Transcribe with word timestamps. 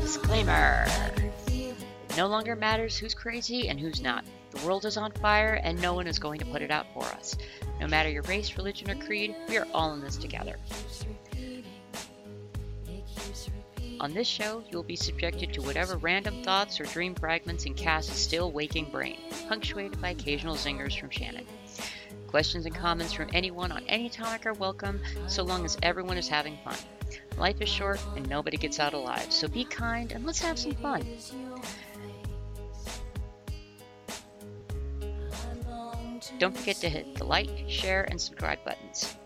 Disclaimer. 0.00 0.86
I 0.88 1.10
can 1.14 1.30
feel 1.46 1.70
it. 1.70 1.76
It 2.10 2.16
no 2.16 2.26
longer 2.26 2.56
matters 2.56 2.98
who's 2.98 3.14
crazy 3.14 3.68
and 3.68 3.78
who's 3.78 4.00
not. 4.00 4.24
The 4.50 4.66
world 4.66 4.84
is 4.86 4.96
on 4.96 5.12
fire 5.12 5.60
and 5.62 5.80
no 5.80 5.94
one 5.94 6.08
is 6.08 6.18
going 6.18 6.40
to 6.40 6.46
put 6.46 6.62
it 6.62 6.72
out 6.72 6.86
for 6.92 7.04
us. 7.04 7.36
No 7.80 7.86
matter 7.86 8.10
your 8.10 8.22
race, 8.22 8.56
religion, 8.56 8.90
or 8.90 8.96
creed, 8.96 9.36
we 9.48 9.56
are 9.56 9.68
all 9.72 9.94
in 9.94 10.00
this 10.00 10.16
together. 10.16 10.56
On 14.06 14.14
this 14.14 14.28
show, 14.28 14.62
you 14.70 14.76
will 14.76 14.84
be 14.84 14.94
subjected 14.94 15.52
to 15.52 15.62
whatever 15.62 15.96
random 15.96 16.40
thoughts 16.44 16.78
or 16.78 16.84
dream 16.84 17.12
fragments 17.12 17.64
in 17.64 17.74
Cass's 17.74 18.16
still 18.16 18.52
waking 18.52 18.88
brain, 18.92 19.18
punctuated 19.48 20.00
by 20.00 20.10
occasional 20.10 20.54
zingers 20.54 20.96
from 20.96 21.10
Shannon. 21.10 21.44
Questions 22.28 22.66
and 22.66 22.74
comments 22.76 23.12
from 23.12 23.28
anyone 23.32 23.72
on 23.72 23.82
any 23.88 24.08
topic 24.08 24.46
are 24.46 24.52
welcome, 24.52 25.00
so 25.26 25.42
long 25.42 25.64
as 25.64 25.76
everyone 25.82 26.16
is 26.16 26.28
having 26.28 26.56
fun. 26.58 26.76
Life 27.36 27.60
is 27.60 27.68
short 27.68 28.00
and 28.14 28.28
nobody 28.28 28.56
gets 28.56 28.78
out 28.78 28.94
alive, 28.94 29.32
so 29.32 29.48
be 29.48 29.64
kind 29.64 30.12
and 30.12 30.24
let's 30.24 30.38
have 30.38 30.56
some 30.56 30.76
fun. 30.76 31.04
Don't 36.38 36.56
forget 36.56 36.76
to 36.76 36.88
hit 36.88 37.16
the 37.16 37.24
like, 37.24 37.64
share, 37.66 38.04
and 38.08 38.20
subscribe 38.20 38.64
buttons. 38.64 39.16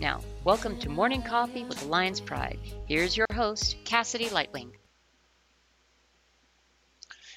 Now, 0.00 0.20
welcome 0.42 0.78
to 0.80 0.88
Morning 0.88 1.22
Coffee 1.22 1.62
with 1.64 1.78
the 1.78 1.86
Lion's 1.86 2.20
Pride. 2.20 2.58
Here's 2.86 3.16
your 3.16 3.26
host, 3.32 3.76
Cassidy 3.84 4.26
Lightwing. 4.26 4.72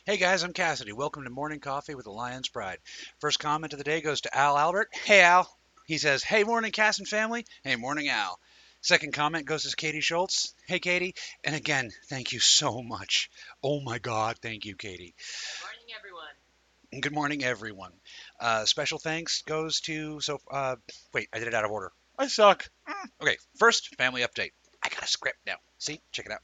Hey 0.06 0.18
guys, 0.18 0.44
I'm 0.44 0.54
Cassidy. 0.54 0.92
Welcome 0.92 1.24
to 1.26 1.30
Morning 1.30 1.60
Coffee 1.60 1.94
with 1.94 2.06
the 2.06 2.12
Lion's 2.12 2.50
Pride. 2.50 2.80
First 3.20 3.40
comment 3.40 3.74
of 3.74 3.78
the 3.78 3.84
day 3.84 4.02
goes 4.02 4.22
to 4.22 4.36
Al 4.36 4.58
Albert. 4.58 4.90
Hey 4.92 5.22
Al. 5.22 5.48
He 5.86 6.00
says, 6.00 6.24
Hey 6.24 6.44
morning 6.44 6.72
Cass 6.72 6.98
and 6.98 7.08
family. 7.08 7.46
Hey 7.64 7.76
morning 7.76 8.10
Al. 8.10 8.40
Second 8.82 9.14
comment 9.14 9.46
goes 9.46 9.70
to 9.70 9.76
Katie 9.76 10.02
Schultz. 10.02 10.56
Hey 10.66 10.80
Katie. 10.80 11.14
And 11.44 11.56
again, 11.56 11.92
thank 12.10 12.32
you 12.32 12.40
so 12.40 12.82
much. 12.82 13.30
Oh 13.62 13.82
my 13.82 14.00
God, 14.00 14.38
thank 14.42 14.66
you, 14.66 14.76
Katie. 14.76 15.14
Good 15.16 15.64
Morning, 15.64 15.96
everyone. 16.00 17.02
Good 17.02 17.14
morning, 17.14 17.44
everyone. 17.44 17.92
Uh, 18.40 18.66
special 18.66 18.98
thanks 18.98 19.44
goes 19.44 19.82
to 19.82 20.22
so. 20.22 20.40
Uh, 20.50 20.78
wait, 21.14 21.28
I 21.32 21.40
did 21.40 21.50
it 21.50 21.54
out 21.54 21.66
of 21.66 21.72
order. 21.72 21.92
I 22.18 22.28
suck. 22.28 22.68
Mm. 22.88 23.10
Okay, 23.22 23.38
first 23.58 23.96
family 23.96 24.22
update. 24.22 24.52
I 24.84 24.90
got 24.90 25.04
a 25.04 25.08
script 25.08 25.40
now. 25.46 25.58
See, 25.78 26.02
check 26.12 26.26
it 26.26 26.32
out. 26.32 26.42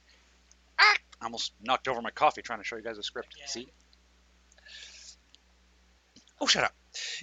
Ah, 0.79 0.95
I 1.21 1.25
almost 1.25 1.53
knocked 1.61 1.87
over 1.87 2.01
my 2.01 2.11
coffee 2.11 2.41
trying 2.41 2.59
to 2.59 2.65
show 2.65 2.75
you 2.75 2.83
guys 2.83 2.97
a 2.97 3.03
script. 3.03 3.35
See. 3.47 3.67
Oh, 6.41 6.47
shut 6.47 6.63
up. 6.63 6.73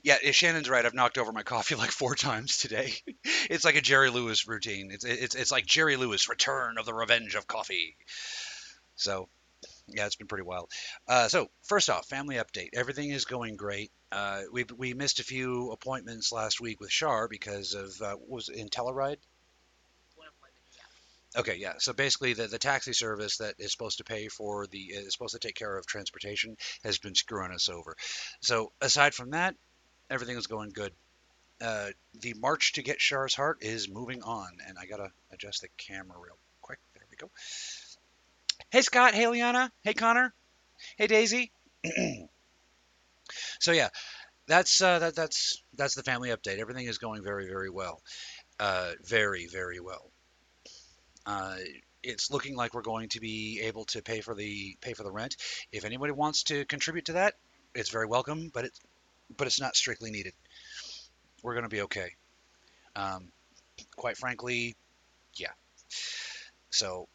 Yeah, 0.02 0.16
Shannon's 0.32 0.68
right. 0.68 0.84
I've 0.84 0.94
knocked 0.94 1.18
over 1.18 1.32
my 1.32 1.42
coffee 1.42 1.74
like 1.74 1.90
four 1.90 2.14
times 2.14 2.56
today. 2.58 2.94
it's 3.50 3.64
like 3.64 3.76
a 3.76 3.80
Jerry 3.80 4.10
Lewis 4.10 4.48
routine. 4.48 4.90
It's 4.92 5.04
it's 5.04 5.34
it's 5.34 5.52
like 5.52 5.66
Jerry 5.66 5.96
Lewis, 5.96 6.28
Return 6.28 6.78
of 6.78 6.86
the 6.86 6.94
Revenge 6.94 7.34
of 7.34 7.46
Coffee. 7.46 7.96
So, 8.96 9.28
yeah, 9.94 10.06
it's 10.06 10.16
been 10.16 10.26
pretty 10.26 10.44
wild. 10.44 10.70
Uh, 11.08 11.28
so 11.28 11.48
first 11.62 11.90
off, 11.90 12.06
family 12.08 12.36
update. 12.36 12.70
Everything 12.74 13.10
is 13.10 13.24
going 13.24 13.56
great. 13.56 13.90
Uh, 14.12 14.42
we 14.52 14.64
we 14.76 14.94
missed 14.94 15.20
a 15.20 15.24
few 15.24 15.70
appointments 15.70 16.32
last 16.32 16.60
week 16.60 16.80
with 16.80 16.90
Shar 16.90 17.28
because 17.28 17.74
of 17.74 18.00
uh, 18.02 18.16
was 18.26 18.48
it, 18.48 18.70
IntelliRide. 18.70 19.18
Okay, 21.36 21.56
yeah. 21.58 21.74
So 21.78 21.92
basically, 21.92 22.32
the, 22.32 22.48
the 22.48 22.58
taxi 22.58 22.92
service 22.92 23.36
that 23.36 23.54
is 23.58 23.70
supposed 23.70 23.98
to 23.98 24.04
pay 24.04 24.26
for 24.26 24.66
the 24.66 24.78
is 24.78 25.12
supposed 25.12 25.34
to 25.34 25.38
take 25.38 25.54
care 25.54 25.76
of 25.76 25.86
transportation 25.86 26.56
has 26.82 26.98
been 26.98 27.14
screwing 27.14 27.52
us 27.52 27.68
over. 27.68 27.96
So 28.40 28.72
aside 28.80 29.14
from 29.14 29.30
that, 29.30 29.54
everything 30.10 30.36
is 30.36 30.48
going 30.48 30.70
good. 30.70 30.92
Uh, 31.60 31.90
the 32.20 32.34
march 32.34 32.72
to 32.72 32.82
get 32.82 33.00
Shar's 33.00 33.34
heart 33.34 33.58
is 33.60 33.88
moving 33.88 34.22
on, 34.22 34.48
and 34.66 34.76
I 34.76 34.86
gotta 34.86 35.12
adjust 35.30 35.60
the 35.60 35.68
camera 35.76 36.18
real 36.18 36.38
quick. 36.62 36.80
There 36.94 37.04
we 37.08 37.16
go. 37.16 37.30
Hey 38.70 38.82
Scott, 38.82 39.14
hey 39.14 39.26
Liana, 39.26 39.72
hey 39.82 39.94
Connor, 39.94 40.32
hey 40.96 41.08
Daisy. 41.08 41.50
so 43.58 43.72
yeah, 43.72 43.88
that's 44.46 44.80
uh, 44.80 45.00
that 45.00 45.16
that's 45.16 45.60
that's 45.74 45.96
the 45.96 46.04
family 46.04 46.28
update. 46.28 46.60
Everything 46.60 46.86
is 46.86 46.98
going 46.98 47.24
very 47.24 47.48
very 47.48 47.68
well, 47.68 48.00
uh, 48.60 48.92
very 49.02 49.48
very 49.48 49.80
well. 49.80 50.12
Uh, 51.26 51.56
it's 52.04 52.30
looking 52.30 52.54
like 52.54 52.72
we're 52.72 52.82
going 52.82 53.08
to 53.08 53.18
be 53.18 53.60
able 53.64 53.86
to 53.86 54.02
pay 54.02 54.20
for 54.20 54.36
the 54.36 54.76
pay 54.80 54.92
for 54.92 55.02
the 55.02 55.10
rent. 55.10 55.34
If 55.72 55.84
anybody 55.84 56.12
wants 56.12 56.44
to 56.44 56.64
contribute 56.64 57.06
to 57.06 57.14
that, 57.14 57.34
it's 57.74 57.90
very 57.90 58.06
welcome, 58.06 58.52
but 58.54 58.66
it's 58.66 58.80
but 59.36 59.48
it's 59.48 59.60
not 59.60 59.74
strictly 59.74 60.12
needed. 60.12 60.34
We're 61.42 61.54
going 61.54 61.64
to 61.64 61.68
be 61.68 61.82
okay. 61.82 62.10
Um, 62.94 63.32
quite 63.96 64.16
frankly, 64.16 64.76
yeah. 65.34 65.54
So, 66.70 67.08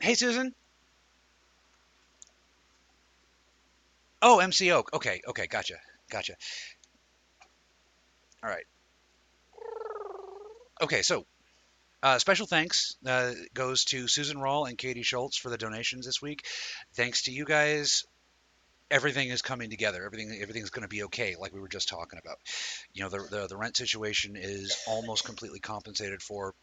hey 0.00 0.14
Susan. 0.14 0.52
Oh, 4.22 4.38
MC 4.38 4.70
Oak. 4.70 4.90
Okay, 4.94 5.20
okay, 5.26 5.46
gotcha, 5.48 5.74
gotcha. 6.08 6.34
All 8.42 8.48
right. 8.50 8.64
Okay, 10.80 11.02
so 11.02 11.26
uh, 12.02 12.18
special 12.18 12.46
thanks 12.46 12.96
uh, 13.06 13.32
goes 13.52 13.84
to 13.86 14.08
Susan 14.08 14.36
Rawl 14.38 14.68
and 14.68 14.78
Katie 14.78 15.02
Schultz 15.02 15.36
for 15.36 15.50
the 15.50 15.58
donations 15.58 16.06
this 16.06 16.22
week. 16.22 16.46
Thanks 16.94 17.22
to 17.22 17.32
you 17.32 17.44
guys, 17.44 18.04
everything 18.90 19.28
is 19.28 19.42
coming 19.42 19.70
together. 19.70 20.04
Everything 20.04 20.38
everything's 20.40 20.70
going 20.70 20.82
to 20.82 20.88
be 20.88 21.04
okay, 21.04 21.34
like 21.38 21.52
we 21.52 21.60
were 21.60 21.68
just 21.68 21.88
talking 21.88 22.18
about. 22.18 22.38
You 22.94 23.02
know, 23.02 23.08
the, 23.08 23.26
the 23.30 23.46
the 23.48 23.56
rent 23.56 23.76
situation 23.76 24.36
is 24.36 24.76
almost 24.86 25.24
completely 25.24 25.60
compensated 25.60 26.22
for. 26.22 26.54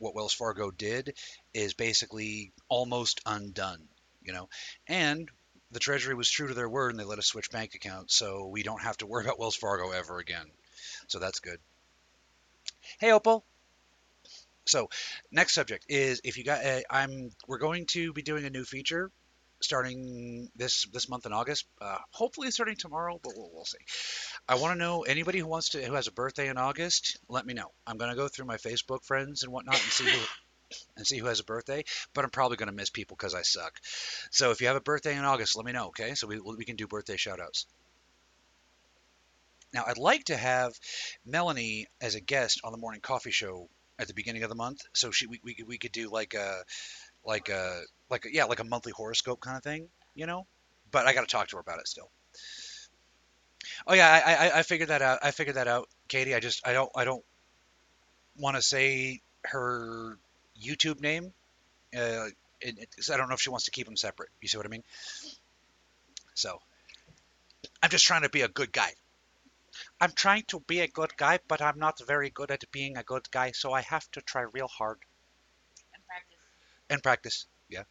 What 0.00 0.14
Wells 0.14 0.32
Fargo 0.32 0.70
did 0.70 1.18
is 1.52 1.74
basically 1.74 2.52
almost 2.68 3.20
undone. 3.26 3.88
You 4.22 4.32
know, 4.32 4.48
and 4.86 5.28
the 5.70 5.80
Treasury 5.80 6.14
was 6.14 6.30
true 6.30 6.48
to 6.48 6.54
their 6.54 6.68
word 6.68 6.90
and 6.90 7.00
they 7.00 7.04
let 7.04 7.18
us 7.18 7.26
switch 7.26 7.50
bank 7.50 7.74
accounts, 7.74 8.14
so 8.14 8.46
we 8.46 8.62
don't 8.62 8.82
have 8.82 8.96
to 8.98 9.06
worry 9.06 9.24
about 9.24 9.38
Wells 9.38 9.56
Fargo 9.56 9.90
ever 9.90 10.18
again. 10.18 10.46
So 11.08 11.18
that's 11.18 11.40
good. 11.40 11.58
Hey, 13.00 13.12
Opal. 13.12 13.44
So, 14.66 14.90
next 15.32 15.54
subject 15.54 15.86
is 15.88 16.20
if 16.24 16.36
you 16.36 16.44
got, 16.44 16.64
uh, 16.64 16.80
I'm, 16.90 17.30
we're 17.46 17.58
going 17.58 17.86
to 17.86 18.12
be 18.12 18.22
doing 18.22 18.44
a 18.44 18.50
new 18.50 18.64
feature 18.64 19.10
starting 19.60 20.48
this 20.56 20.86
this 20.92 21.08
month 21.08 21.26
in 21.26 21.32
August. 21.32 21.66
Uh, 21.80 21.98
hopefully 22.10 22.50
starting 22.50 22.76
tomorrow, 22.76 23.18
but 23.22 23.32
we'll, 23.36 23.50
we'll 23.52 23.64
see. 23.64 23.78
I 24.48 24.56
want 24.56 24.74
to 24.74 24.78
know 24.78 25.02
anybody 25.02 25.38
who 25.38 25.46
wants 25.46 25.70
to 25.70 25.82
who 25.82 25.94
has 25.94 26.06
a 26.06 26.12
birthday 26.12 26.48
in 26.48 26.58
August. 26.58 27.18
Let 27.28 27.46
me 27.46 27.54
know. 27.54 27.70
I'm 27.86 27.98
gonna 27.98 28.14
go 28.14 28.28
through 28.28 28.46
my 28.46 28.56
Facebook 28.56 29.04
friends 29.04 29.42
and 29.42 29.52
whatnot 29.52 29.80
and 29.82 29.92
see 29.92 30.04
who 30.04 30.18
and 30.96 31.06
see 31.06 31.18
who 31.18 31.26
has 31.26 31.40
a 31.40 31.44
birthday. 31.44 31.84
But 32.14 32.24
I'm 32.24 32.30
probably 32.30 32.56
gonna 32.56 32.72
miss 32.72 32.90
people 32.90 33.16
because 33.16 33.34
I 33.34 33.42
suck. 33.42 33.78
So 34.30 34.50
if 34.50 34.60
you 34.60 34.66
have 34.68 34.76
a 34.76 34.80
birthday 34.80 35.16
in 35.16 35.24
August, 35.24 35.56
let 35.56 35.66
me 35.66 35.72
know. 35.72 35.88
Okay, 35.88 36.14
so 36.14 36.26
we 36.26 36.40
we 36.40 36.64
can 36.64 36.76
do 36.76 36.86
birthday 36.86 37.16
shout 37.16 37.40
outs. 37.40 37.66
Now, 39.72 39.84
I'd 39.86 39.98
like 39.98 40.24
to 40.24 40.36
have 40.36 40.78
Melanie 41.24 41.86
as 42.00 42.14
a 42.14 42.20
guest 42.20 42.60
on 42.64 42.72
the 42.72 42.78
morning 42.78 43.00
coffee 43.00 43.30
show 43.30 43.68
at 43.98 44.06
the 44.08 44.14
beginning 44.14 44.42
of 44.42 44.48
the 44.48 44.54
month, 44.54 44.80
so 44.94 45.10
she 45.10 45.26
we, 45.26 45.40
we, 45.42 45.54
could- 45.54 45.66
we 45.66 45.78
could 45.78 45.92
do 45.92 46.08
like 46.10 46.34
a 46.34 46.64
like 47.24 47.48
a 47.48 47.82
like 48.10 48.24
a, 48.26 48.32
yeah 48.34 48.44
like 48.44 48.60
a 48.60 48.64
monthly 48.64 48.92
horoscope 48.92 49.40
kind 49.40 49.56
of 49.56 49.62
thing, 49.64 49.90
you 50.14 50.26
know. 50.26 50.46
But 50.90 51.06
I 51.06 51.14
got 51.14 51.22
to 51.22 51.26
talk 51.28 51.48
to 51.48 51.56
her 51.56 51.60
about 51.60 51.80
it 51.80 51.88
still. 51.88 52.10
Oh 53.88 53.94
yeah, 53.94 54.08
I, 54.24 54.34
I 54.48 54.58
I 54.58 54.62
figured 54.62 54.88
that 54.90 55.02
out. 55.02 55.18
I 55.22 55.30
figured 55.32 55.56
that 55.56 55.66
out, 55.68 55.88
Katie. 56.08 56.34
I 56.34 56.40
just 56.40 56.66
I 56.66 56.72
don't 56.72 56.90
I 56.96 57.04
don't 57.04 57.24
want 58.36 58.56
to 58.56 58.62
say 58.62 59.20
her 59.44 60.18
YouTube 60.62 61.00
name. 61.00 61.32
Uh, 61.96 62.28
it, 62.60 62.88
I 63.12 63.16
don't 63.16 63.28
know 63.28 63.34
if 63.34 63.40
she 63.40 63.50
wants 63.50 63.66
to 63.66 63.70
keep 63.70 63.86
them 63.86 63.96
separate. 63.96 64.30
You 64.40 64.48
see 64.48 64.56
what 64.58 64.66
I 64.66 64.70
mean? 64.70 64.84
So 66.34 66.60
I'm 67.82 67.90
just 67.90 68.06
trying 68.06 68.22
to 68.22 68.28
be 68.28 68.42
a 68.42 68.48
good 68.48 68.72
guy. 68.72 68.92
I'm 70.00 70.12
trying 70.12 70.44
to 70.48 70.60
be 70.60 70.80
a 70.80 70.88
good 70.88 71.16
guy, 71.16 71.38
but 71.48 71.62
I'm 71.62 71.78
not 71.78 72.00
very 72.06 72.30
good 72.30 72.50
at 72.50 72.70
being 72.72 72.96
a 72.96 73.02
good 73.02 73.30
guy, 73.30 73.52
so 73.52 73.72
I 73.72 73.82
have 73.82 74.10
to 74.12 74.20
try 74.22 74.42
real 74.42 74.68
hard 74.68 74.98
And 75.94 76.04
practice. 76.06 76.38
and 76.90 77.02
practice. 77.02 77.46
Yeah. 77.68 77.84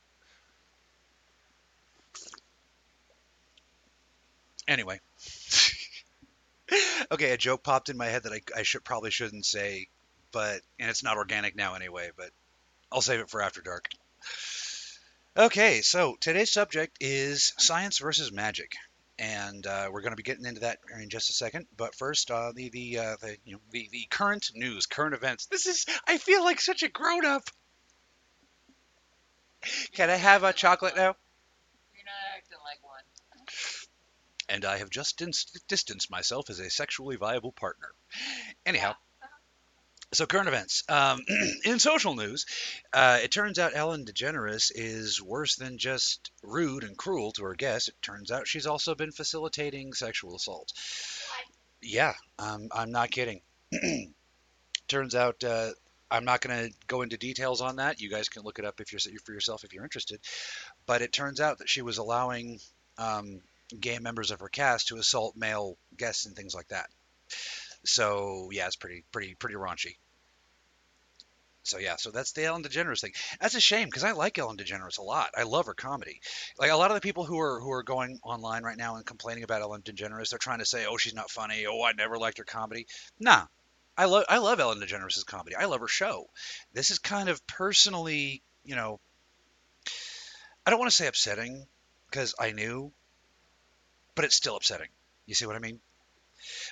Anyway. 4.68 5.00
okay, 7.12 7.32
a 7.32 7.38
joke 7.38 7.64
popped 7.64 7.90
in 7.90 7.98
my 7.98 8.08
head 8.08 8.24
that 8.24 8.34
I, 8.34 8.42
I 8.56 8.64
should 8.64 8.84
probably 8.84 9.12
shouldn't 9.12 9.46
say, 9.46 9.88
but 10.32 10.62
and 10.80 10.90
it's 10.90 11.04
not 11.04 11.18
organic 11.18 11.56
now 11.56 11.76
anyway, 11.76 12.12
but 12.16 12.32
I'll 12.92 13.02
save 13.02 13.20
it 13.20 13.30
for 13.30 13.42
after 13.42 13.62
dark. 13.62 13.90
Okay, 15.36 15.82
so 15.82 16.18
today's 16.20 16.52
subject 16.52 16.98
is 17.00 17.54
science 17.58 18.00
versus 18.00 18.32
magic, 18.32 18.76
and 19.20 19.68
uh, 19.68 19.90
we're 19.92 20.02
going 20.02 20.14
to 20.14 20.18
be 20.18 20.24
getting 20.24 20.46
into 20.46 20.62
that 20.62 20.80
in 21.00 21.10
just 21.10 21.30
a 21.30 21.34
second. 21.34 21.68
But 21.76 21.94
first, 21.94 22.32
uh, 22.32 22.54
the 22.56 22.70
the 22.70 22.98
uh, 22.98 23.16
the 23.22 23.38
you 23.46 23.54
know 23.54 23.62
the 23.72 23.88
the 23.92 24.08
current 24.10 24.50
news, 24.56 24.88
current 24.88 25.14
events. 25.14 25.46
This 25.46 25.68
is 25.68 25.86
I 26.08 26.18
feel 26.18 26.44
like 26.44 26.60
such 26.60 26.82
a 26.82 26.90
grown 26.90 27.26
up. 27.26 27.44
Can 29.94 30.10
I 30.10 30.16
have 30.16 30.44
a 30.44 30.54
chocolate 30.54 30.96
now? 30.96 31.16
You're 31.94 32.06
not 32.06 32.38
acting 32.38 32.58
like 32.64 32.84
one. 32.84 33.04
and 34.50 34.66
I 34.66 34.78
have 34.78 34.90
just 34.90 35.18
dis- 35.18 35.46
distanced 35.68 36.10
myself 36.10 36.50
as 36.50 36.60
a 36.60 36.70
sexually 36.70 37.16
viable 37.16 37.52
partner. 37.52 37.92
Anyhow. 38.66 38.96
So 40.14 40.26
current 40.26 40.48
events. 40.48 40.84
Um, 40.88 41.20
in 41.66 41.80
social 41.80 42.16
news, 42.16 42.46
uh, 42.94 43.20
it 43.22 43.32
turns 43.32 43.60
out 43.60 43.76
Ellen 43.76 44.06
DeGeneres 44.06 44.72
is 44.74 45.22
worse 45.22 45.56
than 45.56 45.78
just 45.78 46.32
rude 46.42 46.84
and 46.84 46.98
cruel 46.98 47.34
to 47.34 47.44
her 47.44 47.56
guests. 47.56 47.90
It 47.90 47.96
turns 48.02 48.32
out 48.32 48.48
she's 48.48 48.68
also 48.68 48.96
been 48.96 49.12
facilitating 49.12 49.94
sexual 49.94 50.36
assault. 50.36 50.72
Yeah, 51.82 52.14
um, 52.40 52.70
I'm 52.72 52.92
not 52.92 53.12
kidding. 53.12 53.42
turns 54.88 55.14
out 55.14 55.44
uh, 55.44 55.72
I'm 56.10 56.26
not 56.26 56.42
going 56.42 56.70
to 56.70 56.76
go 56.88 57.02
into 57.02 57.18
details 57.18 57.62
on 57.62 57.76
that. 57.76 58.00
You 58.00 58.10
guys 58.10 58.30
can 58.30 58.44
look 58.44 58.60
it 58.60 58.66
up 58.66 58.80
if 58.80 58.92
you're 58.92 59.20
for 59.26 59.34
yourself 59.34 59.64
if 59.64 59.74
you're 59.74 59.84
interested. 59.84 60.20
But 60.86 61.02
it 61.02 61.12
turns 61.12 61.42
out 61.42 61.58
that 61.58 61.70
she 61.70 61.82
was 61.82 61.98
allowing 61.98 62.60
um, 62.98 63.42
gay 63.78 64.00
members 64.00 64.32
of 64.32 64.40
her 64.40 64.50
cast 64.50 64.88
to 64.88 64.96
assault 64.96 65.36
male 65.36 65.78
guests 65.98 66.26
and 66.26 66.36
things 66.36 66.56
like 66.56 66.70
that. 66.70 66.88
So 67.88 68.50
yeah, 68.52 68.68
it's 68.68 68.76
pretty 68.76 69.04
pretty 69.12 69.36
pretty 69.36 69.56
raunchy. 69.56 69.96
So 71.64 71.80
yeah, 71.80 71.98
so 71.98 72.12
that's 72.12 72.32
the 72.32 72.46
Ellen 72.46 72.64
DeGeneres 72.64 73.02
thing. 73.02 73.14
That's 73.42 73.56
a 73.56 73.60
shame 73.60 73.88
because 73.88 74.06
I 74.06 74.12
like 74.12 74.38
Ellen 74.38 74.56
DeGeneres 74.56 75.00
a 75.00 75.04
lot. 75.04 75.32
I 75.36 75.44
love 75.44 75.66
her 75.66 75.74
comedy. 75.74 76.22
Like 76.58 76.72
a 76.72 76.78
lot 76.78 76.92
of 76.92 76.96
the 76.96 77.02
people 77.02 77.26
who 77.26 77.40
are 77.40 77.60
who 77.60 77.72
are 77.72 77.84
going 77.84 78.20
online 78.24 78.64
right 78.64 78.78
now 78.78 78.96
and 78.96 79.06
complaining 79.06 79.44
about 79.44 79.62
Ellen 79.62 79.82
DeGeneres, 79.82 80.30
they're 80.30 80.40
trying 80.40 80.60
to 80.60 80.66
say, 80.66 80.86
"Oh, 80.86 80.98
she's 80.98 81.14
not 81.14 81.30
funny. 81.30 81.66
Oh, 81.66 81.84
I 81.84 81.92
never 81.92 82.18
liked 82.18 82.38
her 82.38 82.46
comedy." 82.46 82.88
Nah, 83.20 83.48
I 83.98 84.06
love 84.06 84.26
I 84.30 84.38
love 84.38 84.60
Ellen 84.60 84.80
DeGeneres' 84.80 85.26
comedy. 85.26 85.56
I 85.56 85.66
love 85.66 85.82
her 85.82 85.88
show. 85.88 86.30
This 86.74 86.92
is 86.92 87.00
kind 87.00 87.28
of 87.30 87.46
personally, 87.48 88.44
you 88.64 88.76
know, 88.76 89.00
I 90.66 90.70
don't 90.70 90.80
want 90.80 90.92
to 90.92 90.96
say 90.96 91.08
upsetting 91.08 91.66
because 92.10 92.34
I 92.40 92.52
knew, 92.52 92.94
but 94.16 94.26
it's 94.26 94.36
still 94.36 94.56
upsetting. 94.56 94.90
You 95.26 95.36
see 95.36 95.46
what 95.46 95.56
I 95.56 95.60
mean? 95.60 95.82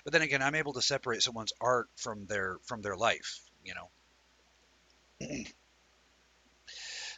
But 0.03 0.13
then 0.13 0.21
again, 0.21 0.41
I'm 0.41 0.55
able 0.55 0.73
to 0.73 0.81
separate 0.81 1.21
someone's 1.21 1.53
art 1.59 1.87
from 1.95 2.25
their 2.25 2.57
from 2.65 2.81
their 2.81 2.95
life. 2.95 3.41
You 3.63 3.73
know. 3.75 5.45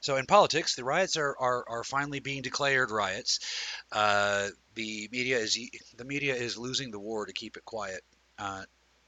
So 0.02 0.16
in 0.16 0.26
politics, 0.26 0.76
the 0.76 0.84
riots 0.84 1.18
are, 1.18 1.36
are, 1.40 1.66
are 1.68 1.84
finally 1.84 2.20
being 2.20 2.42
declared 2.42 2.92
riots. 2.92 3.40
Uh, 3.92 4.50
the 4.76 5.10
media 5.12 5.40
is 5.40 5.58
the 5.98 6.06
media 6.06 6.36
is 6.36 6.58
losing 6.58 6.92
the 6.92 7.00
war 7.00 7.26
to 7.26 7.34
keep 7.34 7.58
it 7.58 7.66
quiet. 7.66 8.02
Uh, 8.38 8.64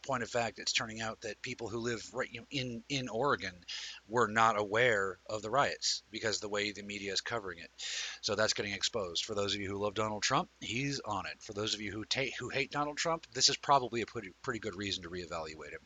point 0.10 0.24
of 0.24 0.30
fact, 0.32 0.58
it's 0.58 0.74
turning 0.74 1.02
out 1.02 1.22
that 1.22 1.40
people 1.44 1.70
who 1.70 1.78
live 1.78 2.02
right 2.14 2.28
you 2.32 2.40
know, 2.40 2.48
in 2.50 2.84
in 2.90 3.10
Oregon 3.10 3.54
were 4.08 4.28
not 4.28 4.60
aware 4.60 5.20
of 5.30 5.44
the 5.44 5.52
riots 5.52 6.02
because 6.10 6.40
the 6.40 6.50
way 6.50 6.72
the 6.72 6.82
media 6.82 7.14
is 7.14 7.22
covering 7.22 7.60
it. 7.60 7.70
So 8.22 8.34
that's 8.34 8.54
getting 8.54 8.74
exposed. 8.74 9.24
For 9.24 9.36
those 9.36 9.54
of 9.54 9.62
you 9.62 9.70
who 9.70 9.78
love 9.78 9.94
Donald 9.94 10.24
Trump, 10.24 10.50
he's 10.62 11.00
on 11.02 11.28
it. 11.28 11.40
For 11.42 11.54
those 11.54 11.76
of 11.76 11.82
you 11.82 11.92
who 11.92 12.06
ta- 12.06 12.36
who 12.40 12.50
hate 12.50 12.72
Donald 12.72 12.98
Trump, 12.98 13.28
this 13.36 13.50
is 13.50 13.58
probably 13.58 14.02
a 14.02 14.08
pretty 14.08 14.32
pretty 14.42 14.60
good 14.60 14.76
reason 14.76 15.04
to 15.04 15.12
reevaluate 15.12 15.74
him. 15.74 15.86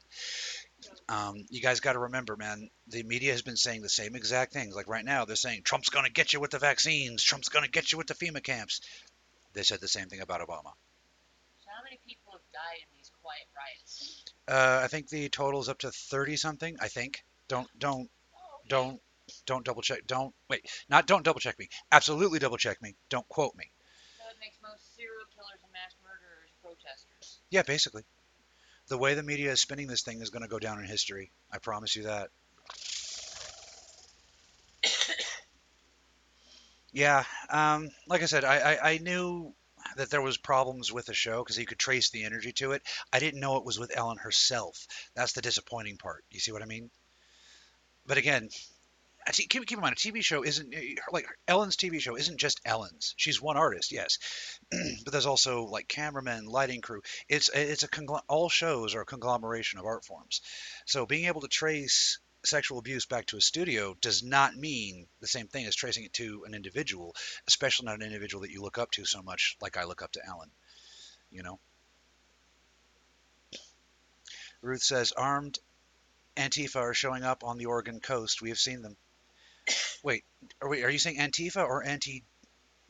Um, 1.09 1.35
you 1.49 1.61
guys 1.61 1.81
got 1.81 1.93
to 1.93 1.99
remember, 1.99 2.37
man, 2.37 2.69
the 2.87 3.03
media 3.03 3.33
has 3.33 3.41
been 3.41 3.57
saying 3.57 3.81
the 3.81 3.89
same 3.89 4.15
exact 4.15 4.53
things. 4.53 4.73
Like 4.73 4.87
right 4.87 5.03
now, 5.03 5.25
they're 5.25 5.35
saying 5.35 5.63
Trump's 5.63 5.89
going 5.89 6.05
to 6.05 6.11
get 6.11 6.31
you 6.31 6.39
with 6.39 6.51
the 6.51 6.59
vaccines, 6.59 7.21
Trump's 7.21 7.49
going 7.49 7.65
to 7.65 7.71
get 7.71 7.91
you 7.91 7.97
with 7.97 8.07
the 8.07 8.15
FEMA 8.15 8.41
camps. 8.41 8.79
They 9.51 9.63
said 9.63 9.81
the 9.81 9.89
same 9.89 10.07
thing 10.07 10.21
about 10.21 10.39
Obama. 10.39 10.71
So 11.59 11.67
how 11.75 11.83
many 11.83 11.99
people 12.07 12.31
have 12.31 12.47
died 12.53 12.83
in 12.83 12.97
these 12.97 13.11
quiet 13.21 13.47
riots? 13.55 13.82
Uh, 14.47 14.81
I 14.83 14.87
think 14.87 15.09
the 15.09 15.29
total 15.29 15.61
is 15.61 15.69
up 15.69 15.79
to 15.79 15.91
30 15.91 16.35
something. 16.37 16.77
I 16.79 16.87
think. 16.87 17.23
Don't 17.47 17.67
don't 17.77 18.09
don't 18.67 19.01
don't 19.45 19.65
double 19.65 19.81
check. 19.81 20.05
Don't 20.07 20.33
wait. 20.49 20.65
Not 20.89 21.07
don't 21.07 21.23
double 21.23 21.39
check 21.39 21.57
me. 21.59 21.69
Absolutely 21.91 22.39
double 22.39 22.57
check 22.57 22.81
me. 22.81 22.95
Don't 23.09 23.27
quote 23.29 23.55
me. 23.55 23.71
So 24.17 24.23
it 24.29 24.37
makes 24.39 24.57
most 24.61 24.95
serial 24.95 25.25
killers 25.35 25.59
and 25.63 25.71
mass 25.73 25.95
murderers 26.03 26.51
protesters. 26.61 27.39
Yeah, 27.49 27.63
basically. 27.63 28.03
The 28.87 28.97
way 28.97 29.13
the 29.13 29.23
media 29.23 29.51
is 29.51 29.61
spinning 29.61 29.87
this 29.87 30.03
thing 30.03 30.21
is 30.21 30.29
going 30.29 30.43
to 30.43 30.49
go 30.49 30.59
down 30.59 30.79
in 30.79 30.85
history. 30.85 31.31
I 31.51 31.57
promise 31.59 31.95
you 31.95 32.03
that. 32.03 32.29
Yeah, 36.91 37.23
um, 37.49 37.89
like 38.07 38.21
I 38.21 38.25
said, 38.25 38.43
I, 38.45 38.73
I, 38.73 38.91
I 38.91 38.97
knew 38.99 39.53
that 39.97 40.09
there 40.09 40.21
was 40.21 40.37
problems 40.37 40.91
with 40.91 41.05
the 41.05 41.13
show 41.13 41.43
because 41.43 41.57
you 41.57 41.65
could 41.65 41.79
trace 41.79 42.09
the 42.09 42.23
energy 42.23 42.51
to 42.53 42.71
it. 42.71 42.81
I 43.11 43.19
didn't 43.19 43.39
know 43.39 43.57
it 43.57 43.65
was 43.65 43.79
with 43.79 43.95
Ellen 43.95 44.17
herself. 44.17 44.87
That's 45.15 45.33
the 45.33 45.41
disappointing 45.41 45.97
part. 45.97 46.23
You 46.29 46.39
see 46.39 46.51
what 46.51 46.61
I 46.61 46.65
mean? 46.65 46.89
But 48.05 48.17
again, 48.17 48.49
keep, 49.31 49.49
keep 49.49 49.71
in 49.71 49.79
mind, 49.79 49.93
a 49.93 49.95
TV 49.95 50.23
show 50.23 50.43
isn't 50.43 50.73
eh, 50.73 50.95
like 51.11 51.25
Ellen's 51.47 51.77
TV 51.77 51.99
show 51.99 52.15
isn't 52.15 52.37
just 52.37 52.59
Ellen's. 52.65 53.13
She's 53.17 53.41
one 53.41 53.57
artist, 53.57 53.91
yes, 53.91 54.17
but 54.71 55.11
there's 55.11 55.25
also 55.25 55.63
like 55.63 55.87
cameramen, 55.87 56.45
lighting 56.45 56.81
crew. 56.81 57.01
It's 57.29 57.49
it's 57.53 57.83
a 57.83 57.87
congl- 57.87 58.23
all 58.27 58.49
shows 58.49 58.95
are 58.95 59.01
a 59.01 59.05
conglomeration 59.05 59.79
of 59.79 59.85
art 59.85 60.05
forms. 60.05 60.41
So 60.85 61.05
being 61.05 61.25
able 61.25 61.41
to 61.41 61.47
trace 61.47 62.19
sexual 62.45 62.77
abuse 62.77 63.05
back 63.05 63.25
to 63.27 63.37
a 63.37 63.41
studio 63.41 63.95
does 64.01 64.23
not 64.23 64.55
mean 64.55 65.07
the 65.21 65.27
same 65.27 65.47
thing 65.47 65.65
as 65.65 65.75
tracing 65.75 66.03
it 66.03 66.13
to 66.13 66.43
an 66.45 66.53
individual, 66.53 67.15
especially 67.47 67.85
not 67.85 67.95
an 67.95 68.03
individual 68.03 68.41
that 68.41 68.51
you 68.51 68.61
look 68.61 68.77
up 68.77 68.91
to 68.91 69.05
so 69.05 69.21
much, 69.21 69.57
like 69.61 69.77
I 69.77 69.85
look 69.85 70.01
up 70.01 70.11
to 70.13 70.25
Ellen. 70.25 70.51
You 71.31 71.43
know. 71.43 71.59
Ruth 74.61 74.83
says 74.83 75.11
armed 75.11 75.59
Antifa 76.37 76.77
are 76.77 76.93
showing 76.93 77.23
up 77.23 77.43
on 77.43 77.57
the 77.57 77.65
Oregon 77.65 77.99
coast. 77.99 78.41
We 78.41 78.49
have 78.49 78.59
seen 78.59 78.81
them. 78.81 78.97
Wait, 80.03 80.23
are 80.61 80.69
we? 80.69 80.83
Are 80.83 80.89
you 80.89 80.99
saying 80.99 81.17
Antifa 81.17 81.63
or 81.63 81.83
anti, 81.83 82.23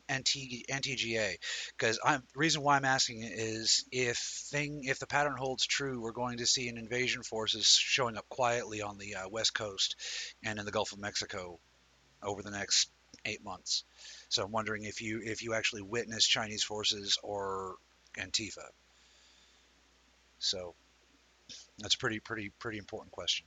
anti, 0.09 0.65
anti-GA? 0.69 1.38
Because 1.77 2.00
I'm 2.03 2.23
reason 2.35 2.61
why 2.61 2.75
I'm 2.75 2.85
asking 2.85 3.23
is 3.23 3.85
if 3.91 4.17
thing 4.17 4.83
if 4.83 5.00
the 5.00 5.07
pattern 5.07 5.35
holds 5.38 5.65
true, 5.65 6.01
we're 6.01 6.11
going 6.11 6.38
to 6.38 6.45
see 6.45 6.69
an 6.69 6.77
invasion 6.77 7.23
forces 7.23 7.67
showing 7.67 8.17
up 8.17 8.27
quietly 8.29 8.81
on 8.81 8.97
the 8.97 9.15
uh, 9.15 9.29
west 9.29 9.53
coast 9.53 9.95
and 10.44 10.59
in 10.59 10.65
the 10.65 10.71
Gulf 10.71 10.91
of 10.91 11.00
Mexico 11.00 11.59
over 12.21 12.41
the 12.41 12.51
next 12.51 12.89
eight 13.25 13.44
months. 13.44 13.83
So 14.29 14.44
I'm 14.44 14.51
wondering 14.51 14.83
if 14.83 15.01
you 15.01 15.21
if 15.23 15.44
you 15.44 15.53
actually 15.53 15.83
witness 15.83 16.25
Chinese 16.25 16.63
forces 16.63 17.17
or 17.23 17.75
Antifa. 18.17 18.67
So 20.39 20.75
that's 21.79 21.95
a 21.95 21.97
pretty 21.97 22.19
pretty 22.19 22.51
pretty 22.59 22.77
important 22.77 23.11
question. 23.11 23.45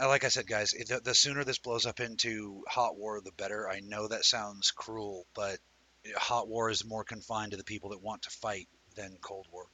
Uh, 0.00 0.08
Like 0.08 0.24
I 0.24 0.28
said, 0.28 0.46
guys, 0.46 0.72
the, 0.72 1.00
the 1.02 1.14
sooner 1.14 1.44
this 1.44 1.58
blows 1.58 1.86
up 1.86 2.00
into 2.00 2.62
hot 2.68 2.96
war, 2.96 3.20
the 3.20 3.32
better. 3.32 3.68
I 3.68 3.80
know 3.80 4.08
that 4.08 4.24
sounds 4.24 4.70
cruel, 4.70 5.26
but 5.34 5.58
hot 6.16 6.48
war 6.48 6.70
is 6.70 6.84
more 6.84 7.04
confined 7.04 7.52
to 7.52 7.56
the 7.56 7.64
people 7.64 7.90
that 7.90 8.02
want 8.02 8.22
to 8.22 8.30
fight 8.30 8.68
than 8.96 9.16
Cold 9.20 9.46
War. 9.52 9.66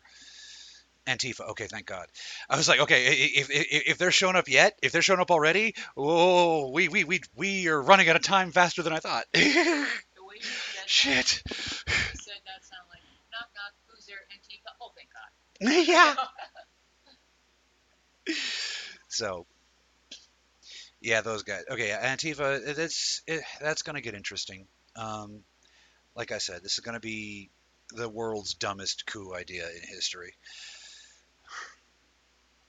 Antifa. 1.06 1.50
Okay, 1.50 1.66
thank 1.66 1.86
God. 1.86 2.06
I 2.48 2.56
was 2.56 2.66
like, 2.66 2.80
okay, 2.80 3.06
if, 3.06 3.50
if, 3.50 3.66
if 3.90 3.98
they're 3.98 4.10
showing 4.10 4.36
up 4.36 4.48
yet, 4.48 4.78
if 4.82 4.90
they're 4.92 5.02
showing 5.02 5.20
up 5.20 5.30
already, 5.30 5.74
oh, 5.96 6.70
we 6.70 6.88
we 6.88 7.04
we 7.04 7.20
we 7.36 7.68
are 7.68 7.80
running 7.80 8.08
out 8.08 8.16
of 8.16 8.22
time 8.22 8.52
faster 8.52 8.82
than 8.82 8.94
I 8.94 9.00
thought. 9.00 9.24
The 9.34 9.40
way 9.40 10.36
you 10.36 10.42
said 10.42 10.74
that, 10.76 10.88
Shit. 10.88 11.42
you 11.46 11.54
said 12.20 12.40
that 12.46 12.64
sound 12.64 12.88
like 12.88 13.02
knock 13.30 13.50
knock. 13.54 13.74
Who's 13.88 14.06
there? 14.06 14.16
Antifa. 14.32 14.70
Oh, 14.80 14.92
thank 14.96 15.10
God. 15.12 15.84
yeah. 15.88 16.14
So, 19.08 19.46
yeah, 21.04 21.20
those 21.20 21.42
guys. 21.42 21.64
Okay, 21.70 21.90
Antifa. 21.90 22.74
That's 22.74 23.22
it, 23.26 23.42
that's 23.60 23.82
going 23.82 23.96
to 23.96 24.00
get 24.00 24.14
interesting. 24.14 24.66
Um, 24.96 25.40
like 26.16 26.32
I 26.32 26.38
said, 26.38 26.62
this 26.62 26.74
is 26.74 26.80
going 26.80 26.94
to 26.94 27.00
be 27.00 27.50
the 27.90 28.08
world's 28.08 28.54
dumbest 28.54 29.04
coup 29.04 29.34
idea 29.34 29.68
in 29.68 29.82
history. 29.86 30.32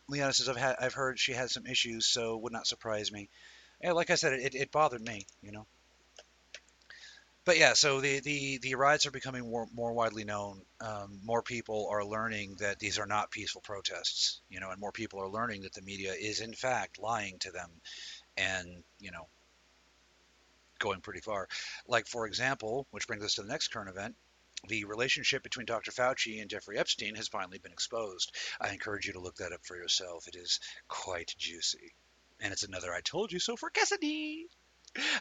Leona 0.09 0.33
says, 0.33 0.49
"I've 0.49 0.57
had, 0.57 0.75
I've 0.81 0.93
heard 0.93 1.17
she 1.17 1.31
had 1.31 1.49
some 1.49 1.65
issues, 1.65 2.07
so 2.07 2.35
would 2.37 2.51
not 2.51 2.67
surprise 2.67 3.09
me." 3.09 3.29
Yeah, 3.81 3.93
like 3.93 4.09
I 4.09 4.15
said, 4.15 4.33
it, 4.33 4.53
it 4.53 4.71
bothered 4.71 5.01
me, 5.01 5.25
you 5.41 5.53
know. 5.53 5.65
But 7.45 7.59
yeah, 7.59 7.73
so 7.73 8.01
the, 8.01 8.21
the, 8.21 8.57
the 8.57 8.73
riots 8.73 9.05
are 9.05 9.11
becoming 9.11 9.47
more, 9.47 9.67
more 9.71 9.93
widely 9.93 10.23
known. 10.23 10.61
Um, 10.81 11.19
more 11.23 11.43
people 11.43 11.87
are 11.91 12.03
learning 12.03 12.55
that 12.59 12.79
these 12.79 12.97
are 12.97 13.05
not 13.05 13.29
peaceful 13.29 13.61
protests, 13.61 14.41
you 14.49 14.59
know, 14.59 14.71
and 14.71 14.79
more 14.79 14.91
people 14.91 15.21
are 15.21 15.29
learning 15.29 15.61
that 15.61 15.73
the 15.73 15.83
media 15.83 16.13
is 16.13 16.41
in 16.41 16.53
fact 16.53 16.97
lying 16.97 17.37
to 17.39 17.51
them 17.51 17.69
and, 18.35 18.83
you 18.99 19.11
know, 19.11 19.27
going 20.79 21.01
pretty 21.01 21.21
far. 21.21 21.47
Like, 21.87 22.07
for 22.07 22.25
example, 22.25 22.87
which 22.89 23.05
brings 23.05 23.23
us 23.23 23.35
to 23.35 23.43
the 23.43 23.47
next 23.47 23.67
current 23.67 23.89
event, 23.89 24.15
the 24.67 24.85
relationship 24.85 25.43
between 25.43 25.67
Dr. 25.67 25.91
Fauci 25.91 26.41
and 26.41 26.49
Jeffrey 26.49 26.79
Epstein 26.79 27.13
has 27.13 27.27
finally 27.27 27.59
been 27.59 27.71
exposed. 27.71 28.35
I 28.59 28.69
encourage 28.69 29.05
you 29.05 29.13
to 29.13 29.19
look 29.19 29.35
that 29.35 29.53
up 29.53 29.63
for 29.63 29.77
yourself. 29.77 30.27
It 30.27 30.35
is 30.35 30.59
quite 30.87 31.35
juicy. 31.37 31.93
And 32.39 32.51
it's 32.51 32.63
another 32.63 32.91
I 32.91 33.01
told 33.01 33.31
you 33.31 33.37
so 33.37 33.55
for 33.55 33.69
Cassidy. 33.69 34.47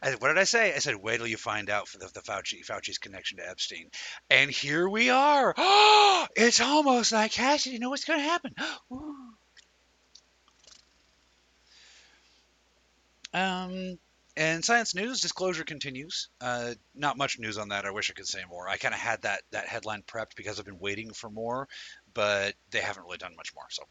I, 0.02 0.12
what 0.12 0.28
did 0.28 0.38
I 0.38 0.44
say? 0.44 0.74
I 0.74 0.78
said, 0.78 0.96
wait 0.96 1.18
till 1.18 1.26
you 1.26 1.36
find 1.36 1.70
out 1.70 1.88
for 1.88 1.98
the, 1.98 2.06
the 2.14 2.20
Fauci 2.20 2.64
Fauci's 2.64 2.98
connection 2.98 3.38
to 3.38 3.48
Epstein. 3.48 3.90
And 4.30 4.50
here 4.50 4.88
we 4.88 5.10
are. 5.10 5.54
it's 6.36 6.60
almost 6.60 7.12
like 7.12 7.32
Cassidy. 7.32 7.74
You 7.74 7.80
know 7.80 7.90
what's 7.90 8.04
going 8.04 8.20
to 8.20 8.24
happen? 8.24 8.54
Um, 13.32 13.98
And 14.36 14.64
science 14.64 14.94
news 14.94 15.20
disclosure 15.20 15.64
continues. 15.64 16.28
Uh, 16.40 16.74
not 16.94 17.16
much 17.16 17.38
news 17.38 17.58
on 17.58 17.68
that. 17.68 17.84
I 17.86 17.90
wish 17.92 18.10
I 18.10 18.14
could 18.14 18.26
say 18.28 18.42
more. 18.48 18.68
I 18.68 18.76
kind 18.78 18.94
of 18.94 19.00
had 19.00 19.22
that 19.22 19.42
that 19.52 19.68
headline 19.68 20.02
prepped 20.02 20.36
because 20.36 20.58
I've 20.58 20.66
been 20.66 20.80
waiting 20.80 21.12
for 21.12 21.30
more, 21.30 21.68
but 22.14 22.54
they 22.70 22.80
haven't 22.80 23.04
really 23.04 23.18
done 23.18 23.36
much 23.36 23.54
more. 23.54 23.66
So, 23.70 23.84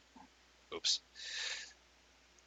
oops. 0.76 1.02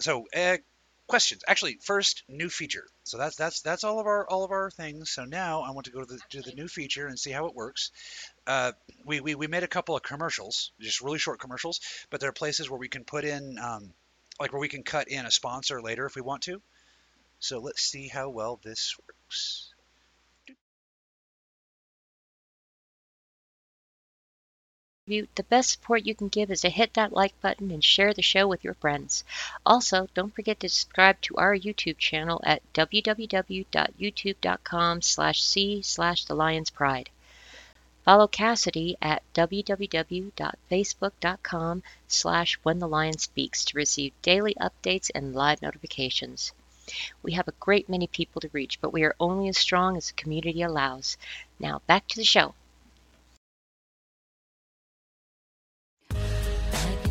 So, 0.00 0.26
uh, 0.34 0.58
questions. 1.06 1.42
Actually, 1.46 1.78
first 1.82 2.22
new 2.28 2.48
feature. 2.48 2.86
So 3.04 3.18
that's 3.18 3.36
that's 3.36 3.60
that's 3.62 3.84
all 3.84 4.00
of 4.00 4.06
our 4.06 4.26
all 4.28 4.44
of 4.44 4.50
our 4.50 4.70
things. 4.70 5.10
So 5.10 5.24
now 5.24 5.62
I 5.62 5.70
want 5.70 5.86
to 5.86 5.92
go 5.92 6.00
to 6.00 6.06
the 6.06 6.20
to 6.30 6.42
the 6.42 6.54
new 6.54 6.68
feature 6.68 7.06
and 7.06 7.18
see 7.18 7.30
how 7.30 7.46
it 7.46 7.54
works. 7.54 7.90
Uh, 8.46 8.72
we, 9.04 9.20
we 9.20 9.34
we 9.34 9.46
made 9.46 9.62
a 9.62 9.68
couple 9.68 9.96
of 9.96 10.02
commercials, 10.02 10.72
just 10.80 11.00
really 11.00 11.18
short 11.18 11.40
commercials, 11.40 11.80
but 12.10 12.20
there 12.20 12.28
are 12.28 12.34
places 12.34 12.70
where 12.70 12.78
we 12.78 12.88
can 12.88 13.04
put 13.04 13.24
in 13.24 13.58
um, 13.58 13.92
like 14.40 14.52
where 14.52 14.60
we 14.60 14.68
can 14.68 14.82
cut 14.82 15.08
in 15.08 15.26
a 15.26 15.30
sponsor 15.30 15.80
later 15.80 16.06
if 16.06 16.16
we 16.16 16.22
want 16.22 16.42
to. 16.42 16.60
So 17.38 17.58
let's 17.60 17.82
see 17.82 18.08
how 18.08 18.30
well 18.30 18.60
this 18.62 18.96
works. 19.06 19.74
The 25.08 25.46
best 25.48 25.70
support 25.70 26.04
you 26.04 26.16
can 26.16 26.26
give 26.26 26.50
is 26.50 26.62
to 26.62 26.68
hit 26.68 26.94
that 26.94 27.12
like 27.12 27.40
button 27.40 27.70
and 27.70 27.84
share 27.84 28.12
the 28.12 28.22
show 28.22 28.48
with 28.48 28.64
your 28.64 28.74
friends. 28.74 29.22
Also, 29.64 30.08
don't 30.14 30.34
forget 30.34 30.58
to 30.58 30.68
subscribe 30.68 31.20
to 31.20 31.36
our 31.36 31.56
YouTube 31.56 31.98
channel 31.98 32.40
at 32.42 32.60
www.youtube.com 32.74 35.02
slash 35.02 35.44
c 35.44 35.80
slash 35.82 36.24
the 36.24 36.34
lion's 36.34 36.70
pride. 36.70 37.08
Follow 38.04 38.26
Cassidy 38.26 38.96
at 39.00 39.22
www.facebook.com 39.32 41.82
slash 42.08 42.58
when 42.64 42.80
the 42.80 42.88
lion 42.88 43.18
speaks 43.18 43.64
to 43.64 43.76
receive 43.76 44.12
daily 44.22 44.56
updates 44.60 45.12
and 45.14 45.36
live 45.36 45.62
notifications. 45.62 46.50
We 47.22 47.34
have 47.34 47.46
a 47.46 47.54
great 47.60 47.88
many 47.88 48.08
people 48.08 48.40
to 48.40 48.50
reach, 48.52 48.80
but 48.80 48.92
we 48.92 49.04
are 49.04 49.14
only 49.20 49.48
as 49.48 49.56
strong 49.56 49.96
as 49.96 50.08
the 50.08 50.14
community 50.14 50.62
allows. 50.62 51.16
Now 51.60 51.80
back 51.86 52.08
to 52.08 52.16
the 52.16 52.24
show. 52.24 52.56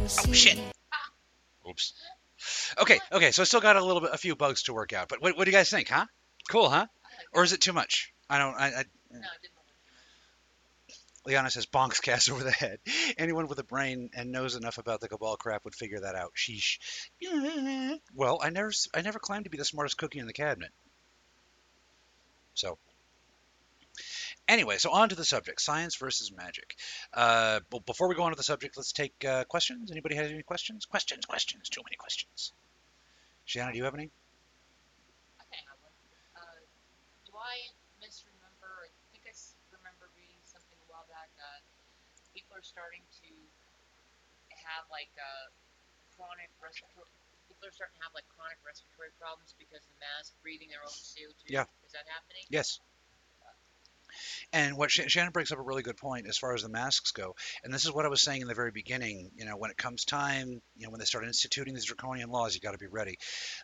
Oh 0.06 0.34
shit. 0.34 0.60
Oops. 1.68 1.94
Okay, 2.78 3.00
okay. 3.12 3.32
So 3.32 3.42
I 3.42 3.46
still 3.46 3.62
got 3.62 3.76
a 3.76 3.84
little 3.84 4.02
bit, 4.02 4.12
a 4.14 4.18
few 4.18 4.36
bugs 4.36 4.64
to 4.64 4.74
work 4.74 4.94
out. 4.94 5.10
But 5.10 5.20
what, 5.22 5.36
what 5.36 5.46
do 5.46 5.52
you 5.52 5.58
guys 5.58 5.70
think, 5.70 5.90
huh? 5.90 6.06
Cool, 6.48 6.70
huh? 6.70 6.86
Or 7.34 7.44
is 7.44 7.54
it 7.54 7.62
too 7.62 7.74
much? 7.74 8.14
I 8.30 8.38
don't. 8.38 8.56
I. 8.56 8.68
I 8.68 8.84
Liana 11.26 11.50
says 11.50 11.66
bonks 11.66 12.02
Cass 12.04 12.30
over 12.30 12.44
the 12.44 12.52
head. 12.52 12.80
Anyone 13.18 13.48
with 13.48 13.58
a 13.58 13.64
brain 13.64 14.12
and 14.14 14.32
knows 14.32 14.56
enough 14.56 14.78
about 14.78 15.02
the 15.02 15.10
cabal 15.10 15.38
crap 15.38 15.66
would 15.66 15.74
figure 15.74 16.02
that 16.02 16.16
out. 16.16 16.34
Sheesh. 16.36 16.78
Well, 18.14 18.40
I 18.42 18.50
never, 18.50 18.72
I 18.94 19.02
never 19.02 19.20
claimed 19.20 19.46
to 19.46 19.50
be 19.50 19.58
the 19.58 19.66
smartest 19.66 19.98
cookie 19.98 20.20
in 20.20 20.28
the 20.28 20.34
cabinet. 20.34 20.72
So, 22.54 22.78
anyway, 24.48 24.78
so 24.78 24.92
on 24.92 25.10
to 25.10 25.16
the 25.16 25.26
subject: 25.26 25.62
science 25.62 25.96
versus 25.96 26.32
magic. 26.32 26.76
Uh, 27.14 27.60
but 27.70 27.86
before 27.86 28.08
we 28.08 28.16
go 28.16 28.24
on 28.24 28.32
to 28.32 28.38
the 28.38 28.44
subject, 28.44 28.78
let's 28.78 28.92
take 28.92 29.14
uh, 29.26 29.44
questions. 29.46 29.92
Anybody 29.92 30.16
have 30.16 30.26
any 30.26 30.44
questions? 30.44 30.86
Questions, 30.86 31.26
questions. 31.26 31.70
Too 31.70 31.82
many 31.86 31.96
questions. 31.96 32.54
Shanna, 33.46 33.72
do 33.72 33.78
you 33.78 33.86
have 33.86 33.94
any? 33.94 34.10
Okay, 35.42 35.62
I. 35.62 35.74
Uh, 36.36 36.60
do 37.26 37.34
I 37.38 37.56
misremember? 38.02 38.90
I 38.90 38.90
think 39.14 39.24
I 39.30 39.34
remember 39.74 40.10
reading 40.18 40.42
something 40.44 40.78
a 40.82 40.88
while 40.92 41.06
back. 41.10 41.30
Uh, 41.38 41.62
people 42.34 42.58
are 42.58 42.66
starting 42.66 43.06
to 43.22 43.32
have 44.66 44.90
like 44.90 45.14
uh, 45.22 45.48
chronic 46.18 46.50
respiratory. 46.58 47.08
People 47.46 47.70
are 47.70 47.76
starting 47.76 47.96
to 48.02 48.04
have 48.04 48.16
like 48.18 48.26
chronic 48.34 48.58
respiratory 48.66 49.14
problems 49.22 49.54
because 49.62 49.86
of 49.86 49.92
the 49.94 50.02
mask 50.02 50.34
breathing 50.42 50.74
their 50.74 50.82
own 50.82 50.98
CO2. 50.98 51.46
Yeah. 51.46 51.70
Is 51.86 51.94
that 51.94 52.10
happening? 52.10 52.44
Yes. 52.50 52.82
And 54.54 54.78
what 54.78 54.92
Sh- 54.92 55.08
Shannon 55.08 55.32
brings 55.32 55.52
up 55.52 55.60
a 55.60 55.64
really 55.64 55.84
good 55.84 55.98
point 55.98 56.28
as 56.28 56.38
far 56.38 56.54
as 56.54 56.64
the 56.64 56.70
masks 56.70 57.12
go. 57.12 57.36
And 57.64 57.74
this 57.74 57.86
is 57.86 57.92
what 57.92 58.06
I 58.06 58.10
was 58.10 58.22
saying 58.22 58.42
in 58.42 58.48
the 58.48 58.54
very 58.54 58.72
beginning. 58.72 59.32
You 59.36 59.46
know, 59.46 59.58
when 59.58 59.72
it 59.72 59.78
comes 59.78 60.06
time, 60.06 60.62
you 60.76 60.86
know, 60.86 60.92
when 60.92 61.00
they 61.00 61.06
start 61.06 61.26
instituting 61.26 61.74
these 61.74 61.86
draconian 61.86 62.30
laws, 62.30 62.56
you 62.56 62.62
got 62.62 62.72
to 62.72 62.78
be 62.78 62.88
ready. 62.88 63.18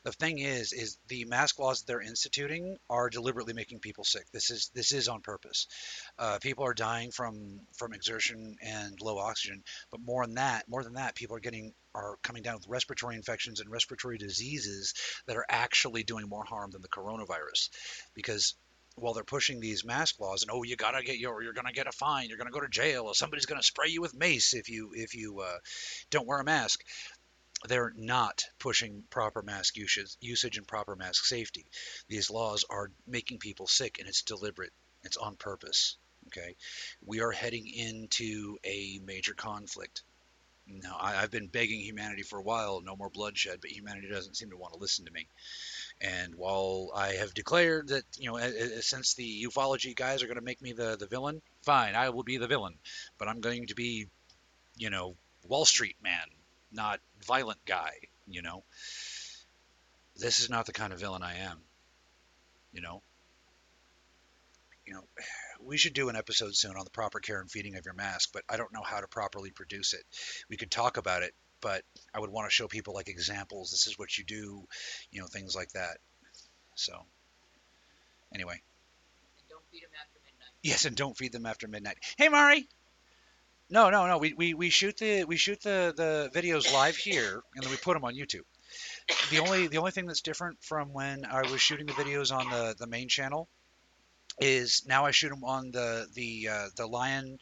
The 0.03 0.11
thing 0.11 0.39
is, 0.39 0.73
is 0.73 0.97
the 1.07 1.25
mask 1.25 1.59
laws 1.59 1.79
that 1.79 1.87
they're 1.87 2.01
instituting 2.01 2.77
are 2.89 3.09
deliberately 3.09 3.53
making 3.53 3.79
people 3.79 4.03
sick. 4.03 4.25
This 4.31 4.49
is 4.49 4.71
this 4.73 4.91
is 4.91 5.07
on 5.07 5.21
purpose. 5.21 5.67
Uh, 6.17 6.39
people 6.41 6.65
are 6.65 6.73
dying 6.73 7.11
from 7.11 7.61
from 7.77 7.93
exertion 7.93 8.55
and 8.61 8.99
low 9.01 9.17
oxygen. 9.17 9.63
But 9.91 10.01
more 10.03 10.25
than 10.25 10.35
that, 10.35 10.65
more 10.67 10.83
than 10.83 10.93
that, 10.93 11.15
people 11.15 11.35
are 11.35 11.41
getting 11.41 11.73
are 11.93 12.15
coming 12.23 12.41
down 12.41 12.55
with 12.55 12.67
respiratory 12.67 13.15
infections 13.15 13.59
and 13.59 13.69
respiratory 13.69 14.17
diseases 14.17 14.93
that 15.27 15.35
are 15.35 15.45
actually 15.49 16.03
doing 16.03 16.29
more 16.29 16.45
harm 16.45 16.71
than 16.71 16.81
the 16.81 16.87
coronavirus, 16.87 17.69
because 18.13 18.55
while 18.95 19.13
they're 19.13 19.23
pushing 19.23 19.59
these 19.59 19.85
mask 19.85 20.19
laws 20.19 20.41
and 20.41 20.51
oh 20.51 20.63
you 20.63 20.75
gotta 20.75 21.03
get 21.03 21.17
your 21.17 21.41
you're 21.41 21.53
gonna 21.53 21.71
get 21.71 21.87
a 21.87 21.91
fine 21.91 22.27
you're 22.29 22.37
gonna 22.37 22.51
go 22.51 22.59
to 22.59 22.67
jail 22.67 23.05
or 23.05 23.15
somebody's 23.15 23.45
gonna 23.45 23.63
spray 23.63 23.89
you 23.89 24.01
with 24.01 24.15
mace 24.15 24.53
if 24.53 24.69
you 24.69 24.91
if 24.93 25.15
you 25.15 25.39
uh, 25.39 25.57
don't 26.09 26.27
wear 26.27 26.39
a 26.39 26.43
mask 26.43 26.83
they're 27.67 27.93
not 27.95 28.43
pushing 28.57 29.03
proper 29.11 29.43
mask 29.43 29.77
usage, 29.77 30.15
usage 30.19 30.57
and 30.57 30.67
proper 30.67 30.95
mask 30.95 31.25
safety. 31.25 31.67
These 32.07 32.31
laws 32.31 32.65
are 32.71 32.89
making 33.05 33.37
people 33.37 33.67
sick 33.67 33.99
and 33.99 34.07
it's 34.09 34.23
deliberate. 34.23 34.73
It's 35.03 35.17
on 35.17 35.35
purpose 35.35 35.97
okay? 36.27 36.55
We 37.05 37.21
are 37.21 37.31
heading 37.31 37.67
into 37.67 38.57
a 38.63 38.99
major 39.05 39.33
conflict. 39.33 40.03
Now 40.67 40.97
I, 40.99 41.17
i've 41.17 41.31
been 41.31 41.47
begging 41.47 41.81
humanity 41.81 42.21
for 42.21 42.39
a 42.39 42.43
while 42.43 42.81
no 42.81 42.95
more 42.95 43.09
bloodshed 43.09 43.59
but 43.59 43.71
humanity 43.71 44.07
doesn't 44.09 44.37
seem 44.37 44.51
to 44.51 44.57
want 44.57 44.73
to 44.73 44.79
listen 44.79 45.05
to 45.05 45.11
me 45.11 45.27
and 46.01 46.33
while 46.33 46.91
I 46.95 47.13
have 47.13 47.33
declared 47.33 47.89
that, 47.89 48.03
you 48.17 48.31
know, 48.31 48.39
since 48.81 49.13
the 49.13 49.45
ufology 49.47 49.95
guys 49.95 50.23
are 50.23 50.25
going 50.25 50.39
to 50.39 50.43
make 50.43 50.61
me 50.61 50.73
the, 50.73 50.97
the 50.97 51.05
villain, 51.05 51.43
fine, 51.61 51.93
I 51.93 52.09
will 52.09 52.23
be 52.23 52.37
the 52.37 52.47
villain. 52.47 52.73
But 53.19 53.27
I'm 53.27 53.39
going 53.39 53.67
to 53.67 53.75
be, 53.75 54.07
you 54.77 54.89
know, 54.89 55.15
Wall 55.47 55.63
Street 55.63 55.97
man, 56.01 56.25
not 56.71 56.99
violent 57.23 57.63
guy, 57.65 57.91
you 58.27 58.41
know. 58.41 58.63
This 60.15 60.39
is 60.39 60.49
not 60.49 60.65
the 60.65 60.73
kind 60.73 60.91
of 60.91 60.99
villain 60.99 61.21
I 61.21 61.35
am, 61.37 61.59
you 62.73 62.81
know. 62.81 63.03
You 64.87 64.95
know, 64.95 65.03
we 65.63 65.77
should 65.77 65.93
do 65.93 66.09
an 66.09 66.15
episode 66.15 66.55
soon 66.55 66.77
on 66.77 66.83
the 66.83 66.89
proper 66.89 67.19
care 67.19 67.41
and 67.41 67.51
feeding 67.51 67.75
of 67.75 67.85
your 67.85 67.93
mask, 67.93 68.31
but 68.33 68.43
I 68.49 68.57
don't 68.57 68.73
know 68.73 68.83
how 68.83 69.01
to 69.01 69.07
properly 69.07 69.51
produce 69.51 69.93
it. 69.93 70.03
We 70.49 70.57
could 70.57 70.71
talk 70.71 70.97
about 70.97 71.21
it, 71.21 71.35
but 71.61 71.83
I 72.13 72.19
would 72.19 72.29
want 72.29 72.47
to 72.49 72.53
show 72.53 72.67
people 72.67 72.93
like 72.93 73.07
examples. 73.07 73.71
This 73.71 73.87
is 73.87 73.97
what 73.97 74.17
you 74.17 74.23
do, 74.23 74.63
you 75.11 75.21
know, 75.21 75.27
things 75.27 75.55
like 75.55 75.71
that. 75.73 75.97
So, 76.75 76.93
anyway. 78.33 78.61
And 79.39 79.49
don't 79.49 79.63
feed 79.71 79.83
them 79.83 79.91
after 79.99 80.19
midnight. 80.23 80.51
Yes, 80.63 80.85
and 80.85 80.95
don't 80.95 81.17
feed 81.17 81.31
them 81.31 81.45
after 81.45 81.67
midnight. 81.67 81.97
Hey, 82.17 82.29
Mari. 82.29 82.67
No, 83.69 83.89
no, 83.89 84.05
no. 84.07 84.17
We, 84.17 84.33
we, 84.33 84.53
we 84.53 84.69
shoot 84.69 84.97
the 84.97 85.23
we 85.23 85.37
shoot 85.37 85.61
the, 85.61 85.93
the 85.95 86.29
videos 86.37 86.73
live 86.73 86.97
here, 86.97 87.41
and 87.55 87.63
then 87.63 87.71
we 87.71 87.77
put 87.77 87.93
them 87.93 88.03
on 88.03 88.15
YouTube. 88.15 88.43
The 89.29 89.39
only 89.39 89.67
the 89.67 89.77
only 89.77 89.91
thing 89.91 90.07
that's 90.07 90.21
different 90.21 90.61
from 90.61 90.91
when 90.91 91.25
I 91.25 91.41
was 91.49 91.61
shooting 91.61 91.85
the 91.85 91.93
videos 91.93 92.35
on 92.35 92.49
the, 92.49 92.75
the 92.77 92.87
main 92.87 93.07
channel 93.07 93.47
is 94.39 94.83
now 94.87 95.05
I 95.05 95.11
shoot 95.11 95.29
them 95.29 95.43
on 95.43 95.71
the 95.71 96.07
the 96.13 96.49
uh, 96.49 96.67
the 96.75 96.85
Lion 96.85 97.37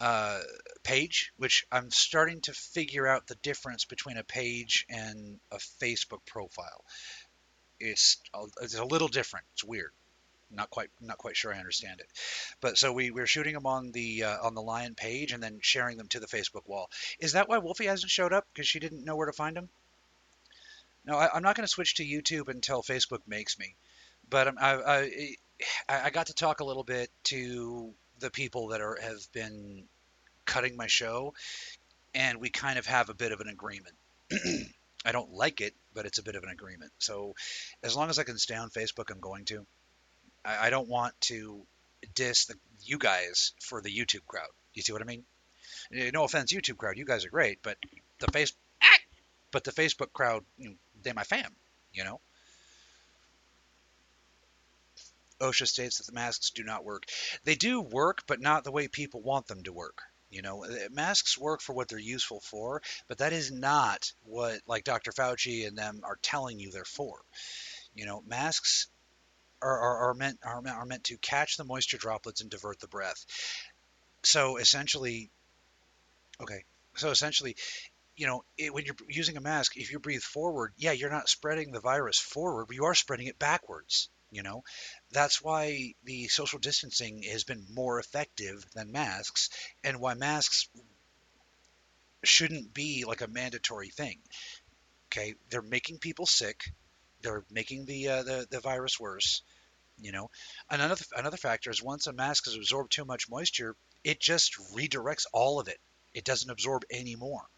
uh, 0.00 0.40
page, 0.82 1.32
which 1.36 1.66
I'm 1.72 1.90
starting 1.90 2.40
to 2.42 2.52
figure 2.52 3.06
out 3.06 3.26
the 3.26 3.36
difference 3.36 3.84
between 3.84 4.16
a 4.16 4.24
page 4.24 4.86
and 4.88 5.40
a 5.50 5.56
Facebook 5.56 6.24
profile. 6.26 6.84
It's 7.78 8.18
it's 8.60 8.78
a 8.78 8.84
little 8.84 9.08
different. 9.08 9.46
It's 9.54 9.64
weird 9.64 9.92
not 10.50 10.70
quite 10.70 10.90
not 11.00 11.18
quite 11.18 11.36
sure 11.36 11.52
I 11.52 11.58
understand 11.58 12.00
it. 12.00 12.06
But 12.60 12.78
so 12.78 12.92
we 12.92 13.10
we're 13.10 13.26
shooting 13.26 13.54
them 13.54 13.66
on 13.66 13.92
the 13.92 14.24
uh, 14.24 14.46
on 14.46 14.54
the 14.54 14.62
Lion 14.62 14.94
page 14.94 15.32
and 15.32 15.42
then 15.42 15.58
sharing 15.60 15.96
them 15.96 16.08
to 16.08 16.20
the 16.20 16.26
Facebook 16.26 16.66
wall. 16.66 16.90
Is 17.18 17.32
that 17.32 17.48
why 17.48 17.58
Wolfie 17.58 17.86
hasn't 17.86 18.10
showed 18.10 18.32
up 18.32 18.46
because 18.52 18.68
she 18.68 18.78
didn't 18.78 19.04
know 19.04 19.16
where 19.16 19.26
to 19.26 19.32
find 19.32 19.56
him? 19.56 19.68
No, 21.04 21.16
I, 21.16 21.30
I'm 21.32 21.42
not 21.42 21.56
going 21.56 21.64
to 21.64 21.72
switch 21.72 21.94
to 21.96 22.04
YouTube 22.04 22.48
until 22.48 22.82
Facebook 22.82 23.20
makes 23.26 23.58
me. 23.58 23.74
But 24.28 24.48
um, 24.48 24.56
I 24.60 25.30
I 25.88 26.06
I 26.06 26.10
got 26.10 26.26
to 26.26 26.34
talk 26.34 26.60
a 26.60 26.64
little 26.64 26.84
bit 26.84 27.10
to 27.24 27.92
the 28.18 28.30
people 28.30 28.68
that 28.68 28.80
are 28.80 28.98
have 29.00 29.20
been 29.32 29.84
cutting 30.44 30.76
my 30.76 30.86
show, 30.86 31.34
and 32.14 32.40
we 32.40 32.50
kind 32.50 32.78
of 32.78 32.86
have 32.86 33.08
a 33.10 33.14
bit 33.14 33.32
of 33.32 33.40
an 33.40 33.48
agreement. 33.48 33.94
I 35.04 35.12
don't 35.12 35.32
like 35.32 35.60
it, 35.60 35.74
but 35.94 36.06
it's 36.06 36.18
a 36.18 36.22
bit 36.22 36.34
of 36.34 36.42
an 36.42 36.50
agreement. 36.50 36.90
So 36.98 37.34
as 37.82 37.94
long 37.96 38.10
as 38.10 38.18
I 38.18 38.24
can 38.24 38.38
stay 38.38 38.56
on 38.56 38.70
Facebook, 38.70 39.10
I'm 39.10 39.20
going 39.20 39.44
to. 39.46 39.66
I, 40.44 40.66
I 40.66 40.70
don't 40.70 40.88
want 40.88 41.14
to 41.22 41.64
diss 42.14 42.46
the, 42.46 42.54
you 42.82 42.98
guys 42.98 43.52
for 43.62 43.80
the 43.80 43.90
YouTube 43.90 44.26
crowd. 44.26 44.48
You 44.74 44.82
see 44.82 44.92
what 44.92 45.02
I 45.02 45.04
mean? 45.04 45.24
Eh, 45.94 46.10
No 46.12 46.24
offense, 46.24 46.52
YouTube 46.52 46.76
crowd, 46.76 46.96
you 46.96 47.04
guys 47.04 47.24
are 47.24 47.30
great, 47.30 47.58
but 47.62 47.76
the 48.18 48.30
face, 48.32 48.52
but 49.52 49.64
the 49.64 49.72
Facebook 49.72 50.12
crowd, 50.12 50.44
they 51.02 51.12
my 51.12 51.24
fam, 51.24 51.54
you 51.92 52.04
know. 52.04 52.20
OSHA 55.40 55.66
states 55.66 55.98
that 55.98 56.06
the 56.06 56.12
masks 56.12 56.50
do 56.50 56.64
not 56.64 56.84
work. 56.84 57.04
They 57.44 57.54
do 57.54 57.80
work, 57.80 58.22
but 58.26 58.40
not 58.40 58.64
the 58.64 58.72
way 58.72 58.88
people 58.88 59.22
want 59.22 59.46
them 59.46 59.62
to 59.64 59.72
work. 59.72 60.02
You 60.30 60.42
know, 60.42 60.64
Eh, 60.64 60.88
masks 60.90 61.38
work 61.38 61.60
for 61.62 61.72
what 61.72 61.88
they're 61.88 61.98
useful 61.98 62.40
for, 62.40 62.82
but 63.08 63.18
that 63.18 63.32
is 63.32 63.50
not 63.52 64.12
what 64.24 64.60
like 64.66 64.84
Dr. 64.84 65.12
Fauci 65.12 65.66
and 65.66 65.78
them 65.78 66.00
are 66.02 66.18
telling 66.20 66.58
you 66.58 66.70
they're 66.70 66.84
for. 66.84 67.20
You 67.94 68.06
know, 68.06 68.22
masks 68.26 68.88
are, 69.62 69.78
are, 69.78 69.96
are 70.08 70.14
meant 70.14 70.38
are, 70.42 70.62
are 70.66 70.86
meant 70.86 71.04
to 71.04 71.16
catch 71.18 71.56
the 71.56 71.64
moisture 71.64 71.96
droplets 71.96 72.40
and 72.40 72.50
divert 72.50 72.80
the 72.80 72.88
breath. 72.88 73.24
So 74.24 74.56
essentially, 74.56 75.30
okay. 76.40 76.64
So 76.96 77.10
essentially, 77.10 77.56
you 78.16 78.26
know, 78.26 78.44
it, 78.58 78.72
when 78.74 78.84
you're 78.84 78.96
using 79.08 79.36
a 79.36 79.40
mask, 79.40 79.76
if 79.76 79.92
you 79.92 79.98
breathe 79.98 80.22
forward, 80.22 80.72
yeah, 80.76 80.92
you're 80.92 81.10
not 81.10 81.28
spreading 81.28 81.70
the 81.70 81.80
virus 81.80 82.18
forward, 82.18 82.66
but 82.66 82.76
you 82.76 82.84
are 82.86 82.94
spreading 82.94 83.26
it 83.26 83.38
backwards. 83.38 84.08
You 84.30 84.42
know, 84.42 84.64
that's 85.12 85.40
why 85.40 85.94
the 86.04 86.28
social 86.28 86.58
distancing 86.58 87.22
has 87.22 87.44
been 87.44 87.66
more 87.72 88.00
effective 88.00 88.64
than 88.74 88.90
masks, 88.92 89.50
and 89.84 90.00
why 90.00 90.14
masks 90.14 90.68
shouldn't 92.24 92.74
be 92.74 93.04
like 93.04 93.20
a 93.20 93.28
mandatory 93.28 93.90
thing. 93.90 94.20
Okay, 95.08 95.34
they're 95.48 95.62
making 95.62 95.98
people 95.98 96.26
sick. 96.26 96.72
They're 97.22 97.44
making 97.50 97.86
the 97.86 98.08
uh, 98.08 98.22
the 98.24 98.46
the 98.50 98.60
virus 98.60 98.98
worse. 98.98 99.42
You 99.98 100.12
know, 100.12 100.30
another 100.68 101.04
another 101.16 101.36
factor 101.36 101.70
is 101.70 101.82
once 101.82 102.06
a 102.06 102.12
mask 102.12 102.44
has 102.46 102.56
absorbed 102.56 102.92
too 102.92 103.04
much 103.04 103.30
moisture, 103.30 103.76
it 104.04 104.20
just 104.20 104.56
redirects 104.74 105.26
all 105.32 105.58
of 105.60 105.68
it. 105.68 105.80
It 106.12 106.24
doesn't 106.24 106.50
absorb 106.50 106.82
any 106.90 107.16
more. 107.16 107.48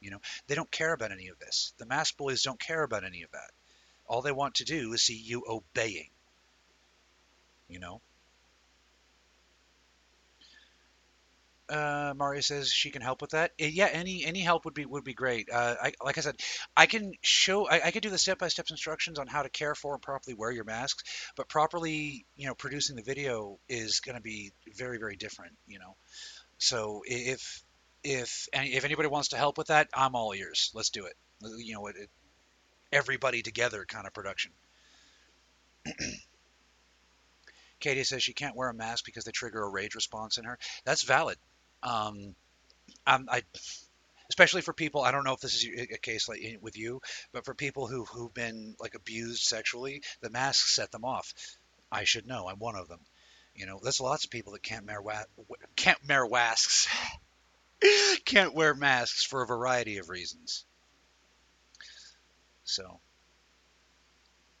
You 0.00 0.10
know, 0.10 0.20
they 0.46 0.54
don't 0.54 0.70
care 0.70 0.92
about 0.92 1.12
any 1.12 1.28
of 1.28 1.38
this. 1.38 1.72
The 1.78 1.86
mask 1.86 2.16
bullies 2.16 2.42
don't 2.42 2.60
care 2.60 2.82
about 2.82 3.04
any 3.04 3.22
of 3.22 3.30
that. 3.32 3.50
All 4.08 4.22
they 4.22 4.32
want 4.32 4.56
to 4.56 4.64
do 4.64 4.92
is 4.94 5.02
see 5.02 5.16
you 5.16 5.44
obeying. 5.48 6.10
You 7.68 7.78
know. 7.78 8.00
Uh, 11.68 12.14
Mario 12.16 12.40
says 12.40 12.72
she 12.72 12.90
can 12.90 13.02
help 13.02 13.20
with 13.20 13.32
that. 13.32 13.50
Uh, 13.60 13.66
Yeah, 13.66 13.88
any 13.92 14.24
any 14.24 14.40
help 14.40 14.64
would 14.64 14.72
be 14.72 14.86
would 14.86 15.04
be 15.04 15.12
great. 15.12 15.50
Uh, 15.52 15.74
I, 15.82 15.92
like 16.02 16.16
I 16.16 16.22
said, 16.22 16.36
I 16.74 16.86
can 16.86 17.12
show 17.20 17.68
I, 17.68 17.86
I 17.86 17.90
could 17.90 18.02
do 18.02 18.08
the 18.08 18.16
step 18.16 18.38
by 18.38 18.48
step 18.48 18.66
instructions 18.70 19.18
on 19.18 19.26
how 19.26 19.42
to 19.42 19.50
care 19.50 19.74
for 19.74 19.92
and 19.92 20.02
properly 20.02 20.34
wear 20.34 20.50
your 20.50 20.64
masks, 20.64 21.04
but 21.36 21.48
properly 21.48 22.24
you 22.36 22.46
know 22.46 22.54
producing 22.54 22.96
the 22.96 23.02
video 23.02 23.58
is 23.68 24.00
going 24.00 24.16
to 24.16 24.22
be 24.22 24.52
very 24.76 24.98
very 24.98 25.16
different. 25.16 25.52
You 25.66 25.78
know, 25.78 25.94
so 26.58 27.02
if 27.06 27.62
if 28.04 28.48
if 28.54 28.84
anybody 28.84 29.08
wants 29.08 29.28
to 29.28 29.36
help 29.36 29.58
with 29.58 29.68
that, 29.68 29.88
I'm 29.94 30.14
all 30.14 30.34
ears. 30.34 30.70
Let's 30.74 30.90
do 30.90 31.06
it. 31.06 31.14
You 31.42 31.74
know, 31.74 31.86
it, 31.88 31.96
it, 31.96 32.10
everybody 32.92 33.42
together 33.42 33.84
kind 33.86 34.06
of 34.06 34.12
production. 34.12 34.52
Katie 37.80 38.04
says 38.04 38.22
she 38.22 38.32
can't 38.32 38.56
wear 38.56 38.68
a 38.68 38.74
mask 38.74 39.04
because 39.04 39.24
they 39.24 39.30
trigger 39.30 39.62
a 39.62 39.68
rage 39.68 39.94
response 39.94 40.38
in 40.38 40.44
her. 40.44 40.58
That's 40.84 41.02
valid. 41.02 41.36
Um, 41.82 42.34
I, 43.06 43.42
especially 44.28 44.62
for 44.62 44.72
people. 44.72 45.02
I 45.02 45.10
don't 45.12 45.24
know 45.24 45.32
if 45.32 45.40
this 45.40 45.54
is 45.54 45.64
a 45.92 45.98
case 45.98 46.28
like 46.28 46.40
with 46.60 46.76
you, 46.76 47.00
but 47.32 47.44
for 47.44 47.54
people 47.54 47.86
who 47.86 48.04
who've 48.04 48.32
been 48.32 48.74
like 48.80 48.94
abused 48.94 49.42
sexually, 49.42 50.02
the 50.20 50.30
masks 50.30 50.74
set 50.74 50.90
them 50.90 51.04
off. 51.04 51.32
I 51.90 52.04
should 52.04 52.26
know. 52.26 52.48
I'm 52.48 52.58
one 52.58 52.76
of 52.76 52.88
them. 52.88 53.00
You 53.54 53.66
know, 53.66 53.80
there's 53.82 54.00
lots 54.00 54.24
of 54.24 54.30
people 54.30 54.52
that 54.52 54.62
can't 54.62 54.86
wear 54.86 55.00
wa- 55.00 55.24
can't 55.74 55.98
wear 56.06 56.28
masks, 56.28 56.88
can't 58.24 58.54
wear 58.54 58.74
masks 58.74 59.24
for 59.24 59.42
a 59.42 59.46
variety 59.46 59.98
of 59.98 60.08
reasons. 60.08 60.64
So, 62.68 63.00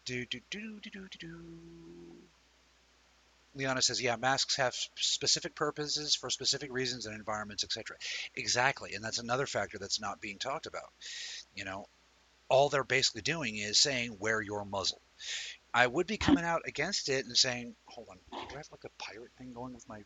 do 0.06 0.24
do 0.24 0.40
do 0.50 0.80
do 0.80 0.90
do 0.90 1.08
do. 1.18 1.38
Liana 3.54 3.82
says, 3.82 4.00
yeah, 4.00 4.16
masks 4.16 4.56
have 4.56 4.74
specific 4.96 5.54
purposes 5.54 6.14
for 6.14 6.30
specific 6.30 6.72
reasons 6.72 7.04
and 7.04 7.14
environments, 7.14 7.64
etc. 7.64 7.98
Exactly, 8.34 8.94
and 8.94 9.04
that's 9.04 9.18
another 9.18 9.44
factor 9.44 9.78
that's 9.78 10.00
not 10.00 10.22
being 10.22 10.38
talked 10.38 10.66
about. 10.66 10.90
You 11.54 11.66
know, 11.66 11.84
all 12.48 12.70
they're 12.70 12.82
basically 12.82 13.20
doing 13.20 13.56
is 13.56 13.78
saying 13.78 14.16
wear 14.18 14.40
your 14.40 14.64
muzzle. 14.64 15.02
I 15.74 15.86
would 15.86 16.06
be 16.06 16.16
coming 16.16 16.44
out 16.44 16.62
against 16.64 17.10
it 17.10 17.26
and 17.26 17.36
saying, 17.36 17.74
hold 17.84 18.08
on, 18.10 18.18
do 18.30 18.54
I 18.54 18.58
have 18.58 18.68
like 18.72 18.84
a 18.84 19.02
pirate 19.02 19.32
thing 19.36 19.52
going 19.52 19.74
with 19.74 19.86
my 19.86 20.00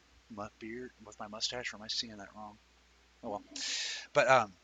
beard, 0.59 0.91
with 1.05 1.21
my 1.21 1.29
mustache, 1.29 1.73
or 1.73 1.77
am 1.77 1.83
I 1.83 1.89
seeing 1.89 2.17
that 2.17 2.35
wrong? 2.35 2.59
Oh 3.23 3.31
well, 3.31 3.45
but 4.13 4.29
um, 4.29 4.55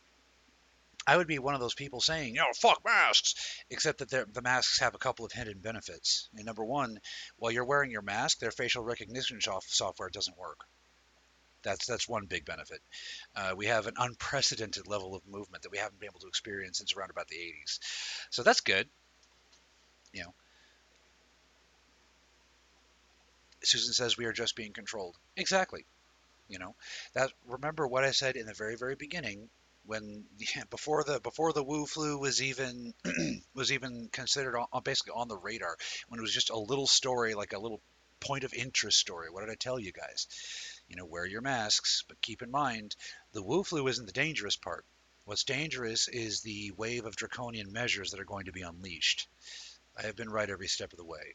I 1.09 1.17
would 1.17 1.27
be 1.27 1.39
one 1.39 1.55
of 1.55 1.61
those 1.61 1.73
people 1.73 2.03
saying, 2.03 2.35
you 2.35 2.41
know, 2.43 2.53
fuck 2.55 2.83
masks, 2.85 3.35
except 3.71 4.01
that 4.01 4.35
the 4.35 4.43
masks 4.43 4.81
have 4.81 4.95
a 4.95 4.99
couple 4.99 5.25
of 5.25 5.33
hidden 5.33 5.59
benefits. 5.59 6.29
And 6.35 6.45
number 6.45 6.63
one, 6.63 6.99
while 7.39 7.51
you're 7.51 7.65
wearing 7.65 7.91
your 7.91 8.03
mask, 8.03 8.41
their 8.41 8.51
facial 8.51 8.85
recognition 8.85 9.41
software 9.41 10.11
doesn't 10.11 10.37
work. 10.37 10.61
That's 11.63 11.87
that's 11.87 12.07
one 12.07 12.27
big 12.27 12.45
benefit. 12.45 12.83
Uh, 13.35 13.55
we 13.57 13.65
have 13.67 13.87
an 13.87 13.95
unprecedented 13.97 14.87
level 14.87 15.15
of 15.15 15.27
movement 15.27 15.63
that 15.63 15.73
we 15.73 15.79
haven't 15.79 15.99
been 15.99 16.11
able 16.11 16.21
to 16.21 16.29
experience 16.29 16.77
since 16.77 16.95
around 16.95 17.09
about 17.11 17.29
the 17.29 17.37
80s. 17.37 17.79
So 18.29 18.43
that's 18.43 18.61
good. 18.61 18.87
You 20.13 20.25
know, 20.25 20.35
Susan 23.65 23.95
says 23.95 24.19
we 24.19 24.27
are 24.27 24.33
just 24.33 24.57
being 24.57 24.75
controlled. 24.75 25.17
Exactly. 25.39 25.87
You 26.49 26.59
know, 26.59 26.75
that 27.15 27.33
remember 27.47 27.87
what 27.89 28.05
I 28.05 28.11
said 28.11 28.37
in 28.37 28.45
the 28.45 28.55
very 28.55 28.77
very 28.77 28.95
beginning 28.95 29.49
when 29.89 30.25
before 30.69 31.03
the 31.03 31.19
before 31.21 31.55
the 31.55 31.65
Wu 31.65 31.87
flu 31.87 32.19
was 32.19 32.43
even 32.43 32.93
was 33.55 33.73
even 33.73 34.11
considered 34.13 34.55
on, 34.55 34.83
basically 34.85 35.15
on 35.17 35.29
the 35.29 35.37
radar 35.37 35.79
when 36.09 36.19
it 36.19 36.23
was 36.23 36.33
just 36.33 36.51
a 36.51 36.59
little 36.59 36.87
story 36.87 37.35
like 37.35 37.55
a 37.55 37.59
little 37.59 37.81
point 38.21 38.45
of 38.45 38.53
interest 38.53 38.99
story. 38.99 39.31
What 39.31 39.41
did 39.41 39.51
I 39.51 39.55
tell 39.55 39.81
you 39.81 39.93
guys? 39.93 40.29
You 40.89 40.97
know, 40.97 41.07
wear 41.07 41.25
your 41.25 41.41
masks, 41.41 42.05
but 42.07 42.21
keep 42.21 42.43
in 42.43 42.51
mind 42.51 42.97
the 43.33 43.43
Wu 43.43 43.65
flu 43.65 43.89
isn't 43.89 44.05
the 44.05 44.13
dangerous 44.13 44.57
part. 44.57 44.85
What's 45.25 45.45
dangerous 45.45 46.07
is 46.09 46.43
the 46.43 46.73
wave 46.77 47.07
of 47.07 47.17
draconian 47.17 47.73
measures 47.73 48.11
that 48.11 48.21
are 48.21 48.27
going 48.27 48.45
to 48.45 48.53
be 48.53 48.63
unleashed. 48.63 49.27
I 49.97 50.03
have 50.03 50.17
been 50.17 50.31
right 50.31 50.51
every 50.51 50.69
step 50.69 50.93
of 50.93 50.99
the 50.99 51.05
way. 51.05 51.35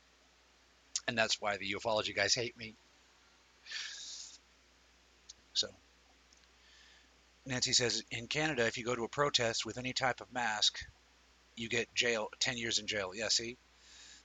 And 1.08 1.18
that's 1.18 1.42
why 1.42 1.58
the 1.58 1.74
ufology 1.74 2.16
guys 2.16 2.36
hate 2.36 2.56
me. 2.56 2.76
So, 5.54 5.68
Nancy 7.46 7.74
says 7.74 8.04
in 8.10 8.28
Canada, 8.28 8.66
if 8.66 8.78
you 8.78 8.86
go 8.86 8.96
to 8.96 9.04
a 9.04 9.10
protest 9.10 9.66
with 9.66 9.78
any 9.78 9.94
type 9.94 10.22
of 10.22 10.32
mask, 10.32 10.80
you 11.56 11.68
get 11.70 11.94
jail, 11.94 12.30
10 12.40 12.58
years 12.58 12.80
in 12.80 12.88
jail. 12.88 13.12
Yeah, 13.14 13.28
see? 13.28 13.58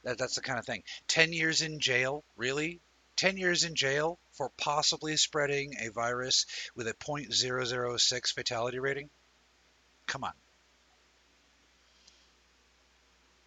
That, 0.04 0.18
that's 0.18 0.36
the 0.36 0.40
kind 0.40 0.58
of 0.58 0.64
thing. 0.64 0.84
10 1.08 1.32
years 1.32 1.62
in 1.62 1.80
jail? 1.80 2.24
Really? 2.36 2.80
10 3.16 3.36
years 3.36 3.64
in 3.64 3.74
jail 3.74 4.18
for 4.32 4.50
possibly 4.56 5.16
spreading 5.16 5.74
a 5.80 5.88
virus 5.88 6.46
with 6.76 6.86
a 6.86 6.94
.006 6.94 8.32
fatality 8.32 8.78
rating? 8.78 9.10
Come 10.06 10.22
on. 10.22 10.32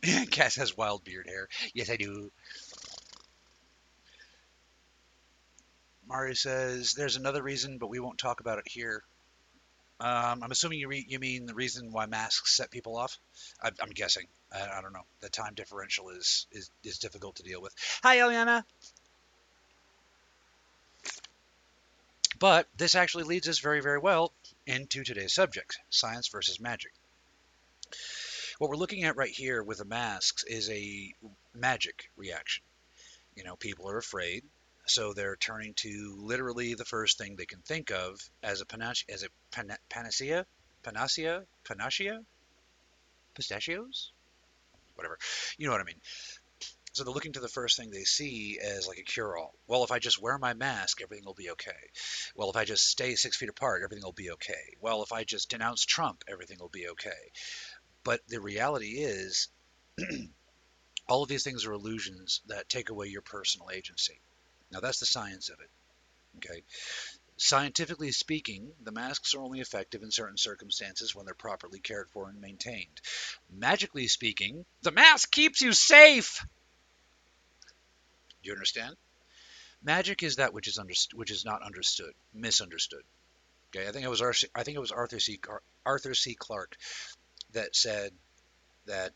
Cass 0.31 0.55
has 0.55 0.75
wild 0.75 1.05
beard 1.05 1.27
hair. 1.27 1.47
Yes, 1.73 1.89
I 1.89 1.95
do. 1.95 2.31
Mario 6.07 6.34
says 6.34 6.93
there's 6.93 7.15
another 7.15 7.41
reason, 7.41 7.77
but 7.77 7.88
we 7.88 7.99
won't 7.99 8.17
talk 8.17 8.41
about 8.41 8.60
it 8.60 8.67
here. 8.67 9.03
Um, 10.02 10.42
I'm 10.42 10.50
assuming 10.50 10.80
you, 10.80 10.90
you 10.92 11.20
mean 11.20 11.46
the 11.46 11.54
reason 11.54 11.92
why 11.92 12.08
masks 12.08 12.58
set 12.58 12.72
people 12.72 12.98
off. 12.98 13.20
I, 13.62 13.70
I'm 13.80 13.92
guessing. 13.92 14.26
I, 14.52 14.80
I 14.80 14.82
don't 14.82 14.94
know. 14.94 15.06
The 15.20 15.30
time 15.30 15.54
differential 15.54 16.10
is, 16.10 16.48
is 16.52 16.72
is 16.84 16.98
difficult 16.98 17.36
to 17.36 17.44
deal 17.44 17.62
with. 17.62 17.76
Hi, 18.02 18.18
Eliana. 18.18 18.64
But 22.40 22.68
this 22.76 22.96
actually 22.96 23.26
leads 23.26 23.48
us 23.48 23.60
very, 23.60 23.80
very 23.82 24.00
well 24.00 24.34
into 24.66 25.04
today's 25.04 25.34
subject: 25.34 25.78
science 25.92 26.28
versus 26.30 26.60
magic. 26.60 26.94
What 28.58 28.72
we're 28.72 28.78
looking 28.78 29.04
at 29.04 29.18
right 29.18 29.30
here 29.30 29.62
with 29.62 29.78
the 29.78 29.86
masks 29.86 30.44
is 30.46 30.68
a 30.72 31.14
magic 31.54 32.10
reaction. 32.18 32.64
You 33.36 33.44
know, 33.44 33.56
people 33.56 33.88
are 33.88 34.00
afraid, 34.00 34.44
so 34.91 35.13
they're 35.13 35.38
turning 35.38 35.73
to 35.77 36.15
literally 36.19 36.73
the 36.73 36.86
first 36.86 37.17
thing 37.17 37.36
they 37.36 37.45
can 37.45 37.62
think 37.62 37.91
of 37.91 38.19
as 38.43 38.62
a 38.62 38.65
panache, 38.65 39.06
as 39.10 39.23
a 39.23 39.30
pana- 39.51 39.77
panacea, 39.89 40.45
panacea, 40.84 41.43
panacea, 41.65 42.19
pistachios, 43.36 44.12
whatever. 44.95 45.17
You 45.58 45.67
know 45.67 45.71
what 45.71 45.82
I 45.82 45.86
mean. 45.86 46.01
So 46.93 47.04
they're 47.04 47.13
looking 47.13 47.34
to 47.34 47.39
the 47.39 47.47
first 47.47 47.77
thing 47.77 47.89
they 47.89 48.04
see 48.04 48.60
as 48.62 48.86
like 48.86 48.97
a 48.97 49.04
cure-all. 49.04 49.54
Well, 49.65 49.86
if 49.86 49.91
I 49.91 49.99
just 49.99 50.21
wear 50.21 50.38
my 50.38 50.54
mask, 50.54 51.01
everything 51.01 51.25
will 51.25 51.34
be 51.34 51.51
okay. 51.51 51.71
Well, 52.36 52.49
if 52.49 52.58
I 52.58 52.65
just 52.65 52.86
stay 52.86 53.15
six 53.15 53.38
feet 53.38 53.47
apart, 53.47 53.82
everything 53.84 54.04
will 54.04 54.12
be 54.12 54.32
okay. 54.32 54.75
Well, 54.82 55.01
if 55.01 55.13
I 55.13 55.23
just 55.23 55.49
denounce 55.49 55.86
Trump, 55.86 56.23
everything 56.27 56.58
will 56.60 56.69
be 56.69 56.89
okay. 56.89 57.32
But 58.04 58.19
the 58.27 58.41
reality 58.41 58.99
is, 58.99 59.47
all 61.08 61.23
of 61.23 61.30
these 61.30 61.43
things 61.43 61.65
are 61.65 61.71
illusions 61.71 62.41
that 62.47 62.67
take 62.67 62.89
away 62.89 63.08
your 63.08 63.21
personal 63.21 63.69
agency. 63.69 64.19
Now, 64.71 64.79
that's 64.79 64.99
the 64.99 65.05
science 65.05 65.49
of 65.49 65.60
it. 65.60 65.69
Okay. 66.38 66.63
Scientifically 67.38 68.12
speaking, 68.12 68.71
the 68.84 68.91
masks 68.91 69.34
are 69.34 69.41
only 69.41 69.62
effective 69.62 70.03
in 70.03 70.12
certain 70.12 70.38
circumstances 70.38 71.15
when 71.15 71.25
they're 71.25 71.34
properly 71.34 71.79
cared 71.79 72.10
for 72.12 72.29
and 72.29 72.39
maintained. 72.39 73.01
Magically 73.49 74.07
speaking, 74.07 74.65
the 74.84 74.91
mask 74.91 75.31
keeps 75.31 75.62
you 75.62 75.73
safe. 75.73 76.45
Do 78.43 78.47
you 78.47 78.53
understand? 78.53 78.95
Magic 79.84 80.21
is 80.21 80.36
that 80.36 80.53
which 80.53 80.67
is 80.67 80.77
underst- 80.77 81.13
which 81.15 81.31
is 81.31 81.43
not 81.43 81.63
understood, 81.63 82.13
misunderstood. 82.34 83.03
Okay, 83.69 83.88
I 83.88 83.91
think 83.91 84.05
it 84.05 84.10
was 84.10 84.21
Arthur, 84.21 84.47
I 84.53 84.63
think 84.63 84.75
it 84.75 84.81
was 84.81 84.91
Arthur 84.91 85.19
C. 85.19 85.38
Car- 85.38 85.63
Arthur 85.86 86.13
C. 86.13 86.36
Clarke 86.36 86.77
that 87.53 87.75
said 87.75 88.13
that 88.86 89.13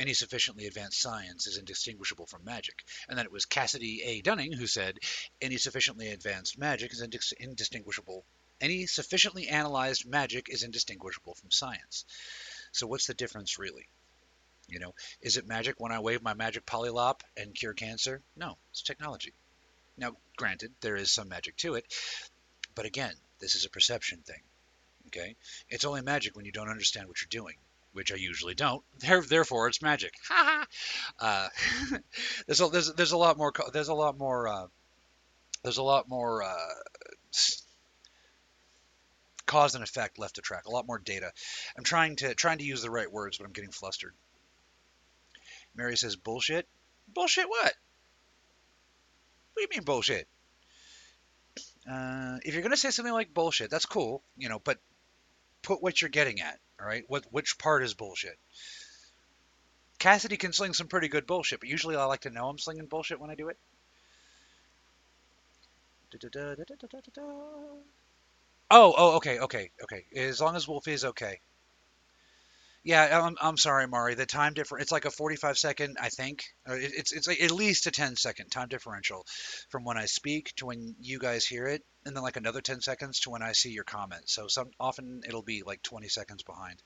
any 0.00 0.14
sufficiently 0.14 0.66
advanced 0.66 0.98
science 0.98 1.46
is 1.46 1.58
indistinguishable 1.58 2.26
from 2.26 2.42
magic. 2.42 2.82
And 3.08 3.18
then 3.18 3.26
it 3.26 3.32
was 3.32 3.44
Cassidy 3.44 4.02
A. 4.02 4.22
Dunning 4.22 4.50
who 4.50 4.66
said 4.66 4.98
any 5.42 5.58
sufficiently 5.58 6.08
advanced 6.08 6.56
magic 6.56 6.92
is 6.92 7.02
indis- 7.02 7.34
indistinguishable. 7.38 8.24
Any 8.62 8.86
sufficiently 8.86 9.48
analyzed 9.48 10.06
magic 10.06 10.48
is 10.48 10.62
indistinguishable 10.62 11.34
from 11.34 11.50
science. 11.50 12.06
So 12.72 12.86
what's 12.86 13.06
the 13.06 13.14
difference 13.14 13.58
really? 13.58 13.88
You 14.68 14.78
know, 14.78 14.94
is 15.20 15.36
it 15.36 15.46
magic 15.46 15.78
when 15.78 15.92
I 15.92 16.00
wave 16.00 16.22
my 16.22 16.32
magic 16.32 16.64
polylop 16.64 17.20
and 17.36 17.54
cure 17.54 17.74
cancer? 17.74 18.22
No, 18.36 18.56
it's 18.70 18.82
technology. 18.82 19.34
Now, 19.98 20.16
granted, 20.36 20.72
there 20.80 20.96
is 20.96 21.10
some 21.10 21.28
magic 21.28 21.56
to 21.58 21.74
it, 21.74 21.84
but 22.74 22.86
again, 22.86 23.14
this 23.38 23.54
is 23.54 23.66
a 23.66 23.70
perception 23.70 24.22
thing. 24.22 24.40
Okay, 25.08 25.36
it's 25.68 25.84
only 25.84 26.00
magic 26.00 26.36
when 26.36 26.46
you 26.46 26.52
don't 26.52 26.70
understand 26.70 27.08
what 27.08 27.20
you're 27.20 27.42
doing, 27.42 27.56
which 27.92 28.12
I 28.12 28.16
usually 28.16 28.54
don't. 28.54 28.82
There, 28.98 29.22
therefore, 29.22 29.68
it's 29.68 29.82
magic. 29.82 30.12
Ha 30.28 30.66
ha. 31.18 31.48
Uh, 31.92 31.98
there's 32.46 32.60
a 32.60 32.68
there's 32.68 32.92
there's 32.94 33.12
a 33.12 33.16
lot 33.18 33.36
more 33.36 33.52
there's 33.72 33.88
a 33.88 33.94
lot 33.94 34.18
more 34.18 34.48
uh, 34.48 34.66
there's 35.62 35.78
a 35.78 35.82
lot 35.82 36.08
more 36.08 36.42
uh, 36.42 36.74
cause 39.46 39.74
and 39.74 39.82
effect 39.82 40.18
left 40.18 40.36
to 40.36 40.40
track. 40.40 40.66
A 40.66 40.70
lot 40.70 40.86
more 40.86 40.98
data. 40.98 41.32
I'm 41.76 41.84
trying 41.84 42.16
to 42.16 42.34
trying 42.34 42.58
to 42.58 42.64
use 42.64 42.82
the 42.82 42.90
right 42.90 43.10
words, 43.10 43.38
but 43.38 43.46
I'm 43.46 43.52
getting 43.52 43.72
flustered. 43.72 44.14
Mary 45.74 45.96
says 45.96 46.16
bullshit. 46.16 46.68
Bullshit 47.12 47.48
what? 47.48 47.74
What 49.52 49.56
do 49.56 49.62
you 49.62 49.68
mean 49.70 49.84
bullshit? 49.84 50.28
Uh, 51.90 52.38
if 52.44 52.54
you're 52.54 52.62
gonna 52.62 52.76
say 52.76 52.90
something 52.90 53.12
like 53.12 53.34
bullshit, 53.34 53.70
that's 53.70 53.86
cool, 53.86 54.22
you 54.36 54.48
know, 54.48 54.60
but 54.60 54.78
put 55.62 55.82
what 55.82 56.00
you're 56.00 56.10
getting 56.10 56.40
at, 56.40 56.58
all 56.80 56.86
right? 56.86 57.04
What 57.08 57.24
which 57.30 57.58
part 57.58 57.82
is 57.82 57.94
bullshit? 57.94 58.38
Cassidy 59.98 60.38
can 60.38 60.52
sling 60.52 60.72
some 60.72 60.88
pretty 60.88 61.08
good 61.08 61.26
bullshit, 61.26 61.60
but 61.60 61.68
usually 61.68 61.94
I 61.94 62.04
like 62.04 62.22
to 62.22 62.30
know 62.30 62.48
I'm 62.48 62.58
slinging 62.58 62.86
bullshit 62.86 63.20
when 63.20 63.30
I 63.30 63.34
do 63.34 63.48
it. 63.48 63.58
Oh, 68.70 68.94
oh, 68.96 69.16
okay, 69.16 69.38
okay, 69.40 69.70
okay. 69.82 70.04
As 70.16 70.40
long 70.40 70.56
as 70.56 70.66
Wolfie 70.66 70.92
is 70.92 71.04
okay. 71.04 71.40
Yeah, 72.82 73.22
I'm, 73.24 73.36
I'm 73.40 73.56
sorry, 73.56 73.86
Mari. 73.86 74.14
The 74.14 74.26
time 74.26 74.52
difference, 74.54 74.82
it's 74.82 74.92
like 74.92 75.04
a 75.06 75.10
45 75.10 75.56
second, 75.58 75.96
I 76.00 76.08
think. 76.10 76.44
Uh, 76.68 76.74
it- 76.74 76.92
It's, 76.94 77.12
it's 77.12 77.26
like 77.26 77.40
at 77.40 77.50
least 77.50 77.86
a 77.86 77.90
10 77.90 78.16
second 78.16 78.50
time 78.50 78.68
differential 78.68 79.26
from 79.70 79.84
when 79.84 79.96
I 79.96 80.04
speak 80.06 80.52
to 80.56 80.66
when 80.66 80.94
you 81.00 81.18
guys 81.18 81.46
hear 81.46 81.66
it, 81.66 81.82
and 82.04 82.14
then 82.14 82.22
like 82.22 82.36
another 82.36 82.60
10 82.60 82.80
seconds 82.82 83.20
to 83.20 83.30
when 83.30 83.42
I 83.42 83.52
see 83.52 83.70
your 83.70 83.84
comment. 83.84 84.28
So 84.28 84.46
some 84.48 84.70
often 84.78 85.22
it'll 85.26 85.42
be 85.42 85.62
like 85.62 85.82
20 85.82 86.08
seconds 86.08 86.42
behind. 86.42 86.82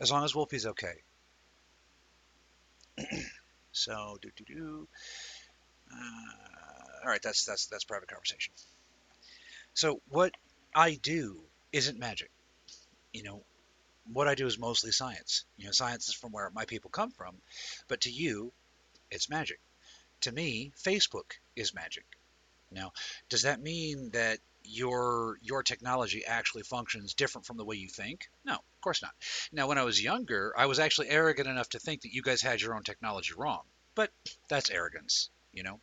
As 0.00 0.10
long 0.12 0.24
as 0.24 0.34
Wolfie's 0.34 0.66
okay. 0.66 1.02
so, 3.72 4.18
do 4.22 4.30
do 4.36 4.44
do. 4.44 4.88
Uh, 5.92 7.02
all 7.04 7.10
right, 7.10 7.22
that's 7.22 7.44
that's 7.44 7.66
that's 7.66 7.84
private 7.84 8.08
conversation. 8.08 8.52
So 9.74 10.02
what 10.08 10.34
I 10.74 10.94
do 10.96 11.44
isn't 11.72 11.98
magic. 12.00 12.30
You 13.12 13.22
know, 13.24 13.44
what 14.12 14.28
I 14.28 14.34
do 14.34 14.46
is 14.46 14.58
mostly 14.58 14.92
science. 14.92 15.44
You 15.56 15.66
know, 15.66 15.72
science 15.72 16.08
is 16.08 16.14
from 16.14 16.32
where 16.32 16.50
my 16.50 16.64
people 16.64 16.90
come 16.90 17.10
from, 17.10 17.36
but 17.88 18.02
to 18.02 18.10
you, 18.10 18.52
it's 19.10 19.28
magic. 19.28 19.60
To 20.22 20.32
me, 20.32 20.72
Facebook 20.82 21.32
is 21.54 21.74
magic. 21.74 22.04
Now, 22.70 22.92
does 23.28 23.42
that 23.42 23.60
mean 23.60 24.10
that 24.10 24.38
your 24.64 25.38
your 25.42 25.62
technology 25.62 26.24
actually 26.24 26.64
functions 26.64 27.14
different 27.14 27.46
from 27.46 27.56
the 27.56 27.64
way 27.64 27.76
you 27.76 27.88
think? 27.88 28.28
No, 28.44 28.54
of 28.54 28.80
course 28.80 29.02
not. 29.02 29.14
Now, 29.52 29.68
when 29.68 29.78
I 29.78 29.84
was 29.84 30.02
younger, 30.02 30.52
I 30.56 30.66
was 30.66 30.78
actually 30.78 31.08
arrogant 31.08 31.48
enough 31.48 31.68
to 31.70 31.78
think 31.78 32.02
that 32.02 32.12
you 32.12 32.22
guys 32.22 32.42
had 32.42 32.60
your 32.60 32.74
own 32.74 32.82
technology 32.82 33.34
wrong. 33.36 33.62
But 33.94 34.10
that's 34.48 34.70
arrogance, 34.70 35.30
you 35.52 35.62
know. 35.62 35.80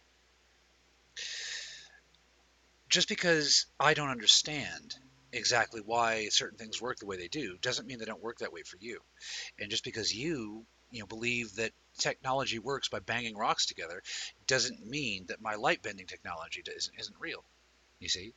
Just 2.89 3.07
because 3.07 3.65
I 3.79 3.93
don't 3.93 4.09
understand 4.09 4.95
exactly 5.33 5.81
why 5.83 6.29
certain 6.29 6.57
things 6.57 6.81
work 6.81 6.97
the 6.99 7.05
way 7.05 7.17
they 7.17 7.27
do 7.27 7.57
doesn't 7.61 7.87
mean 7.87 7.99
they 7.99 8.05
don't 8.05 8.23
work 8.23 8.39
that 8.39 8.53
way 8.53 8.63
for 8.63 8.77
you. 8.79 8.99
And 9.59 9.69
just 9.69 9.83
because 9.83 10.15
you, 10.15 10.65
you 10.91 10.99
know, 10.99 11.07
believe 11.07 11.55
that 11.55 11.71
technology 11.97 12.59
works 12.59 12.87
by 12.89 12.99
banging 12.99 13.35
rocks 13.35 13.65
together 13.65 14.01
doesn't 14.47 14.85
mean 14.85 15.25
that 15.27 15.41
my 15.41 15.55
light 15.55 15.81
bending 15.81 16.07
technology 16.07 16.63
isn't, 16.65 16.95
isn't 16.99 17.15
real. 17.19 17.43
You 17.99 18.09
see, 18.09 18.33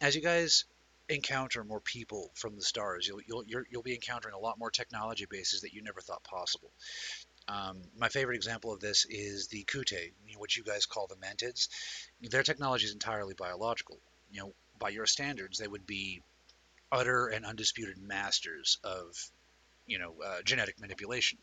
as 0.00 0.14
you 0.14 0.22
guys 0.22 0.64
encounter 1.08 1.64
more 1.64 1.80
people 1.80 2.30
from 2.34 2.56
the 2.56 2.62
stars, 2.62 3.06
you'll 3.06 3.20
you'll 3.26 3.44
you're, 3.46 3.66
you'll 3.70 3.82
be 3.82 3.94
encountering 3.94 4.34
a 4.34 4.38
lot 4.38 4.58
more 4.58 4.70
technology 4.70 5.26
bases 5.28 5.62
that 5.62 5.72
you 5.72 5.82
never 5.82 6.00
thought 6.00 6.22
possible. 6.24 6.70
Um, 7.48 7.80
my 7.96 8.08
favorite 8.08 8.36
example 8.36 8.72
of 8.72 8.80
this 8.80 9.06
is 9.08 9.48
the 9.48 9.64
Kute, 9.64 10.12
you 10.26 10.38
what 10.38 10.56
you 10.56 10.62
guys 10.62 10.84
call 10.84 11.06
the 11.06 11.16
Mantids. 11.16 11.68
Their 12.20 12.42
technology 12.42 12.84
is 12.84 12.92
entirely 12.92 13.34
biological. 13.34 13.98
You 14.30 14.40
know, 14.40 14.52
by 14.78 14.90
your 14.90 15.06
standards, 15.06 15.58
they 15.58 15.68
would 15.68 15.86
be 15.86 16.22
utter 16.90 17.28
and 17.28 17.44
undisputed 17.44 17.98
masters 17.98 18.78
of, 18.84 19.14
you 19.86 19.98
know, 19.98 20.14
uh, 20.24 20.42
genetic 20.44 20.80
manipulation. 20.80 21.38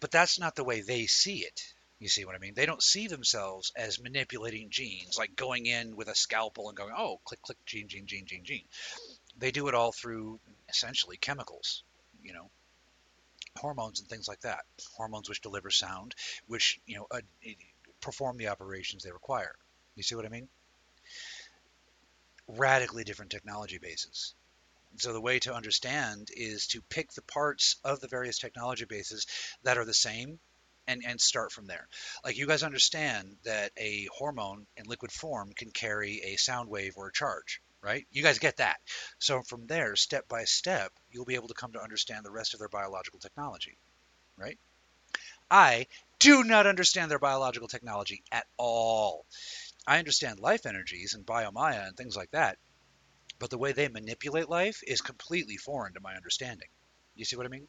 But 0.00 0.10
that's 0.10 0.38
not 0.38 0.54
the 0.54 0.64
way 0.64 0.80
they 0.80 1.06
see 1.06 1.38
it. 1.38 1.62
You 1.98 2.08
see 2.08 2.24
what 2.24 2.36
I 2.36 2.38
mean? 2.38 2.54
They 2.54 2.66
don't 2.66 2.82
see 2.82 3.08
themselves 3.08 3.72
as 3.74 4.00
manipulating 4.00 4.70
genes, 4.70 5.16
like 5.18 5.34
going 5.34 5.66
in 5.66 5.96
with 5.96 6.08
a 6.08 6.14
scalpel 6.14 6.68
and 6.68 6.76
going, 6.76 6.94
oh, 6.96 7.18
click, 7.24 7.42
click, 7.42 7.58
gene, 7.66 7.88
gene, 7.88 8.06
gene, 8.06 8.24
gene, 8.26 8.44
gene. 8.44 8.64
They 9.36 9.50
do 9.50 9.66
it 9.66 9.74
all 9.74 9.90
through 9.90 10.38
essentially 10.68 11.16
chemicals, 11.16 11.82
you 12.22 12.32
know, 12.32 12.50
hormones 13.56 13.98
and 13.98 14.08
things 14.08 14.28
like 14.28 14.40
that. 14.42 14.60
Hormones 14.96 15.28
which 15.28 15.40
deliver 15.40 15.70
sound, 15.70 16.14
which, 16.46 16.80
you 16.86 16.96
know, 16.96 17.06
uh, 17.10 17.20
perform 18.00 18.36
the 18.36 18.48
operations 18.48 19.02
they 19.02 19.10
require. 19.10 19.54
You 19.96 20.04
see 20.04 20.14
what 20.14 20.26
I 20.26 20.28
mean? 20.28 20.48
Radically 22.48 23.04
different 23.04 23.30
technology 23.30 23.78
bases. 23.78 24.34
So 24.96 25.12
the 25.12 25.20
way 25.20 25.38
to 25.40 25.54
understand 25.54 26.28
is 26.34 26.66
to 26.68 26.82
pick 26.88 27.12
the 27.12 27.22
parts 27.22 27.76
of 27.84 28.00
the 28.00 28.08
various 28.08 28.38
technology 28.38 28.84
bases 28.84 29.26
that 29.62 29.78
are 29.78 29.84
the 29.84 29.94
same 29.94 30.40
and, 30.86 31.04
and 31.06 31.20
start 31.20 31.52
from 31.52 31.66
there. 31.66 31.86
Like 32.24 32.36
you 32.36 32.46
guys 32.46 32.62
understand 32.62 33.36
that 33.44 33.72
a 33.76 34.08
hormone 34.16 34.66
in 34.76 34.86
liquid 34.86 35.12
form 35.12 35.52
can 35.54 35.70
carry 35.70 36.20
a 36.24 36.36
sound 36.36 36.68
wave 36.70 36.94
or 36.96 37.08
a 37.08 37.12
charge, 37.12 37.60
right? 37.82 38.06
You 38.10 38.22
guys 38.22 38.38
get 38.38 38.56
that. 38.56 38.78
So 39.18 39.42
from 39.42 39.66
there, 39.66 39.94
step 39.94 40.26
by 40.26 40.44
step, 40.44 40.90
you'll 41.10 41.26
be 41.26 41.34
able 41.34 41.48
to 41.48 41.54
come 41.54 41.72
to 41.72 41.82
understand 41.82 42.24
the 42.24 42.30
rest 42.30 42.54
of 42.54 42.60
their 42.60 42.68
biological 42.68 43.20
technology, 43.20 43.76
right? 44.36 44.58
I 45.50 45.86
do 46.18 46.44
not 46.44 46.66
understand 46.66 47.10
their 47.10 47.18
biological 47.18 47.68
technology 47.68 48.22
at 48.32 48.46
all. 48.56 49.26
I 49.86 49.98
understand 49.98 50.40
life 50.40 50.66
energies 50.66 51.14
and 51.14 51.26
biomaya 51.26 51.86
and 51.86 51.96
things 51.96 52.16
like 52.16 52.30
that, 52.32 52.58
but 53.38 53.50
the 53.50 53.58
way 53.58 53.72
they 53.72 53.88
manipulate 53.88 54.48
life 54.48 54.80
is 54.86 55.00
completely 55.00 55.56
foreign 55.56 55.94
to 55.94 56.00
my 56.00 56.14
understanding. 56.14 56.68
You 57.14 57.24
see 57.24 57.36
what 57.36 57.46
I 57.46 57.50
mean? 57.50 57.68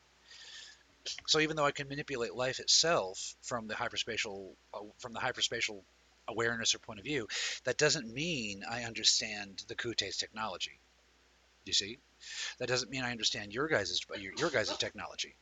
So 1.28 1.40
even 1.40 1.56
though 1.56 1.66
I 1.66 1.72
can 1.72 1.88
manipulate 1.88 2.34
life 2.34 2.60
itself 2.60 3.36
from 3.42 3.68
the 3.68 3.74
hyperspatial 3.74 4.54
uh, 4.74 4.80
from 5.00 5.14
the 5.14 5.20
hyperspatial 5.20 5.82
awareness 6.28 6.76
or 6.76 6.80
point 6.80 7.00
of 7.00 7.06
view, 7.06 7.28
that 7.64 7.78
doesn't 7.78 8.14
mean 8.14 8.64
I 8.70 8.84
understand 8.84 9.64
the 9.68 9.76
Kute's 9.76 10.18
technology. 10.18 10.80
You 11.66 11.74
see? 11.74 12.00
That 12.60 12.68
doesn't 12.68 12.92
mean 12.92 13.04
I 13.04 13.12
understand 13.12 13.54
your 13.54 13.68
guys' 13.68 14.02
your, 14.18 14.34
your 14.38 14.50
guys' 14.50 14.76
technology. 14.78 15.36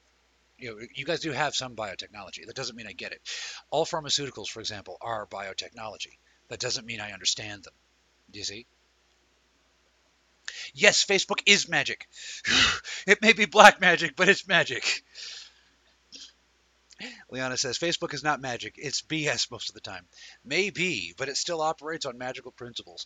You 0.58 0.71
know, 0.71 0.88
you 0.95 1.06
guys 1.06 1.19
do 1.19 1.32
have 1.32 1.56
some 1.56 1.75
biotechnology. 1.75 2.45
That 2.45 2.56
doesn't 2.56 2.75
mean 2.75 2.88
I 2.88 2.93
get 2.93 3.12
it. 3.12 3.21
All 3.69 3.86
pharmaceuticals, 3.86 4.47
for 4.47 4.60
example, 4.60 4.97
are 5.01 5.27
biotechnology. 5.27 6.17
That 6.49 6.60
doesn't 6.60 6.86
mean 6.86 7.01
I 7.01 7.12
understand 7.12 7.63
them. 7.63 7.73
Do 8.31 8.39
you 8.39 8.45
see? 8.45 8.65
Yes, 10.73 11.05
Facebook 11.05 11.41
is 11.45 11.67
magic. 11.67 12.07
it 13.07 13.21
may 13.21 13.33
be 13.33 13.45
black 13.45 13.81
magic, 13.81 14.15
but 14.15 14.29
it's 14.29 14.47
magic. 14.47 15.03
Liana 17.29 17.57
says 17.57 17.77
Facebook 17.77 18.13
is 18.13 18.23
not 18.23 18.41
magic. 18.41 18.75
It's 18.77 19.01
BS 19.03 19.51
most 19.51 19.69
of 19.69 19.75
the 19.75 19.81
time. 19.81 20.07
Maybe, 20.43 21.13
but 21.15 21.29
it 21.29 21.38
still 21.38 21.62
operates 21.62 22.05
on 22.05 22.17
magical 22.17 22.51
principles. 22.51 23.05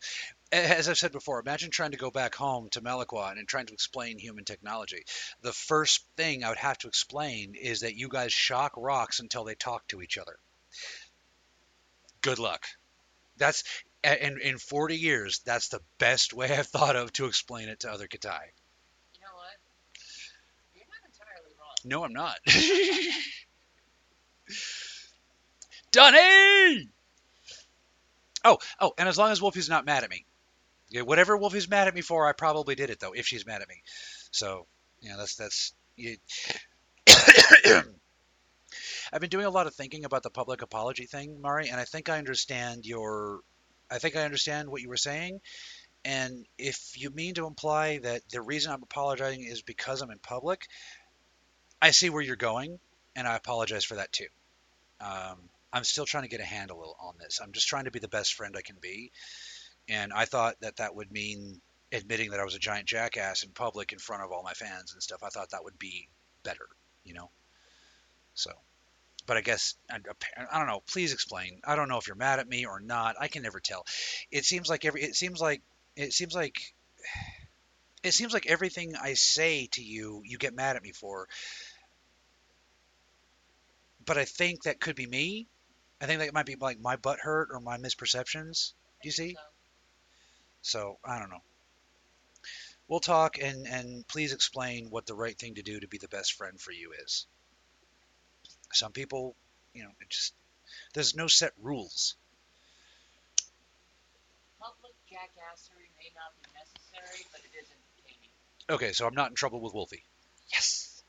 As 0.51 0.87
I've 0.87 0.97
said 0.97 1.11
before, 1.11 1.39
imagine 1.39 1.71
trying 1.71 1.91
to 1.91 1.97
go 1.97 2.09
back 2.09 2.35
home 2.35 2.69
to 2.69 2.81
Meliquan 2.81 3.37
and 3.37 3.47
trying 3.47 3.65
to 3.65 3.73
explain 3.73 4.17
human 4.17 4.45
technology. 4.45 5.03
The 5.41 5.51
first 5.51 6.05
thing 6.15 6.43
I 6.43 6.49
would 6.49 6.57
have 6.57 6.77
to 6.79 6.87
explain 6.87 7.55
is 7.55 7.81
that 7.81 7.95
you 7.95 8.07
guys 8.07 8.31
shock 8.31 8.73
rocks 8.77 9.19
until 9.19 9.43
they 9.43 9.55
talk 9.55 9.87
to 9.89 10.01
each 10.01 10.17
other. 10.17 10.37
Good 12.21 12.39
luck. 12.39 12.65
That's 13.41 13.63
in 14.03 14.39
in 14.39 14.59
40 14.59 14.95
years. 14.95 15.41
That's 15.43 15.69
the 15.69 15.81
best 15.97 16.31
way 16.31 16.55
I've 16.55 16.67
thought 16.67 16.95
of 16.95 17.11
to 17.13 17.25
explain 17.25 17.69
it 17.69 17.79
to 17.79 17.91
other 17.91 18.07
Katai. 18.07 18.51
You 19.15 19.21
know 19.21 19.33
what? 19.33 19.57
You're 20.75 20.85
not 20.87 20.99
entirely 21.07 21.55
wrong. 21.59 21.73
No, 21.83 22.03
I'm 22.03 22.13
not. 22.13 22.37
Dunny! 25.91 26.87
Oh, 28.45 28.59
oh, 28.79 28.93
and 28.97 29.09
as 29.09 29.17
long 29.17 29.31
as 29.31 29.41
Wolfie's 29.41 29.69
not 29.69 29.85
mad 29.85 30.03
at 30.03 30.11
me. 30.11 30.23
Yeah, 30.89 31.01
whatever 31.01 31.35
Wolfie's 31.35 31.67
mad 31.67 31.87
at 31.87 31.95
me 31.95 32.01
for, 32.01 32.27
I 32.27 32.33
probably 32.33 32.75
did 32.75 32.91
it 32.91 32.99
though, 32.99 33.13
if 33.13 33.25
she's 33.25 33.47
mad 33.47 33.63
at 33.63 33.69
me. 33.69 33.81
So, 34.29 34.67
yeah, 35.01 35.15
that's 35.17 35.35
that's 35.35 35.73
you, 35.95 36.17
I've 39.11 39.21
been 39.21 39.29
doing 39.29 39.45
a 39.45 39.49
lot 39.49 39.67
of 39.67 39.75
thinking 39.75 40.05
about 40.05 40.23
the 40.23 40.29
public 40.29 40.61
apology 40.61 41.05
thing, 41.05 41.41
Mari, 41.41 41.69
and 41.69 41.79
I 41.79 41.83
think 41.83 42.09
I 42.09 42.17
understand 42.17 42.85
your. 42.85 43.41
I 43.89 43.99
think 43.99 44.15
I 44.15 44.23
understand 44.23 44.69
what 44.69 44.81
you 44.81 44.87
were 44.87 44.97
saying. 44.97 45.41
And 46.05 46.45
if 46.57 46.93
you 46.95 47.09
mean 47.09 47.35
to 47.35 47.45
imply 47.45 47.99
that 47.99 48.21
the 48.29 48.41
reason 48.41 48.71
I'm 48.71 48.81
apologizing 48.81 49.43
is 49.43 49.61
because 49.61 50.01
I'm 50.01 50.11
in 50.11 50.19
public, 50.19 50.65
I 51.81 51.91
see 51.91 52.09
where 52.09 52.21
you're 52.21 52.37
going, 52.37 52.79
and 53.15 53.27
I 53.27 53.35
apologize 53.35 53.83
for 53.83 53.95
that 53.95 54.11
too. 54.11 54.27
Um, 55.01 55.37
I'm 55.73 55.83
still 55.83 56.05
trying 56.05 56.23
to 56.23 56.29
get 56.29 56.39
a 56.39 56.45
handle 56.45 56.95
on 56.99 57.15
this. 57.19 57.39
I'm 57.43 57.51
just 57.51 57.67
trying 57.67 57.85
to 57.85 57.91
be 57.91 57.99
the 57.99 58.07
best 58.07 58.33
friend 58.33 58.55
I 58.57 58.61
can 58.61 58.77
be, 58.81 59.11
and 59.89 60.13
I 60.13 60.25
thought 60.25 60.55
that 60.61 60.77
that 60.77 60.95
would 60.95 61.11
mean 61.11 61.61
admitting 61.91 62.31
that 62.31 62.39
I 62.39 62.45
was 62.45 62.55
a 62.55 62.59
giant 62.59 62.87
jackass 62.87 63.43
in 63.43 63.51
public 63.51 63.91
in 63.91 63.99
front 63.99 64.23
of 64.23 64.31
all 64.31 64.43
my 64.43 64.53
fans 64.53 64.93
and 64.93 65.03
stuff. 65.03 65.21
I 65.23 65.29
thought 65.29 65.49
that 65.51 65.63
would 65.63 65.77
be 65.77 66.07
better, 66.43 66.67
you 67.03 67.13
know. 67.13 67.29
So, 68.33 68.51
but 69.25 69.37
I 69.37 69.41
guess 69.41 69.75
I, 69.89 69.99
don't 70.57 70.67
know. 70.67 70.81
Please 70.87 71.13
explain. 71.13 71.61
I 71.65 71.75
don't 71.75 71.89
know 71.89 71.97
if 71.97 72.07
you're 72.07 72.15
mad 72.15 72.39
at 72.39 72.47
me 72.47 72.65
or 72.65 72.79
not. 72.79 73.15
I 73.19 73.27
can 73.27 73.43
never 73.43 73.59
tell. 73.59 73.85
It 74.31 74.45
seems 74.45 74.69
like 74.69 74.85
every. 74.85 75.01
It 75.03 75.15
seems 75.15 75.39
like. 75.41 75.61
It 75.95 76.13
seems 76.13 76.35
like. 76.35 76.55
It 78.03 78.15
seems 78.15 78.33
like 78.33 78.47
everything 78.47 78.95
I 78.95 79.13
say 79.13 79.67
to 79.73 79.83
you, 79.83 80.23
you 80.25 80.39
get 80.39 80.55
mad 80.55 80.75
at 80.75 80.81
me 80.81 80.91
for. 80.91 81.27
But 84.03 84.17
I 84.17 84.25
think 84.25 84.63
that 84.63 84.79
could 84.79 84.95
be 84.95 85.05
me. 85.05 85.47
I 86.01 86.07
think 86.07 86.19
that 86.19 86.33
might 86.33 86.47
be 86.47 86.55
like 86.55 86.79
my 86.79 86.95
butt 86.95 87.19
hurt 87.19 87.49
or 87.51 87.59
my 87.59 87.77
misperceptions. 87.77 88.73
Do 89.03 89.07
you 89.07 89.11
see? 89.11 89.35
So, 89.35 89.39
So 90.63 90.97
I 91.05 91.19
don't 91.19 91.29
know. 91.29 91.43
We'll 92.87 92.99
talk 92.99 93.37
and 93.37 93.67
and 93.67 94.07
please 94.07 94.33
explain 94.33 94.89
what 94.89 95.05
the 95.05 95.15
right 95.15 95.37
thing 95.37 95.55
to 95.55 95.61
do 95.61 95.79
to 95.79 95.87
be 95.87 95.99
the 95.99 96.07
best 96.07 96.33
friend 96.33 96.59
for 96.59 96.71
you 96.71 96.93
is. 97.03 97.27
Some 98.73 98.91
people, 98.91 99.35
you 99.73 99.83
know, 99.83 99.89
it 99.99 100.09
just 100.09 100.33
there's 100.93 101.15
no 101.15 101.27
set 101.27 101.51
rules. 101.61 102.15
public 104.61 104.93
jackassery 105.09 105.89
may 105.97 106.11
not 106.13 106.31
be 106.37 106.49
necessary, 106.53 107.25
but 107.31 107.41
it 107.41 107.57
is 107.57 107.67
entertaining. 107.71 108.29
Okay, 108.69 108.93
so 108.93 109.07
I'm 109.07 109.15
not 109.15 109.29
in 109.29 109.35
trouble 109.35 109.59
with 109.59 109.73
Wolfie. 109.73 110.03
Yes. 110.53 111.03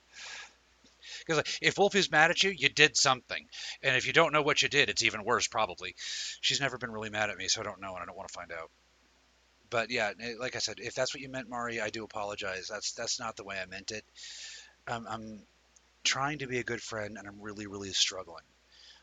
Because 1.27 1.43
if 1.61 1.77
Wolfie's 1.77 2.11
mad 2.11 2.31
at 2.31 2.43
you, 2.43 2.51
you 2.51 2.69
did 2.69 2.97
something, 2.97 3.47
and 3.83 3.97
if 3.97 4.07
you 4.07 4.13
don't 4.13 4.33
know 4.33 4.43
what 4.43 4.63
you 4.63 4.69
did, 4.69 4.89
it's 4.89 5.05
even 5.05 5.23
worse 5.25 5.47
probably. 5.47 5.95
She's 6.41 6.61
never 6.61 6.79
been 6.79 6.91
really 6.91 7.11
mad 7.11 7.31
at 7.31 7.37
me, 7.37 7.49
so 7.49 7.61
I 7.61 7.65
don't 7.65 7.81
know, 7.81 7.95
and 7.95 8.03
I 8.03 8.07
don't 8.07 8.17
want 8.17 8.29
to 8.29 8.35
find 8.35 8.51
out. 8.51 8.71
But 9.71 9.91
yeah, 9.91 10.13
like 10.39 10.57
I 10.57 10.59
said, 10.59 10.77
if 10.79 10.95
that's 10.95 11.15
what 11.15 11.21
you 11.21 11.29
meant, 11.29 11.49
Mari, 11.49 11.81
I 11.81 11.91
do 11.91 12.05
apologize. 12.05 12.69
That's 12.69 12.93
that's 12.93 13.21
not 13.21 13.37
the 13.37 13.45
way 13.45 13.59
I 13.59 13.67
meant 13.67 13.91
it. 13.91 14.05
Um, 14.89 15.07
I'm, 15.09 15.23
I'm 15.23 15.43
trying 16.05 16.39
to 16.39 16.47
be 16.47 16.59
a 16.59 16.65
good 16.65 16.83
friend, 16.83 17.17
and 17.19 17.27
I'm 17.29 17.41
really, 17.41 17.67
really 17.67 17.93
struggling. 17.93 18.45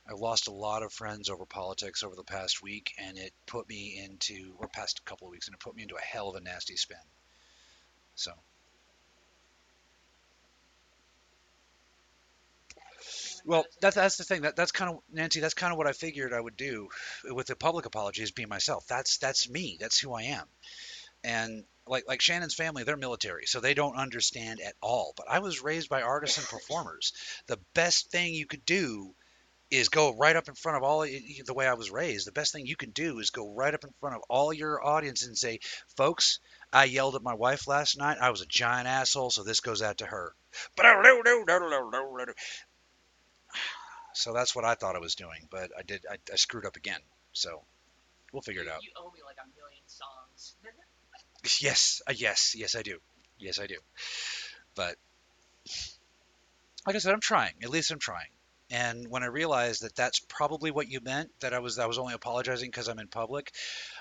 I've 0.09 0.19
lost 0.19 0.47
a 0.47 0.51
lot 0.51 0.83
of 0.83 0.91
friends 0.91 1.29
over 1.29 1.45
politics 1.45 2.03
over 2.03 2.15
the 2.15 2.23
past 2.23 2.63
week, 2.63 2.93
and 2.97 3.17
it 3.17 3.31
put 3.45 3.69
me 3.69 4.01
into, 4.03 4.55
or 4.57 4.67
past 4.67 5.05
couple 5.05 5.27
of 5.27 5.31
weeks, 5.31 5.47
and 5.47 5.53
it 5.53 5.59
put 5.59 5.75
me 5.75 5.83
into 5.83 5.95
a 5.95 6.01
hell 6.01 6.29
of 6.29 6.35
a 6.35 6.41
nasty 6.41 6.75
spin. 6.77 6.97
So, 8.15 8.31
well, 13.45 13.65
that's 13.81 13.95
that's 13.95 14.17
the 14.17 14.23
thing. 14.23 14.41
That 14.41 14.55
that's 14.55 14.71
kind 14.71 14.91
of 14.91 14.99
Nancy. 15.11 15.39
That's 15.39 15.53
kind 15.53 15.71
of 15.71 15.77
what 15.77 15.87
I 15.87 15.93
figured 15.93 16.33
I 16.33 16.39
would 16.41 16.57
do 16.57 16.89
with 17.25 17.47
the 17.47 17.55
public 17.55 17.85
apology 17.85 18.23
is 18.23 18.31
be 18.31 18.45
myself. 18.45 18.85
That's 18.87 19.17
that's 19.19 19.49
me. 19.49 19.77
That's 19.79 19.99
who 19.99 20.13
I 20.13 20.23
am. 20.23 20.45
And 21.23 21.63
like 21.87 22.05
like 22.07 22.21
Shannon's 22.21 22.55
family, 22.55 22.83
they're 22.83 22.97
military, 22.97 23.45
so 23.45 23.59
they 23.59 23.73
don't 23.73 23.95
understand 23.95 24.61
at 24.61 24.75
all. 24.81 25.13
But 25.17 25.29
I 25.29 25.39
was 25.39 25.61
raised 25.61 25.89
by 25.89 26.01
artists 26.01 26.37
and 26.39 26.47
performers. 26.47 27.13
The 27.47 27.59
best 27.73 28.11
thing 28.11 28.33
you 28.33 28.45
could 28.45 28.65
do 28.65 29.13
is 29.71 29.89
go 29.89 30.15
right 30.15 30.35
up 30.35 30.47
in 30.47 30.55
front 30.55 30.77
of 30.77 30.83
all 30.83 31.01
the 31.01 31.53
way 31.53 31.67
I 31.67 31.73
was 31.73 31.91
raised. 31.91 32.25
The 32.25 32.31
best 32.31 32.53
thing 32.53 32.65
you 32.65 32.75
can 32.75 32.89
do 32.91 33.19
is 33.19 33.29
go 33.29 33.53
right 33.53 33.73
up 33.73 33.83
in 33.83 33.91
front 33.99 34.15
of 34.15 34.23
all 34.27 34.51
your 34.51 34.83
audience 34.83 35.25
and 35.25 35.37
say, 35.37 35.59
"Folks, 35.95 36.39
I 36.73 36.85
yelled 36.85 37.15
at 37.15 37.21
my 37.21 37.35
wife 37.35 37.67
last 37.67 37.97
night. 37.97 38.17
I 38.19 38.31
was 38.31 38.41
a 38.41 38.47
giant 38.47 38.87
asshole, 38.87 39.29
so 39.29 39.43
this 39.43 39.59
goes 39.59 39.81
out 39.81 39.99
to 39.99 40.05
her." 40.05 40.33
So 44.15 44.33
that's 44.33 44.55
what 44.55 44.65
I 44.65 44.73
thought 44.73 44.95
I 44.95 44.99
was 44.99 45.13
doing, 45.15 45.47
but 45.51 45.71
I 45.77 45.83
did 45.83 46.03
I, 46.09 46.17
I 46.33 46.35
screwed 46.35 46.65
up 46.65 46.75
again. 46.75 46.99
So 47.31 47.63
we'll 48.33 48.41
figure 48.41 48.63
it 48.63 48.67
out. 48.67 48.83
You 48.83 48.91
owe 48.97 49.11
me 49.11 49.19
like 49.23 49.37
a 49.37 49.47
million 49.47 49.55
songs. 49.55 49.58
Yes, 51.61 52.01
uh, 52.07 52.13
yes, 52.15 52.55
yes, 52.55 52.75
I 52.75 52.81
do. 52.81 52.99
Yes, 53.39 53.59
I 53.59 53.67
do. 53.67 53.77
But 54.75 54.97
like 56.85 56.95
I 56.95 56.99
said, 56.99 57.13
I'm 57.13 57.19
trying. 57.21 57.53
At 57.63 57.69
least 57.69 57.91
I'm 57.91 57.99
trying. 57.99 58.29
And 58.71 59.07
when 59.09 59.23
I 59.23 59.27
realized 59.27 59.81
that 59.83 59.95
that's 59.95 60.19
probably 60.19 60.69
what 60.71 60.87
you 60.89 60.99
meant, 61.01 61.31
that 61.39 61.53
I 61.53 61.59
was 61.59 61.79
I 61.79 61.87
was 61.87 61.97
only 61.97 62.13
apologizing 62.13 62.69
because 62.69 62.87
I'm 62.87 62.99
in 62.99 63.07
public, 63.07 63.51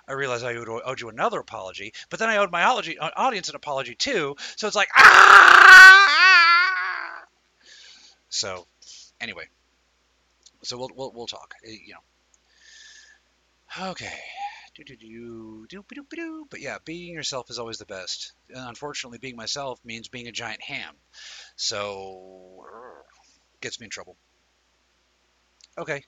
I 0.09 0.13
realized 0.13 0.45
I 0.45 0.57
owed, 0.57 0.69
owed 0.69 1.01
you 1.01 1.09
another 1.09 1.41
apology. 1.41 1.93
But 2.11 2.19
then 2.21 2.29
I 2.31 2.37
owed 2.39 2.53
my 2.53 2.65
ology, 2.65 2.99
uh, 2.99 3.11
audience 3.17 3.49
an 3.49 3.57
apology 3.57 3.95
too. 3.95 4.37
So 4.57 4.67
it's 4.67 4.77
like 4.77 4.89
ah. 4.99 5.95
So 8.31 8.67
anyway, 9.21 9.49
so 10.63 10.77
we'll 10.79 10.91
we'll, 10.95 11.13
we'll 11.13 11.27
talk. 11.27 11.55
uh, 11.67 11.71
You 11.71 11.95
know. 11.95 13.91
Okay. 13.91 14.19
But 16.51 16.61
yeah, 16.61 16.79
being 16.85 17.15
yourself 17.15 17.51
is 17.51 17.59
always 17.59 17.79
the 17.79 17.87
best. 17.87 18.33
And 18.51 18.69
unfortunately, 18.69 19.19
being 19.19 19.37
myself 19.37 19.81
means 19.85 20.09
being 20.09 20.29
a 20.29 20.33
giant 20.33 20.63
ham. 20.63 20.95
So 21.57 22.65
uh, 22.65 23.03
gets 23.61 23.81
me 23.81 23.85
in 23.85 23.91
trouble. 23.91 24.17
Okay. 25.77 26.03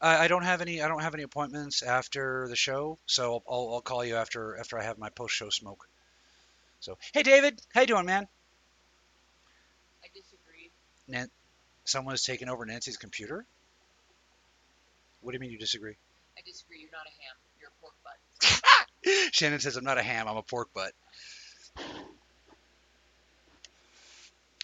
I, 0.00 0.24
I 0.24 0.28
don't 0.28 0.44
have 0.44 0.60
any. 0.60 0.80
I 0.82 0.88
don't 0.88 1.02
have 1.02 1.14
any 1.14 1.22
appointments 1.22 1.82
after 1.82 2.46
the 2.48 2.56
show, 2.56 2.98
so 3.06 3.34
I'll, 3.34 3.42
I'll, 3.48 3.74
I'll 3.74 3.80
call 3.82 4.04
you 4.04 4.16
after 4.16 4.56
after 4.58 4.78
I 4.78 4.84
have 4.84 4.98
my 4.98 5.10
post 5.10 5.34
show 5.34 5.50
smoke. 5.50 5.86
So 6.80 6.98
hey, 7.12 7.22
David, 7.22 7.60
how 7.74 7.82
you 7.82 7.86
doing, 7.86 8.06
man? 8.06 8.26
I 10.02 10.08
disagree. 10.14 10.70
Nan- 11.08 11.30
someone 11.84 12.12
has 12.12 12.24
taken 12.24 12.48
over 12.48 12.64
Nancy's 12.64 12.96
computer. 12.96 13.44
What 15.20 15.32
do 15.32 15.36
you 15.36 15.40
mean 15.40 15.50
you 15.50 15.58
disagree? 15.58 15.94
I 16.36 16.40
disagree. 16.44 16.80
You're 16.80 16.90
not 16.90 17.06
a 17.06 17.14
ham. 17.22 17.36
You're 17.60 17.70
a 17.70 17.80
pork 17.80 17.94
butt. 18.02 18.18
Shannon 19.32 19.60
says 19.60 19.76
I'm 19.76 19.84
not 19.84 19.98
a 19.98 20.02
ham. 20.02 20.28
I'm 20.28 20.36
a 20.36 20.42
pork 20.42 20.68
butt. 20.74 20.92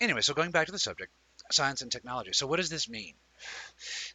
Anyway, 0.00 0.20
so 0.20 0.34
going 0.34 0.52
back 0.52 0.66
to 0.66 0.72
the 0.72 0.78
subject, 0.78 1.10
science 1.50 1.82
and 1.82 1.90
technology. 1.90 2.30
So 2.32 2.46
what 2.46 2.56
does 2.56 2.70
this 2.70 2.88
mean? 2.88 3.14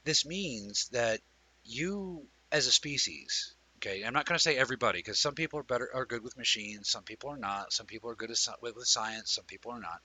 This 0.06 0.26
means 0.26 0.88
that 0.90 1.20
you, 1.66 2.26
as 2.52 2.68
a 2.68 2.72
species, 2.72 3.54
okay, 3.78 4.04
I'm 4.04 4.14
not 4.14 4.26
going 4.26 4.38
to 4.38 4.42
say 4.42 4.56
everybody 4.56 5.00
because 5.00 5.20
some 5.20 5.36
people 5.36 5.60
are 5.60 5.64
better, 5.64 5.90
are 5.94 6.06
good 6.06 6.24
with 6.24 6.38
machines, 6.38 6.90
some 6.90 7.04
people 7.04 7.30
are 7.30 7.38
not, 7.38 7.74
some 7.74 7.86
people 7.86 8.10
are 8.10 8.16
good 8.16 8.30
with 8.30 8.76
with 8.76 8.88
science, 8.88 9.34
some 9.34 9.46
people 9.46 9.72
are 9.72 9.80
not. 9.80 10.02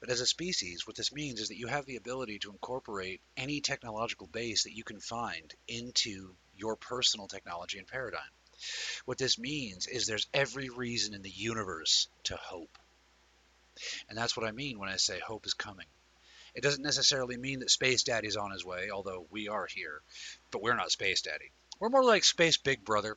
But 0.00 0.10
as 0.10 0.20
a 0.20 0.26
species, 0.26 0.86
what 0.86 0.96
this 0.96 1.12
means 1.12 1.40
is 1.40 1.48
that 1.48 1.58
you 1.58 1.66
have 1.66 1.84
the 1.84 1.96
ability 1.96 2.38
to 2.40 2.50
incorporate 2.50 3.20
any 3.36 3.60
technological 3.60 4.28
base 4.28 4.64
that 4.64 4.76
you 4.76 4.84
can 4.84 5.00
find 5.00 5.54
into 5.66 6.34
your 6.56 6.76
personal 6.76 7.28
technology 7.28 7.78
and 7.78 7.86
paradigm. 7.86 8.20
What 9.04 9.18
this 9.18 9.38
means 9.38 9.86
is 9.86 10.06
there's 10.06 10.26
every 10.34 10.68
reason 10.68 11.14
in 11.14 11.22
the 11.22 11.30
universe 11.30 12.08
to 12.24 12.36
hope. 12.36 12.78
And 14.08 14.18
that's 14.18 14.36
what 14.36 14.46
I 14.46 14.52
mean 14.52 14.78
when 14.78 14.88
I 14.88 14.96
say 14.96 15.20
hope 15.20 15.46
is 15.46 15.54
coming. 15.54 15.86
It 16.54 16.62
doesn't 16.62 16.82
necessarily 16.82 17.36
mean 17.36 17.60
that 17.60 17.70
Space 17.70 18.02
Daddy's 18.02 18.36
on 18.36 18.50
his 18.50 18.64
way, 18.64 18.90
although 18.90 19.26
we 19.30 19.48
are 19.48 19.66
here, 19.66 20.02
but 20.50 20.62
we're 20.62 20.74
not 20.74 20.90
Space 20.90 21.22
Daddy. 21.22 21.52
We're 21.78 21.90
more 21.90 22.04
like 22.04 22.24
Space 22.24 22.56
Big 22.56 22.84
Brother. 22.84 23.16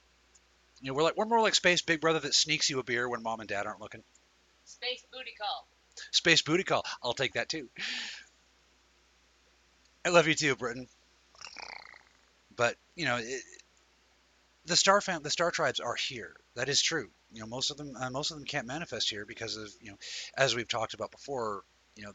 You 0.81 0.91
know, 0.91 0.95
we're 0.95 1.03
like 1.03 1.17
we're 1.17 1.25
more 1.25 1.41
like 1.41 1.55
Space 1.55 1.81
Big 1.81 2.01
Brother 2.01 2.19
that 2.19 2.35
sneaks 2.35 2.69
you 2.69 2.79
a 2.79 2.83
beer 2.83 3.09
when 3.09 3.23
mom 3.23 3.39
and 3.39 3.49
dad 3.49 3.65
aren't 3.65 3.81
looking. 3.81 4.03
Space 4.65 5.03
booty 5.11 5.33
call. 5.39 5.67
Space 6.11 6.41
Booty 6.41 6.63
Call. 6.63 6.83
I'll 7.03 7.13
take 7.13 7.33
that 7.33 7.49
too. 7.49 7.69
I 10.05 10.09
love 10.09 10.27
you 10.27 10.33
too, 10.33 10.55
Britain. 10.55 10.87
But 12.55 12.75
you 12.95 13.05
know, 13.05 13.17
it, 13.17 13.41
the 14.65 14.75
star 14.75 15.01
fam- 15.01 15.23
the 15.23 15.29
star 15.29 15.51
tribes 15.51 15.79
are 15.79 15.95
here. 15.95 16.35
That 16.55 16.69
is 16.69 16.81
true. 16.81 17.09
You 17.31 17.41
know, 17.41 17.47
most 17.47 17.71
of 17.71 17.77
them 17.77 17.95
uh, 17.95 18.09
most 18.09 18.31
of 18.31 18.37
them 18.37 18.45
can't 18.45 18.67
manifest 18.67 19.09
here 19.09 19.25
because 19.25 19.55
of 19.57 19.69
you 19.81 19.91
know, 19.91 19.97
as 20.37 20.55
we've 20.55 20.67
talked 20.67 20.93
about 20.93 21.11
before. 21.11 21.63
You 21.97 22.05
know, 22.05 22.13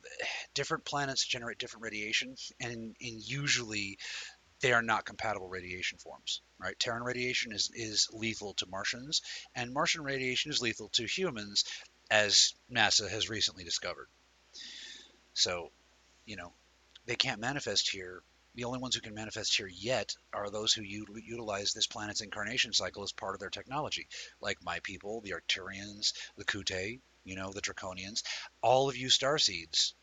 different 0.54 0.86
planets 0.86 1.26
generate 1.26 1.58
different 1.58 1.84
radiation, 1.84 2.34
and, 2.60 2.72
and 2.72 2.96
usually 2.98 3.98
they 4.60 4.72
are 4.72 4.80
not 4.80 5.04
compatible 5.04 5.48
radiation 5.48 5.98
forms. 5.98 6.40
Right? 6.58 6.78
Terran 6.78 7.02
radiation 7.02 7.52
is 7.52 7.70
is 7.74 8.08
lethal 8.12 8.54
to 8.54 8.66
Martians, 8.66 9.20
and 9.54 9.74
Martian 9.74 10.02
radiation 10.02 10.50
is 10.50 10.62
lethal 10.62 10.88
to 10.94 11.04
humans, 11.04 11.64
as 12.10 12.54
NASA 12.72 13.08
has 13.08 13.28
recently 13.28 13.64
discovered. 13.64 14.08
So, 15.34 15.70
you 16.24 16.36
know, 16.36 16.52
they 17.04 17.16
can't 17.16 17.40
manifest 17.40 17.90
here. 17.90 18.22
The 18.56 18.64
only 18.64 18.80
ones 18.80 18.96
who 18.96 19.00
can 19.00 19.14
manifest 19.14 19.56
here 19.56 19.68
yet 19.68 20.16
are 20.32 20.50
those 20.50 20.72
who 20.72 20.82
u- 20.82 21.06
utilize 21.24 21.72
this 21.72 21.86
planet's 21.86 22.22
incarnation 22.22 22.72
cycle 22.72 23.04
as 23.04 23.12
part 23.12 23.34
of 23.36 23.40
their 23.40 23.50
technology, 23.50 24.08
like 24.40 24.60
my 24.64 24.80
people, 24.80 25.20
the 25.20 25.30
Arcturians, 25.34 26.12
the 26.36 26.44
Kute, 26.44 27.00
you 27.22 27.36
know, 27.36 27.52
the 27.52 27.62
Draconians, 27.62 28.24
all 28.62 28.88
of 28.88 28.96
you 28.96 29.08
starseeds, 29.08 29.94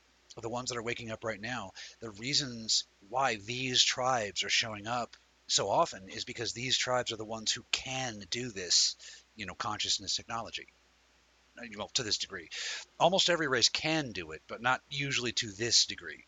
the 0.41 0.49
ones 0.49 0.69
that 0.69 0.77
are 0.77 0.83
waking 0.83 1.11
up 1.11 1.25
right 1.25 1.41
now. 1.41 1.71
The 1.99 2.11
reasons 2.11 2.85
why 3.09 3.35
these 3.35 3.83
tribes 3.83 4.43
are 4.43 4.49
showing 4.49 4.87
up 4.87 5.17
so 5.47 5.69
often 5.69 6.07
is 6.09 6.23
because 6.23 6.53
these 6.53 6.77
tribes 6.77 7.11
are 7.11 7.17
the 7.17 7.25
ones 7.25 7.51
who 7.51 7.65
can 7.71 8.23
do 8.29 8.51
this, 8.51 8.95
you 9.35 9.45
know, 9.45 9.55
consciousness 9.55 10.15
technology. 10.15 10.67
Uh, 11.57 11.65
Well, 11.77 11.89
to 11.95 12.03
this 12.03 12.17
degree, 12.19 12.49
almost 12.99 13.29
every 13.29 13.47
race 13.47 13.69
can 13.69 14.11
do 14.11 14.31
it, 14.31 14.43
but 14.47 14.61
not 14.61 14.81
usually 14.89 15.33
to 15.33 15.51
this 15.51 15.85
degree. 15.85 16.23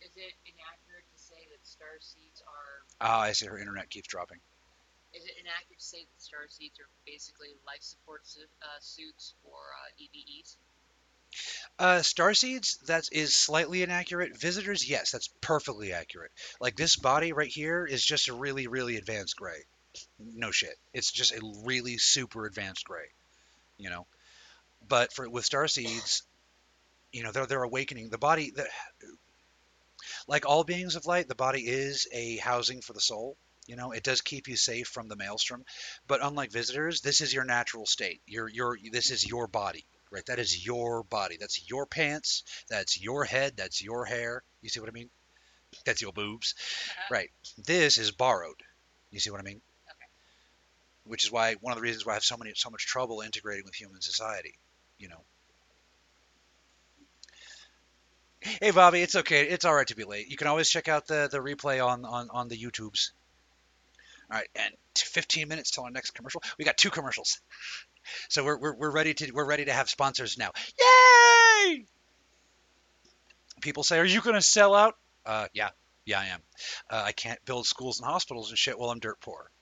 Is 0.00 0.16
it 0.16 0.34
inaccurate 0.46 1.04
to 1.12 1.18
say 1.18 1.46
that 1.50 1.66
star 1.66 1.98
seeds 2.00 2.42
are? 2.42 2.87
Ah, 3.00 3.20
I 3.20 3.32
see 3.32 3.46
her 3.46 3.58
internet 3.58 3.90
keeps 3.90 4.08
dropping. 4.08 4.38
Is 5.14 5.24
it 5.24 5.34
inaccurate 5.40 5.78
to 5.78 5.84
say 5.84 6.04
that 6.04 6.22
star 6.22 6.40
seeds 6.48 6.78
are 6.80 6.88
basically 7.06 7.48
life 7.66 7.82
support 7.82 8.26
su- 8.26 8.40
uh, 8.62 8.80
suits 8.80 9.34
for 9.42 9.56
uh, 9.56 10.02
EBEs? 10.02 10.56
Uh, 11.78 11.98
starseeds, 12.00 12.80
that 12.86 13.08
is 13.12 13.34
slightly 13.34 13.82
inaccurate. 13.82 14.36
Visitors, 14.36 14.88
yes, 14.88 15.10
that's 15.12 15.28
perfectly 15.40 15.92
accurate. 15.92 16.32
Like 16.60 16.76
this 16.76 16.96
body 16.96 17.32
right 17.32 17.50
here 17.50 17.86
is 17.86 18.04
just 18.04 18.28
a 18.28 18.34
really, 18.34 18.66
really 18.66 18.96
advanced 18.96 19.36
gray. 19.36 19.64
No 20.18 20.50
shit. 20.50 20.76
It's 20.92 21.10
just 21.10 21.32
a 21.32 21.40
really 21.64 21.98
super 21.98 22.46
advanced 22.46 22.84
gray, 22.84 23.10
you 23.76 23.90
know. 23.90 24.06
But 24.86 25.12
for 25.12 25.28
with 25.28 25.44
star 25.44 25.68
seeds, 25.68 26.22
you 27.12 27.22
know, 27.22 27.32
they're 27.32 27.46
they're 27.46 27.62
awakening. 27.62 28.10
The 28.10 28.18
body, 28.18 28.50
the, 28.50 28.66
like 30.28 30.46
all 30.46 30.62
beings 30.62 30.94
of 30.94 31.06
light, 31.06 31.26
the 31.26 31.34
body 31.34 31.62
is 31.66 32.06
a 32.12 32.36
housing 32.36 32.82
for 32.82 32.92
the 32.92 33.00
soul. 33.00 33.36
You 33.66 33.76
know, 33.76 33.92
it 33.92 34.04
does 34.04 34.20
keep 34.20 34.46
you 34.46 34.56
safe 34.56 34.86
from 34.86 35.08
the 35.08 35.16
maelstrom. 35.16 35.64
But 36.06 36.20
unlike 36.22 36.52
visitors, 36.52 37.00
this 37.00 37.20
is 37.20 37.34
your 37.34 37.44
natural 37.44 37.86
state. 37.86 38.20
Your 38.26 38.48
your 38.48 38.78
this 38.92 39.10
is 39.10 39.26
your 39.26 39.46
body, 39.46 39.84
right? 40.10 40.24
That 40.26 40.38
is 40.38 40.64
your 40.64 41.02
body. 41.02 41.36
That's 41.38 41.68
your 41.68 41.86
pants. 41.86 42.44
That's 42.68 43.00
your 43.00 43.24
head. 43.24 43.56
That's 43.56 43.82
your 43.82 44.04
hair. 44.04 44.42
You 44.62 44.68
see 44.68 44.80
what 44.80 44.88
I 44.88 44.92
mean? 44.92 45.10
That's 45.84 46.00
your 46.00 46.12
boobs, 46.12 46.54
uh-huh. 46.58 47.14
right? 47.14 47.30
This 47.58 47.98
is 47.98 48.10
borrowed. 48.10 48.62
You 49.10 49.20
see 49.20 49.30
what 49.30 49.40
I 49.40 49.44
mean? 49.44 49.60
Okay. 49.90 50.10
Which 51.04 51.24
is 51.24 51.32
why 51.32 51.54
one 51.54 51.72
of 51.72 51.76
the 51.76 51.82
reasons 51.82 52.06
why 52.06 52.12
I 52.12 52.14
have 52.14 52.24
so 52.24 52.36
many 52.38 52.52
so 52.54 52.70
much 52.70 52.86
trouble 52.86 53.20
integrating 53.20 53.64
with 53.64 53.74
human 53.74 54.00
society. 54.00 54.58
You 54.98 55.08
know. 55.08 55.24
Hey 58.60 58.72
Bobby, 58.72 59.02
it's 59.02 59.14
okay. 59.14 59.46
It's 59.48 59.64
all 59.64 59.74
right 59.74 59.86
to 59.86 59.94
be 59.94 60.02
late. 60.02 60.28
You 60.28 60.36
can 60.36 60.48
always 60.48 60.68
check 60.68 60.88
out 60.88 61.06
the 61.06 61.28
the 61.30 61.38
replay 61.38 61.84
on 61.84 62.04
on 62.04 62.28
on 62.30 62.48
the 62.48 62.56
YouTubes. 62.56 63.12
All 64.30 64.36
right, 64.36 64.48
and 64.56 64.74
15 64.96 65.46
minutes 65.46 65.70
till 65.70 65.84
our 65.84 65.90
next 65.90 66.10
commercial. 66.10 66.42
We 66.58 66.64
got 66.64 66.76
two 66.76 66.90
commercials, 66.90 67.40
so 68.28 68.44
we're 68.44 68.58
we're, 68.58 68.74
we're 68.74 68.90
ready 68.90 69.14
to 69.14 69.30
we're 69.30 69.46
ready 69.46 69.66
to 69.66 69.72
have 69.72 69.88
sponsors 69.88 70.36
now. 70.36 70.50
Yay! 70.76 71.84
People 73.60 73.84
say, 73.84 73.98
"Are 73.98 74.04
you 74.04 74.20
going 74.20 74.34
to 74.34 74.42
sell 74.42 74.74
out?" 74.74 74.96
Uh, 75.24 75.46
yeah, 75.54 75.70
yeah, 76.04 76.18
I 76.18 76.26
am. 76.26 76.40
Uh, 76.90 77.02
I 77.06 77.12
can't 77.12 77.42
build 77.44 77.64
schools 77.64 78.00
and 78.00 78.08
hospitals 78.10 78.48
and 78.48 78.58
shit 78.58 78.76
while 78.76 78.90
I'm 78.90 78.98
dirt 78.98 79.20
poor. 79.20 79.52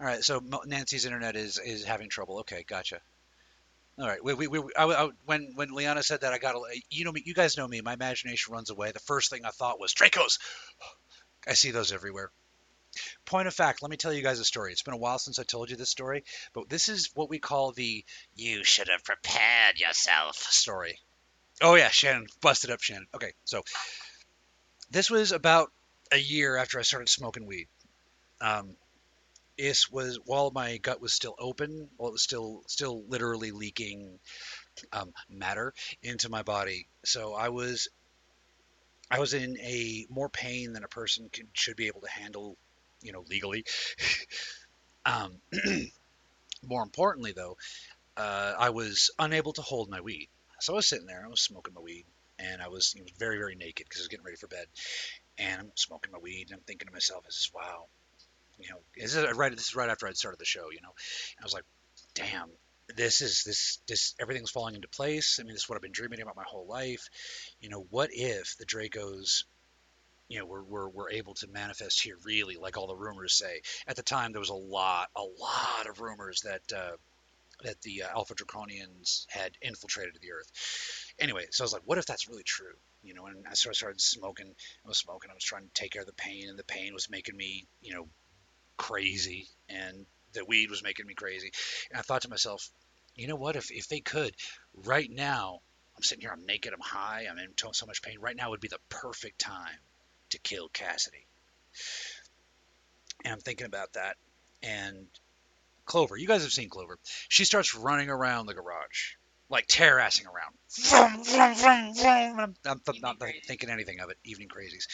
All 0.00 0.06
right, 0.06 0.24
so 0.24 0.40
Nancy's 0.64 1.04
internet 1.04 1.36
is 1.36 1.58
is 1.58 1.84
having 1.84 2.08
trouble. 2.08 2.38
Okay, 2.38 2.64
gotcha. 2.66 3.02
All 4.00 4.06
right, 4.06 4.24
we, 4.24 4.32
we, 4.34 4.48
we, 4.48 4.60
I, 4.78 4.84
I, 4.84 5.08
when 5.26 5.52
when 5.56 5.74
Liana 5.74 6.02
said 6.02 6.22
that, 6.22 6.32
I 6.32 6.38
got 6.38 6.54
a, 6.54 6.60
you 6.90 7.04
know 7.04 7.12
me, 7.12 7.22
you 7.24 7.34
guys 7.34 7.58
know 7.58 7.68
me. 7.68 7.82
My 7.82 7.92
imagination 7.92 8.54
runs 8.54 8.70
away. 8.70 8.92
The 8.92 8.98
first 9.00 9.30
thing 9.30 9.44
I 9.44 9.50
thought 9.50 9.78
was 9.78 9.92
Dracos. 9.92 10.38
I 11.46 11.52
see 11.52 11.70
those 11.70 11.92
everywhere. 11.92 12.30
Point 13.24 13.46
of 13.46 13.54
fact, 13.54 13.82
let 13.82 13.90
me 13.90 13.96
tell 13.96 14.12
you 14.12 14.22
guys 14.22 14.40
a 14.40 14.44
story. 14.44 14.72
It's 14.72 14.82
been 14.82 14.94
a 14.94 14.98
while 14.98 15.18
since 15.18 15.38
I 15.38 15.42
told 15.42 15.70
you 15.70 15.76
this 15.76 15.90
story, 15.90 16.24
but 16.54 16.68
this 16.68 16.88
is 16.88 17.10
what 17.14 17.28
we 17.28 17.38
call 17.38 17.72
the 17.72 18.04
"you 18.34 18.64
should 18.64 18.88
have 18.88 19.04
prepared 19.04 19.78
yourself" 19.78 20.36
story. 20.36 20.98
Oh 21.60 21.74
yeah, 21.74 21.90
Shannon 21.90 22.26
busted 22.40 22.70
up 22.70 22.80
Shannon. 22.80 23.06
Okay, 23.14 23.32
so 23.44 23.62
this 24.90 25.10
was 25.10 25.32
about 25.32 25.70
a 26.10 26.18
year 26.18 26.56
after 26.56 26.78
I 26.78 26.82
started 26.82 27.08
smoking 27.08 27.46
weed. 27.46 27.68
Um, 28.40 28.76
this 29.58 29.90
was 29.90 30.18
while 30.24 30.50
my 30.50 30.78
gut 30.78 31.00
was 31.00 31.12
still 31.12 31.34
open, 31.38 31.88
while 31.96 32.10
it 32.10 32.12
was 32.12 32.22
still 32.22 32.62
still 32.66 33.04
literally 33.08 33.50
leaking 33.50 34.18
um, 34.92 35.12
matter 35.28 35.74
into 36.02 36.28
my 36.28 36.42
body. 36.42 36.86
So 37.04 37.34
I 37.34 37.48
was 37.50 37.88
I 39.10 39.18
was 39.18 39.34
in 39.34 39.58
a 39.60 40.06
more 40.08 40.28
pain 40.28 40.72
than 40.72 40.84
a 40.84 40.88
person 40.88 41.28
can, 41.32 41.48
should 41.52 41.76
be 41.76 41.88
able 41.88 42.00
to 42.02 42.10
handle, 42.10 42.56
you 43.02 43.12
know, 43.12 43.24
legally. 43.28 43.64
um, 45.04 45.40
more 46.62 46.82
importantly, 46.82 47.32
though, 47.32 47.56
uh, 48.16 48.54
I 48.58 48.70
was 48.70 49.10
unable 49.18 49.52
to 49.54 49.62
hold 49.62 49.90
my 49.90 50.00
weed. 50.00 50.28
So 50.60 50.74
I 50.74 50.76
was 50.76 50.86
sitting 50.86 51.06
there, 51.06 51.24
I 51.24 51.28
was 51.28 51.40
smoking 51.40 51.74
my 51.74 51.80
weed, 51.80 52.04
and 52.38 52.62
I 52.62 52.68
was 52.68 52.94
know, 52.94 53.04
very, 53.18 53.38
very 53.38 53.56
naked 53.56 53.86
because 53.88 54.00
I 54.00 54.02
was 54.02 54.08
getting 54.08 54.24
ready 54.24 54.36
for 54.36 54.46
bed. 54.46 54.66
And 55.38 55.60
I'm 55.60 55.72
smoking 55.74 56.12
my 56.12 56.18
weed, 56.18 56.48
and 56.48 56.58
I'm 56.58 56.64
thinking 56.64 56.86
to 56.86 56.92
myself, 56.92 57.24
"This 57.24 57.36
is 57.36 57.50
wow." 57.54 57.88
You 58.62 58.70
know, 58.70 58.80
this 58.96 59.14
is 59.14 59.36
right. 59.36 59.50
This 59.54 59.68
is 59.68 59.74
right 59.74 59.90
after 59.90 60.06
I'd 60.06 60.16
started 60.16 60.40
the 60.40 60.44
show. 60.44 60.70
You 60.70 60.80
know, 60.82 60.94
and 61.36 61.42
I 61.42 61.44
was 61.44 61.54
like, 61.54 61.64
"Damn, 62.14 62.50
this 62.96 63.20
is 63.20 63.44
this 63.44 63.78
this 63.86 64.14
everything's 64.20 64.50
falling 64.50 64.74
into 64.74 64.88
place. 64.88 65.38
I 65.40 65.44
mean, 65.44 65.52
this 65.52 65.62
is 65.62 65.68
what 65.68 65.76
I've 65.76 65.82
been 65.82 65.92
dreaming 65.92 66.20
about 66.20 66.36
my 66.36 66.44
whole 66.46 66.66
life. 66.66 67.08
You 67.60 67.68
know, 67.68 67.86
what 67.90 68.10
if 68.12 68.56
the 68.58 68.66
Dracos, 68.66 69.44
you 70.28 70.38
know, 70.38 70.46
were, 70.46 70.62
were, 70.62 70.88
were 70.88 71.10
able 71.10 71.34
to 71.34 71.48
manifest 71.48 72.02
here 72.02 72.16
really, 72.24 72.56
like 72.56 72.76
all 72.76 72.86
the 72.86 72.96
rumors 72.96 73.34
say? 73.34 73.62
At 73.86 73.96
the 73.96 74.02
time, 74.02 74.32
there 74.32 74.40
was 74.40 74.50
a 74.50 74.54
lot, 74.54 75.08
a 75.16 75.22
lot 75.22 75.88
of 75.88 76.00
rumors 76.00 76.42
that 76.42 76.62
uh, 76.72 76.96
that 77.62 77.80
the 77.82 78.04
uh, 78.04 78.08
Alpha 78.08 78.34
Draconians 78.34 79.26
had 79.28 79.52
infiltrated 79.60 80.16
the 80.20 80.32
Earth. 80.32 80.50
Anyway, 81.18 81.46
so 81.50 81.62
I 81.62 81.66
was 81.66 81.72
like, 81.72 81.82
what 81.84 81.98
if 81.98 82.06
that's 82.06 82.28
really 82.28 82.42
true? 82.42 82.74
You 83.02 83.14
know, 83.14 83.26
and 83.26 83.46
I 83.48 83.54
sort 83.54 83.74
of 83.74 83.76
started 83.76 84.00
smoking. 84.00 84.54
I 84.84 84.88
was 84.88 84.98
smoking. 84.98 85.30
I 85.30 85.34
was 85.34 85.44
trying 85.44 85.64
to 85.64 85.74
take 85.74 85.92
care 85.92 86.02
of 86.02 86.06
the 86.06 86.12
pain, 86.14 86.48
and 86.48 86.58
the 86.58 86.64
pain 86.64 86.94
was 86.94 87.10
making 87.10 87.36
me, 87.36 87.66
you 87.82 87.94
know, 87.94 88.08
crazy, 88.80 89.46
and 89.68 90.06
the 90.32 90.44
weed 90.46 90.70
was 90.70 90.82
making 90.82 91.06
me 91.06 91.12
crazy. 91.12 91.52
And 91.90 91.98
I 91.98 92.02
thought 92.02 92.22
to 92.22 92.30
myself, 92.30 92.70
you 93.14 93.26
know 93.26 93.36
what? 93.36 93.56
If 93.56 93.70
if 93.70 93.88
they 93.88 94.00
could, 94.00 94.34
right 94.74 95.10
now, 95.10 95.60
I'm 95.96 96.02
sitting 96.02 96.22
here, 96.22 96.32
I'm 96.32 96.46
naked, 96.46 96.72
I'm 96.72 96.80
high, 96.80 97.26
I'm 97.30 97.38
in 97.38 97.50
so 97.72 97.84
much 97.84 98.00
pain. 98.00 98.18
Right 98.20 98.34
now 98.34 98.50
would 98.50 98.60
be 98.60 98.68
the 98.68 98.78
perfect 98.88 99.38
time 99.38 99.78
to 100.30 100.38
kill 100.38 100.68
Cassidy. 100.68 101.26
And 103.22 103.34
I'm 103.34 103.40
thinking 103.40 103.66
about 103.66 103.92
that. 103.92 104.16
And 104.62 105.06
Clover, 105.84 106.16
you 106.16 106.26
guys 106.26 106.42
have 106.42 106.52
seen 106.52 106.70
Clover. 106.70 106.98
She 107.28 107.44
starts 107.44 107.74
running 107.74 108.08
around 108.08 108.46
the 108.46 108.54
garage, 108.54 109.16
like 109.50 109.66
terrassing 109.66 110.26
around. 110.26 110.54
Vroom, 110.70 111.24
vroom, 111.24 111.54
vroom, 111.54 111.94
vroom. 111.94 112.54
I'm, 112.64 112.80
I'm 112.86 113.00
not 113.00 113.16
thinking 113.46 113.68
anything 113.68 114.00
of 114.00 114.08
it. 114.10 114.16
Evening 114.24 114.48
crazies. 114.48 114.86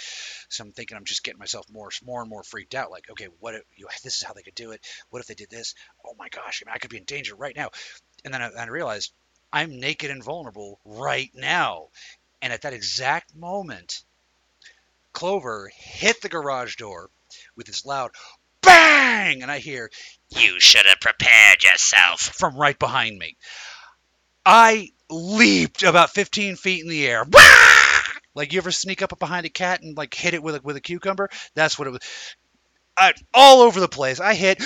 So 0.48 0.64
I'm 0.64 0.72
thinking 0.72 0.96
I'm 0.96 1.04
just 1.04 1.22
getting 1.22 1.38
myself 1.38 1.66
more, 1.70 1.90
more 2.02 2.22
and 2.22 2.30
more 2.30 2.42
freaked 2.42 2.74
out. 2.74 2.90
Like, 2.90 3.10
okay, 3.10 3.28
what? 3.38 3.54
If, 3.54 3.62
you, 3.76 3.86
this 4.02 4.16
is 4.16 4.22
how 4.22 4.32
they 4.32 4.42
could 4.42 4.54
do 4.54 4.70
it. 4.72 4.80
What 5.10 5.20
if 5.20 5.26
they 5.26 5.34
did 5.34 5.50
this? 5.50 5.74
Oh 6.04 6.14
my 6.18 6.28
gosh, 6.30 6.62
I, 6.64 6.68
mean, 6.68 6.74
I 6.74 6.78
could 6.78 6.90
be 6.90 6.96
in 6.96 7.04
danger 7.04 7.36
right 7.36 7.54
now. 7.54 7.68
And 8.24 8.32
then 8.32 8.42
I, 8.42 8.48
I 8.48 8.66
realized 8.66 9.12
I'm 9.52 9.78
naked 9.78 10.10
and 10.10 10.24
vulnerable 10.24 10.80
right 10.84 11.30
now. 11.34 11.88
And 12.40 12.52
at 12.52 12.62
that 12.62 12.72
exact 12.72 13.36
moment, 13.36 14.02
Clover 15.12 15.70
hit 15.74 16.20
the 16.22 16.28
garage 16.28 16.76
door 16.76 17.10
with 17.56 17.66
this 17.66 17.84
loud 17.84 18.10
bang, 18.60 19.42
and 19.42 19.50
I 19.50 19.58
hear, 19.58 19.90
"You 20.28 20.60
should 20.60 20.84
have 20.84 21.00
prepared 21.00 21.62
yourself" 21.62 22.20
from 22.20 22.56
right 22.56 22.78
behind 22.78 23.18
me. 23.18 23.36
I 24.46 24.90
leaped 25.10 25.82
about 25.82 26.10
15 26.10 26.54
feet 26.54 26.82
in 26.82 26.88
the 26.88 27.06
air. 27.06 27.24
Like 28.34 28.52
you 28.52 28.58
ever 28.58 28.70
sneak 28.70 29.02
up 29.02 29.18
behind 29.18 29.44
a 29.44 29.50
cat 29.50 29.82
and 29.82 29.96
like 29.96 30.14
hit 30.14 30.34
it 30.34 30.42
with 30.42 30.56
a, 30.56 30.60
with 30.60 30.76
a 30.76 30.80
cucumber? 30.80 31.28
That's 31.54 31.78
what 31.78 31.88
it 31.88 31.90
was. 31.90 32.00
I, 32.96 33.12
all 33.34 33.62
over 33.62 33.80
the 33.80 33.88
place. 33.88 34.20
I 34.20 34.34
hit 34.34 34.62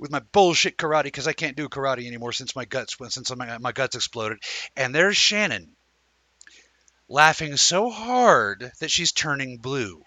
with 0.00 0.10
my 0.10 0.20
bullshit 0.32 0.76
karate 0.76 1.04
because 1.04 1.28
I 1.28 1.32
can't 1.32 1.56
do 1.56 1.68
karate 1.68 2.06
anymore 2.06 2.32
since 2.32 2.56
my 2.56 2.64
guts 2.64 2.96
since 3.08 3.34
my, 3.36 3.58
my 3.58 3.72
guts 3.72 3.94
exploded. 3.94 4.38
And 4.76 4.94
there's 4.94 5.16
Shannon 5.16 5.76
laughing 7.08 7.56
so 7.56 7.90
hard 7.90 8.72
that 8.80 8.90
she's 8.90 9.12
turning 9.12 9.58
blue. 9.58 10.02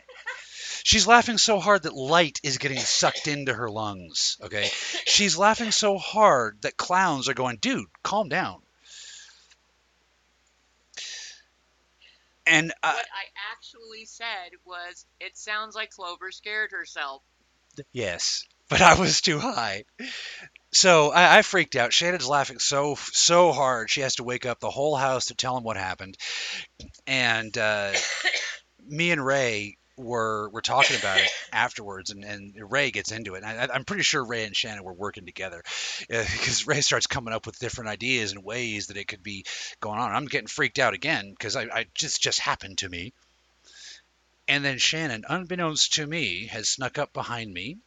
She's 0.88 1.06
laughing 1.06 1.38
so 1.38 1.60
hard 1.60 1.84
that 1.84 1.94
light 1.94 2.40
is 2.44 2.60
getting 2.60 2.80
sucked 2.80 3.28
into 3.28 3.54
her 3.54 3.70
lungs. 3.70 4.38
Okay, 4.42 4.72
she's 5.06 5.38
laughing 5.38 5.72
so 5.72 5.98
hard 5.98 6.62
that 6.62 6.78
clowns 6.78 7.28
are 7.28 7.34
going, 7.34 7.58
dude, 7.58 7.90
calm 8.04 8.30
down. 8.30 8.62
And 12.46 12.72
uh, 12.82 12.94
what 12.94 13.06
I 13.06 13.26
actually 13.54 14.06
said 14.06 14.52
was, 14.64 15.06
it 15.20 15.38
sounds 15.38 15.76
like 15.76 15.90
Clover 15.90 16.32
scared 16.32 16.72
herself. 16.72 17.22
Yes, 17.92 18.46
but 18.70 18.82
I 18.82 18.98
was 18.98 19.20
too 19.20 19.40
high. 19.40 19.84
So 20.72 21.12
I, 21.12 21.40
I 21.40 21.42
freaked 21.42 21.76
out. 21.76 21.92
Shannon's 21.92 22.30
laughing 22.30 22.60
so 22.60 22.96
so 23.12 23.52
hard 23.52 23.90
she 23.90 24.00
has 24.00 24.16
to 24.16 24.24
wake 24.24 24.46
up 24.46 24.62
the 24.62 24.72
whole 24.72 24.96
house 24.96 25.26
to 25.26 25.36
tell 25.36 25.58
him 25.58 25.66
what 25.66 25.76
happened. 25.76 26.18
And 27.06 27.58
uh, 27.58 27.92
me 28.88 29.12
and 29.12 29.26
Ray 29.26 29.76
were 29.98 30.50
were 30.50 30.62
talking 30.62 30.96
about 30.96 31.18
it 31.18 31.30
afterwards, 31.52 32.12
and, 32.12 32.24
and 32.24 32.54
Ray 32.72 32.92
gets 32.92 33.12
into 33.12 33.36
it. 33.36 33.44
And 33.44 33.72
I, 33.72 33.74
I'm 33.74 33.84
pretty 33.84 34.04
sure 34.04 34.24
Ray 34.24 34.46
and 34.46 34.56
Shannon 34.56 34.84
were 34.84 34.94
working 34.94 35.26
together 35.26 35.64
because 36.08 36.68
Ray 36.68 36.82
starts 36.82 37.08
coming 37.08 37.34
up 37.34 37.46
with 37.46 37.60
different 37.60 37.90
ideas 37.90 38.32
and 38.32 38.44
ways 38.44 38.88
that 38.88 38.98
it 38.98 39.08
could 39.08 39.24
be 39.24 39.46
going 39.82 40.00
on. 40.00 40.14
I'm 40.14 40.26
getting 40.26 40.48
freaked 40.48 40.80
out 40.80 40.94
again 40.94 41.32
because 41.32 41.56
I, 41.56 41.64
I 41.64 41.86
just 41.94 42.22
just 42.22 42.40
happened 42.40 42.78
to 42.80 42.90
me. 42.90 43.14
And 44.48 44.64
then 44.64 44.78
Shannon, 44.78 45.26
unbeknownst 45.28 45.96
to 45.96 46.08
me, 46.08 46.48
has 46.48 46.70
snuck 46.70 46.98
up 46.98 47.12
behind 47.12 47.54
me. 47.54 47.78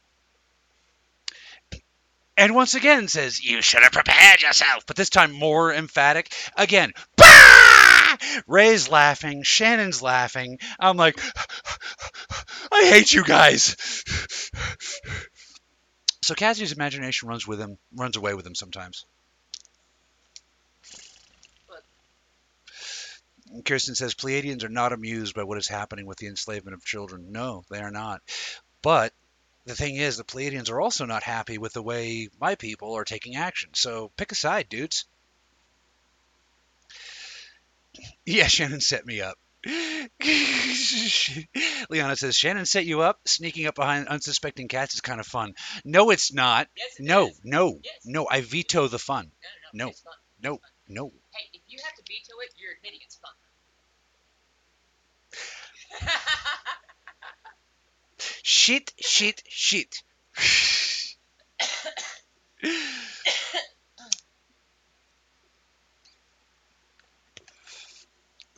And 2.37 2.55
once 2.55 2.75
again 2.75 3.09
says, 3.09 3.43
You 3.43 3.63
should 3.63 3.83
have 3.83 3.93
prepared 3.93 4.43
yourself. 4.43 4.85
But 4.87 4.97
this 4.97 5.11
time 5.11 5.33
more 5.33 5.73
emphatic. 5.73 6.33
Again, 6.57 6.93
bah! 7.17 8.00
Ray's 8.47 8.89
laughing. 8.89 9.43
Shannon's 9.43 10.03
laughing. 10.03 10.59
I'm 10.79 10.97
like, 10.97 11.19
I 12.73 12.87
hate 12.87 13.13
you 13.13 13.25
guys. 13.25 13.77
So 16.23 16.35
Cassie's 16.35 16.73
imagination 16.73 17.29
runs 17.29 17.47
with 17.47 17.59
him, 17.59 17.79
runs 17.95 18.17
away 18.17 18.35
with 18.35 18.47
him 18.47 18.55
sometimes. 18.55 19.05
Kirsten 23.65 23.97
says 23.97 24.15
Pleiadians 24.15 24.63
are 24.63 24.69
not 24.69 24.93
amused 24.93 25.35
by 25.35 25.43
what 25.43 25.59
is 25.59 25.67
happening 25.67 26.07
with 26.07 26.19
the 26.19 26.29
enslavement 26.29 26.75
of 26.75 26.85
children. 26.85 27.33
No, 27.33 27.65
they 27.69 27.81
are 27.81 27.91
not. 27.91 28.23
But 28.81 29.13
the 29.65 29.75
thing 29.75 29.97
is, 29.97 30.17
the 30.17 30.25
Pleiadians 30.25 30.71
are 30.71 30.81
also 30.81 31.05
not 31.05 31.25
happy 31.25 31.59
with 31.59 31.73
the 31.73 31.83
way 31.83 32.29
my 32.41 32.55
people 32.55 32.95
are 32.97 33.05
taking 33.05 33.35
action. 33.37 33.71
So 33.75 34.13
pick 34.17 34.31
a 34.31 34.37
side, 34.37 34.69
dudes. 34.69 35.07
Yeah, 38.27 38.47
Shannon 38.47 38.81
set 38.81 39.05
me 39.07 39.21
up. 39.21 39.37
Liana 41.91 42.17
says 42.17 42.37
Shannon 42.37 42.65
set 42.67 42.87
you 42.87 43.03
up. 43.03 43.21
Sneaking 43.27 43.67
up 43.67 43.75
behind 43.75 44.09
unsuspecting 44.09 44.69
cats 44.69 44.95
is 44.95 45.01
kind 45.01 45.21
of 45.21 45.27
fun. 45.27 45.55
No, 45.85 46.11
it's 46.11 46.33
not. 46.33 46.69
Yes, 46.77 46.87
it 46.99 47.05
No, 47.05 47.27
is. 47.29 47.41
no, 47.45 47.81
Yes. 47.85 47.95
no. 48.05 48.27
I 48.31 48.41
veto 48.41 48.89
the 48.89 48.99
fun. 48.99 49.31
No, 49.75 49.87
no, 49.87 49.87
no. 49.87 49.93
No. 50.43 50.53
No, 50.53 50.61
no. 50.89 51.13
Hey, 51.33 51.51
if 51.53 51.61
you 51.69 51.79
have 51.85 51.95
to 51.95 52.03
veto 52.09 52.39
it, 52.43 52.55
you're 52.57 52.73
admitting 52.79 53.01
it's 53.05 53.17
fun. 53.17 53.33
Shit, 58.43 58.93
shit, 59.01 59.43
shit. 59.49 60.03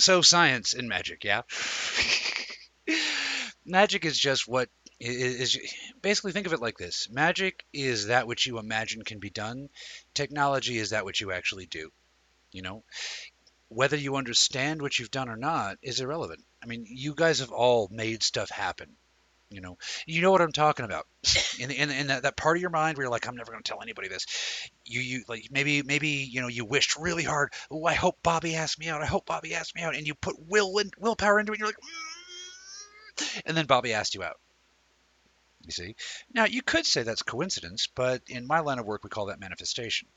So 0.03 0.23
science 0.23 0.75
and 0.75 0.89
magic, 0.89 1.25
yeah. 1.25 1.43
magic 3.65 4.05
is 4.05 4.19
just 4.19 4.47
what 4.49 4.69
i- 5.03 5.07
i- 5.07 5.37
is 5.45 5.59
basically 6.03 6.33
think 6.33 6.47
of 6.47 6.53
it 6.53 6.61
like 6.61 6.77
this. 6.79 7.09
Magic 7.11 7.65
is 7.73 8.07
that 8.07 8.27
which 8.27 8.47
you 8.47 8.59
imagine 8.59 9.03
can 9.03 9.19
be 9.19 9.31
done. 9.31 9.69
Technology 10.15 10.79
is 10.79 10.91
that 10.91 11.05
which 11.05 11.21
you 11.21 11.33
actually 11.33 11.67
do. 11.67 11.91
You 12.53 12.63
know, 12.63 12.85
whether 13.69 13.97
you 13.97 14.17
understand 14.17 14.83
what 14.83 14.99
you've 14.99 15.11
done 15.11 15.29
or 15.29 15.37
not 15.37 15.79
is 15.83 16.01
irrelevant. 16.01 16.45
I 16.63 16.67
mean, 16.67 16.85
you 16.89 17.15
guys 17.15 17.41
have 17.41 17.53
all 17.53 17.89
made 17.91 18.23
stuff 18.23 18.51
happen. 18.51 18.97
You 19.53 19.61
know, 19.61 19.79
you 20.07 20.23
know 20.23 20.31
what 20.31 20.41
I'm 20.41 20.53
talking 20.53 20.85
about. 20.85 21.07
In 21.59 21.71
in, 21.71 21.91
in 21.91 22.07
that, 22.09 22.23
that 22.23 22.37
part 22.37 22.57
of 22.57 22.61
your 22.61 22.71
mind 22.71 22.97
where 22.97 23.05
you're 23.05 23.11
like, 23.11 23.29
I'm 23.29 23.37
never 23.37 23.53
going 23.53 23.63
to 23.63 23.69
tell 23.69 23.83
anybody 23.83 24.09
this. 24.09 24.27
You 24.85 25.01
you 25.01 25.25
like 25.29 25.49
maybe 25.51 25.83
maybe 25.83 26.09
you 26.09 26.41
know 26.41 26.49
you 26.49 26.65
wished 26.65 26.97
really 26.97 27.25
hard. 27.25 27.53
Oh, 27.71 27.85
I 27.85 27.95
hope 27.95 28.19
Bobby 28.23 28.57
asked 28.57 28.79
me 28.79 28.89
out. 28.89 29.03
I 29.03 29.07
hope 29.07 29.27
Bobby 29.27 29.55
asked 29.55 29.75
me 29.75 29.83
out. 29.83 29.95
And 29.95 30.07
you 30.07 30.15
put 30.15 30.37
will 30.39 30.79
and 30.79 30.93
willpower 30.99 31.39
into 31.39 31.53
it. 31.53 31.57
And 31.57 31.61
you're 31.61 31.69
like, 31.69 31.77
"Mm." 31.77 33.43
and 33.47 33.57
then 33.57 33.67
Bobby 33.67 33.93
asked 33.93 34.15
you 34.15 34.23
out. 34.23 34.41
You 35.65 35.73
see. 35.73 35.97
Now 36.33 36.47
you 36.47 36.63
could 36.63 36.87
say 36.87 37.03
that's 37.03 37.23
coincidence, 37.23 37.87
but 37.87 38.23
in 38.27 38.47
my 38.47 38.61
line 38.61 38.79
of 38.79 38.87
work, 38.87 39.05
we 39.05 39.11
call 39.11 39.27
that 39.27 39.41
manifestation. 39.41 40.09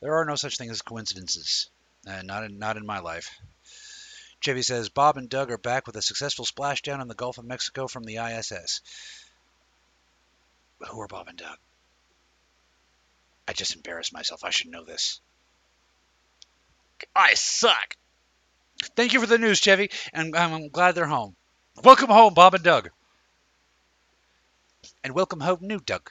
There 0.00 0.14
are 0.14 0.24
no 0.24 0.36
such 0.36 0.56
thing 0.56 0.70
as 0.70 0.80
coincidences. 0.80 1.68
Uh, 2.06 2.22
not 2.22 2.44
in 2.44 2.58
not 2.58 2.78
in 2.78 2.86
my 2.86 3.00
life. 3.00 3.38
Chevy 4.40 4.62
says 4.62 4.88
Bob 4.88 5.18
and 5.18 5.28
Doug 5.28 5.50
are 5.50 5.58
back 5.58 5.86
with 5.86 5.96
a 5.96 6.02
successful 6.02 6.46
splashdown 6.46 7.02
in 7.02 7.08
the 7.08 7.14
Gulf 7.14 7.36
of 7.36 7.44
Mexico 7.44 7.86
from 7.86 8.04
the 8.04 8.16
ISS. 8.16 8.80
Who 10.88 11.00
are 11.00 11.08
Bob 11.08 11.28
and 11.28 11.36
Doug? 11.36 11.58
I 13.46 13.52
just 13.52 13.76
embarrassed 13.76 14.14
myself. 14.14 14.42
I 14.42 14.50
should 14.50 14.70
know 14.70 14.84
this. 14.84 15.20
I 17.14 17.34
suck. 17.34 17.96
Thank 18.96 19.12
you 19.12 19.20
for 19.20 19.26
the 19.26 19.36
news, 19.36 19.60
Chevy, 19.60 19.90
and 20.12 20.34
I'm 20.34 20.68
glad 20.70 20.94
they're 20.94 21.06
home. 21.06 21.36
Welcome 21.84 22.08
home, 22.08 22.32
Bob 22.32 22.54
and 22.54 22.64
Doug. 22.64 22.90
And 25.04 25.14
welcome 25.14 25.40
home, 25.40 25.58
new 25.60 25.80
Doug. 25.80 26.10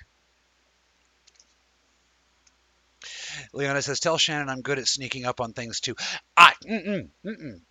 Leona 3.53 3.81
says, 3.81 3.99
"Tell 3.99 4.17
Shannon 4.17 4.49
I'm 4.49 4.61
good 4.61 4.77
at 4.77 4.87
sneaking 4.87 5.25
up 5.25 5.41
on 5.41 5.53
things 5.53 5.79
too." 5.79 5.95
I, 6.37 6.53
mm-mm, 6.63 7.09
mm-mm. 7.25 7.61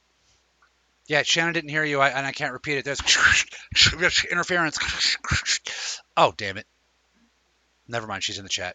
Yeah, 1.09 1.23
Shannon 1.23 1.55
didn't 1.55 1.71
hear 1.71 1.85
you, 1.85 2.01
I, 2.01 2.11
and 2.11 2.27
I 2.27 2.33
can't 2.33 2.53
repeat 2.53 2.79
it. 2.79 2.85
There's 2.85 3.01
interference. 4.31 4.79
Oh, 6.21 6.35
damn 6.37 6.57
it. 6.57 6.67
Never 7.87 8.09
mind, 8.09 8.25
she's 8.25 8.39
in 8.39 8.43
the 8.43 8.49
chat. 8.49 8.75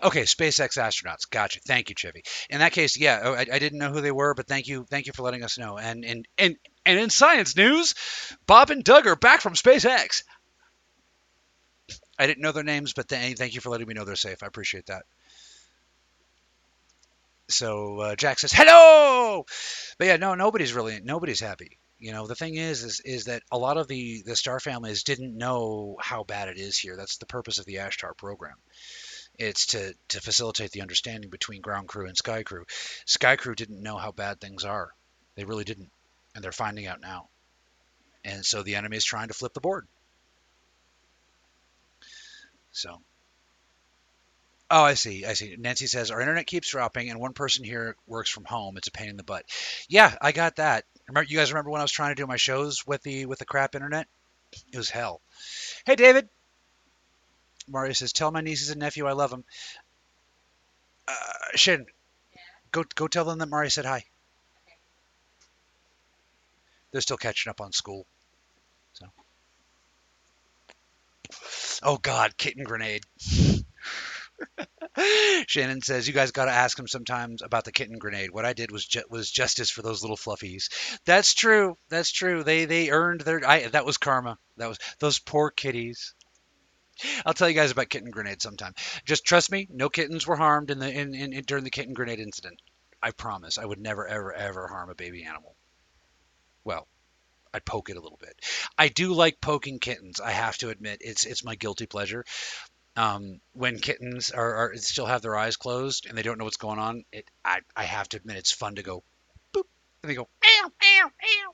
Okay, 0.00 0.22
SpaceX 0.22 0.78
astronauts. 0.78 1.28
Gotcha. 1.28 1.58
Thank 1.66 1.88
you, 1.88 1.96
Chevy. 1.98 2.22
In 2.50 2.60
that 2.60 2.70
case, 2.70 2.96
yeah, 2.96 3.20
oh, 3.24 3.34
I, 3.34 3.46
I 3.52 3.58
didn't 3.58 3.80
know 3.80 3.90
who 3.90 4.00
they 4.00 4.12
were, 4.12 4.34
but 4.34 4.46
thank 4.46 4.68
you, 4.68 4.86
thank 4.88 5.06
you 5.06 5.12
for 5.12 5.22
letting 5.22 5.42
us 5.42 5.58
know. 5.58 5.76
And 5.76 6.04
and 6.04 6.28
and 6.38 6.56
and 6.84 7.00
in 7.00 7.10
science 7.10 7.56
news, 7.56 7.94
Bob 8.46 8.70
and 8.70 8.84
Doug 8.84 9.08
are 9.08 9.16
back 9.16 9.40
from 9.40 9.54
SpaceX. 9.54 10.22
I 12.16 12.28
didn't 12.28 12.42
know 12.42 12.52
their 12.52 12.62
names, 12.62 12.92
but 12.92 13.08
th- 13.08 13.36
thank 13.36 13.54
you 13.54 13.60
for 13.60 13.70
letting 13.70 13.88
me 13.88 13.94
know 13.94 14.04
they're 14.04 14.16
safe. 14.16 14.42
I 14.42 14.46
appreciate 14.46 14.86
that. 14.86 15.02
So 17.48 18.00
uh, 18.00 18.16
Jack 18.16 18.38
says 18.38 18.52
hello, 18.52 19.46
but 19.98 20.06
yeah, 20.06 20.16
no, 20.16 20.34
nobody's 20.34 20.72
really 20.72 21.00
nobody's 21.02 21.40
happy. 21.40 21.78
You 21.98 22.12
know, 22.12 22.26
the 22.26 22.34
thing 22.34 22.56
is, 22.56 22.82
is 22.82 23.00
is 23.00 23.24
that 23.24 23.42
a 23.52 23.58
lot 23.58 23.76
of 23.76 23.86
the 23.88 24.22
the 24.26 24.36
star 24.36 24.58
families 24.58 25.04
didn't 25.04 25.36
know 25.36 25.96
how 26.00 26.24
bad 26.24 26.48
it 26.48 26.58
is 26.58 26.76
here. 26.76 26.96
That's 26.96 27.18
the 27.18 27.26
purpose 27.26 27.58
of 27.58 27.64
the 27.64 27.76
Ashtar 27.76 28.16
program. 28.16 28.56
It's 29.38 29.66
to 29.66 29.94
to 30.08 30.20
facilitate 30.20 30.72
the 30.72 30.82
understanding 30.82 31.30
between 31.30 31.62
ground 31.62 31.88
crew 31.88 32.06
and 32.06 32.16
sky 32.16 32.42
crew. 32.42 32.64
Sky 33.04 33.36
crew 33.36 33.54
didn't 33.54 33.82
know 33.82 33.96
how 33.96 34.10
bad 34.10 34.40
things 34.40 34.64
are. 34.64 34.90
They 35.36 35.44
really 35.44 35.64
didn't, 35.64 35.90
and 36.34 36.42
they're 36.42 36.52
finding 36.52 36.86
out 36.86 37.00
now. 37.00 37.28
And 38.24 38.44
so 38.44 38.62
the 38.64 38.74
enemy 38.74 38.96
is 38.96 39.04
trying 39.04 39.28
to 39.28 39.34
flip 39.34 39.54
the 39.54 39.60
board. 39.60 39.86
So. 42.72 43.00
Oh, 44.70 44.82
I 44.82 44.94
see. 44.94 45.24
I 45.24 45.34
see. 45.34 45.54
Nancy 45.58 45.86
says 45.86 46.10
our 46.10 46.20
internet 46.20 46.46
keeps 46.46 46.70
dropping, 46.70 47.08
and 47.08 47.20
one 47.20 47.34
person 47.34 47.64
here 47.64 47.96
works 48.06 48.30
from 48.30 48.44
home. 48.44 48.76
It's 48.76 48.88
a 48.88 48.92
pain 48.92 49.08
in 49.08 49.16
the 49.16 49.22
butt. 49.22 49.44
Yeah, 49.88 50.16
I 50.20 50.32
got 50.32 50.56
that. 50.56 50.84
Remember, 51.08 51.28
you 51.28 51.38
guys 51.38 51.52
remember 51.52 51.70
when 51.70 51.80
I 51.80 51.84
was 51.84 51.92
trying 51.92 52.10
to 52.10 52.20
do 52.20 52.26
my 52.26 52.36
shows 52.36 52.84
with 52.86 53.02
the 53.02 53.26
with 53.26 53.38
the 53.38 53.44
crap 53.44 53.76
internet? 53.76 54.08
It 54.72 54.76
was 54.76 54.90
hell. 54.90 55.20
Hey, 55.84 55.94
David. 55.94 56.28
Mario 57.68 57.92
says, 57.92 58.12
"Tell 58.12 58.30
my 58.32 58.40
nieces 58.40 58.70
and 58.70 58.80
nephew 58.80 59.06
I 59.06 59.12
love 59.12 59.30
them." 59.30 59.44
Uh, 61.06 61.14
Shin, 61.56 61.86
Yeah. 62.34 62.42
go 62.72 62.84
go 62.94 63.06
tell 63.08 63.24
them 63.24 63.38
that 63.38 63.46
Mario 63.48 63.68
said 63.68 63.84
hi. 63.84 63.98
Okay. 63.98 64.76
They're 66.90 67.00
still 67.00 67.16
catching 67.16 67.50
up 67.50 67.60
on 67.60 67.72
school. 67.72 68.06
So. 68.94 69.06
Oh 71.82 71.98
God, 71.98 72.36
kitten 72.36 72.64
grenade. 72.64 73.04
Shannon 75.46 75.82
says 75.82 76.06
you 76.06 76.14
guys 76.14 76.32
got 76.32 76.46
to 76.46 76.52
ask 76.52 76.78
him 76.78 76.88
sometimes 76.88 77.42
about 77.42 77.64
the 77.64 77.72
kitten 77.72 77.98
grenade. 77.98 78.30
What 78.30 78.44
I 78.44 78.52
did 78.52 78.70
was 78.70 78.86
ju- 78.86 79.04
was 79.10 79.30
justice 79.30 79.70
for 79.70 79.82
those 79.82 80.02
little 80.02 80.16
fluffies. 80.16 80.68
That's 81.04 81.34
true. 81.34 81.76
That's 81.88 82.10
true. 82.10 82.42
They 82.42 82.64
they 82.64 82.90
earned 82.90 83.20
their. 83.20 83.46
I 83.46 83.68
that 83.68 83.86
was 83.86 83.98
karma. 83.98 84.38
That 84.56 84.68
was 84.68 84.78
those 84.98 85.18
poor 85.18 85.50
kitties. 85.50 86.14
I'll 87.26 87.34
tell 87.34 87.48
you 87.48 87.54
guys 87.54 87.70
about 87.70 87.90
kitten 87.90 88.10
grenade 88.10 88.40
sometime. 88.40 88.72
Just 89.04 89.26
trust 89.26 89.50
me. 89.50 89.68
No 89.70 89.88
kittens 89.90 90.26
were 90.26 90.36
harmed 90.36 90.70
in 90.70 90.78
the 90.78 90.90
in, 90.90 91.14
in, 91.14 91.32
in 91.32 91.44
during 91.44 91.64
the 91.64 91.70
kitten 91.70 91.92
grenade 91.94 92.20
incident. 92.20 92.60
I 93.02 93.10
promise. 93.10 93.58
I 93.58 93.64
would 93.64 93.80
never 93.80 94.06
ever 94.06 94.32
ever 94.32 94.66
harm 94.66 94.90
a 94.90 94.94
baby 94.94 95.24
animal. 95.24 95.54
Well, 96.64 96.88
I'd 97.52 97.64
poke 97.64 97.90
it 97.90 97.96
a 97.96 98.00
little 98.00 98.18
bit. 98.18 98.40
I 98.76 98.88
do 98.88 99.12
like 99.12 99.40
poking 99.40 99.78
kittens. 99.78 100.20
I 100.20 100.30
have 100.30 100.58
to 100.58 100.70
admit, 100.70 100.98
it's 101.00 101.24
it's 101.24 101.44
my 101.44 101.54
guilty 101.54 101.86
pleasure. 101.86 102.24
Um, 102.96 103.40
when 103.52 103.78
kittens 103.78 104.30
are, 104.30 104.54
are 104.54 104.76
still 104.76 105.04
have 105.04 105.20
their 105.20 105.36
eyes 105.36 105.56
closed 105.56 106.06
and 106.06 106.16
they 106.16 106.22
don't 106.22 106.38
know 106.38 106.44
what's 106.44 106.56
going 106.56 106.78
on, 106.78 107.04
it 107.12 107.30
I, 107.44 107.60
I 107.76 107.84
have 107.84 108.08
to 108.10 108.16
admit 108.16 108.36
it's 108.36 108.52
fun 108.52 108.76
to 108.76 108.82
go 108.82 109.02
boop 109.52 109.64
and 110.02 110.10
they 110.10 110.14
go 110.14 110.28
meow 110.42 110.70
meow 110.80 111.04
meow. 111.04 111.52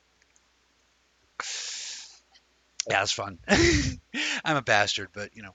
Yeah, 2.89 3.03
it's 3.03 3.13
fun. 3.13 3.39
I'm 4.45 4.57
a 4.57 4.63
bastard, 4.63 5.09
but 5.13 5.35
you 5.35 5.43
know. 5.43 5.55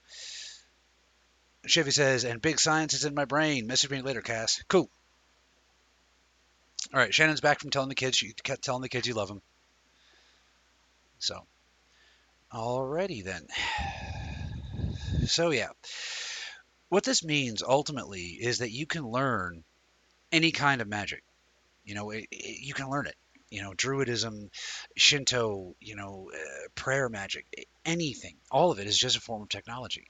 Chevy 1.66 1.92
says, 1.92 2.24
and 2.24 2.42
big 2.42 2.60
science 2.60 2.94
is 2.94 3.04
in 3.04 3.14
my 3.14 3.26
brain. 3.26 3.68
Message 3.68 3.90
me 3.90 4.02
later, 4.02 4.22
Cass. 4.22 4.64
Cool. 4.70 4.90
All 6.94 7.00
right, 7.00 7.14
Shannon's 7.14 7.42
back 7.42 7.60
from 7.60 7.70
telling 7.70 7.90
the 7.90 7.96
kids 7.96 8.22
you 8.22 8.34
kept 8.34 8.64
telling 8.64 8.82
the 8.82 8.90
kids 8.90 9.08
you 9.08 9.14
love 9.14 9.28
them. 9.28 9.42
So, 11.20 11.46
alrighty 12.54 13.24
then. 13.24 13.48
So 15.26 15.52
yeah, 15.52 15.70
what 16.90 17.04
this 17.04 17.24
means 17.24 17.64
ultimately 17.64 18.38
is 18.42 18.60
that 18.60 18.72
you 18.72 18.86
can 18.86 19.06
learn 19.06 19.64
any 20.32 20.52
kind 20.52 20.82
of 20.82 20.88
magic. 20.90 21.24
You 21.86 21.96
know, 21.96 22.12
it, 22.12 22.28
it- 22.32 22.62
you 22.66 22.74
can 22.74 22.90
learn 22.90 23.08
it. 23.08 23.16
You 23.52 23.62
know, 23.64 23.74
Druidism, 23.74 24.50
Shinto, 24.98 25.76
you 25.80 25.96
know, 25.96 26.32
uh, 26.34 26.68
prayer 26.76 27.10
magic, 27.10 27.46
anything. 27.86 28.38
All 28.52 28.72
of 28.72 28.80
it 28.80 28.88
is 28.88 28.98
just 28.98 29.18
a 29.18 29.22
form 29.22 29.44
of 29.44 29.50
technology. 29.50 30.08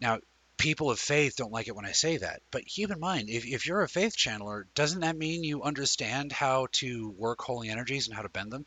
Now, 0.00 0.20
people 0.58 0.90
of 0.90 0.98
faith 1.00 1.36
don't 1.36 1.52
like 1.52 1.68
it 1.68 1.76
when 1.76 1.86
I 1.86 1.92
say 1.92 2.18
that, 2.18 2.42
but 2.50 2.66
keep 2.66 2.90
in 2.90 3.00
mind, 3.00 3.30
if, 3.30 3.46
if 3.46 3.66
you're 3.66 3.82
a 3.82 3.88
faith 3.88 4.16
channeler, 4.16 4.64
doesn't 4.74 5.00
that 5.00 5.16
mean 5.16 5.44
you 5.44 5.62
understand 5.64 6.32
how 6.32 6.68
to 6.72 7.10
work 7.10 7.40
holy 7.42 7.70
energies 7.70 8.08
and 8.08 8.16
how 8.16 8.22
to 8.22 8.28
bend 8.30 8.52
them? 8.52 8.64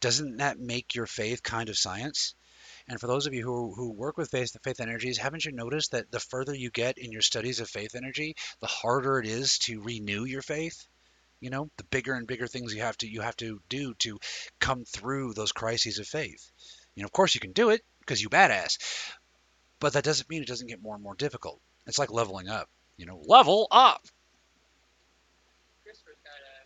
Doesn't 0.00 0.38
that 0.38 0.58
make 0.60 0.94
your 0.94 1.06
faith 1.06 1.42
kind 1.42 1.68
of 1.68 1.78
science? 1.78 2.34
And 2.88 2.98
for 2.98 3.06
those 3.06 3.26
of 3.26 3.34
you 3.34 3.44
who, 3.44 3.74
who 3.74 3.92
work 3.92 4.16
with 4.16 4.30
faith, 4.30 4.52
the 4.52 4.60
faith 4.60 4.80
energies, 4.80 5.18
haven't 5.18 5.44
you 5.44 5.52
noticed 5.52 5.92
that 5.92 6.10
the 6.10 6.20
further 6.20 6.54
you 6.54 6.70
get 6.70 6.96
in 6.96 7.12
your 7.12 7.20
studies 7.20 7.60
of 7.60 7.68
faith 7.68 7.94
energy, 7.94 8.34
the 8.60 8.66
harder 8.66 9.18
it 9.18 9.26
is 9.26 9.58
to 9.58 9.82
renew 9.82 10.24
your 10.24 10.40
faith? 10.40 10.86
You 11.40 11.50
know, 11.50 11.70
the 11.76 11.84
bigger 11.84 12.14
and 12.14 12.26
bigger 12.26 12.46
things 12.46 12.74
you 12.74 12.80
have 12.82 12.96
to 12.98 13.08
you 13.08 13.20
have 13.20 13.36
to 13.36 13.60
do 13.68 13.94
to 13.94 14.18
come 14.58 14.84
through 14.84 15.34
those 15.34 15.52
crises 15.52 15.98
of 15.98 16.06
faith. 16.06 16.50
You 16.94 17.02
know, 17.02 17.06
of 17.06 17.12
course 17.12 17.34
you 17.34 17.40
can 17.40 17.52
do 17.52 17.70
it 17.70 17.84
because 18.00 18.22
you 18.22 18.28
badass, 18.30 18.78
but 19.78 19.92
that 19.92 20.02
doesn't 20.02 20.28
mean 20.28 20.42
it 20.42 20.48
doesn't 20.48 20.66
get 20.66 20.82
more 20.82 20.94
and 20.94 21.04
more 21.04 21.14
difficult. 21.14 21.60
It's 21.86 21.98
like 21.98 22.10
leveling 22.10 22.48
up. 22.48 22.68
You 22.96 23.06
know, 23.06 23.20
level 23.24 23.68
up. 23.70 24.02
Christopher's 25.84 26.16
got 26.24 26.32
a 26.42 26.64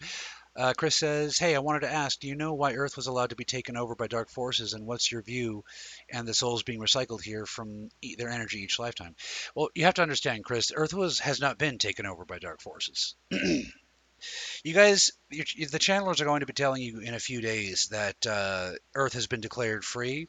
question. 0.00 0.38
Uh, 0.54 0.74
Chris 0.76 0.96
says, 0.96 1.38
"Hey, 1.38 1.54
I 1.54 1.60
wanted 1.60 1.80
to 1.80 1.92
ask, 1.92 2.20
do 2.20 2.28
you 2.28 2.34
know 2.34 2.52
why 2.52 2.74
Earth 2.74 2.96
was 2.96 3.06
allowed 3.06 3.30
to 3.30 3.36
be 3.36 3.44
taken 3.44 3.76
over 3.76 3.94
by 3.94 4.06
dark 4.06 4.28
forces, 4.28 4.74
and 4.74 4.86
what's 4.86 5.10
your 5.10 5.22
view 5.22 5.64
and 6.10 6.28
the 6.28 6.34
souls 6.34 6.62
being 6.62 6.80
recycled 6.80 7.22
here 7.22 7.46
from 7.46 7.88
e- 8.02 8.16
their 8.16 8.28
energy 8.28 8.60
each 8.60 8.78
lifetime?" 8.78 9.16
Well, 9.54 9.70
you 9.74 9.84
have 9.84 9.94
to 9.94 10.02
understand, 10.02 10.44
Chris. 10.44 10.70
Earth 10.74 10.92
was 10.92 11.20
has 11.20 11.40
not 11.40 11.56
been 11.58 11.78
taken 11.78 12.04
over 12.04 12.26
by 12.26 12.38
dark 12.38 12.60
forces. 12.60 13.14
you 13.30 14.74
guys, 14.74 15.12
the 15.30 15.78
channelers 15.78 16.20
are 16.20 16.26
going 16.26 16.40
to 16.40 16.46
be 16.46 16.52
telling 16.52 16.82
you 16.82 17.00
in 17.00 17.14
a 17.14 17.20
few 17.20 17.40
days 17.40 17.88
that 17.90 18.26
uh, 18.26 18.72
Earth 18.94 19.14
has 19.14 19.26
been 19.26 19.40
declared 19.40 19.86
free. 19.86 20.28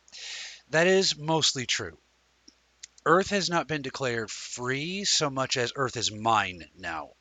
That 0.70 0.88
is 0.88 1.18
mostly 1.18 1.66
true. 1.66 1.98
Earth 3.06 3.32
has 3.32 3.50
not 3.50 3.68
been 3.68 3.82
declared 3.82 4.32
free 4.32 5.04
so 5.04 5.30
much 5.30 5.58
as 5.58 5.74
Earth 5.76 5.98
is 5.98 6.12
mine 6.12 6.70
now 6.78 7.12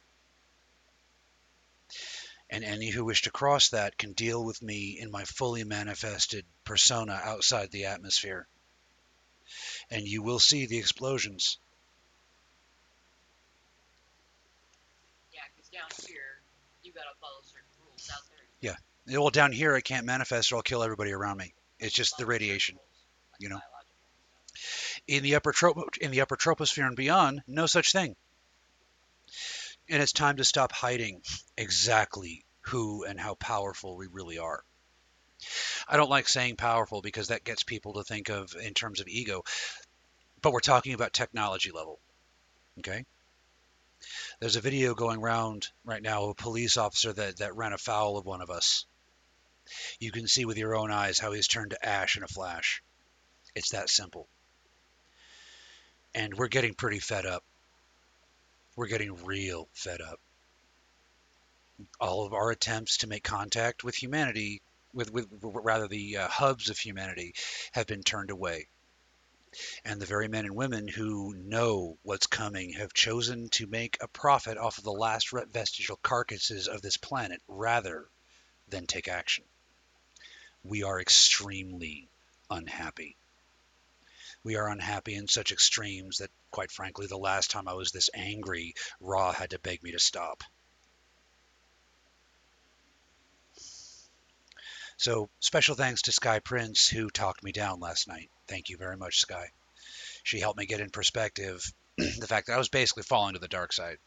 and 2.52 2.64
any 2.64 2.90
who 2.90 3.02
wish 3.06 3.22
to 3.22 3.30
cross 3.30 3.70
that 3.70 3.96
can 3.96 4.12
deal 4.12 4.44
with 4.44 4.60
me 4.60 4.98
in 5.00 5.10
my 5.10 5.24
fully 5.24 5.64
manifested 5.64 6.44
persona 6.64 7.18
outside 7.24 7.70
the 7.70 7.86
atmosphere. 7.86 8.46
And 9.90 10.06
you 10.06 10.22
will 10.22 10.38
see 10.38 10.66
the 10.66 10.76
explosions. 10.76 11.58
Yeah, 15.32 15.40
because 15.54 15.70
down 15.70 16.06
here, 16.06 16.42
you 16.82 16.92
gotta 16.92 17.06
follow 17.22 17.40
certain 17.42 17.64
rules. 17.86 18.10
Out 18.12 18.20
there, 18.28 18.76
you 19.08 19.20
Well, 19.20 19.30
down 19.30 19.52
here, 19.52 19.74
I 19.74 19.80
can't 19.80 20.04
manifest 20.04 20.52
or 20.52 20.56
I'll 20.56 20.62
kill 20.62 20.82
everybody 20.82 21.12
around 21.12 21.38
me. 21.38 21.54
It's 21.80 21.94
just 21.94 22.18
the 22.18 22.26
radiation. 22.26 22.78
you 23.38 23.48
know. 23.48 23.60
In 25.08 25.22
the 25.22 25.36
upper 25.36 25.52
tro- 25.52 25.88
in 26.02 26.10
the 26.10 26.20
upper 26.20 26.36
troposphere 26.36 26.86
and 26.86 26.96
beyond, 26.96 27.42
no 27.46 27.64
such 27.66 27.92
thing. 27.92 28.14
And 29.88 30.02
it's 30.02 30.12
time 30.12 30.36
to 30.36 30.44
stop 30.44 30.72
hiding 30.72 31.22
exactly 31.56 32.44
who 32.62 33.04
and 33.04 33.18
how 33.20 33.34
powerful 33.34 33.96
we 33.96 34.06
really 34.06 34.38
are. 34.38 34.64
I 35.88 35.96
don't 35.96 36.10
like 36.10 36.28
saying 36.28 36.56
powerful 36.56 37.02
because 37.02 37.28
that 37.28 37.44
gets 37.44 37.64
people 37.64 37.94
to 37.94 38.04
think 38.04 38.28
of 38.28 38.54
in 38.54 38.74
terms 38.74 39.00
of 39.00 39.08
ego, 39.08 39.42
but 40.40 40.52
we're 40.52 40.60
talking 40.60 40.94
about 40.94 41.12
technology 41.12 41.72
level. 41.72 41.98
Okay? 42.78 43.04
There's 44.40 44.56
a 44.56 44.60
video 44.60 44.94
going 44.94 45.20
around 45.20 45.68
right 45.84 46.02
now 46.02 46.24
of 46.24 46.30
a 46.30 46.34
police 46.34 46.76
officer 46.76 47.12
that, 47.12 47.38
that 47.38 47.56
ran 47.56 47.72
afoul 47.72 48.16
of 48.18 48.26
one 48.26 48.40
of 48.40 48.50
us. 48.50 48.86
You 50.00 50.10
can 50.10 50.26
see 50.26 50.44
with 50.44 50.58
your 50.58 50.74
own 50.74 50.90
eyes 50.90 51.18
how 51.18 51.32
he's 51.32 51.46
turned 51.46 51.70
to 51.70 51.86
ash 51.86 52.16
in 52.16 52.22
a 52.22 52.28
flash. 52.28 52.82
It's 53.54 53.70
that 53.70 53.88
simple. 53.88 54.28
And 56.14 56.34
we're 56.34 56.48
getting 56.48 56.74
pretty 56.74 56.98
fed 56.98 57.26
up. 57.26 57.44
We're 58.74 58.86
getting 58.86 59.24
real 59.24 59.68
fed 59.74 60.00
up. 60.00 60.18
All 62.00 62.24
of 62.24 62.32
our 62.32 62.50
attempts 62.50 62.98
to 62.98 63.06
make 63.06 63.24
contact 63.24 63.84
with 63.84 63.94
humanity, 63.94 64.62
with, 64.94 65.12
with 65.12 65.28
rather 65.42 65.88
the 65.88 66.18
uh, 66.18 66.28
hubs 66.28 66.70
of 66.70 66.78
humanity, 66.78 67.34
have 67.72 67.86
been 67.86 68.02
turned 68.02 68.30
away. 68.30 68.68
And 69.84 70.00
the 70.00 70.06
very 70.06 70.28
men 70.28 70.46
and 70.46 70.56
women 70.56 70.88
who 70.88 71.34
know 71.34 71.98
what's 72.02 72.26
coming 72.26 72.72
have 72.72 72.94
chosen 72.94 73.50
to 73.50 73.66
make 73.66 73.98
a 74.00 74.08
profit 74.08 74.56
off 74.56 74.78
of 74.78 74.84
the 74.84 74.92
last 74.92 75.30
vestigial 75.50 75.96
carcasses 75.96 76.68
of 76.68 76.80
this 76.80 76.96
planet 76.96 77.42
rather 77.48 78.08
than 78.68 78.86
take 78.86 79.08
action. 79.08 79.44
We 80.64 80.82
are 80.84 80.98
extremely 80.98 82.08
unhappy. 82.48 83.16
We 84.44 84.56
are 84.56 84.68
unhappy 84.68 85.14
in 85.14 85.28
such 85.28 85.52
extremes 85.52 86.18
that, 86.18 86.30
quite 86.50 86.72
frankly, 86.72 87.06
the 87.06 87.18
last 87.18 87.50
time 87.50 87.68
I 87.68 87.74
was 87.74 87.92
this 87.92 88.10
angry, 88.14 88.74
Raw 89.00 89.32
had 89.32 89.50
to 89.50 89.58
beg 89.58 89.82
me 89.82 89.92
to 89.92 90.00
stop. 90.00 90.42
So, 94.96 95.30
special 95.40 95.74
thanks 95.74 96.02
to 96.02 96.12
Sky 96.12 96.38
Prince, 96.38 96.88
who 96.88 97.10
talked 97.10 97.42
me 97.42 97.52
down 97.52 97.80
last 97.80 98.06
night. 98.06 98.30
Thank 98.46 98.68
you 98.68 98.76
very 98.76 98.96
much, 98.96 99.18
Sky. 99.18 99.50
She 100.22 100.38
helped 100.38 100.58
me 100.58 100.66
get 100.66 100.80
in 100.80 100.90
perspective 100.90 101.64
the 101.96 102.26
fact 102.28 102.46
that 102.46 102.54
I 102.54 102.58
was 102.58 102.68
basically 102.68 103.02
falling 103.02 103.34
to 103.34 103.40
the 103.40 103.48
dark 103.48 103.72
side. 103.72 103.98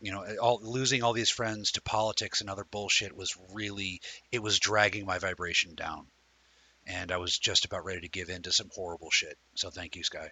You 0.00 0.12
know, 0.12 0.36
all 0.36 0.60
losing 0.62 1.02
all 1.02 1.12
these 1.12 1.30
friends 1.30 1.72
to 1.72 1.82
politics 1.82 2.40
and 2.40 2.48
other 2.48 2.64
bullshit 2.64 3.14
was 3.14 3.36
really 3.52 4.00
it 4.30 4.38
was 4.38 4.58
dragging 4.58 5.04
my 5.04 5.18
vibration 5.18 5.74
down. 5.74 6.06
And 6.86 7.12
I 7.12 7.18
was 7.18 7.38
just 7.38 7.64
about 7.64 7.84
ready 7.84 8.00
to 8.00 8.08
give 8.08 8.30
in 8.30 8.42
to 8.42 8.52
some 8.52 8.70
horrible 8.74 9.10
shit. 9.10 9.36
So 9.54 9.70
thank 9.70 9.96
you, 9.96 10.02
Sky. 10.02 10.30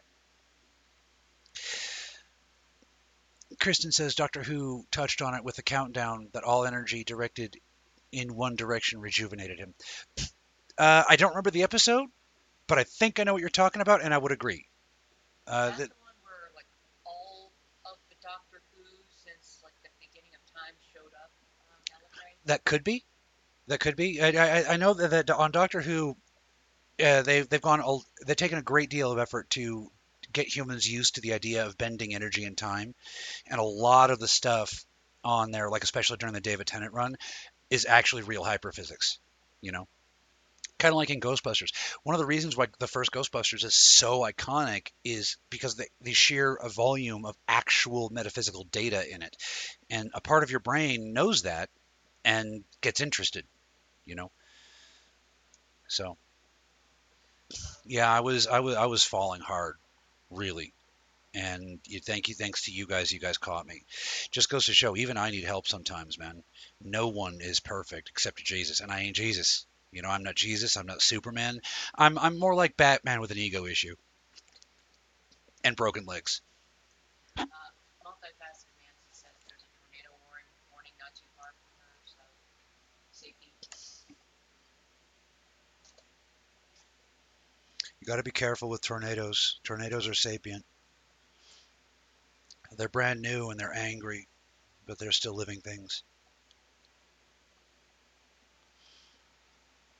Kristen 3.61 3.93
says 3.93 4.15
Doctor 4.15 4.43
Who 4.43 4.85
touched 4.91 5.23
on 5.23 5.35
it 5.35 5.45
with 5.45 5.57
the 5.57 5.63
countdown 5.63 6.29
that 6.33 6.45
all 6.45 6.65
energy 6.65 7.05
directed 7.05 7.57
in 8.13 8.35
one 8.35 8.57
direction 8.57 9.01
rejuvenated 9.01 9.59
him. 9.59 9.75
Uh, 10.77 11.05
I 11.09 11.17
don't 11.17 11.31
remember 11.31 11.51
the 11.51 11.63
episode, 11.63 12.09
but 12.67 12.79
I 12.79 12.85
think 12.85 13.19
I 13.19 13.25
know 13.25 13.33
what 13.33 13.41
you're 13.41 13.51
talking 13.51 13.83
about, 13.83 14.03
and 14.03 14.15
I 14.15 14.19
would 14.19 14.33
agree. 14.33 14.67
Uh, 15.47 15.71
that, 15.71 15.77
the 15.77 15.95
one 16.01 16.15
where 16.23 16.53
like 16.55 16.67
all 17.05 17.51
of 17.85 17.97
the 18.09 18.17
Doctor 18.23 18.63
Who 18.73 18.85
since 19.25 19.61
like 19.63 19.75
the 19.83 19.91
beginning 19.99 20.31
of 20.35 20.53
time 20.53 20.75
showed 20.93 21.13
up 21.25 21.31
on 21.61 21.99
that 22.45 22.65
could 22.65 22.85
be. 22.85 23.05
That 23.67 23.81
could 23.81 23.97
be. 23.97 24.21
I, 24.23 24.29
I, 24.29 24.75
I 24.75 24.77
know 24.77 24.95
that, 24.95 25.11
that 25.11 25.31
on 25.31 25.51
Doctor 25.51 25.81
Who, 25.81 26.17
they've 26.99 27.49
they've 27.49 27.63
gone. 27.63 28.01
They've 28.27 28.37
taken 28.37 28.59
a 28.59 28.63
great 28.63 28.91
deal 28.91 29.13
of 29.13 29.19
effort 29.19 29.51
to 29.51 29.91
get 30.33 30.55
humans 30.55 30.91
used 30.91 31.15
to 31.15 31.21
the 31.21 31.33
idea 31.33 31.67
of 31.67 31.79
bending 31.79 32.15
energy 32.15 32.45
and 32.45 32.57
time, 32.57 32.95
and 33.47 33.61
a 33.61 33.65
lot 33.65 34.11
of 34.11 34.19
the 34.19 34.29
stuff 34.29 34.85
on 35.25 35.51
there, 35.51 35.71
like 35.71 35.85
especially 35.85 36.17
during 36.17 36.35
the 36.35 36.41
David 36.41 36.67
Tennant 36.67 36.93
run, 36.93 37.17
is 37.71 37.87
actually 37.87 38.23
real 38.23 38.45
hyperphysics. 38.45 39.19
You 39.61 39.73
know, 39.73 39.89
kind 40.79 40.93
of 40.93 40.97
like 40.97 41.11
in 41.11 41.21
Ghostbusters. 41.21 41.73
One 42.03 42.15
of 42.15 42.21
the 42.21 42.27
reasons 42.27 42.57
why 42.57 42.67
the 42.79 42.87
first 42.87 43.13
Ghostbusters 43.13 43.65
is 43.65 43.75
so 43.75 44.21
iconic 44.21 44.89
is 45.05 45.37
because 45.51 45.77
the, 45.77 45.87
the 46.01 46.13
sheer 46.13 46.59
volume 46.75 47.25
of 47.25 47.37
actual 47.47 48.11
metaphysical 48.11 48.65
data 48.65 49.05
in 49.09 49.23
it, 49.23 49.37
and 49.91 50.11
a 50.15 50.21
part 50.21 50.43
of 50.43 50.51
your 50.51 50.61
brain 50.61 51.13
knows 51.13 51.43
that 51.43 51.71
and 52.25 52.65
gets 52.81 53.01
interested. 53.01 53.47
You 54.05 54.15
know, 54.15 54.31
so 55.89 56.17
yeah, 57.85 58.11
I 58.11 58.21
was 58.21 58.47
I 58.47 58.61
was 58.61 58.77
I 58.77 58.87
was 58.87 59.05
falling 59.05 59.41
hard, 59.41 59.77
really. 60.31 60.73
And 61.35 61.81
you 61.87 62.01
thank 62.01 62.29
you 62.29 62.35
thanks 62.35 62.65
to 62.65 62.73
you 62.73 62.87
guys, 62.87 63.13
you 63.13 63.21
guys 63.21 63.39
caught 63.39 63.67
me. 63.67 63.85
Just 64.31 64.51
goes 64.51 64.67
to 64.67 64.73
show, 64.75 64.97
even 64.97 65.17
I 65.17 65.31
need 65.31 65.45
help 65.45 65.67
sometimes, 65.67 66.19
man. 66.19 66.43
No 66.83 67.09
one 67.09 67.39
is 67.41 67.61
perfect 67.61 68.09
except 68.09 68.45
Jesus, 68.45 68.81
and 68.81 68.91
I 68.91 69.01
ain't 69.01 69.17
Jesus. 69.17 69.67
You 69.93 70.03
know, 70.03 70.09
I'm 70.09 70.23
not 70.23 70.35
Jesus. 70.35 70.77
I'm 70.77 70.87
not 70.87 71.03
Superman. 71.03 71.61
I'm 71.95 72.19
I'm 72.19 72.39
more 72.39 72.55
like 72.55 72.77
Batman 72.77 73.21
with 73.21 73.31
an 73.31 73.39
ego 73.39 73.67
issue 73.67 73.95
and 75.65 75.77
broken 75.77 76.07
legs. 76.07 76.41
got 88.09 88.17
to 88.17 88.23
be 88.23 88.31
careful 88.31 88.71
with 88.71 88.81
tornadoes. 88.81 89.61
Tornadoes 89.65 90.09
are 90.09 90.15
sapient. 90.15 90.65
They're 92.77 92.89
brand 92.89 93.21
new 93.21 93.51
and 93.51 93.61
they're 93.61 93.77
angry, 93.77 94.27
but 94.87 94.99
they're 94.99 95.13
still 95.13 95.35
living 95.35 95.61
things. 95.61 96.03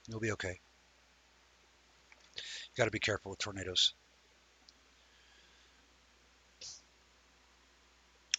You'll 0.07 0.21
be 0.21 0.33
okay. 0.33 0.59
You 2.37 2.77
got 2.79 2.87
to 2.87 2.91
be 2.91 2.99
careful 2.99 3.31
with 3.31 3.41
tornadoes. 3.41 3.93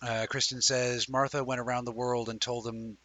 Uh, 0.01 0.25
Kristen 0.27 0.61
says 0.61 1.09
Martha 1.09 1.43
went 1.43 1.61
around 1.61 1.85
the 1.85 1.91
world 1.91 2.29
and 2.29 2.41
told 2.41 2.63
them 2.63 2.97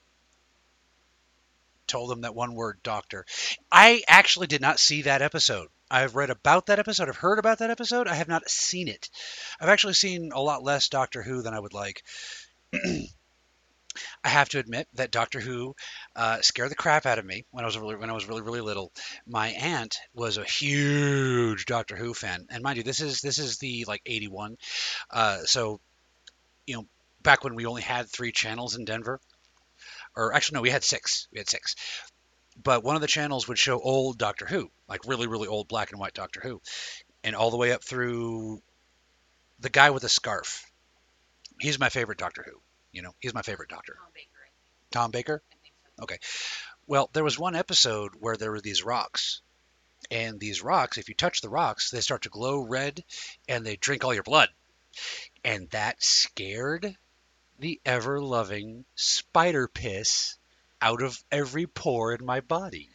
told 1.86 2.10
them 2.10 2.22
that 2.22 2.34
one 2.34 2.54
word, 2.54 2.80
doctor. 2.82 3.24
I 3.70 4.02
actually 4.08 4.46
did 4.46 4.60
not 4.60 4.80
see 4.80 5.02
that 5.02 5.22
episode. 5.22 5.68
I've 5.90 6.16
read 6.16 6.30
about 6.30 6.66
that 6.66 6.78
episode. 6.78 7.08
I've 7.08 7.16
heard 7.16 7.38
about 7.38 7.58
that 7.58 7.70
episode. 7.70 8.08
I 8.08 8.14
have 8.14 8.28
not 8.28 8.48
seen 8.48 8.88
it. 8.88 9.10
I've 9.60 9.68
actually 9.68 9.94
seen 9.94 10.32
a 10.32 10.40
lot 10.40 10.62
less 10.62 10.88
Doctor 10.88 11.22
Who 11.22 11.42
than 11.42 11.54
I 11.54 11.60
would 11.60 11.74
like. 11.74 12.02
I 14.24 14.28
have 14.28 14.48
to 14.50 14.58
admit 14.58 14.88
that 14.94 15.12
Doctor 15.12 15.40
Who 15.40 15.76
uh, 16.16 16.40
scared 16.40 16.70
the 16.70 16.74
crap 16.74 17.06
out 17.06 17.18
of 17.18 17.24
me 17.24 17.44
when 17.50 17.64
I 17.64 17.66
was 17.66 17.78
really 17.78 17.94
when 17.94 18.10
I 18.10 18.14
was 18.14 18.26
really 18.26 18.42
really 18.42 18.60
little. 18.60 18.92
My 19.26 19.48
aunt 19.48 19.96
was 20.14 20.36
a 20.36 20.44
huge 20.44 21.66
Doctor 21.66 21.94
Who 21.94 22.12
fan, 22.12 22.46
and 22.50 22.62
mind 22.62 22.78
you, 22.78 22.82
this 22.82 23.00
is 23.00 23.20
this 23.20 23.38
is 23.38 23.58
the 23.58 23.84
like 23.86 24.02
'81, 24.04 24.56
uh, 25.10 25.38
so 25.44 25.80
you 26.66 26.76
know 26.76 26.86
back 27.22 27.44
when 27.44 27.54
we 27.54 27.66
only 27.66 27.82
had 27.82 28.08
three 28.08 28.32
channels 28.32 28.74
in 28.74 28.84
Denver, 28.84 29.20
or 30.16 30.34
actually 30.34 30.56
no, 30.56 30.62
we 30.62 30.70
had 30.70 30.84
six. 30.84 31.28
We 31.32 31.38
had 31.38 31.48
six, 31.48 31.76
but 32.62 32.84
one 32.84 32.96
of 32.96 33.02
the 33.02 33.08
channels 33.08 33.48
would 33.48 33.58
show 33.58 33.80
old 33.80 34.18
Doctor 34.18 34.46
Who, 34.46 34.70
like 34.88 35.06
really 35.06 35.26
really 35.26 35.48
old 35.48 35.68
black 35.68 35.90
and 35.90 36.00
white 36.00 36.14
Doctor 36.14 36.40
Who, 36.40 36.60
and 37.22 37.34
all 37.34 37.50
the 37.50 37.56
way 37.56 37.72
up 37.72 37.84
through 37.84 38.62
the 39.60 39.70
guy 39.70 39.90
with 39.90 40.02
the 40.02 40.08
scarf. 40.08 40.70
He's 41.60 41.78
my 41.78 41.88
favorite 41.88 42.18
Doctor 42.18 42.44
Who. 42.46 42.60
You 42.92 43.02
know, 43.02 43.14
he's 43.20 43.34
my 43.34 43.42
favorite 43.42 43.70
Doctor. 43.70 43.94
Tom 43.94 44.12
Baker, 44.14 44.50
Tom 44.90 45.10
Baker. 45.10 45.42
I 45.50 45.56
think 45.62 45.74
so. 45.96 46.02
Okay. 46.04 46.18
Well, 46.86 47.08
there 47.12 47.24
was 47.24 47.38
one 47.38 47.56
episode 47.56 48.12
where 48.18 48.36
there 48.36 48.50
were 48.50 48.60
these 48.60 48.84
rocks. 48.84 49.40
And 50.10 50.38
these 50.38 50.62
rocks, 50.62 50.98
if 50.98 51.08
you 51.08 51.14
touch 51.14 51.40
the 51.40 51.48
rocks, 51.48 51.90
they 51.90 52.02
start 52.02 52.22
to 52.22 52.28
glow 52.28 52.60
red 52.60 53.02
and 53.48 53.64
they 53.64 53.76
drink 53.76 54.04
all 54.04 54.12
your 54.12 54.22
blood. 54.22 54.50
And 55.44 55.70
that 55.70 56.02
scared 56.02 56.94
the 57.58 57.80
ever 57.84 58.20
loving 58.20 58.84
spider 58.94 59.68
piss 59.68 60.36
out 60.80 61.02
of 61.02 61.22
every 61.30 61.66
pore 61.66 62.12
in 62.12 62.24
my 62.24 62.40
body. 62.40 62.88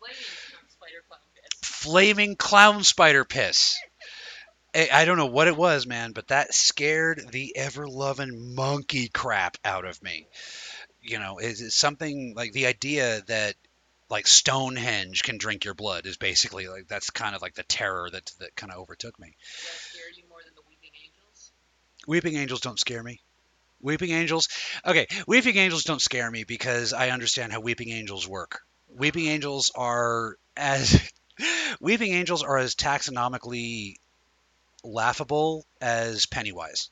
Flaming 0.00 1.06
clown 1.08 1.20
piss. 1.34 1.68
Flaming 1.68 2.36
clown 2.36 2.84
spider 2.84 3.24
piss. 3.24 3.78
I 4.74 4.88
I 4.92 5.04
don't 5.04 5.18
know 5.18 5.26
what 5.26 5.48
it 5.48 5.56
was, 5.56 5.86
man, 5.86 6.12
but 6.12 6.28
that 6.28 6.54
scared 6.54 7.26
the 7.30 7.56
ever 7.56 7.88
loving 7.88 8.54
monkey 8.54 9.08
crap 9.08 9.56
out 9.64 9.84
of 9.84 10.02
me. 10.02 10.26
You 11.02 11.18
know, 11.18 11.38
is 11.38 11.60
it 11.60 11.72
something 11.72 12.34
like 12.34 12.52
the 12.52 12.66
idea 12.66 13.22
that 13.22 13.54
like 14.10 14.26
Stonehenge 14.26 15.22
can 15.22 15.38
drink 15.38 15.64
your 15.64 15.74
blood 15.74 16.06
is 16.06 16.16
basically 16.16 16.68
like 16.68 16.88
that's 16.88 17.10
kind 17.10 17.34
of 17.34 17.42
like 17.42 17.54
the 17.54 17.62
terror 17.64 18.08
that 18.10 18.30
that 18.40 18.56
kind 18.56 18.72
of 18.72 18.78
overtook 18.78 19.18
me. 19.18 19.34
Does 19.38 19.66
that 19.66 19.78
scare 19.90 20.10
you 20.16 20.22
more 20.28 20.38
than 20.44 20.54
the 20.54 20.62
Weeping 20.68 20.92
Angels? 21.04 21.52
Weeping 22.06 22.36
angels 22.36 22.60
don't 22.60 22.78
scare 22.78 23.02
me. 23.02 23.20
Weeping 23.80 24.10
angels, 24.10 24.48
okay, 24.84 25.06
weeping 25.26 25.56
angels 25.56 25.84
don't 25.84 26.02
scare 26.02 26.30
me 26.30 26.44
because 26.44 26.92
I 26.92 27.10
understand 27.10 27.52
how 27.52 27.60
weeping 27.60 27.90
angels 27.90 28.26
work. 28.26 28.62
Weeping 28.88 29.26
angels 29.26 29.70
are 29.74 30.36
as 30.56 31.00
weeping 31.80 32.12
angels 32.12 32.42
are 32.42 32.58
as 32.58 32.74
taxonomically 32.74 33.96
laughable 34.82 35.64
as 35.80 36.26
Pennywise. 36.26 36.90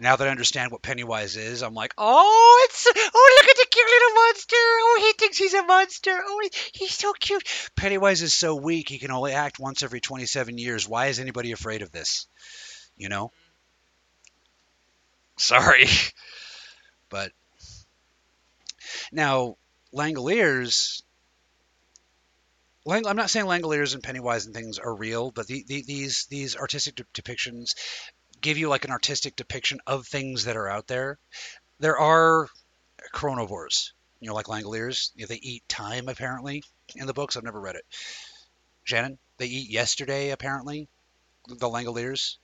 Now 0.00 0.14
that 0.16 0.28
I 0.28 0.30
understand 0.30 0.70
what 0.70 0.82
Pennywise 0.82 1.36
is, 1.36 1.62
I'm 1.62 1.74
like, 1.74 1.92
oh, 1.98 2.66
it's 2.68 2.86
oh, 2.86 3.38
look 3.40 3.50
at 3.50 3.56
the 3.56 3.66
cute 3.70 3.86
little 3.86 4.14
monster. 4.14 4.56
Oh, 4.56 5.02
he 5.04 5.12
thinks 5.18 5.38
he's 5.38 5.54
a 5.54 5.62
monster. 5.62 6.20
Oh, 6.24 6.40
he, 6.42 6.50
he's 6.72 6.94
so 6.94 7.12
cute. 7.12 7.42
Pennywise 7.74 8.22
is 8.22 8.32
so 8.32 8.54
weak; 8.54 8.88
he 8.88 8.98
can 8.98 9.10
only 9.10 9.32
act 9.32 9.58
once 9.58 9.82
every 9.82 10.00
27 10.00 10.56
years. 10.56 10.88
Why 10.88 11.06
is 11.06 11.18
anybody 11.18 11.52
afraid 11.52 11.82
of 11.82 11.90
this? 11.90 12.28
You 12.96 13.08
know. 13.08 13.32
Sorry, 15.40 15.86
but 17.08 17.32
now 19.12 19.56
Langoliers. 19.94 21.02
Lang, 22.84 23.06
I'm 23.06 23.16
not 23.16 23.30
saying 23.30 23.46
Langoliers 23.46 23.94
and 23.94 24.02
Pennywise 24.02 24.46
and 24.46 24.54
things 24.54 24.78
are 24.78 24.94
real, 24.94 25.30
but 25.30 25.46
the, 25.46 25.64
the, 25.68 25.82
these 25.82 26.26
these 26.30 26.56
artistic 26.56 26.96
de- 26.96 27.04
depictions 27.22 27.74
give 28.40 28.58
you 28.58 28.68
like 28.68 28.84
an 28.84 28.90
artistic 28.90 29.36
depiction 29.36 29.80
of 29.86 30.06
things 30.06 30.44
that 30.44 30.56
are 30.56 30.68
out 30.68 30.86
there. 30.86 31.18
There 31.80 31.98
are 31.98 32.48
chronovores, 33.14 33.92
you 34.20 34.28
know, 34.28 34.34
like 34.34 34.46
Langoliers. 34.46 35.10
You 35.14 35.22
know, 35.22 35.28
they 35.28 35.36
eat 35.36 35.68
time 35.68 36.08
apparently 36.08 36.64
in 36.96 37.06
the 37.06 37.14
books. 37.14 37.36
I've 37.36 37.44
never 37.44 37.60
read 37.60 37.76
it. 37.76 37.84
Shannon, 38.84 39.18
they 39.36 39.46
eat 39.46 39.70
yesterday 39.70 40.30
apparently. 40.30 40.88
The 41.46 41.68
Langoliers. 41.68 42.36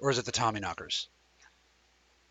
Or 0.00 0.10
is 0.10 0.18
it 0.18 0.24
the 0.24 0.32
Tommyknockers? 0.32 1.06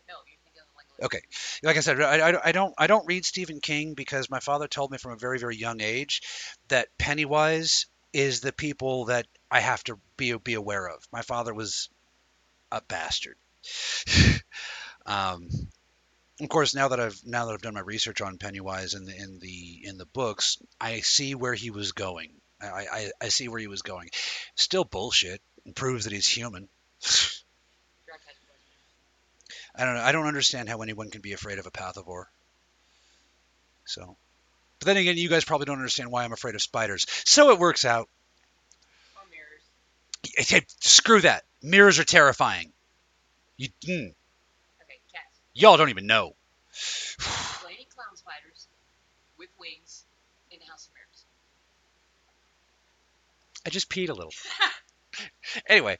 No, 0.08 0.14
you're 0.26 0.38
thinking 0.44 0.60
of 0.60 0.68
the 0.74 1.02
Langoliers. 1.02 1.06
Okay, 1.06 1.20
like 1.62 1.76
I 1.76 1.80
said, 1.80 2.00
I, 2.00 2.30
I, 2.30 2.48
I 2.48 2.52
don't 2.52 2.74
I 2.78 2.86
don't 2.86 3.06
read 3.06 3.24
Stephen 3.24 3.60
King 3.60 3.94
because 3.94 4.30
my 4.30 4.40
father 4.40 4.68
told 4.68 4.90
me 4.90 4.98
from 4.98 5.12
a 5.12 5.16
very 5.16 5.38
very 5.38 5.56
young 5.56 5.80
age 5.80 6.22
that 6.68 6.88
Pennywise 6.98 7.86
is 8.12 8.40
the 8.40 8.52
people 8.52 9.06
that 9.06 9.26
I 9.50 9.60
have 9.60 9.84
to 9.84 9.98
be 10.16 10.36
be 10.36 10.54
aware 10.54 10.88
of. 10.88 11.06
My 11.12 11.22
father 11.22 11.54
was 11.54 11.88
a 12.70 12.80
bastard. 12.82 13.36
um, 15.06 15.48
of 16.40 16.48
course, 16.48 16.74
now 16.74 16.88
that 16.88 17.00
I've 17.00 17.20
now 17.24 17.46
that 17.46 17.52
I've 17.52 17.62
done 17.62 17.74
my 17.74 17.80
research 17.80 18.20
on 18.20 18.38
Pennywise 18.38 18.94
in 18.94 19.04
the 19.04 19.16
in 19.16 19.38
the 19.40 19.80
in 19.84 19.98
the 19.98 20.06
books, 20.06 20.58
I 20.80 21.00
see 21.00 21.34
where 21.34 21.54
he 21.54 21.70
was 21.70 21.92
going. 21.92 22.32
I 22.60 22.66
I, 22.66 23.10
I 23.22 23.28
see 23.28 23.48
where 23.48 23.60
he 23.60 23.66
was 23.66 23.82
going. 23.82 24.10
Still 24.54 24.84
bullshit. 24.84 25.40
and 25.64 25.74
proves 25.74 26.04
that 26.04 26.12
he's 26.12 26.28
human. 26.28 26.68
Drac 27.00 28.20
has 28.26 28.36
a 28.36 28.46
question. 28.46 28.72
I 29.78 29.84
don't 29.84 29.94
know. 29.94 30.02
I 30.02 30.12
don't 30.12 30.26
understand 30.26 30.68
how 30.68 30.82
anyone 30.82 31.10
can 31.10 31.20
be 31.20 31.32
afraid 31.32 31.58
of 31.58 31.66
a 31.66 31.70
pathivore. 31.70 32.24
So, 33.84 34.16
but 34.80 34.86
then 34.86 34.96
again, 34.96 35.16
you 35.16 35.28
guys 35.28 35.44
probably 35.44 35.66
don't 35.66 35.76
understand 35.78 36.10
why 36.10 36.24
I'm 36.24 36.32
afraid 36.32 36.54
of 36.54 36.62
spiders. 36.62 37.06
So 37.24 37.50
it 37.50 37.58
works 37.58 37.84
out. 37.84 38.08
Or 39.16 39.22
mirrors. 39.30 40.48
Hey, 40.48 40.66
screw 40.80 41.20
that. 41.22 41.44
Mirrors 41.62 41.98
are 41.98 42.04
terrifying. 42.04 42.72
You, 43.56 43.68
mm, 43.86 44.06
Okay, 44.08 45.00
cats. 45.12 45.38
y'all 45.54 45.76
don't 45.76 45.90
even 45.90 46.06
know. 46.06 46.34
Flaming 46.72 47.86
clown 47.94 48.16
spiders 48.16 48.66
with 49.38 49.48
wings 49.58 50.04
in 50.50 50.60
House 50.68 50.86
of 50.88 50.94
Mirrors. 50.94 51.24
I 53.66 53.70
just 53.70 53.88
peed 53.90 54.08
a 54.10 54.14
little. 54.14 54.32
anyway. 55.68 55.98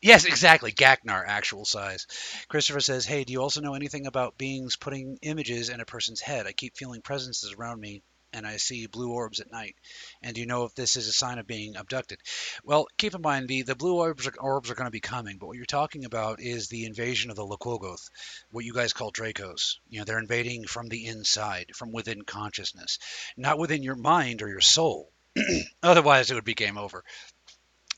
Yes, 0.00 0.24
exactly. 0.24 0.72
Gaknar, 0.72 1.24
actual 1.26 1.64
size. 1.64 2.06
Christopher 2.48 2.80
says, 2.80 3.06
Hey, 3.06 3.24
do 3.24 3.32
you 3.32 3.40
also 3.40 3.60
know 3.60 3.74
anything 3.74 4.06
about 4.06 4.38
beings 4.38 4.76
putting 4.76 5.18
images 5.22 5.68
in 5.68 5.80
a 5.80 5.84
person's 5.84 6.20
head? 6.20 6.46
I 6.46 6.52
keep 6.52 6.76
feeling 6.76 7.02
presences 7.02 7.52
around 7.52 7.80
me 7.80 8.02
and 8.34 8.46
I 8.46 8.56
see 8.56 8.86
blue 8.86 9.12
orbs 9.12 9.40
at 9.40 9.52
night. 9.52 9.76
And 10.22 10.34
do 10.34 10.40
you 10.40 10.46
know 10.46 10.64
if 10.64 10.74
this 10.74 10.96
is 10.96 11.06
a 11.06 11.12
sign 11.12 11.38
of 11.38 11.46
being 11.46 11.76
abducted? 11.76 12.18
Well, 12.64 12.86
keep 12.96 13.14
in 13.14 13.20
mind, 13.20 13.48
the, 13.48 13.62
the 13.62 13.74
blue 13.74 13.96
orbs 13.96 14.26
are, 14.26 14.34
orbs 14.40 14.70
are 14.70 14.74
going 14.74 14.86
to 14.86 14.90
be 14.90 15.00
coming, 15.00 15.36
but 15.38 15.46
what 15.46 15.56
you're 15.56 15.66
talking 15.66 16.04
about 16.04 16.40
is 16.40 16.68
the 16.68 16.86
invasion 16.86 17.30
of 17.30 17.36
the 17.36 17.46
Lokogoth, 17.46 18.08
what 18.50 18.64
you 18.64 18.72
guys 18.72 18.92
call 18.94 19.12
Dracos. 19.12 19.76
You 19.88 19.98
know, 19.98 20.04
they're 20.04 20.18
invading 20.18 20.66
from 20.66 20.88
the 20.88 21.06
inside, 21.06 21.72
from 21.74 21.92
within 21.92 22.22
consciousness, 22.22 22.98
not 23.36 23.58
within 23.58 23.82
your 23.82 23.96
mind 23.96 24.40
or 24.42 24.48
your 24.48 24.60
soul. 24.60 25.12
Otherwise, 25.82 26.30
it 26.30 26.34
would 26.34 26.44
be 26.44 26.54
game 26.54 26.78
over 26.78 27.04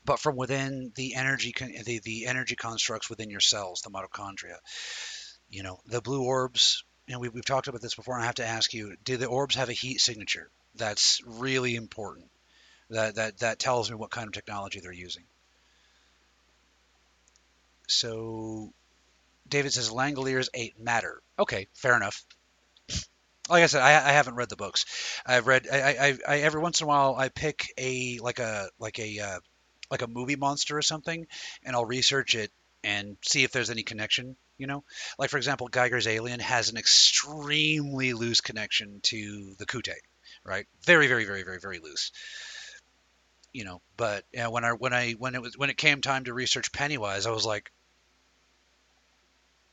but 0.05 0.19
from 0.19 0.35
within 0.35 0.91
the 0.95 1.15
energy 1.15 1.53
the, 1.83 1.99
the 2.03 2.27
energy 2.27 2.55
constructs 2.55 3.09
within 3.09 3.29
your 3.29 3.39
cells 3.39 3.81
the 3.81 3.89
mitochondria. 3.89 4.57
You 5.49 5.63
know 5.63 5.79
the 5.85 6.01
blue 6.01 6.23
orbs 6.23 6.83
and 7.07 7.19
we, 7.19 7.29
we've 7.29 7.45
talked 7.45 7.67
about 7.67 7.81
this 7.81 7.95
before 7.95 8.15
and 8.15 8.23
i 8.23 8.25
have 8.25 8.35
to 8.35 8.45
ask 8.45 8.73
you 8.73 8.95
do 9.03 9.17
the 9.17 9.27
orbs 9.27 9.55
have 9.55 9.69
a 9.69 9.73
heat 9.73 9.99
signature? 9.99 10.49
That's 10.75 11.21
really 11.25 11.75
important. 11.75 12.29
That 12.89 13.15
that 13.15 13.39
that 13.39 13.59
tells 13.59 13.89
me 13.89 13.95
what 13.95 14.11
kind 14.11 14.27
of 14.27 14.33
technology 14.33 14.79
they're 14.79 14.91
using. 14.91 15.23
So 17.87 18.73
david 19.47 19.73
says 19.73 19.89
langoliers 19.89 20.49
ate 20.53 20.79
matter. 20.79 21.21
Okay 21.39 21.67
fair 21.73 21.95
enough. 21.95 22.23
Like 23.47 23.61
I 23.61 23.67
said, 23.67 23.83
I, 23.83 23.89
I 23.89 24.11
haven't 24.11 24.33
read 24.33 24.49
the 24.49 24.55
books. 24.55 24.85
I've 25.23 25.45
read. 25.45 25.67
I, 25.71 25.77
I, 25.77 26.17
I 26.27 26.37
every 26.39 26.59
once 26.59 26.81
in 26.81 26.85
a 26.85 26.87
while 26.87 27.15
I 27.15 27.29
pick 27.29 27.71
a 27.77 28.17
like 28.17 28.39
a 28.39 28.69
like 28.79 28.97
a 28.97 29.19
uh, 29.19 29.39
like 29.89 30.01
a 30.01 30.07
movie 30.07 30.35
monster 30.35 30.77
or 30.77 30.81
something, 30.81 31.27
and 31.63 31.75
I'll 31.75 31.85
research 31.85 32.35
it 32.35 32.51
and 32.83 33.17
see 33.21 33.43
if 33.43 33.51
there's 33.51 33.69
any 33.69 33.83
connection. 33.83 34.35
You 34.57 34.67
know, 34.67 34.83
like 35.19 35.29
for 35.29 35.37
example, 35.37 35.67
Giger's 35.67 36.07
Alien 36.07 36.39
has 36.39 36.69
an 36.69 36.77
extremely 36.77 38.13
loose 38.13 38.41
connection 38.41 39.01
to 39.03 39.55
the 39.57 39.65
Kute, 39.65 39.95
right? 40.45 40.65
Very, 40.85 41.07
very, 41.07 41.25
very, 41.25 41.43
very, 41.43 41.59
very 41.59 41.79
loose. 41.79 42.11
You 43.51 43.65
know, 43.65 43.81
but 43.97 44.23
you 44.31 44.39
know, 44.39 44.51
when 44.51 44.63
I 44.63 44.71
when 44.71 44.93
I 44.93 45.11
when 45.13 45.35
it 45.35 45.41
was 45.41 45.57
when 45.57 45.69
it 45.69 45.77
came 45.77 46.01
time 46.01 46.25
to 46.25 46.33
research 46.33 46.71
Pennywise, 46.71 47.25
I 47.25 47.31
was 47.31 47.45
like, 47.45 47.71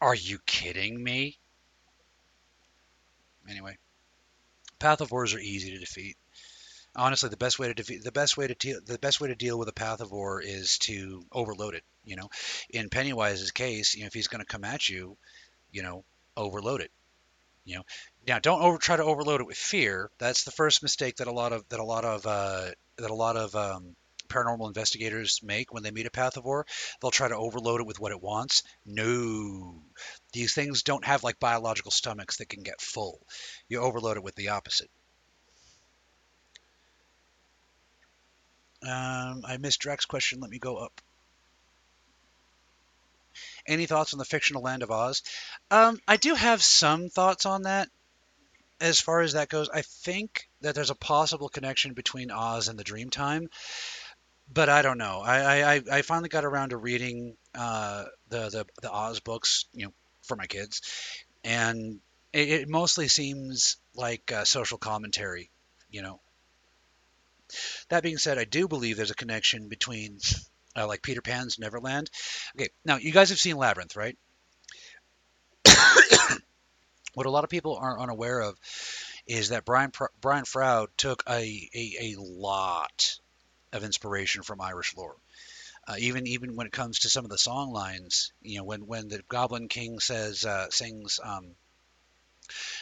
"Are 0.00 0.14
you 0.14 0.38
kidding 0.46 1.02
me?" 1.02 1.38
Anyway, 3.48 3.76
Pathivores 4.78 5.34
are 5.34 5.40
easy 5.40 5.72
to 5.72 5.78
defeat. 5.78 6.16
Honestly, 6.94 7.30
the 7.30 7.36
best 7.36 7.58
way 7.58 7.68
to 7.68 7.74
defeat 7.74 8.04
the 8.04 8.12
best 8.12 8.36
way 8.36 8.46
to 8.46 8.54
deal 8.54 8.78
the 8.84 8.98
best 8.98 9.20
way 9.20 9.28
to 9.28 9.34
deal 9.34 9.58
with 9.58 9.68
a 9.68 9.72
Pathivore 9.72 10.42
is 10.44 10.78
to 10.78 11.24
overload 11.32 11.74
it. 11.74 11.84
You 12.04 12.16
know, 12.16 12.28
in 12.68 12.90
Pennywise's 12.90 13.50
case, 13.50 13.94
you 13.94 14.02
know, 14.02 14.08
if 14.08 14.14
he's 14.14 14.28
going 14.28 14.44
to 14.44 14.46
come 14.46 14.64
at 14.64 14.88
you, 14.88 15.16
you 15.70 15.82
know, 15.82 16.04
overload 16.36 16.82
it. 16.82 16.90
You 17.64 17.76
know, 17.76 17.82
now 18.26 18.38
don't 18.40 18.60
over 18.60 18.76
try 18.76 18.96
to 18.96 19.04
overload 19.04 19.40
it 19.40 19.46
with 19.46 19.56
fear. 19.56 20.10
That's 20.18 20.44
the 20.44 20.50
first 20.50 20.82
mistake 20.82 21.16
that 21.16 21.28
a 21.28 21.32
lot 21.32 21.52
of 21.52 21.66
that 21.70 21.80
a 21.80 21.84
lot 21.84 22.04
of 22.04 22.26
uh, 22.26 22.70
that 22.98 23.10
a 23.10 23.14
lot 23.14 23.36
of 23.36 23.54
um, 23.54 23.96
paranormal 24.28 24.66
investigators 24.66 25.40
make 25.42 25.72
when 25.72 25.82
they 25.82 25.90
meet 25.90 26.06
a 26.06 26.10
Pathivore. 26.10 26.64
They'll 27.00 27.10
try 27.10 27.28
to 27.28 27.36
overload 27.36 27.80
it 27.80 27.86
with 27.86 28.00
what 28.00 28.12
it 28.12 28.20
wants. 28.20 28.62
No, 28.84 29.82
these 30.32 30.54
things 30.54 30.82
don't 30.82 31.04
have 31.04 31.22
like 31.22 31.38
biological 31.38 31.90
stomachs 31.90 32.38
that 32.38 32.48
can 32.48 32.62
get 32.62 32.80
full. 32.80 33.20
You 33.68 33.80
overload 33.80 34.16
it 34.16 34.22
with 34.22 34.34
the 34.34 34.48
opposite. 34.48 34.90
Um, 38.82 39.42
I 39.46 39.56
missed 39.58 39.80
Drax's 39.80 40.06
question. 40.06 40.40
Let 40.40 40.50
me 40.50 40.58
go 40.58 40.76
up. 40.76 41.00
Any 43.66 43.86
thoughts 43.86 44.12
on 44.12 44.18
the 44.18 44.24
fictional 44.24 44.62
land 44.62 44.82
of 44.82 44.90
Oz? 44.90 45.22
Um, 45.70 46.00
I 46.06 46.16
do 46.16 46.34
have 46.34 46.62
some 46.62 47.08
thoughts 47.08 47.46
on 47.46 47.62
that. 47.62 47.88
As 48.80 49.00
far 49.00 49.20
as 49.20 49.34
that 49.34 49.48
goes, 49.48 49.68
I 49.68 49.82
think 49.82 50.48
that 50.60 50.74
there's 50.74 50.90
a 50.90 50.96
possible 50.96 51.48
connection 51.48 51.92
between 51.94 52.32
Oz 52.32 52.66
and 52.66 52.76
the 52.76 52.82
Dreamtime, 52.84 53.46
but 54.52 54.68
I 54.68 54.82
don't 54.82 54.98
know. 54.98 55.20
I 55.20 55.74
I, 55.74 55.82
I 55.90 56.02
finally 56.02 56.28
got 56.28 56.44
around 56.44 56.70
to 56.70 56.76
reading 56.76 57.36
uh, 57.54 58.06
the, 58.28 58.48
the 58.50 58.66
the 58.82 58.92
Oz 58.92 59.20
books, 59.20 59.66
you 59.72 59.86
know, 59.86 59.92
for 60.22 60.36
my 60.36 60.46
kids, 60.46 60.82
and 61.44 62.00
it, 62.32 62.48
it 62.48 62.68
mostly 62.68 63.06
seems 63.06 63.76
like 63.94 64.32
uh, 64.32 64.44
social 64.44 64.78
commentary, 64.78 65.50
you 65.88 66.02
know. 66.02 66.20
That 67.88 68.02
being 68.02 68.18
said, 68.18 68.38
I 68.38 68.44
do 68.44 68.68
believe 68.68 68.96
there's 68.96 69.10
a 69.10 69.14
connection 69.14 69.68
between 69.68 70.18
uh, 70.76 70.86
like 70.86 71.02
Peter 71.02 71.22
Pan's 71.22 71.58
Neverland. 71.58 72.10
Okay, 72.56 72.68
now 72.84 72.96
you 72.96 73.12
guys 73.12 73.30
have 73.30 73.38
seen 73.38 73.56
Labyrinth, 73.56 73.96
right? 73.96 74.16
what 77.14 77.26
a 77.26 77.30
lot 77.30 77.44
of 77.44 77.50
people 77.50 77.76
are 77.76 78.00
unaware 78.00 78.40
of 78.40 78.58
is 79.26 79.50
that 79.50 79.64
Brian 79.64 79.90
Pr- 79.90 80.06
Brian 80.20 80.44
Froud 80.44 80.88
took 80.96 81.22
a, 81.28 81.70
a, 81.74 81.96
a 82.00 82.14
lot 82.18 83.18
of 83.72 83.84
inspiration 83.84 84.42
from 84.42 84.60
Irish 84.60 84.96
lore. 84.96 85.16
Uh, 85.86 85.96
even 85.98 86.26
even 86.28 86.54
when 86.54 86.66
it 86.66 86.72
comes 86.72 87.00
to 87.00 87.10
some 87.10 87.24
of 87.24 87.30
the 87.30 87.38
song 87.38 87.72
lines, 87.72 88.32
you 88.40 88.58
know, 88.58 88.64
when 88.64 88.86
when 88.86 89.08
the 89.08 89.22
Goblin 89.28 89.68
King 89.68 89.98
says 89.98 90.44
uh, 90.44 90.70
sings, 90.70 91.18
um, 91.22 91.56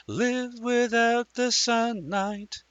"Live 0.07 0.53
without 0.61 1.33
the 1.33 1.51
sunlight, 1.51 2.63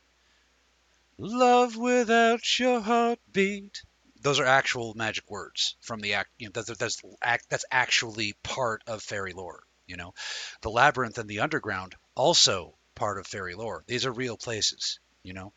love 1.20 1.76
without 1.76 2.60
your 2.60 2.82
heartbeat." 2.82 3.84
Those 4.22 4.40
are 4.40 4.46
actual 4.46 4.94
magic 4.96 5.30
words 5.30 5.76
from 5.82 6.00
the 6.00 6.16
act. 6.16 6.32
You 6.38 6.48
know, 6.48 6.52
that's 6.54 6.78
that's 6.78 7.02
that's 7.50 7.66
actually 7.72 8.34
part 8.44 8.84
of 8.88 9.04
fairy 9.04 9.34
lore. 9.34 9.64
You 9.86 9.98
know, 9.98 10.14
the 10.62 10.70
labyrinth 10.72 11.18
and 11.18 11.30
the 11.30 11.42
underground 11.42 11.96
also 12.16 12.78
part 12.96 13.20
of 13.20 13.28
fairy 13.28 13.56
lore. 13.56 13.84
These 13.88 14.06
are 14.06 14.12
real 14.12 14.38
places. 14.38 15.00
You 15.24 15.34
know. 15.34 15.54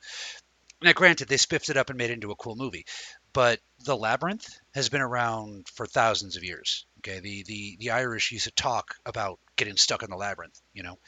Now, 0.82 0.92
granted, 0.92 1.28
they 1.28 1.36
spiffed 1.36 1.68
it 1.70 1.76
up 1.76 1.90
and 1.90 1.98
made 1.98 2.10
it 2.10 2.14
into 2.14 2.32
a 2.32 2.36
cool 2.36 2.56
movie, 2.56 2.86
but 3.32 3.60
the 3.78 3.96
labyrinth 3.96 4.48
has 4.74 4.88
been 4.88 5.00
around 5.00 5.68
for 5.68 5.86
thousands 5.86 6.36
of 6.36 6.42
years. 6.42 6.86
Okay, 6.98 7.20
the 7.20 7.44
the 7.44 7.76
the 7.78 7.90
Irish 7.90 8.32
used 8.32 8.44
to 8.44 8.50
talk 8.50 8.96
about 9.06 9.38
getting 9.56 9.76
stuck 9.76 10.02
in 10.02 10.10
the 10.10 10.16
labyrinth. 10.16 10.60
You 10.72 10.82
know. 10.82 10.98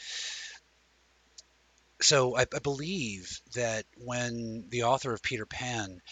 So 2.04 2.36
I, 2.36 2.42
I 2.42 2.58
believe 2.62 3.40
that 3.54 3.86
when 3.96 4.66
the 4.68 4.82
author 4.84 5.12
of 5.14 5.22
Peter 5.22 5.46
Pan 5.46 6.02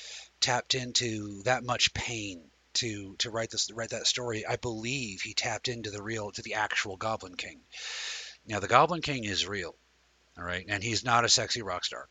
tapped 0.41 0.75
into 0.75 1.43
that 1.43 1.65
much 1.65 1.93
pain 1.93 2.51
to 2.75 3.15
to 3.19 3.31
write 3.31 3.51
this 3.51 3.71
write 3.71 3.91
that 3.91 4.07
story, 4.07 4.47
I 4.47 4.57
believe 4.57 5.21
he 5.21 5.35
tapped 5.35 5.69
into 5.69 5.91
the 5.91 6.03
real 6.03 6.33
to 6.33 6.43
the 6.43 6.55
actual 6.55 6.97
Goblin 6.97 7.37
King. 7.37 7.61
Now 8.47 8.59
the 8.59 8.69
Goblin 8.69 9.03
King 9.03 9.25
is 9.25 9.47
real, 9.47 9.77
all 10.39 10.45
right, 10.45 10.65
and 10.67 10.83
he's 10.83 11.05
not 11.05 11.27
a 11.27 11.29
sexy 11.29 11.61
rock 11.61 11.85
star. 11.85 12.09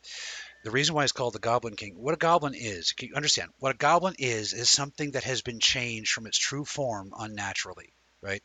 The 0.64 0.72
reason 0.72 0.94
why 0.94 1.04
it's 1.04 1.12
called 1.12 1.34
the 1.34 1.40
Goblin 1.40 1.76
King, 1.76 1.96
what 1.98 2.14
a 2.14 2.18
goblin 2.18 2.54
is, 2.54 2.92
can 2.92 3.10
you 3.10 3.16
understand? 3.16 3.50
What 3.58 3.74
a 3.74 3.78
goblin 3.78 4.14
is 4.20 4.54
is 4.54 4.70
something 4.70 5.12
that 5.12 5.24
has 5.24 5.42
been 5.42 5.60
changed 5.60 6.12
from 6.12 6.28
its 6.28 6.38
true 6.38 6.66
form 6.66 7.14
unnaturally, 7.18 7.94
right? 8.22 8.44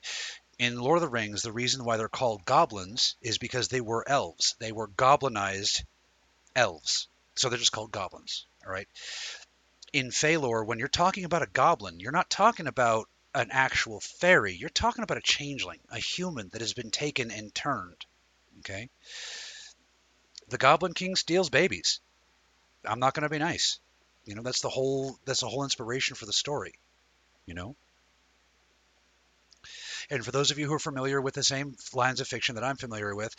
In 0.58 0.80
Lord 0.80 0.98
of 0.98 1.02
the 1.02 1.08
Rings, 1.08 1.42
the 1.42 1.52
reason 1.52 1.84
why 1.84 1.96
they're 1.96 2.08
called 2.08 2.44
goblins 2.44 3.16
is 3.20 3.38
because 3.38 3.68
they 3.68 3.80
were 3.80 4.08
elves. 4.08 4.54
They 4.58 4.72
were 4.72 4.88
goblinized 4.88 5.84
elves. 6.54 7.08
So 7.34 7.48
they're 7.48 7.58
just 7.58 7.72
called 7.72 7.92
goblins, 7.92 8.46
all 8.64 8.72
right? 8.72 8.88
in 9.96 10.10
Fae 10.10 10.36
lore, 10.36 10.64
when 10.64 10.78
you're 10.78 10.88
talking 10.88 11.24
about 11.24 11.42
a 11.42 11.46
goblin, 11.46 12.00
you're 12.00 12.12
not 12.12 12.28
talking 12.28 12.66
about 12.66 13.08
an 13.34 13.48
actual 13.50 13.98
fairy. 14.00 14.54
You're 14.54 14.68
talking 14.68 15.02
about 15.02 15.16
a 15.16 15.22
changeling, 15.22 15.80
a 15.90 15.98
human 15.98 16.50
that 16.50 16.60
has 16.60 16.74
been 16.74 16.90
taken 16.90 17.30
and 17.30 17.54
turned. 17.54 18.04
Okay? 18.58 18.90
The 20.50 20.58
Goblin 20.58 20.92
King 20.92 21.16
steals 21.16 21.48
babies. 21.48 22.00
I'm 22.84 23.00
not 23.00 23.14
going 23.14 23.22
to 23.22 23.30
be 23.30 23.38
nice. 23.38 23.78
You 24.26 24.34
know, 24.34 24.42
that's 24.42 24.60
the 24.60 24.68
whole 24.68 25.18
that's 25.24 25.40
the 25.40 25.48
whole 25.48 25.64
inspiration 25.64 26.14
for 26.14 26.26
the 26.26 26.32
story. 26.32 26.74
You 27.46 27.54
know? 27.54 27.74
And 30.10 30.24
for 30.24 30.30
those 30.30 30.50
of 30.50 30.58
you 30.58 30.66
who 30.66 30.74
are 30.74 30.78
familiar 30.78 31.20
with 31.20 31.34
the 31.34 31.42
same 31.42 31.76
lines 31.92 32.20
of 32.20 32.28
fiction 32.28 32.54
that 32.54 32.64
I'm 32.64 32.76
familiar 32.76 33.14
with, 33.14 33.34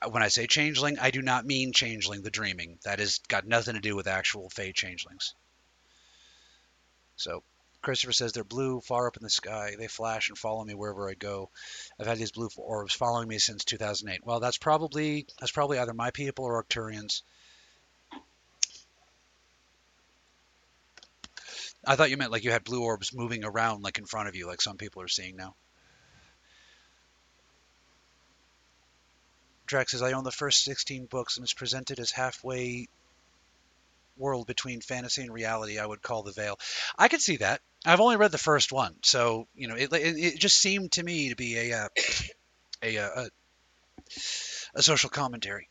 uh, 0.00 0.08
when 0.08 0.22
I 0.22 0.28
say 0.28 0.46
changeling, 0.46 0.98
I 0.98 1.10
do 1.10 1.22
not 1.22 1.44
mean 1.44 1.72
changeling 1.72 2.22
the 2.22 2.30
dreaming. 2.30 2.78
That 2.84 3.00
has 3.00 3.18
got 3.28 3.46
nothing 3.46 3.74
to 3.74 3.80
do 3.80 3.96
with 3.96 4.06
actual 4.06 4.48
fey 4.48 4.72
changelings. 4.72 5.34
So 7.16 7.42
Christopher 7.82 8.12
says 8.12 8.32
they're 8.32 8.44
blue 8.44 8.80
far 8.80 9.06
up 9.06 9.16
in 9.16 9.22
the 9.22 9.30
sky. 9.30 9.74
They 9.78 9.88
flash 9.88 10.28
and 10.28 10.38
follow 10.38 10.64
me 10.64 10.74
wherever 10.74 11.08
I 11.08 11.14
go. 11.14 11.50
I've 12.00 12.06
had 12.06 12.18
these 12.18 12.32
blue 12.32 12.48
orbs 12.56 12.94
following 12.94 13.28
me 13.28 13.38
since 13.38 13.64
2008. 13.64 14.24
Well, 14.24 14.40
that's 14.40 14.58
probably 14.58 15.26
that's 15.38 15.52
probably 15.52 15.78
either 15.78 15.94
my 15.94 16.10
people 16.10 16.46
or 16.46 16.62
Arcturians. 16.62 17.22
I 21.86 21.94
thought 21.94 22.10
you 22.10 22.16
meant 22.16 22.32
like 22.32 22.42
you 22.42 22.50
had 22.50 22.64
blue 22.64 22.82
orbs 22.82 23.14
moving 23.14 23.44
around 23.44 23.82
like 23.82 23.98
in 23.98 24.06
front 24.06 24.28
of 24.28 24.34
you, 24.34 24.48
like 24.48 24.60
some 24.60 24.76
people 24.76 25.02
are 25.02 25.08
seeing 25.08 25.36
now. 25.36 25.54
Drax 29.66 29.92
says 29.92 30.02
I 30.02 30.12
own 30.12 30.24
the 30.24 30.32
first 30.32 30.64
16 30.64 31.06
books 31.06 31.36
and 31.36 31.44
it's 31.44 31.52
presented 31.52 31.98
as 31.98 32.10
halfway 32.10 32.88
world 34.16 34.46
between 34.46 34.80
fantasy 34.80 35.22
and 35.22 35.32
reality 35.32 35.78
I 35.78 35.86
would 35.86 36.02
call 36.02 36.22
the 36.22 36.32
Veil. 36.32 36.58
I 36.98 37.08
could 37.08 37.20
see 37.20 37.36
that. 37.38 37.60
I've 37.84 38.00
only 38.00 38.16
read 38.16 38.32
the 38.32 38.38
first 38.38 38.72
one, 38.72 38.96
so 39.02 39.46
you 39.54 39.68
know 39.68 39.76
it, 39.76 39.92
it, 39.92 40.16
it 40.16 40.38
just 40.38 40.58
seemed 40.58 40.92
to 40.92 41.02
me 41.02 41.28
to 41.28 41.36
be 41.36 41.56
a 41.58 41.84
uh, 41.84 41.88
a, 42.82 42.98
uh, 42.98 43.10
a 43.22 43.28
a 44.74 44.82
social 44.82 45.10
commentary. 45.10 45.68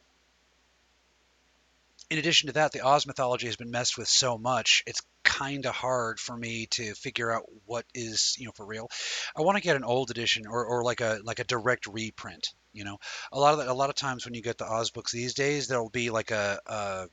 In 2.09 2.19
addition 2.19 2.47
to 2.47 2.53
that, 2.53 2.71
the 2.71 2.81
Oz 2.81 3.07
mythology 3.07 3.47
has 3.47 3.55
been 3.55 3.71
messed 3.71 3.97
with 3.97 4.07
so 4.07 4.37
much; 4.37 4.83
it's 4.85 5.01
kind 5.23 5.65
of 5.65 5.75
hard 5.75 6.19
for 6.19 6.37
me 6.37 6.67
to 6.67 6.93
figure 6.93 7.31
out 7.31 7.43
what 7.65 7.85
is 7.93 8.35
you 8.37 8.45
know 8.45 8.53
for 8.53 8.65
real. 8.65 8.89
I 9.35 9.41
want 9.41 9.57
to 9.57 9.63
get 9.63 9.75
an 9.75 9.83
old 9.83 10.11
edition 10.11 10.45
or, 10.47 10.65
or 10.65 10.83
like 10.83 11.01
a 11.01 11.19
like 11.23 11.39
a 11.39 11.43
direct 11.43 11.87
reprint. 11.87 12.53
You 12.75 12.83
know, 12.83 12.97
a 13.31 13.39
lot 13.39 13.53
of 13.53 13.59
the, 13.65 13.71
a 13.71 13.73
lot 13.73 13.89
of 13.89 13.95
times 13.95 14.25
when 14.25 14.33
you 14.33 14.41
get 14.41 14.57
the 14.57 14.65
Oz 14.65 14.91
books 14.91 15.11
these 15.11 15.33
days, 15.33 15.67
there'll 15.67 15.89
be 15.89 16.09
like 16.09 16.31
a, 16.31 16.59
a 16.65 17.07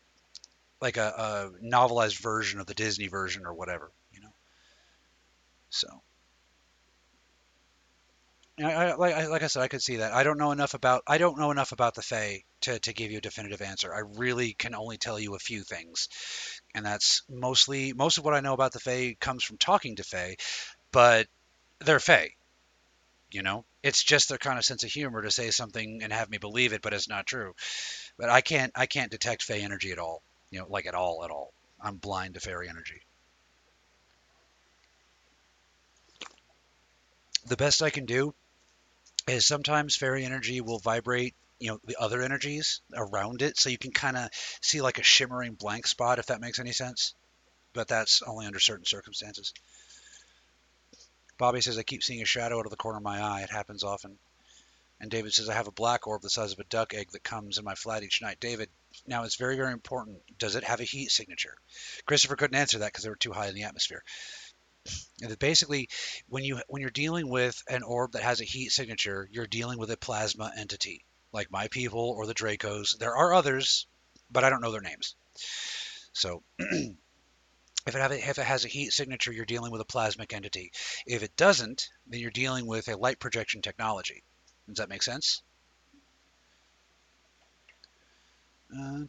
like 0.81 0.97
a, 0.97 1.53
a 1.53 1.65
novelized 1.65 2.21
version 2.21 2.59
of 2.59 2.67
the 2.67 2.75
Disney 2.75 3.07
version 3.07 3.47
or 3.47 3.55
whatever, 3.55 3.93
you 4.11 4.21
know. 4.21 4.35
So, 5.71 6.03
I, 8.59 8.73
I, 8.73 8.95
like, 8.97 9.15
I, 9.15 9.27
like 9.29 9.43
I 9.43 9.47
said, 9.47 9.63
I 9.63 9.69
could 9.69 9.83
see 9.83 9.97
that. 9.97 10.13
I 10.13 10.25
don't 10.25 10.39
know 10.39 10.51
enough 10.51 10.75
about 10.75 11.03
I 11.07 11.19
don't 11.19 11.39
know 11.39 11.53
enough 11.53 11.73
about 11.73 11.95
the 11.95 12.03
Fae 12.03 12.43
to, 12.63 12.79
to 12.81 12.93
give 12.93 13.13
you 13.13 13.19
a 13.19 13.23
definitive 13.23 13.63
answer. 13.63 13.95
I 13.95 14.01
really 14.01 14.53
can 14.53 14.75
only 14.75 14.99
tell 14.99 15.19
you 15.19 15.35
a 15.35 15.39
few 15.39 15.63
things, 15.63 16.09
and 16.75 16.85
that's 16.85 17.23
mostly 17.31 17.93
most 17.93 18.19
of 18.19 18.25
what 18.25 18.35
I 18.35 18.41
know 18.41 18.53
about 18.53 18.73
the 18.73 18.81
Fae 18.81 19.17
comes 19.19 19.45
from 19.45 19.59
talking 19.59 19.97
to 19.97 20.03
Fae, 20.03 20.37
but 20.91 21.29
they're 21.79 22.01
Fae. 22.01 22.31
You 23.33 23.43
know, 23.43 23.65
it's 23.83 24.03
just 24.03 24.29
their 24.29 24.39
kind 24.39 24.59
of 24.59 24.65
sense 24.65 24.85
of 24.85 24.91
humor 24.91 25.23
to 25.23 25.31
say 25.31 25.51
something 25.51 26.03
and 26.03 26.13
have 26.13 26.31
me 26.31 26.39
believe 26.39 26.73
it, 26.73 26.83
but 26.83 26.93
it's 26.93 27.09
not 27.09 27.27
true. 27.27 27.55
But 28.19 28.29
I 28.29 28.41
can't 28.41 28.73
I 28.77 28.87
can't 28.87 29.11
detect 29.11 29.43
Fae 29.43 29.59
energy 29.59 29.91
at 29.91 29.99
all 29.99 30.23
you 30.53 30.59
know, 30.61 30.67
like 30.69 30.87
at 30.87 30.95
all, 30.95 31.25
at 31.25 31.31
all. 31.31 31.53
I'm 31.81 31.97
blind 31.97 32.35
to 32.35 32.41
fairy 32.41 32.69
energy. 32.69 33.01
The 37.47 37.57
best 37.57 37.83
I 37.83 37.91
can 37.91 38.05
do 38.05 38.35
is 39.27 39.47
sometimes 39.47 39.97
fairy 39.97 40.25
energy 40.25 40.61
will 40.61 40.79
vibrate, 40.79 41.35
you 41.59 41.71
know, 41.71 41.81
the 41.87 41.97
other 41.99 42.23
energies 42.23 42.83
around 42.95 43.41
it, 43.43 43.59
so 43.59 43.71
you 43.71 43.79
can 43.79 43.93
kind 43.93 44.17
of 44.17 44.29
see 44.61 44.83
like 44.83 44.99
a 44.99 45.03
shimmering 45.03 45.55
blank 45.55 45.87
spot, 45.87 46.19
if 46.19 46.27
that 46.27 46.41
makes 46.41 46.61
any 46.61 46.73
sense. 46.73 47.15
But 47.73 47.89
that's 47.89 48.21
only 48.23 48.47
under 48.47 48.61
certain 48.61 48.85
circumstances. 48.85 49.55
Bobby 51.43 51.61
says, 51.61 51.77
I 51.77 51.83
keep 51.83 52.05
seeing 52.05 52.23
a 52.23 52.25
shadow 52.25 52.61
out 52.61 52.67
of 52.67 52.71
the 52.71 52.77
corner 52.77 52.99
of 52.99 53.03
my 53.03 53.21
eye. 53.21 53.43
It 53.43 53.51
happens 53.51 53.83
often. 53.83 54.17
And 55.01 55.11
David 55.11 55.35
says, 55.35 55.49
I 55.49 55.55
have 55.55 55.67
a 55.67 55.73
black 55.73 56.07
orb 56.07 56.23
the 56.23 56.31
size 56.31 56.53
of 56.53 56.61
a 56.61 56.65
duck 56.65 56.95
egg 56.95 57.11
that 57.11 57.25
comes 57.25 57.59
in 57.59 57.65
my 57.65 57.75
flat 57.75 58.05
each 58.05 58.23
night. 58.23 58.39
David, 58.39 58.69
Now 59.09 59.25
it's 59.25 59.35
very 59.35 59.57
very 59.57 59.73
important. 59.73 60.23
Does 60.39 60.55
it 60.55 60.63
have 60.63 60.79
a 60.79 60.85
heat 60.85 61.11
signature? 61.11 61.57
Christopher 62.07 62.37
couldn't 62.37 62.55
answer 62.55 62.79
that 62.79 62.93
because 62.93 63.03
they 63.03 63.11
were 63.11 63.17
too 63.17 63.33
high 63.33 63.49
in 63.49 63.57
the 63.57 63.65
atmosphere. 63.65 64.05
And 65.21 65.37
basically, 65.41 65.89
when 66.29 66.45
you 66.45 66.63
when 66.69 66.81
you're 66.81 66.91
dealing 66.91 67.29
with 67.29 67.61
an 67.69 67.83
orb 67.83 68.13
that 68.13 68.23
has 68.23 68.41
a 68.41 68.45
heat 68.45 68.71
signature, 68.71 69.29
you're 69.33 69.49
dealing 69.49 69.81
with 69.81 69.91
a 69.91 69.97
plasma 69.97 70.53
entity, 70.57 71.05
like 71.33 71.51
my 71.51 71.67
people 71.67 72.15
or 72.17 72.27
the 72.27 72.35
Dracos. 72.35 72.97
There 72.99 73.17
are 73.17 73.35
others, 73.35 73.89
but 74.31 74.45
I 74.45 74.51
don't 74.51 74.61
know 74.63 74.71
their 74.71 74.81
names. 74.81 75.17
So. 76.13 76.45
If 77.87 77.97
it, 77.97 78.13
if 78.13 78.39
it 78.39 78.45
has 78.45 78.65
a 78.65 78.69
heat 78.69 78.93
signature, 78.93 79.33
you're 79.33 79.45
dealing 79.45 79.73
with 79.73 79.81
a 79.81 79.85
plasmic 79.85 80.33
entity. 80.33 80.71
If 81.07 81.23
it 81.23 81.37
doesn't, 81.37 81.89
then 82.07 82.21
you're 82.21 82.31
dealing 82.31 82.67
with 82.67 82.89
a 82.89 82.97
light 82.97 83.19
projection 83.19 83.61
technology. 83.61 84.23
Does 84.69 84.77
that 84.77 84.89
make 84.89 85.03
sense? 85.03 85.43
Uh. 88.75 89.05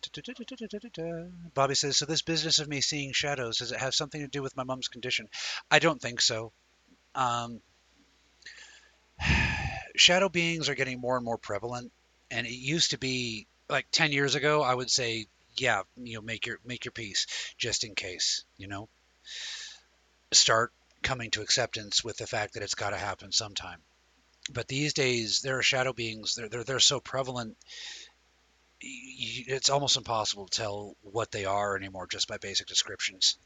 Bobby 1.54 1.76
says, 1.76 1.98
so 1.98 2.06
this 2.06 2.22
business 2.22 2.60
of 2.60 2.68
me 2.68 2.82
seeing 2.82 3.14
shadows, 3.14 3.60
does 3.60 3.72
it 3.72 3.80
have 3.80 3.94
something 3.94 4.22
to 4.22 4.28
do 4.28 4.42
with 4.42 4.58
my 4.58 4.64
mom's 4.64 4.88
condition? 4.88 5.30
I 5.72 5.80
don't 5.80 6.02
think 6.02 6.20
so. 6.20 6.52
Um, 7.16 7.62
shadow 9.96 10.30
beings 10.30 10.68
are 10.68 10.76
getting 10.76 11.00
more 11.00 11.16
and 11.16 11.24
more 11.24 11.38
prevalent, 11.38 11.92
and 12.30 12.46
it 12.48 12.54
used 12.54 12.92
to 12.92 12.98
be 12.98 13.48
like 13.70 13.88
10 13.92 14.12
years 14.12 14.36
ago, 14.36 14.62
I 14.62 14.74
would 14.74 14.90
say, 14.90 15.28
yeah, 15.56 15.84
you 15.98 16.16
know, 16.16 16.22
make 16.22 16.46
your 16.46 16.60
make 16.66 16.86
your 16.86 16.92
peace 16.92 17.28
just 17.58 17.84
in 17.84 17.96
case, 17.96 18.44
you 18.58 18.68
know. 18.68 18.90
Start 20.32 20.72
coming 21.02 21.32
to 21.32 21.42
acceptance 21.42 22.04
with 22.04 22.18
the 22.18 22.28
fact 22.28 22.54
that 22.54 22.64
it's 22.64 22.76
got 22.76 22.92
to 22.92 22.98
happen 22.98 23.32
sometime. 23.32 23.80
But 24.52 24.68
these 24.68 24.94
days, 24.94 25.42
there 25.42 25.58
are 25.58 25.64
shadow 25.64 25.94
beings. 25.94 26.36
They're 26.36 26.50
they're, 26.50 26.64
they're 26.64 26.80
so 26.80 27.00
prevalent. 27.00 27.58
It's 28.82 29.70
almost 29.70 29.96
impossible 29.96 30.48
to 30.48 30.58
tell 30.58 30.96
what 31.02 31.32
they 31.32 31.46
are 31.46 31.78
anymore 31.78 32.08
just 32.08 32.28
by 32.28 32.38
basic 32.38 32.68
descriptions. 32.68 33.38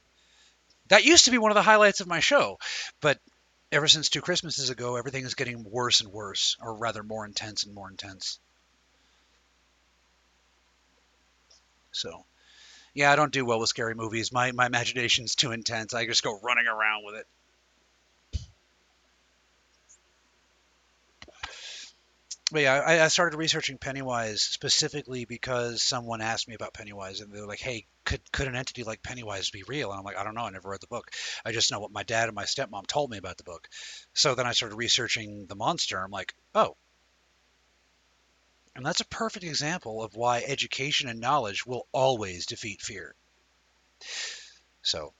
That 0.88 1.05
used 1.05 1.26
to 1.26 1.32
be 1.32 1.38
one 1.38 1.51
of 1.51 1.55
the 1.55 1.62
highlights 1.62 1.99
of 1.99 2.08
my 2.08 2.22
show, 2.22 2.58
but 3.01 3.20
ever 3.72 3.88
since 3.88 4.10
two 4.10 4.22
Christmases 4.22 4.70
ago, 4.70 4.95
everything 4.95 5.26
is 5.26 5.36
getting 5.36 5.64
worse 5.64 6.01
and 6.01 6.12
worse, 6.12 6.55
or 6.60 6.74
rather 6.74 7.03
more 7.03 7.26
intense 7.26 7.64
and 7.64 7.76
more 7.76 7.89
intense. 7.89 8.39
So, 11.97 12.25
yeah, 12.93 13.11
I 13.11 13.15
don't 13.15 13.33
do 13.33 13.45
well 13.45 13.59
with 13.59 13.69
scary 13.69 13.95
movies. 13.95 14.31
My 14.31 14.51
my 14.53 14.67
imagination's 14.67 15.35
too 15.35 15.51
intense. 15.51 15.93
I 15.93 16.05
just 16.05 16.23
go 16.23 16.39
running 16.41 16.67
around 16.67 17.05
with 17.05 17.15
it. 17.15 17.27
But 22.51 22.61
yeah, 22.61 22.73
I, 22.85 23.03
I 23.05 23.07
started 23.07 23.37
researching 23.37 23.77
Pennywise 23.77 24.41
specifically 24.41 25.23
because 25.25 25.81
someone 25.81 26.19
asked 26.21 26.47
me 26.47 26.55
about 26.55 26.73
Pennywise, 26.73 27.21
and 27.21 27.31
they 27.31 27.39
were 27.39 27.47
like, 27.47 27.59
"Hey, 27.61 27.87
could 28.05 28.21
could 28.33 28.47
an 28.49 28.55
entity 28.55 28.83
like 28.83 29.01
Pennywise 29.01 29.49
be 29.49 29.63
real?" 29.63 29.91
And 29.91 29.99
I'm 29.99 30.05
like, 30.05 30.17
"I 30.17 30.23
don't 30.25 30.35
know. 30.35 30.41
I 30.45 30.49
never 30.49 30.69
read 30.69 30.81
the 30.81 30.87
book. 30.87 31.11
I 31.45 31.51
just 31.53 31.71
know 31.71 31.79
what 31.79 31.91
my 31.91 32.03
dad 32.03 32.27
and 32.27 32.35
my 32.35 32.43
stepmom 32.43 32.85
told 32.87 33.11
me 33.11 33.17
about 33.17 33.37
the 33.37 33.43
book." 33.43 33.69
So 34.13 34.35
then 34.35 34.45
I 34.47 34.51
started 34.53 34.75
researching 34.75 35.45
the 35.47 35.55
monster. 35.55 35.97
I'm 36.01 36.11
like, 36.11 36.33
"Oh." 36.53 36.75
And 38.78 38.86
that's 38.86 39.01
a 39.01 39.05
perfect 39.05 39.43
example 39.43 40.03
of 40.03 40.15
why 40.15 40.43
education 40.43 41.09
and 41.09 41.19
knowledge 41.19 41.65
will 41.65 41.88
always 41.91 42.45
defeat 42.45 42.80
fear. 42.80 43.15
So, 44.84 45.15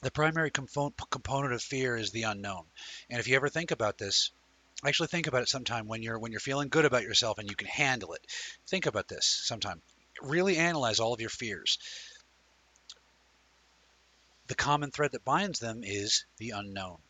the 0.00 0.10
primary 0.10 0.50
compo- 0.50 0.94
component 1.10 1.52
of 1.52 1.62
fear 1.62 1.94
is 1.94 2.10
the 2.10 2.22
unknown. 2.22 2.70
And 3.10 3.20
if 3.20 3.28
you 3.28 3.36
ever 3.36 3.50
think 3.50 3.70
about 3.70 3.98
this, 3.98 4.30
actually 4.82 5.08
think 5.08 5.26
about 5.26 5.42
it 5.42 5.50
sometime 5.50 5.86
when 5.86 6.02
you're 6.02 6.18
when 6.18 6.32
you're 6.32 6.40
feeling 6.40 6.70
good 6.70 6.86
about 6.86 7.02
yourself 7.02 7.36
and 7.36 7.50
you 7.50 7.54
can 7.54 7.68
handle 7.68 8.14
it. 8.14 8.26
Think 8.66 8.86
about 8.86 9.08
this 9.08 9.26
sometime. 9.26 9.82
Really 10.22 10.56
analyze 10.56 11.00
all 11.00 11.12
of 11.12 11.20
your 11.20 11.28
fears. 11.28 11.78
The 14.46 14.54
common 14.54 14.90
thread 14.90 15.12
that 15.12 15.24
binds 15.26 15.58
them 15.58 15.84
is 15.84 16.24
the 16.38 16.50
unknown. 16.50 17.02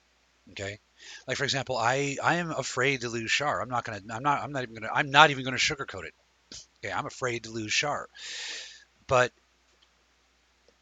Okay? 0.50 0.80
Like 1.26 1.36
for 1.36 1.44
example, 1.44 1.76
I 1.76 2.16
I 2.22 2.36
am 2.36 2.50
afraid 2.50 3.02
to 3.02 3.08
lose 3.08 3.30
Shar. 3.30 3.60
I'm 3.60 3.68
not 3.68 3.84
to 3.84 4.14
I'm 4.14 4.22
not 4.22 4.42
I'm 4.42 4.52
not 4.52 4.62
even 4.62 4.82
to 4.82 4.92
I'm 4.92 5.10
not 5.10 5.30
even 5.30 5.44
to 5.44 5.52
sugarcoat 5.52 6.04
it. 6.04 6.14
Okay, 6.78 6.92
I'm 6.92 7.06
afraid 7.06 7.44
to 7.44 7.50
lose 7.50 7.72
Shar. 7.72 8.08
But 9.06 9.32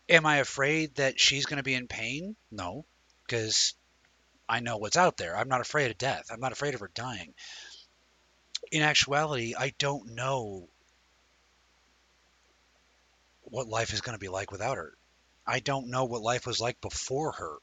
am 0.09 0.27
I 0.27 0.37
afraid 0.37 0.97
that 0.97 1.21
she's 1.21 1.47
to 1.47 1.62
be 1.62 1.75
in 1.75 1.89
pain? 1.89 2.37
No, 2.51 2.85
because 3.27 3.75
I 4.49 4.61
know 4.61 4.79
what's 4.79 4.97
out 4.97 5.16
there. 5.16 5.37
I'm 5.37 5.49
not 5.49 5.61
afraid 5.61 5.91
of 5.91 5.99
death. 5.99 6.27
I'm 6.31 6.41
not 6.41 6.53
afraid 6.53 6.75
of 6.75 6.81
her 6.81 6.91
dying. 6.95 7.35
In 8.73 8.83
actuality, 8.83 9.55
I 9.59 9.75
don't 9.79 10.14
know 10.14 10.69
what 13.43 13.69
life 13.69 13.93
is 13.93 14.01
going 14.01 14.14
to 14.14 14.21
be 14.21 14.29
like 14.29 14.51
without 14.51 14.77
her. 14.77 14.93
I 15.47 15.61
don't 15.61 15.89
know 15.89 16.05
what 16.05 16.23
life 16.23 16.47
was 16.47 16.61
like 16.61 16.81
before 16.81 17.33
her. 17.33 17.57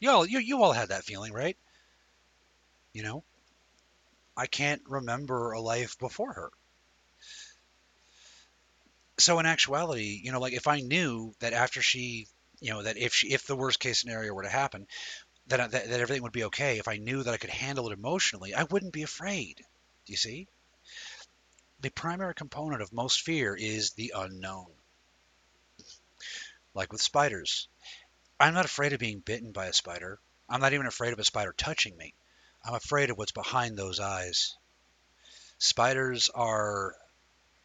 You 0.00 0.10
all, 0.10 0.26
you, 0.26 0.38
you 0.38 0.62
all 0.62 0.72
had 0.72 0.90
that 0.90 1.04
feeling, 1.04 1.32
right? 1.32 1.56
You 2.92 3.02
know, 3.02 3.24
I 4.36 4.46
can't 4.46 4.82
remember 4.88 5.52
a 5.52 5.60
life 5.60 5.98
before 5.98 6.32
her. 6.32 6.50
So 9.18 9.40
in 9.40 9.46
actuality, 9.46 10.20
you 10.22 10.30
know, 10.30 10.38
like 10.38 10.52
if 10.52 10.68
I 10.68 10.80
knew 10.80 11.34
that 11.40 11.52
after 11.52 11.82
she, 11.82 12.28
you 12.60 12.70
know, 12.70 12.82
that 12.82 12.96
if 12.96 13.12
she, 13.12 13.32
if 13.32 13.46
the 13.46 13.56
worst 13.56 13.80
case 13.80 14.00
scenario 14.00 14.32
were 14.32 14.44
to 14.44 14.48
happen, 14.48 14.86
that, 15.48 15.72
that 15.72 15.88
that 15.88 16.00
everything 16.00 16.22
would 16.22 16.32
be 16.32 16.44
okay. 16.44 16.78
If 16.78 16.86
I 16.86 16.98
knew 16.98 17.22
that 17.22 17.34
I 17.34 17.38
could 17.38 17.50
handle 17.50 17.88
it 17.88 17.98
emotionally, 17.98 18.54
I 18.54 18.62
wouldn't 18.64 18.92
be 18.92 19.02
afraid. 19.02 19.56
Do 20.06 20.12
you 20.12 20.16
see? 20.16 20.46
The 21.80 21.90
primary 21.90 22.34
component 22.34 22.82
of 22.82 22.92
most 22.92 23.22
fear 23.22 23.56
is 23.56 23.92
the 23.92 24.12
unknown. 24.14 24.66
Like 26.74 26.92
with 26.92 27.02
spiders, 27.02 27.68
I'm 28.40 28.54
not 28.54 28.64
afraid 28.64 28.92
of 28.92 29.00
being 29.00 29.20
bitten 29.20 29.52
by 29.52 29.66
a 29.66 29.72
spider. 29.72 30.20
I'm 30.48 30.60
not 30.60 30.72
even 30.72 30.86
afraid 30.86 31.12
of 31.12 31.18
a 31.18 31.24
spider 31.24 31.52
touching 31.56 31.96
me. 31.96 32.14
I'm 32.64 32.74
afraid 32.74 33.10
of 33.10 33.18
what's 33.18 33.32
behind 33.32 33.76
those 33.76 34.00
eyes. 34.00 34.56
Spiders 35.58 36.30
are 36.30 36.94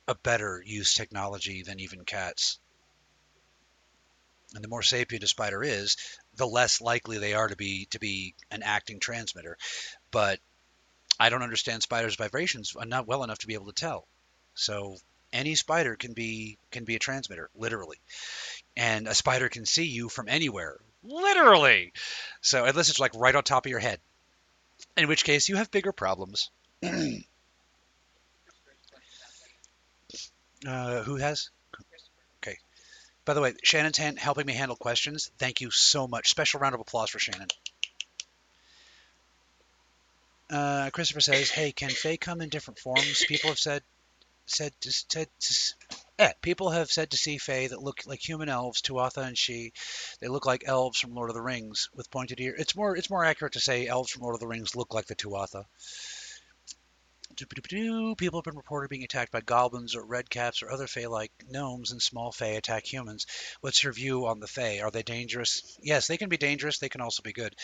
a 0.07 0.15
better 0.15 0.63
use 0.65 0.93
technology 0.93 1.61
than 1.61 1.79
even 1.79 2.05
cats. 2.05 2.59
And 4.55 4.63
the 4.63 4.67
more 4.67 4.83
sapient 4.83 5.23
a 5.23 5.27
spider 5.27 5.63
is, 5.63 5.95
the 6.35 6.47
less 6.47 6.81
likely 6.81 7.17
they 7.17 7.33
are 7.33 7.47
to 7.47 7.55
be 7.55 7.85
to 7.87 7.99
be 7.99 8.35
an 8.51 8.63
acting 8.63 8.99
transmitter. 8.99 9.57
But 10.11 10.39
I 11.19 11.29
don't 11.29 11.43
understand 11.43 11.83
spiders' 11.83 12.15
vibrations 12.15 12.75
not 12.75 13.07
well 13.07 13.23
enough 13.23 13.39
to 13.39 13.47
be 13.47 13.53
able 13.53 13.67
to 13.67 13.73
tell. 13.73 14.07
So 14.55 14.97
any 15.31 15.55
spider 15.55 15.95
can 15.95 16.13
be 16.13 16.57
can 16.71 16.83
be 16.83 16.95
a 16.95 16.99
transmitter, 16.99 17.49
literally. 17.55 17.99
And 18.75 19.07
a 19.07 19.13
spider 19.13 19.49
can 19.49 19.65
see 19.65 19.85
you 19.85 20.09
from 20.09 20.27
anywhere, 20.27 20.79
literally. 21.03 21.93
So 22.41 22.65
unless 22.65 22.89
it's 22.89 22.99
like 22.99 23.13
right 23.15 23.35
on 23.35 23.43
top 23.43 23.65
of 23.65 23.69
your 23.69 23.79
head, 23.79 23.99
in 24.97 25.07
which 25.07 25.23
case 25.23 25.49
you 25.49 25.57
have 25.57 25.71
bigger 25.71 25.91
problems. 25.91 26.49
Uh, 30.65 31.03
who 31.03 31.17
has? 31.17 31.49
Okay. 32.41 32.57
By 33.25 33.33
the 33.33 33.41
way, 33.41 33.53
Shannon's 33.63 33.97
hand, 33.97 34.17
helping 34.17 34.45
me 34.45 34.53
handle 34.53 34.77
questions. 34.77 35.31
Thank 35.37 35.61
you 35.61 35.71
so 35.71 36.07
much. 36.07 36.29
Special 36.29 36.59
round 36.59 36.75
of 36.75 36.81
applause 36.81 37.09
for 37.09 37.19
Shannon. 37.19 37.49
Uh, 40.49 40.89
Christopher 40.91 41.21
says, 41.21 41.49
"Hey, 41.49 41.71
can 41.71 41.89
Fae 41.89 42.17
come 42.17 42.39
in 42.41 42.49
different 42.49 42.79
forms? 42.79 43.25
People 43.27 43.49
have 43.49 43.59
said, 43.59 43.83
said, 44.45 44.71
to, 44.81 44.91
said, 44.91 45.27
to, 45.39 45.73
eh, 46.23 46.33
people 46.41 46.69
have 46.69 46.91
said 46.91 47.11
to 47.11 47.17
see 47.17 47.37
Fae 47.37 47.67
that 47.67 47.81
look 47.81 48.05
like 48.05 48.19
human 48.19 48.49
elves, 48.49 48.81
Tuatha 48.81 49.25
and 49.25 49.35
Sidhe. 49.35 49.73
They 50.19 50.27
look 50.27 50.45
like 50.45 50.63
elves 50.65 50.99
from 50.99 51.13
Lord 51.13 51.29
of 51.29 51.35
the 51.35 51.41
Rings 51.41 51.89
with 51.93 52.11
pointed 52.11 52.39
ear. 52.39 52.55
It's 52.57 52.75
more, 52.75 52.95
it's 52.95 53.09
more 53.09 53.25
accurate 53.25 53.53
to 53.53 53.59
say 53.59 53.87
elves 53.87 54.11
from 54.11 54.21
Lord 54.21 54.35
of 54.35 54.39
the 54.39 54.47
Rings 54.47 54.75
look 54.75 54.93
like 54.93 55.05
the 55.07 55.15
Tuatha. 55.15 55.65
People 57.35 58.39
have 58.39 58.43
been 58.43 58.55
reported 58.55 58.89
being 58.89 59.03
attacked 59.03 59.31
by 59.31 59.41
goblins 59.41 59.95
or 59.95 60.05
redcaps 60.05 60.61
or 60.61 60.71
other 60.71 60.87
Fae-like 60.87 61.31
gnomes, 61.49 61.91
and 61.91 62.01
small 62.01 62.31
Fae 62.31 62.57
attack 62.57 62.85
humans. 62.85 63.25
What's 63.61 63.83
your 63.83 63.93
view 63.93 64.27
on 64.27 64.39
the 64.39 64.47
Fae? 64.47 64.81
Are 64.81 64.91
they 64.91 65.03
dangerous? 65.03 65.77
Yes, 65.81 66.07
they 66.07 66.17
can 66.17 66.29
be 66.29 66.37
dangerous. 66.37 66.77
They 66.77 66.89
can 66.89 67.01
also 67.01 67.23
be 67.23 67.33
good. 67.33 67.55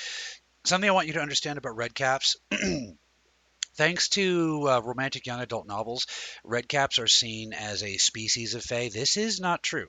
Something 0.66 0.90
I 0.90 0.94
want 0.94 1.08
you 1.08 1.14
to 1.14 1.22
understand 1.22 1.58
about 1.58 1.78
redcaps. 1.78 2.36
Thanks 3.80 4.10
to 4.10 4.68
uh, 4.68 4.82
romantic 4.82 5.26
young 5.26 5.40
adult 5.40 5.66
novels, 5.66 6.06
redcaps 6.46 7.00
are 7.00 7.08
seen 7.08 7.54
as 7.54 7.82
a 7.82 7.96
species 7.96 8.54
of 8.54 8.62
Fae. 8.62 8.90
This 8.90 9.16
is 9.16 9.40
not 9.40 9.64
true. 9.64 9.88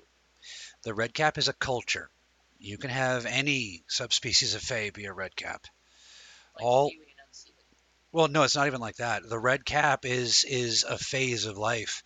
The 0.84 0.94
redcap 0.94 1.38
is 1.38 1.48
a 1.48 1.52
culture. 1.52 2.08
You 2.60 2.78
can 2.78 2.90
have 2.90 3.26
any 3.26 3.82
subspecies 3.88 4.54
of 4.54 4.62
Fae 4.62 4.90
be 4.90 5.06
a 5.06 5.12
redcap. 5.12 5.66
Like 6.54 6.64
All- 6.64 6.88
viewing 6.90 7.08
and 7.18 7.26
unseeing. 7.26 7.56
Well, 8.12 8.28
no, 8.28 8.44
it's 8.44 8.54
not 8.54 8.68
even 8.68 8.80
like 8.80 8.98
that. 8.98 9.28
The 9.28 9.40
red 9.40 9.64
cap 9.64 10.04
is 10.04 10.44
is 10.44 10.84
a 10.84 10.96
phase 10.96 11.46
of 11.46 11.58
life. 11.58 12.04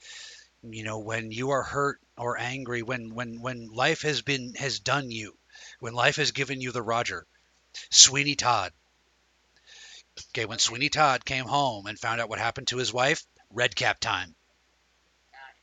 You 0.63 0.85
know, 0.85 1.01
when 1.01 1.33
you 1.33 1.51
are 1.51 1.63
hurt 1.63 2.01
or 2.17 2.39
angry, 2.39 2.83
when 2.83 3.15
when 3.15 3.43
when 3.43 3.69
life 3.69 4.01
has 4.01 4.23
been 4.23 4.55
has 4.55 4.81
done 4.81 5.11
you, 5.11 5.37
when 5.81 5.93
life 5.93 6.17
has 6.17 6.33
given 6.33 6.63
you 6.63 6.73
the 6.73 6.81
Roger, 6.81 7.27
Sweeney 7.91 8.37
Todd. 8.37 8.73
Okay, 10.31 10.45
when 10.45 10.59
Sweeney 10.59 10.89
Todd 10.89 11.25
came 11.25 11.45
home 11.45 11.87
and 11.87 11.99
found 11.99 12.21
out 12.21 12.29
what 12.29 12.39
happened 12.39 12.69
to 12.69 12.79
his 12.79 12.93
wife, 12.93 13.25
Red 13.51 13.77
cap 13.77 14.01
time. 14.01 14.35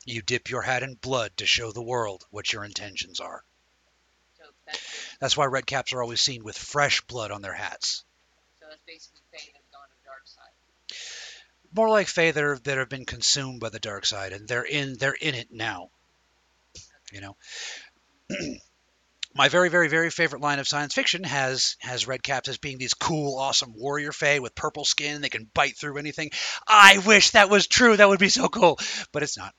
You 0.06 0.22
dip 0.22 0.50
your 0.50 0.62
hat 0.62 0.82
in 0.82 0.96
blood 0.96 1.36
to 1.38 1.46
show 1.46 1.72
the 1.72 1.84
world 1.84 2.26
what 2.32 2.52
your 2.52 2.64
intentions 2.64 3.20
are. 3.20 3.44
That's 4.66 5.18
That's 5.20 5.38
why 5.38 5.46
red 5.46 5.68
caps 5.68 5.94
are 5.94 6.02
always 6.02 6.22
seen 6.22 6.44
with 6.44 6.58
fresh 6.58 7.02
blood 7.02 7.32
on 7.32 7.42
their 7.42 7.54
hats. 7.54 8.04
so 8.60 8.66
that's 8.70 8.82
basically 8.88 9.22
Fae 9.32 9.52
that's 9.54 9.68
gone 9.72 9.88
to 9.88 9.96
the 10.02 10.06
dark 10.06 10.28
side. 10.28 11.76
More 11.76 11.90
like 11.90 12.08
Fae 12.08 12.32
that, 12.32 12.44
are, 12.44 12.58
that 12.60 12.78
have 12.78 12.90
been 12.90 13.06
consumed 13.06 13.60
by 13.60 13.70
the 13.70 13.80
dark 13.80 14.06
side, 14.06 14.34
and 14.34 14.48
they're 14.48 14.64
in 14.64 14.98
they're 14.98 15.14
in 15.14 15.36
it 15.36 15.52
now. 15.52 15.90
You 17.12 17.22
know, 17.22 17.38
my 19.34 19.50
very 19.50 19.70
very 19.70 19.88
very 19.88 20.10
favorite 20.10 20.42
line 20.42 20.60
of 20.60 20.68
science 20.68 20.94
fiction 20.94 21.24
has 21.24 21.78
has 21.80 22.08
red 22.08 22.24
caps 22.24 22.50
as 22.50 22.58
being 22.58 22.78
these 22.78 22.94
cool 22.94 23.38
awesome 23.38 23.74
warrior 23.76 24.12
Fae 24.12 24.40
with 24.40 24.56
purple 24.56 24.86
skin. 24.86 25.22
They 25.22 25.30
can 25.30 25.50
bite 25.54 25.78
through 25.78 25.98
anything. 25.98 26.32
I 26.68 27.02
wish 27.06 27.32
that 27.32 27.50
was 27.50 27.68
true. 27.68 27.96
That 27.96 28.10
would 28.10 28.20
be 28.20 28.30
so 28.30 28.50
cool, 28.50 28.80
but 29.12 29.24
it's 29.24 29.38
not. 29.38 29.54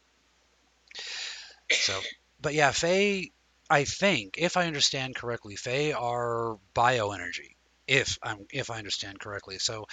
So, 1.70 1.98
but 2.40 2.54
yeah, 2.54 2.70
Fae. 2.72 3.30
I 3.70 3.84
think, 3.84 4.34
if 4.36 4.58
I 4.58 4.66
understand 4.66 5.16
correctly, 5.16 5.56
Fae 5.56 5.92
are 5.92 6.58
bioenergy. 6.74 7.56
If 7.86 8.18
I'm 8.22 8.46
if 8.52 8.70
I 8.70 8.78
understand 8.78 9.18
correctly, 9.20 9.58
so 9.58 9.86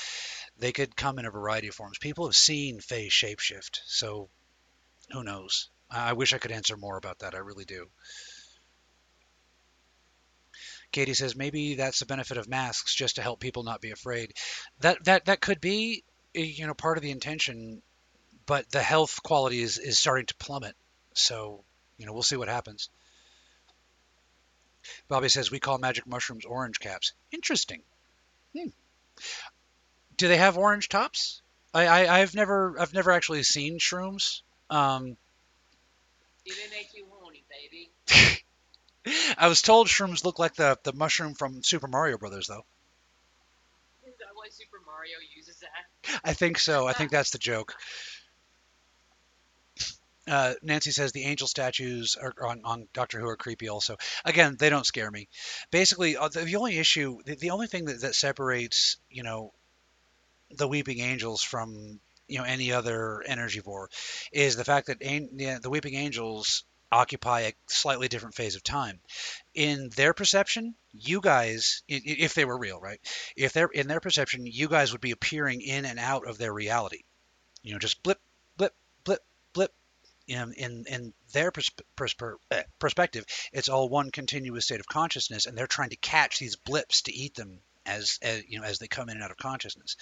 they 0.57 0.73
could 0.73 0.95
come 0.95 1.17
in 1.19 1.25
a 1.25 1.31
variety 1.31 1.69
of 1.69 1.75
forms. 1.75 1.97
People 1.97 2.25
have 2.25 2.35
seen 2.35 2.81
Fae 2.81 3.07
shapeshift, 3.09 3.79
so 3.85 4.29
who 5.11 5.23
knows? 5.23 5.69
I 5.89 6.09
I 6.09 6.13
wish 6.13 6.33
I 6.33 6.37
could 6.37 6.51
answer 6.51 6.75
more 6.75 6.97
about 6.97 7.19
that. 7.19 7.33
I 7.33 7.39
really 7.39 7.65
do. 7.65 7.89
Katie 10.91 11.13
says 11.13 11.35
maybe 11.35 11.75
that's 11.75 11.99
the 11.99 12.05
benefit 12.05 12.37
of 12.37 12.47
masks, 12.47 12.95
just 12.95 13.15
to 13.15 13.21
help 13.21 13.39
people 13.39 13.63
not 13.63 13.81
be 13.81 13.91
afraid. 13.91 14.33
That 14.79 15.03
that 15.05 15.25
that 15.25 15.41
could 15.41 15.61
be, 15.61 16.03
eh, 16.35 16.41
you 16.41 16.67
know, 16.67 16.73
part 16.73 16.97
of 16.97 17.03
the 17.03 17.11
intention, 17.11 17.81
but 18.45 18.69
the 18.71 18.81
health 18.81 19.21
quality 19.23 19.61
is 19.61 19.77
is 19.77 19.99
starting 19.99 20.25
to 20.27 20.35
plummet. 20.35 20.75
So, 21.13 21.63
you 21.97 22.05
know, 22.05 22.13
we'll 22.13 22.23
see 22.23 22.37
what 22.37 22.47
happens. 22.47 22.89
Bobby 25.07 25.29
says 25.29 25.51
we 25.51 25.59
call 25.59 25.77
magic 25.77 26.07
mushrooms 26.07 26.45
orange 26.45 26.79
caps. 26.79 27.13
Interesting. 27.31 27.83
Hmm. 28.57 28.69
Do 30.17 30.27
they 30.27 30.37
have 30.37 30.57
orange 30.57 30.89
tops? 30.89 31.41
I, 31.73 31.85
I 31.87 32.19
I've 32.19 32.33
never 32.33 32.79
I've 32.79 32.93
never 32.93 33.11
actually 33.11 33.43
seen 33.43 33.79
shrooms. 33.79 34.41
Um, 34.69 35.17
See, 36.47 36.53
they 36.55 36.75
make 36.75 36.93
you 36.95 37.05
horny, 37.11 37.43
baby. 37.49 38.41
I 39.37 39.47
was 39.47 39.61
told 39.61 39.87
shrooms 39.87 40.23
look 40.23 40.39
like 40.39 40.55
the 40.55 40.77
the 40.83 40.93
mushroom 40.93 41.33
from 41.33 41.63
Super 41.63 41.87
Mario 41.87 42.17
Brothers, 42.17 42.47
though. 42.47 42.65
Is 44.05 44.13
that 44.19 44.27
why 44.33 44.47
Super 44.49 44.79
Mario 44.85 45.17
uses 45.35 45.59
that? 45.59 46.19
I 46.23 46.33
think 46.33 46.59
so. 46.59 46.87
I 46.87 46.93
think 46.93 47.11
that's 47.11 47.31
the 47.31 47.39
joke. 47.39 47.75
Uh, 50.27 50.53
Nancy 50.61 50.91
says 50.91 51.11
the 51.11 51.23
angel 51.23 51.47
statues 51.47 52.15
are, 52.15 52.35
on, 52.45 52.61
on 52.63 52.87
Doctor 52.93 53.19
Who 53.19 53.27
are 53.27 53.35
creepy. 53.35 53.67
Also, 53.67 53.97
again, 54.23 54.57
they 54.59 54.69
don't 54.69 54.85
scare 54.85 55.09
me. 55.09 55.27
Basically, 55.71 56.17
uh, 56.17 56.27
the, 56.27 56.55
only 56.55 56.77
issue, 56.77 57.17
the, 57.25 57.33
the 57.33 57.49
only 57.49 57.65
thing 57.65 57.85
that, 57.85 58.01
that 58.01 58.13
separates, 58.13 58.97
you 59.09 59.23
know, 59.23 59.53
the 60.51 60.67
weeping 60.67 60.99
angels 60.99 61.41
from 61.41 61.99
you 62.27 62.37
know 62.37 62.43
any 62.43 62.71
other 62.71 63.23
energivore 63.27 63.87
is 64.31 64.55
the 64.55 64.63
fact 64.63 64.87
that 64.87 65.01
an, 65.01 65.29
the, 65.33 65.59
the 65.61 65.69
weeping 65.69 65.95
angels 65.95 66.63
occupy 66.91 67.41
a 67.41 67.53
slightly 67.67 68.07
different 68.07 68.35
phase 68.35 68.55
of 68.55 68.63
time. 68.63 68.99
In 69.53 69.89
their 69.89 70.13
perception, 70.13 70.75
you 70.91 71.21
guys, 71.21 71.83
if 71.87 72.33
they 72.33 72.45
were 72.45 72.57
real, 72.57 72.79
right? 72.79 72.99
If 73.35 73.53
they're 73.53 73.67
in 73.67 73.87
their 73.87 73.99
perception, 73.99 74.45
you 74.45 74.67
guys 74.67 74.91
would 74.91 75.01
be 75.01 75.11
appearing 75.11 75.61
in 75.61 75.85
and 75.85 75.99
out 75.99 76.27
of 76.27 76.37
their 76.37 76.53
reality. 76.53 77.03
You 77.61 77.73
know, 77.73 77.79
just 77.79 78.01
blip, 78.03 78.19
blip, 78.57 78.75
blip, 79.03 79.23
blip. 79.53 79.73
In 80.27 80.53
in, 80.53 80.85
in 80.87 81.13
their 81.33 81.51
pers- 81.51 81.71
pers- 81.95 82.13
per- 82.13 82.37
eh, 82.51 82.63
perspective, 82.77 83.25
it's 83.51 83.67
all 83.67 83.89
one 83.89 84.11
continuous 84.11 84.65
state 84.65 84.79
of 84.79 84.85
consciousness, 84.87 85.47
and 85.47 85.57
they're 85.57 85.65
trying 85.65 85.89
to 85.89 85.95
catch 85.95 86.37
these 86.37 86.55
blips 86.55 87.01
to 87.03 87.11
eat 87.11 87.33
them 87.33 87.61
as, 87.85 88.19
as 88.21 88.43
you 88.47 88.59
know 88.59 88.65
as 88.65 88.77
they 88.77 88.87
come 88.87 89.09
in 89.09 89.15
and 89.17 89.23
out 89.23 89.31
of 89.31 89.37
consciousness 89.37 89.95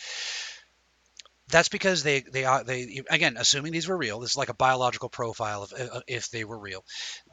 that's 1.49 1.69
because 1.69 2.03
they 2.03 2.21
they 2.21 2.45
they 2.65 3.01
again 3.09 3.37
assuming 3.37 3.71
these 3.71 3.87
were 3.87 3.97
real 3.97 4.19
this 4.19 4.31
is 4.31 4.37
like 4.37 4.49
a 4.49 4.53
biological 4.53 5.09
profile 5.09 5.63
of 5.63 5.73
uh, 5.73 6.01
if 6.07 6.29
they 6.29 6.43
were 6.43 6.57
real 6.59 6.83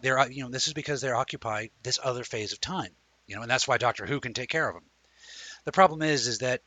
they're 0.03 0.19
uh, 0.19 0.29
you 0.29 0.43
know 0.43 0.51
this 0.51 0.69
is 0.69 0.75
because 0.75 1.01
they're 1.01 1.17
occupied 1.17 1.71
this 1.83 1.99
other 2.03 2.25
phase 2.25 2.53
of 2.53 2.61
time 2.61 2.91
you 3.27 3.35
know 3.35 3.43
and 3.43 3.51
that's 3.51 3.67
why 3.67 3.77
doctor 3.77 4.07
who 4.07 4.21
can 4.21 4.35
take 4.35 4.49
care 4.49 4.69
of 4.69 4.75
them 4.75 4.85
the 5.65 5.73
problem 5.73 6.03
is 6.03 6.27
is 6.27 6.39
that 6.39 6.61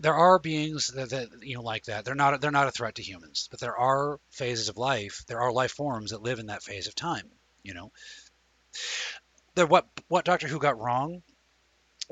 there 0.00 0.14
are 0.14 0.38
beings 0.38 0.88
that, 0.88 1.10
that 1.10 1.28
you 1.42 1.54
know 1.54 1.62
like 1.62 1.84
that. 1.84 2.04
They're 2.04 2.16
not 2.16 2.40
they're 2.40 2.50
not 2.50 2.66
a 2.66 2.72
threat 2.72 2.96
to 2.96 3.02
humans 3.02 3.48
but 3.50 3.60
there 3.60 3.76
are 3.76 4.18
phases 4.30 4.68
of 4.68 4.76
life 4.76 5.24
there 5.28 5.40
are 5.40 5.52
life 5.52 5.72
forms 5.72 6.10
that 6.10 6.22
live 6.22 6.38
in 6.40 6.46
that 6.46 6.62
phase 6.62 6.88
of 6.88 6.94
time 6.94 7.30
you 7.62 7.74
know. 7.74 7.90
There 9.54 9.66
what 9.66 9.86
what 10.08 10.24
doctor 10.24 10.48
who 10.48 10.58
got 10.58 10.78
wrong 10.78 11.22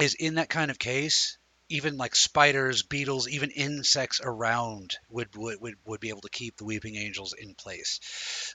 is 0.01 0.15
in 0.15 0.37
that 0.37 0.49
kind 0.49 0.71
of 0.71 0.79
case 0.79 1.39
even 1.73 1.97
like 1.97 2.15
spiders, 2.15 2.83
beetles, 2.83 3.29
even 3.29 3.51
insects 3.51 4.21
around 4.23 4.97
would, 5.11 5.35
would 5.37 5.61
would 5.61 5.75
would 5.87 6.01
be 6.01 6.11
able 6.11 6.21
to 6.23 6.31
keep 6.31 6.57
the 6.57 6.65
weeping 6.65 6.97
angels 6.97 7.35
in 7.35 7.55
place. 7.55 8.01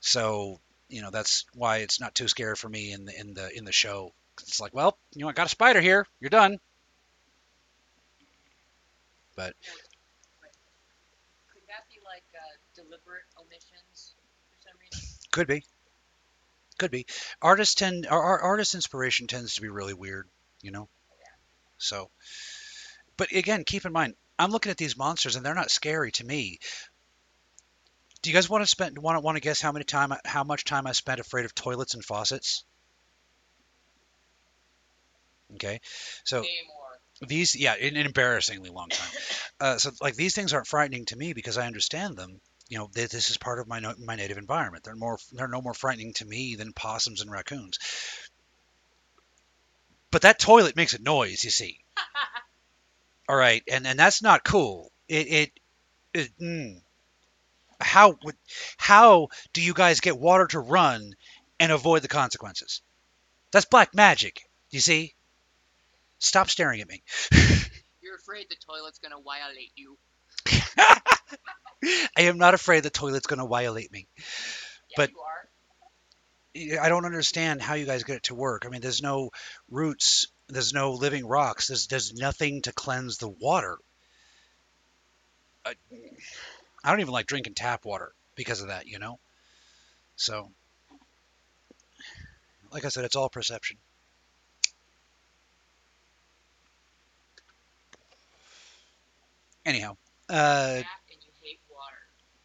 So 0.01 0.59
you 0.89 1.01
know 1.01 1.09
that's 1.11 1.45
why 1.53 1.77
it's 1.77 1.99
not 1.99 2.15
too 2.15 2.27
scary 2.27 2.55
for 2.55 2.69
me 2.69 2.91
in 2.91 3.05
the 3.05 3.19
in 3.19 3.33
the 3.33 3.57
in 3.57 3.65
the 3.65 3.71
show. 3.71 4.13
It's 4.41 4.59
like, 4.61 4.73
well, 4.73 4.97
you 5.15 5.23
know, 5.23 5.29
I 5.29 5.33
got 5.33 5.47
a 5.47 5.49
spider 5.49 5.81
here. 5.81 6.05
You're 6.19 6.29
done. 6.29 6.57
But 9.35 9.55
Could 11.51 11.63
that 11.67 11.83
be 11.89 11.99
like 12.05 12.23
uh, 12.33 12.57
deliberate 12.75 13.25
omissions 13.39 14.15
for 14.49 14.57
some 14.61 14.77
reason? 14.79 15.17
could 15.31 15.47
be, 15.47 15.63
could 16.77 16.91
be. 16.91 17.05
Artists 17.41 17.75
tend, 17.75 18.07
our, 18.07 18.21
our 18.21 18.39
artist 18.39 18.75
inspiration 18.75 19.27
tends 19.27 19.55
to 19.55 19.61
be 19.61 19.69
really 19.69 19.93
weird, 19.93 20.27
you 20.61 20.71
know. 20.71 20.89
So, 21.79 22.09
but 23.17 23.31
again, 23.31 23.63
keep 23.65 23.85
in 23.85 23.91
mind, 23.91 24.15
I'm 24.39 24.51
looking 24.51 24.69
at 24.69 24.77
these 24.77 24.97
monsters 24.97 25.35
and 25.35 25.45
they're 25.45 25.55
not 25.55 25.71
scary 25.71 26.11
to 26.13 26.25
me. 26.25 26.59
Do 28.21 28.29
you 28.29 28.33
guys 28.33 28.49
want 28.49 28.63
to 28.63 28.67
spend 28.67 28.97
want 28.97 29.15
to 29.15 29.21
want 29.21 29.35
to 29.35 29.41
guess 29.41 29.61
how 29.61 29.71
many 29.71 29.85
time 29.85 30.13
how 30.25 30.43
much 30.43 30.63
time 30.63 30.87
I 30.87 30.91
spent 30.91 31.19
afraid 31.19 31.45
of 31.45 31.55
toilets 31.55 31.93
and 31.93 32.03
faucets? 32.03 32.63
Okay, 35.55 35.79
so 36.23 36.43
these 37.21 37.55
yeah, 37.55 37.73
an 37.73 37.95
an 37.95 38.05
embarrassingly 38.05 38.69
long 38.69 38.89
time. 38.89 39.09
Uh, 39.59 39.75
so 39.79 39.89
like 40.01 40.13
these 40.13 40.35
things 40.35 40.53
aren't 40.53 40.67
frightening 40.67 41.03
to 41.03 41.15
me 41.15 41.33
because 41.33 41.57
I 41.57 41.65
understand 41.65 42.15
them. 42.15 42.39
You 42.69 42.77
know, 42.77 42.91
th- 42.93 43.09
this 43.09 43.31
is 43.31 43.37
part 43.37 43.57
of 43.57 43.67
my 43.67 43.79
my 43.97 44.15
native 44.15 44.37
environment. 44.37 44.83
They're 44.83 44.95
more 44.95 45.17
they're 45.31 45.47
no 45.47 45.63
more 45.63 45.73
frightening 45.73 46.13
to 46.17 46.25
me 46.25 46.53
than 46.53 46.73
possums 46.73 47.21
and 47.21 47.31
raccoons. 47.31 47.79
But 50.11 50.21
that 50.21 50.37
toilet 50.37 50.75
makes 50.75 50.93
a 50.93 51.01
noise, 51.01 51.43
you 51.43 51.49
see. 51.49 51.79
All 53.27 53.35
right, 53.35 53.63
and 53.69 53.85
and 53.85 53.99
that's 53.99 54.21
not 54.21 54.43
cool. 54.43 54.91
It 55.07 55.27
it, 55.27 55.59
it 56.13 56.29
mm. 56.41 56.81
how 57.79 58.15
would 58.23 58.35
how 58.77 59.29
do 59.53 59.61
you 59.61 59.73
guys 59.73 59.99
get 59.99 60.17
water 60.17 60.47
to 60.47 60.59
run 60.59 61.13
and 61.59 61.71
avoid 61.71 62.01
the 62.01 62.07
consequences? 62.07 62.81
That's 63.51 63.65
black 63.65 63.93
magic. 63.93 64.41
You 64.69 64.79
see? 64.79 65.13
Stop 66.19 66.49
staring 66.49 66.81
at 66.81 66.87
me. 66.87 67.03
You're 68.01 68.15
afraid 68.15 68.47
the 68.49 68.55
toilet's 68.65 68.99
gonna 68.99 69.21
violate 69.21 69.71
you. 69.75 69.97
I 72.17 72.21
am 72.21 72.37
not 72.37 72.53
afraid 72.53 72.83
the 72.83 72.89
toilet's 72.89 73.27
going 73.27 73.39
to 73.39 73.47
violate 73.47 73.91
me. 73.91 74.07
Yeah, 74.89 74.95
But-. 74.97 75.11
I 76.81 76.89
don't 76.89 77.05
understand 77.05 77.61
how 77.61 77.75
you 77.75 77.85
guys 77.85 78.03
get 78.03 78.15
it 78.15 78.23
to 78.23 78.35
work. 78.35 78.63
I 78.65 78.69
mean, 78.69 78.81
there's 78.81 79.01
no 79.01 79.29
roots, 79.69 80.25
there's 80.49 80.73
no 80.73 80.93
living 80.93 81.25
rocks, 81.27 81.67
there's 81.67 81.87
there's 81.87 82.13
nothing 82.13 82.61
to 82.63 82.73
cleanse 82.73 83.17
the 83.17 83.29
water. 83.29 83.77
I, 85.65 85.73
I 86.83 86.91
don't 86.91 87.01
even 87.01 87.13
like 87.13 87.27
drinking 87.27 87.55
tap 87.55 87.85
water 87.85 88.13
because 88.35 88.61
of 88.61 88.69
that, 88.69 88.87
you 88.87 88.99
know. 88.99 89.19
So, 90.15 90.51
like 92.71 92.85
I 92.85 92.89
said, 92.89 93.05
it's 93.05 93.15
all 93.15 93.29
perception. 93.29 93.77
Anyhow, 99.65 99.97
uh, 100.29 100.33
That 100.33 100.85
and 101.11 101.21
you 101.23 101.31
hate 101.43 101.59
water. 101.69 102.01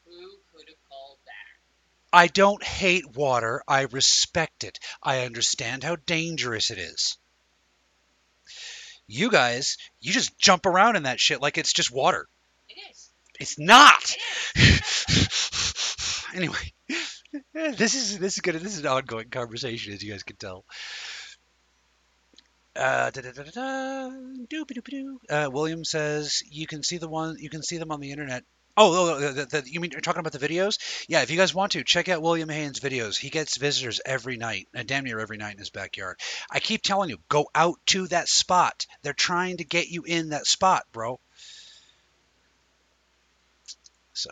Who 0.06 0.30
could 0.52 0.68
have 0.68 0.76
called 0.88 1.18
that? 1.24 2.16
I 2.18 2.26
don't 2.26 2.62
hate 2.62 3.06
water. 3.14 3.62
I 3.68 3.82
respect 3.82 4.64
it. 4.64 4.78
I 5.02 5.24
understand 5.24 5.84
how 5.84 5.96
dangerous 5.96 6.70
it 6.70 6.78
is. 6.78 7.16
You 9.06 9.30
guys, 9.30 9.76
you 10.00 10.12
just 10.12 10.38
jump 10.38 10.66
around 10.66 10.96
in 10.96 11.04
that 11.04 11.20
shit 11.20 11.40
like 11.40 11.58
it's 11.58 11.72
just 11.72 11.90
water. 11.90 12.28
It 12.68 12.78
is. 12.90 13.10
It's 13.40 13.58
not. 13.58 14.16
It 14.54 14.80
is. 15.08 16.24
anyway, 16.34 16.72
this 17.54 17.94
is 17.94 18.18
this 18.18 18.34
is 18.34 18.40
good. 18.40 18.54
This 18.56 18.74
is 18.74 18.80
an 18.80 18.86
ongoing 18.86 19.30
conversation, 19.30 19.92
as 19.92 20.02
you 20.02 20.12
guys 20.12 20.22
can 20.22 20.36
tell. 20.36 20.64
Uh, 22.74 23.10
uh, 25.28 25.50
William 25.52 25.84
says 25.84 26.42
you 26.50 26.66
can 26.66 26.82
see 26.82 26.96
the 26.96 27.08
one 27.08 27.36
you 27.38 27.50
can 27.50 27.62
see 27.62 27.76
them 27.76 27.92
on 27.92 28.00
the 28.00 28.10
internet 28.10 28.44
Oh, 28.74 29.10
oh, 29.10 29.20
the, 29.20 29.32
the, 29.32 29.44
the, 29.44 29.70
you 29.70 29.80
mean 29.80 29.90
you're 29.90 30.00
talking 30.00 30.20
about 30.20 30.32
the 30.32 30.38
videos? 30.46 30.78
Yeah, 31.06 31.20
if 31.20 31.30
you 31.30 31.36
guys 31.36 31.54
want 31.54 31.72
to, 31.72 31.84
check 31.84 32.08
out 32.08 32.22
William 32.22 32.48
Haynes' 32.48 32.80
videos. 32.80 33.18
He 33.18 33.28
gets 33.28 33.58
visitors 33.58 34.00
every 34.04 34.38
night, 34.38 34.66
and 34.72 34.88
damn 34.88 35.04
near 35.04 35.18
every 35.18 35.36
night 35.36 35.52
in 35.52 35.58
his 35.58 35.68
backyard. 35.68 36.18
I 36.50 36.58
keep 36.58 36.80
telling 36.80 37.10
you, 37.10 37.18
go 37.28 37.46
out 37.54 37.78
to 37.86 38.06
that 38.08 38.28
spot. 38.28 38.86
They're 39.02 39.12
trying 39.12 39.58
to 39.58 39.64
get 39.64 39.88
you 39.88 40.04
in 40.04 40.30
that 40.30 40.46
spot, 40.46 40.84
bro. 40.90 41.20
So, 44.14 44.30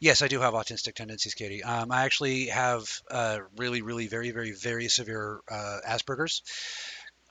yes, 0.00 0.20
I 0.20 0.28
do 0.28 0.40
have 0.40 0.52
autistic 0.52 0.94
tendencies, 0.94 1.32
Katie. 1.32 1.64
Um, 1.64 1.90
I 1.92 2.04
actually 2.04 2.46
have 2.48 2.84
uh, 3.10 3.38
really, 3.56 3.80
really, 3.80 4.06
very, 4.06 4.32
very, 4.32 4.52
very 4.52 4.88
severe 4.88 5.40
uh, 5.50 5.78
Asperger's. 5.88 6.42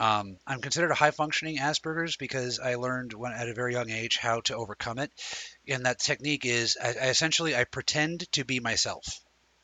Um, 0.02 0.38
I'm 0.48 0.62
considered 0.62 0.90
a 0.90 0.96
high 0.96 1.12
functioning 1.12 1.58
Asperger's 1.60 2.18
because 2.18 2.58
I 2.58 2.74
learned 2.74 3.14
when 3.14 3.34
at 3.34 3.48
a 3.48 3.54
very 3.54 3.74
young 3.74 3.92
age 3.92 4.18
how 4.18 4.42
to 4.42 4.56
overcome 4.56 4.98
it. 4.98 5.12
And 5.70 5.86
that 5.86 6.00
technique 6.00 6.44
is 6.44 6.76
I, 6.82 6.88
I 6.88 7.10
essentially 7.10 7.56
I 7.56 7.66
pretend 7.66 8.32
to 8.32 8.44
be 8.44 8.60
myself. 8.60 9.06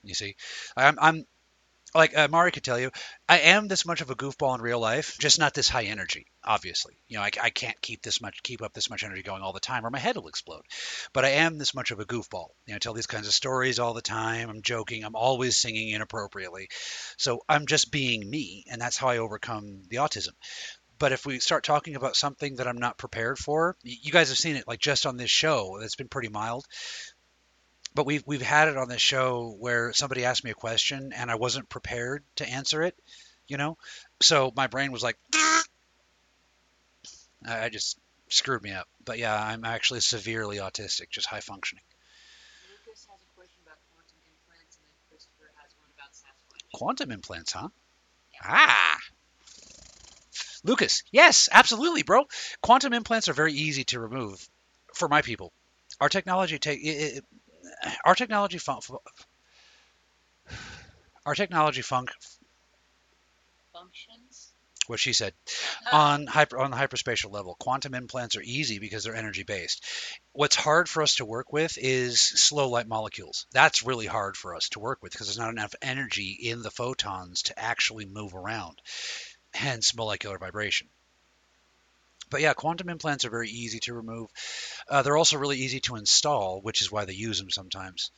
You 0.03 0.13
see, 0.13 0.35
I'm, 0.75 0.99
I'm 1.01 1.25
like 1.97 2.15
uh, 2.15 2.27
Mari 2.29 2.51
could 2.51 2.63
tell 2.63 2.79
you, 2.79 2.91
I 3.27 3.39
am 3.39 3.67
this 3.67 3.85
much 3.85 4.01
of 4.01 4.11
a 4.11 4.15
goofball 4.15 4.55
in 4.55 4.61
real 4.61 4.79
life, 4.79 5.17
just 5.19 5.39
not 5.39 5.55
this 5.55 5.67
high 5.67 5.85
energy. 5.85 6.27
Obviously, 6.43 6.95
you 7.07 7.17
know, 7.17 7.23
I, 7.23 7.31
I 7.41 7.49
can't 7.49 7.81
keep 7.81 8.03
this 8.03 8.21
much, 8.21 8.43
keep 8.43 8.61
up 8.61 8.73
this 8.73 8.89
much 8.89 9.03
energy 9.03 9.23
going 9.23 9.41
all 9.41 9.51
the 9.51 9.59
time, 9.59 9.85
or 9.85 9.89
my 9.89 9.99
head 9.99 10.15
will 10.15 10.27
explode. 10.27 10.61
But 11.11 11.25
I 11.25 11.29
am 11.29 11.57
this 11.57 11.73
much 11.73 11.89
of 11.91 11.99
a 11.99 12.05
goofball. 12.05 12.49
You 12.65 12.73
know, 12.73 12.75
I 12.75 12.79
tell 12.79 12.93
these 12.93 13.07
kinds 13.07 13.27
of 13.27 13.33
stories 13.33 13.79
all 13.79 13.95
the 13.95 14.01
time. 14.01 14.49
I'm 14.49 14.61
joking. 14.61 15.03
I'm 15.03 15.15
always 15.15 15.57
singing 15.57 15.89
inappropriately. 15.89 16.69
So 17.17 17.41
I'm 17.49 17.65
just 17.65 17.91
being 17.91 18.29
me, 18.29 18.63
and 18.71 18.79
that's 18.79 18.97
how 18.97 19.07
I 19.07 19.17
overcome 19.17 19.81
the 19.89 19.97
autism. 19.97 20.33
But 20.99 21.11
if 21.11 21.25
we 21.25 21.39
start 21.39 21.63
talking 21.63 21.95
about 21.95 22.15
something 22.15 22.55
that 22.55 22.67
I'm 22.67 22.79
not 22.79 22.97
prepared 22.97 23.37
for, 23.37 23.75
you 23.83 24.11
guys 24.11 24.29
have 24.29 24.37
seen 24.37 24.55
it 24.55 24.67
like 24.67 24.79
just 24.79 25.05
on 25.05 25.17
this 25.17 25.29
show. 25.29 25.79
It's 25.81 25.95
been 25.95 26.09
pretty 26.09 26.29
mild 26.29 26.65
but 27.97 28.05
we've 28.05 28.23
we've 28.27 28.43
had 28.43 28.67
it 28.67 28.77
on 28.77 28.87
this 28.87 29.01
show 29.01 29.55
where 29.57 29.91
somebody 29.91 30.23
asked 30.23 30.43
me 30.43 30.51
a 30.51 30.53
question 30.53 31.13
and 31.13 31.31
I 31.31 31.35
wasn't 31.35 31.67
prepared 31.67 32.23
to 32.35 32.47
answer 32.47 32.83
it, 32.83 32.95
you 33.47 33.57
know. 33.57 33.75
So 34.21 34.53
my 34.55 34.67
brain 34.67 34.91
was 34.91 35.01
like, 35.01 35.17
I 35.33 35.63
I 37.47 37.69
just 37.69 37.97
screwed 38.29 38.61
me 38.61 38.71
up. 38.71 38.87
But 39.03 39.17
yeah, 39.17 39.35
I'm 39.35 39.65
actually 39.65 40.01
severely 40.01 40.57
autistic, 40.57 41.09
just 41.09 41.25
high 41.25 41.39
functioning. 41.39 41.83
Lucas 42.85 43.07
has 43.09 43.19
a 43.19 43.35
question 43.35 43.57
about 43.65 43.79
quantum 43.91 44.19
implants, 44.29 44.77
and 44.77 44.85
then 44.85 44.93
Christopher 45.09 45.49
has 45.55 45.71
one 45.79 45.89
about 45.97 46.13
Sasquatch. 46.13 46.77
Quantum 46.77 47.11
implants, 47.11 47.51
huh? 47.53 47.69
Ah. 48.43 48.97
Lucas, 50.63 51.01
yes, 51.11 51.49
absolutely, 51.51 52.03
bro. 52.03 52.25
Quantum 52.61 52.93
implants 52.93 53.27
are 53.27 53.33
very 53.33 53.53
easy 53.53 53.85
to 53.85 53.99
remove 53.99 54.47
for 54.93 55.07
my 55.07 55.23
people. 55.23 55.51
Our 55.99 56.09
technology 56.09 56.59
take 56.59 56.83
it, 56.83 57.17
it, 57.17 57.25
our 58.05 58.15
technology 58.15 58.57
fun, 58.57 58.79
our 61.25 61.35
technology 61.35 61.81
funk 61.81 62.11
Functions. 63.73 64.53
what 64.87 64.99
she 64.99 65.13
said. 65.13 65.33
Uh. 65.91 65.95
On 65.95 66.27
hyper 66.27 66.57
on 66.59 66.71
the 66.71 66.77
hyperspatial 66.77 67.31
level 67.31 67.55
quantum 67.59 67.93
implants 67.93 68.35
are 68.35 68.41
easy 68.41 68.79
because 68.79 69.03
they're 69.03 69.15
energy 69.15 69.43
based 69.43 69.85
what's 70.31 70.55
hard 70.55 70.89
for 70.89 71.03
us 71.03 71.15
to 71.15 71.25
work 71.25 71.51
with 71.53 71.77
is 71.79 72.19
slow 72.21 72.69
light 72.69 72.87
molecules. 72.87 73.45
That's 73.51 73.83
really 73.83 74.05
hard 74.05 74.37
for 74.37 74.55
us 74.55 74.69
to 74.69 74.79
work 74.79 74.99
with 75.01 75.11
because 75.11 75.27
there's 75.27 75.37
not 75.37 75.51
enough 75.51 75.75
energy 75.81 76.37
in 76.41 76.61
the 76.61 76.71
photons 76.71 77.43
to 77.43 77.59
actually 77.59 78.05
move 78.05 78.33
around 78.33 78.81
hence 79.53 79.95
molecular 79.95 80.37
vibration 80.37 80.89
but 82.29 82.41
yeah 82.41 82.53
quantum 82.53 82.89
implants 82.89 83.25
are 83.25 83.29
very 83.29 83.49
easy 83.49 83.79
to 83.79 83.93
remove. 83.93 84.29
Uh, 84.89 85.01
they're 85.01 85.17
also 85.17 85.37
really 85.37 85.57
easy 85.57 85.79
to 85.81 85.95
install 85.95 86.61
which 86.61 86.81
is 86.81 86.91
why 86.91 87.05
they 87.05 87.13
use 87.13 87.39
them 87.39 87.49
sometimes. 87.49 88.11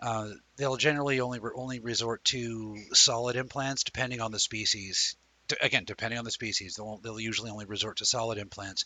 Uh, 0.00 0.30
they'll 0.56 0.76
generally 0.76 1.20
only 1.20 1.40
only 1.54 1.80
resort 1.80 2.24
to 2.24 2.76
solid 2.92 3.36
implants 3.36 3.84
depending 3.84 4.20
on 4.20 4.32
the 4.32 4.38
species. 4.38 5.16
Again 5.60 5.84
depending 5.84 6.18
on 6.18 6.24
the 6.24 6.30
species 6.30 6.74
they'll, 6.74 6.98
they'll 7.02 7.20
usually 7.20 7.50
only 7.50 7.66
resort 7.66 7.98
to 7.98 8.06
solid 8.06 8.38
implants 8.38 8.84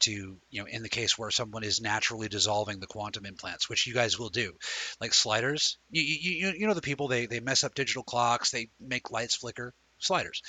to 0.00 0.38
you 0.50 0.62
know 0.62 0.66
in 0.66 0.82
the 0.82 0.88
case 0.88 1.18
where 1.18 1.30
someone 1.30 1.64
is 1.64 1.82
naturally 1.82 2.28
dissolving 2.28 2.80
the 2.80 2.86
quantum 2.86 3.26
implants 3.26 3.68
which 3.68 3.86
you 3.86 3.92
guys 3.92 4.18
will 4.18 4.30
do. 4.30 4.54
Like 5.02 5.12
sliders 5.12 5.76
you, 5.90 6.02
you, 6.02 6.30
you 6.32 6.54
you 6.60 6.66
know 6.66 6.74
the 6.74 6.80
people 6.80 7.08
they, 7.08 7.26
they 7.26 7.40
mess 7.40 7.62
up 7.62 7.74
digital 7.74 8.02
clocks 8.02 8.50
they 8.50 8.70
make 8.80 9.10
lights 9.10 9.36
flicker. 9.36 9.74
Sliders 9.98 10.42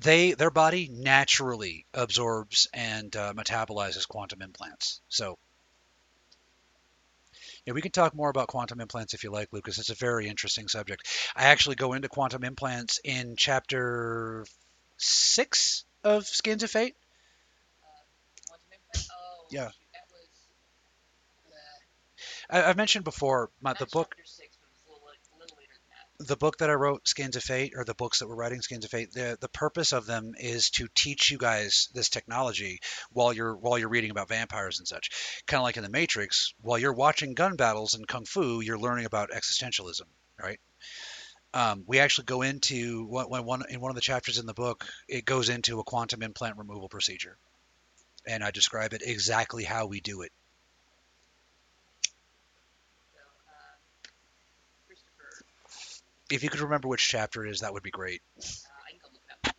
they 0.00 0.32
their 0.32 0.50
body 0.50 0.88
naturally 0.92 1.86
absorbs 1.94 2.68
and 2.72 3.14
uh, 3.16 3.32
metabolizes 3.34 4.06
quantum 4.06 4.42
implants 4.42 5.00
so 5.08 5.38
yeah, 7.66 7.72
we 7.72 7.80
can 7.80 7.92
talk 7.92 8.14
more 8.14 8.28
about 8.28 8.48
quantum 8.48 8.80
implants 8.80 9.14
if 9.14 9.24
you 9.24 9.30
like, 9.30 9.48
Lucas. 9.52 9.78
It's 9.78 9.88
a 9.88 9.94
very 9.94 10.28
interesting 10.28 10.68
subject. 10.68 11.08
I 11.34 11.44
actually 11.44 11.76
go 11.76 11.94
into 11.94 12.08
quantum 12.08 12.44
implants 12.44 13.00
in 13.02 13.36
chapter 13.36 14.44
six 14.98 15.84
of 16.02 16.26
Skins 16.26 16.62
of 16.62 16.70
Fate. 16.70 16.94
Uh. 18.94 18.98
Oh. 18.98 19.46
Yeah. 19.50 19.68
Shoot, 19.68 19.74
was. 22.50 22.60
Uh, 22.60 22.66
I, 22.66 22.68
I've 22.68 22.76
mentioned 22.76 23.04
before 23.04 23.50
my, 23.62 23.72
the 23.72 23.86
book 23.86 24.14
six, 24.24 24.56
but 24.60 24.66
it 24.66 24.72
was 24.72 24.80
a 24.86 24.90
little, 24.90 25.08
a 25.08 25.38
little 25.40 25.56
later 25.56 25.72
than 25.72 25.88
that. 25.88 26.13
The 26.26 26.36
book 26.36 26.58
that 26.58 26.70
I 26.70 26.74
wrote, 26.74 27.06
Skins 27.08 27.36
of 27.36 27.42
Fate, 27.42 27.72
or 27.76 27.84
the 27.84 27.94
books 27.94 28.18
that 28.18 28.28
we're 28.28 28.34
writing, 28.34 28.60
Skins 28.62 28.84
of 28.84 28.90
Fate, 28.90 29.12
the 29.12 29.36
the 29.40 29.48
purpose 29.48 29.92
of 29.92 30.06
them 30.06 30.34
is 30.38 30.70
to 30.70 30.88
teach 30.94 31.30
you 31.30 31.38
guys 31.38 31.88
this 31.94 32.08
technology 32.08 32.80
while 33.10 33.32
you're 33.32 33.54
while 33.56 33.78
you're 33.78 33.88
reading 33.88 34.10
about 34.10 34.28
vampires 34.28 34.78
and 34.78 34.88
such. 34.88 35.10
Kind 35.46 35.60
of 35.60 35.64
like 35.64 35.76
in 35.76 35.82
the 35.82 35.88
Matrix, 35.88 36.54
while 36.60 36.78
you're 36.78 36.92
watching 36.92 37.34
gun 37.34 37.56
battles 37.56 37.94
and 37.94 38.06
kung 38.08 38.24
fu, 38.24 38.60
you're 38.60 38.78
learning 38.78 39.06
about 39.06 39.30
existentialism, 39.30 40.06
right? 40.42 40.60
Um, 41.52 41.84
we 41.86 42.00
actually 42.00 42.24
go 42.24 42.42
into 42.42 43.06
when 43.06 43.44
one 43.44 43.62
in 43.68 43.80
one 43.80 43.90
of 43.90 43.94
the 43.94 44.00
chapters 44.00 44.38
in 44.38 44.46
the 44.46 44.54
book, 44.54 44.86
it 45.08 45.24
goes 45.24 45.48
into 45.48 45.78
a 45.78 45.84
quantum 45.84 46.22
implant 46.22 46.58
removal 46.58 46.88
procedure, 46.88 47.36
and 48.26 48.42
I 48.42 48.50
describe 48.50 48.92
it 48.92 49.02
exactly 49.04 49.62
how 49.64 49.86
we 49.86 50.00
do 50.00 50.22
it. 50.22 50.32
So, 53.12 53.20
uh, 53.48 54.08
Christopher, 54.88 55.44
If 56.30 56.42
you 56.42 56.50
could 56.50 56.60
remember 56.60 56.88
which 56.88 57.06
chapter 57.08 57.44
it 57.46 57.50
is, 57.50 57.60
that 57.60 57.72
would 57.72 57.82
be 57.82 57.90
great. 57.90 58.22
uh, 58.38 58.42
I 58.86 58.90
can 58.90 58.98
go 59.02 59.08
look 59.12 59.22
it 59.28 59.48
up. 59.48 59.54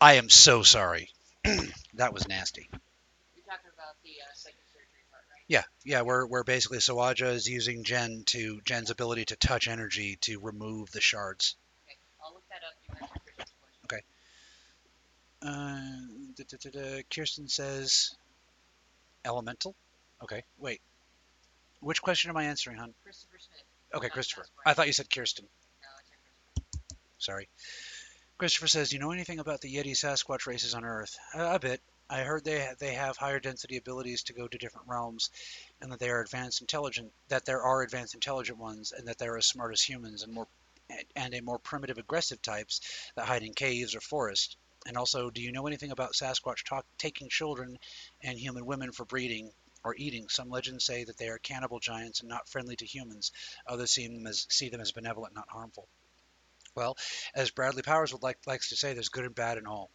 I 0.00 0.14
am 0.14 0.28
so 0.28 0.62
sorry. 0.62 1.10
that 1.94 2.12
was 2.12 2.28
nasty. 2.28 2.68
You're 3.34 3.44
talking 3.44 3.70
about 3.74 3.96
the 4.02 4.10
uh, 4.22 4.50
part, 5.10 5.24
right? 5.30 5.44
Yeah, 5.48 5.62
yeah, 5.84 6.02
where 6.02 6.26
where 6.26 6.44
basically 6.44 6.78
Sawaja 6.78 7.32
is 7.32 7.46
using 7.46 7.84
Jen 7.84 8.24
to 8.26 8.60
Jen's 8.64 8.90
ability 8.90 9.26
to 9.26 9.36
touch 9.36 9.68
energy 9.68 10.18
to 10.22 10.40
remove 10.40 10.90
the 10.92 11.00
shards. 11.00 11.56
Okay, 11.86 11.96
I'll 12.24 12.34
look 12.34 12.44
that 12.50 12.62
up. 12.66 12.74
Answer 13.02 14.02
Uh, 15.42 15.80
da, 16.36 16.44
da, 16.48 16.56
da, 16.62 16.70
da, 16.70 17.02
Kirsten 17.10 17.48
says 17.48 18.14
elemental. 19.24 19.74
Okay, 20.22 20.42
wait. 20.58 20.80
Which 21.80 22.02
question 22.02 22.30
am 22.30 22.36
I 22.36 22.44
answering, 22.44 22.76
hon? 22.76 22.94
Christopher 23.02 23.38
Smith. 23.38 23.62
Okay, 23.94 24.08
Christopher. 24.08 24.46
I 24.64 24.74
thought 24.74 24.86
you 24.86 24.92
said 24.92 25.10
Kirsten. 25.10 25.46
No, 25.82 25.88
I 25.88 26.02
said 26.08 26.18
Christopher. 26.22 27.06
Sorry. 27.18 27.48
Christopher 28.38 28.68
says, 28.68 28.90
"Do 28.90 28.96
you 28.96 29.00
know 29.00 29.12
anything 29.12 29.38
about 29.38 29.60
the 29.60 29.74
Yeti 29.74 29.92
Sasquatch 29.92 30.46
races 30.46 30.74
on 30.74 30.84
Earth?" 30.84 31.18
Uh, 31.34 31.54
a 31.54 31.58
bit. 31.58 31.82
I 32.08 32.22
heard 32.22 32.44
they 32.44 32.72
they 32.78 32.94
have 32.94 33.16
higher 33.16 33.40
density 33.40 33.76
abilities 33.76 34.22
to 34.24 34.32
go 34.32 34.48
to 34.48 34.58
different 34.58 34.88
realms, 34.88 35.30
and 35.80 35.92
that 35.92 35.98
they 35.98 36.10
are 36.10 36.20
advanced 36.20 36.60
intelligent. 36.60 37.12
That 37.28 37.44
there 37.44 37.62
are 37.62 37.82
advanced 37.82 38.14
intelligent 38.14 38.58
ones, 38.58 38.92
and 38.92 39.08
that 39.08 39.18
they're 39.18 39.36
as 39.36 39.46
smart 39.46 39.72
as 39.72 39.82
humans, 39.82 40.22
and 40.22 40.32
more 40.32 40.48
and 41.16 41.34
a 41.34 41.42
more 41.42 41.58
primitive 41.58 41.98
aggressive 41.98 42.42
types 42.42 42.80
that 43.14 43.26
hide 43.26 43.42
in 43.42 43.54
caves 43.54 43.94
or 43.94 44.00
forests. 44.00 44.56
And 44.86 44.96
also, 44.96 45.30
do 45.30 45.42
you 45.42 45.52
know 45.52 45.66
anything 45.66 45.90
about 45.90 46.14
Sasquatch 46.14 46.64
talk, 46.64 46.86
taking 46.98 47.28
children 47.28 47.78
and 48.22 48.38
human 48.38 48.64
women 48.64 48.92
for 48.92 49.04
breeding 49.04 49.52
or 49.84 49.94
eating? 49.96 50.28
Some 50.28 50.50
legends 50.50 50.84
say 50.84 51.04
that 51.04 51.16
they 51.18 51.28
are 51.28 51.38
cannibal 51.38 51.80
giants 51.80 52.20
and 52.20 52.28
not 52.28 52.48
friendly 52.48 52.76
to 52.76 52.86
humans. 52.86 53.32
Others 53.66 53.90
see 53.90 54.06
them 54.06 54.26
as 54.26 54.46
see 54.50 54.68
them 54.68 54.80
as 54.80 54.92
benevolent, 54.92 55.34
not 55.34 55.48
harmful. 55.48 55.88
Well, 56.74 56.96
as 57.34 57.50
Bradley 57.50 57.82
Powers 57.82 58.12
would 58.12 58.22
like 58.22 58.38
likes 58.46 58.68
to 58.68 58.76
say, 58.76 58.94
there's 58.94 59.08
good 59.08 59.24
and 59.24 59.34
bad 59.34 59.58
in 59.58 59.66
all. 59.66 59.90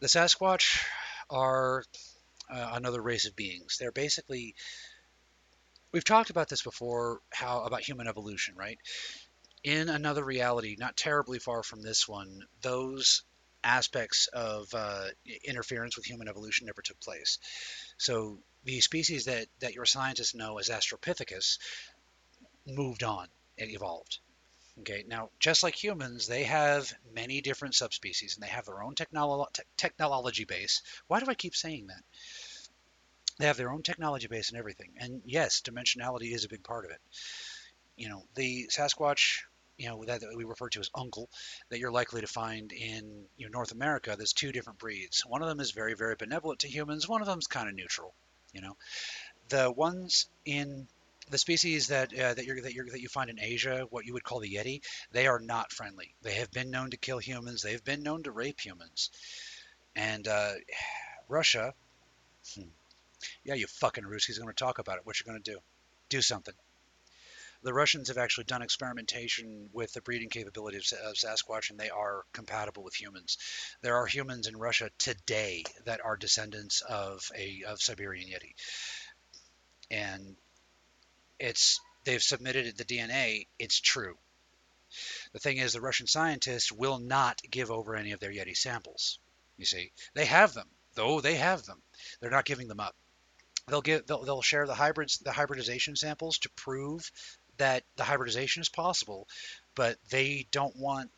The 0.00 0.06
Sasquatch 0.08 0.84
are 1.30 1.84
uh, 2.50 2.70
another 2.72 3.00
race 3.00 3.26
of 3.26 3.36
beings. 3.36 3.78
They're 3.78 3.92
basically 3.92 4.54
we've 5.92 6.04
talked 6.04 6.30
about 6.30 6.48
this 6.48 6.62
before 6.62 7.20
how 7.32 7.62
about 7.62 7.80
human 7.80 8.08
evolution, 8.08 8.54
right? 8.56 8.78
In 9.62 9.88
another 9.88 10.24
reality, 10.24 10.76
not 10.78 10.96
terribly 10.96 11.38
far 11.38 11.62
from 11.62 11.80
this 11.80 12.06
one, 12.06 12.40
those 12.60 13.22
aspects 13.62 14.26
of 14.32 14.68
uh, 14.74 15.06
interference 15.44 15.96
with 15.96 16.04
human 16.04 16.28
evolution 16.28 16.66
never 16.66 16.82
took 16.82 17.00
place. 17.00 17.38
So 17.96 18.40
the 18.64 18.80
species 18.80 19.26
that 19.26 19.46
that 19.60 19.74
your 19.74 19.86
scientists 19.86 20.34
know 20.34 20.58
as 20.58 20.68
Astropithecus 20.68 21.58
moved 22.66 23.02
on 23.02 23.28
and 23.58 23.70
evolved. 23.70 24.18
Okay, 24.80 25.04
now 25.06 25.30
just 25.38 25.62
like 25.62 25.76
humans, 25.76 26.26
they 26.26 26.44
have 26.44 26.92
many 27.12 27.40
different 27.40 27.76
subspecies 27.76 28.34
and 28.34 28.42
they 28.42 28.48
have 28.48 28.66
their 28.66 28.82
own 28.82 28.94
technolo- 28.94 29.52
te- 29.52 29.62
technology 29.76 30.44
base. 30.44 30.82
Why 31.06 31.20
do 31.20 31.26
I 31.28 31.34
keep 31.34 31.54
saying 31.54 31.86
that? 31.86 32.02
They 33.38 33.46
have 33.46 33.56
their 33.56 33.70
own 33.70 33.82
technology 33.82 34.26
base 34.26 34.50
and 34.50 34.58
everything. 34.58 34.94
And 34.98 35.22
yes, 35.24 35.60
dimensionality 35.60 36.32
is 36.32 36.44
a 36.44 36.48
big 36.48 36.64
part 36.64 36.84
of 36.84 36.90
it. 36.90 37.00
You 37.96 38.08
know, 38.08 38.24
the 38.34 38.68
Sasquatch, 38.68 39.42
you 39.76 39.88
know, 39.88 40.04
that, 40.04 40.20
that 40.20 40.36
we 40.36 40.44
refer 40.44 40.68
to 40.70 40.80
as 40.80 40.90
uncle, 40.94 41.30
that 41.68 41.78
you're 41.78 41.92
likely 41.92 42.20
to 42.20 42.26
find 42.26 42.72
in 42.72 43.26
you 43.36 43.46
know, 43.46 43.52
North 43.52 43.72
America, 43.72 44.14
there's 44.16 44.32
two 44.32 44.50
different 44.50 44.78
breeds. 44.80 45.24
One 45.26 45.42
of 45.42 45.48
them 45.48 45.60
is 45.60 45.70
very, 45.70 45.94
very 45.94 46.16
benevolent 46.16 46.60
to 46.60 46.68
humans. 46.68 47.08
One 47.08 47.20
of 47.20 47.26
them's 47.28 47.46
kind 47.46 47.68
of 47.68 47.74
neutral. 47.74 48.14
You 48.54 48.62
know, 48.62 48.76
the 49.48 49.70
ones 49.70 50.28
in 50.44 50.86
the 51.30 51.38
species 51.38 51.88
that 51.88 52.12
uh, 52.18 52.34
that, 52.34 52.44
you're, 52.44 52.60
that, 52.60 52.72
you're, 52.74 52.88
that 52.88 53.00
you 53.00 53.08
find 53.08 53.30
in 53.30 53.40
Asia, 53.40 53.86
what 53.90 54.04
you 54.04 54.12
would 54.12 54.24
call 54.24 54.40
the 54.40 54.54
Yeti, 54.54 54.82
they 55.12 55.26
are 55.26 55.40
not 55.40 55.72
friendly. 55.72 56.14
They 56.22 56.34
have 56.34 56.50
been 56.50 56.70
known 56.70 56.90
to 56.90 56.96
kill 56.96 57.18
humans. 57.18 57.62
They've 57.62 57.84
been 57.84 58.02
known 58.02 58.22
to 58.24 58.30
rape 58.30 58.60
humans. 58.60 59.10
And 59.96 60.26
uh, 60.28 60.52
Russia, 61.28 61.74
hmm, 62.54 62.62
yeah, 63.44 63.54
you 63.54 63.66
fucking 63.66 64.04
Ruskies 64.04 64.38
going 64.38 64.48
to 64.48 64.54
talk 64.54 64.78
about 64.78 64.96
it. 64.96 65.06
What 65.06 65.18
you 65.18 65.26
going 65.26 65.42
to 65.42 65.52
do? 65.52 65.58
Do 66.08 66.20
something. 66.22 66.54
The 67.64 67.72
Russians 67.72 68.08
have 68.08 68.18
actually 68.18 68.44
done 68.44 68.60
experimentation 68.60 69.70
with 69.72 69.94
the 69.94 70.02
breeding 70.02 70.28
capability 70.28 70.76
of, 70.76 70.84
of 71.02 71.14
Sasquatch, 71.14 71.70
and 71.70 71.80
they 71.80 71.88
are 71.88 72.26
compatible 72.34 72.84
with 72.84 72.94
humans. 72.94 73.38
There 73.80 73.96
are 73.96 74.06
humans 74.06 74.46
in 74.46 74.54
Russia 74.58 74.90
today 74.98 75.64
that 75.86 76.04
are 76.04 76.18
descendants 76.18 76.82
of 76.82 77.32
a 77.34 77.62
of 77.66 77.80
Siberian 77.80 78.28
Yeti, 78.28 78.54
and 79.90 80.36
it's 81.38 81.80
they've 82.04 82.22
submitted 82.22 82.76
the 82.76 82.84
DNA. 82.84 83.46
It's 83.58 83.80
true. 83.80 84.18
The 85.32 85.38
thing 85.38 85.56
is, 85.56 85.72
the 85.72 85.80
Russian 85.80 86.06
scientists 86.06 86.70
will 86.70 86.98
not 86.98 87.40
give 87.50 87.70
over 87.70 87.96
any 87.96 88.12
of 88.12 88.20
their 88.20 88.30
Yeti 88.30 88.54
samples. 88.54 89.18
You 89.56 89.64
see, 89.64 89.90
they 90.12 90.26
have 90.26 90.52
them, 90.52 90.68
though 90.96 91.22
they 91.22 91.36
have 91.36 91.64
them. 91.64 91.82
They're 92.20 92.28
not 92.28 92.44
giving 92.44 92.68
them 92.68 92.80
up. 92.80 92.94
They'll 93.68 93.80
give 93.80 94.06
they'll, 94.06 94.22
they'll 94.22 94.42
share 94.42 94.66
the 94.66 94.74
hybrids 94.74 95.16
the 95.16 95.32
hybridization 95.32 95.96
samples 95.96 96.36
to 96.40 96.50
prove 96.50 97.10
that 97.58 97.84
the 97.96 98.04
hybridization 98.04 98.60
is 98.62 98.68
possible, 98.68 99.28
but 99.74 99.96
they 100.10 100.46
don't 100.50 100.76
want. 100.76 101.10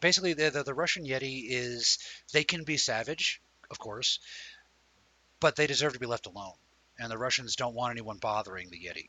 Basically, 0.00 0.32
the, 0.32 0.50
the 0.50 0.62
the 0.62 0.74
Russian 0.74 1.04
Yeti 1.04 1.44
is 1.48 1.98
they 2.32 2.44
can 2.44 2.64
be 2.64 2.76
savage, 2.76 3.40
of 3.70 3.78
course, 3.78 4.18
but 5.40 5.56
they 5.56 5.66
deserve 5.66 5.92
to 5.94 5.98
be 5.98 6.06
left 6.06 6.26
alone. 6.26 6.54
And 6.98 7.10
the 7.10 7.18
Russians 7.18 7.56
don't 7.56 7.74
want 7.74 7.90
anyone 7.92 8.18
bothering 8.18 8.70
the 8.70 8.78
Yeti, 8.78 9.08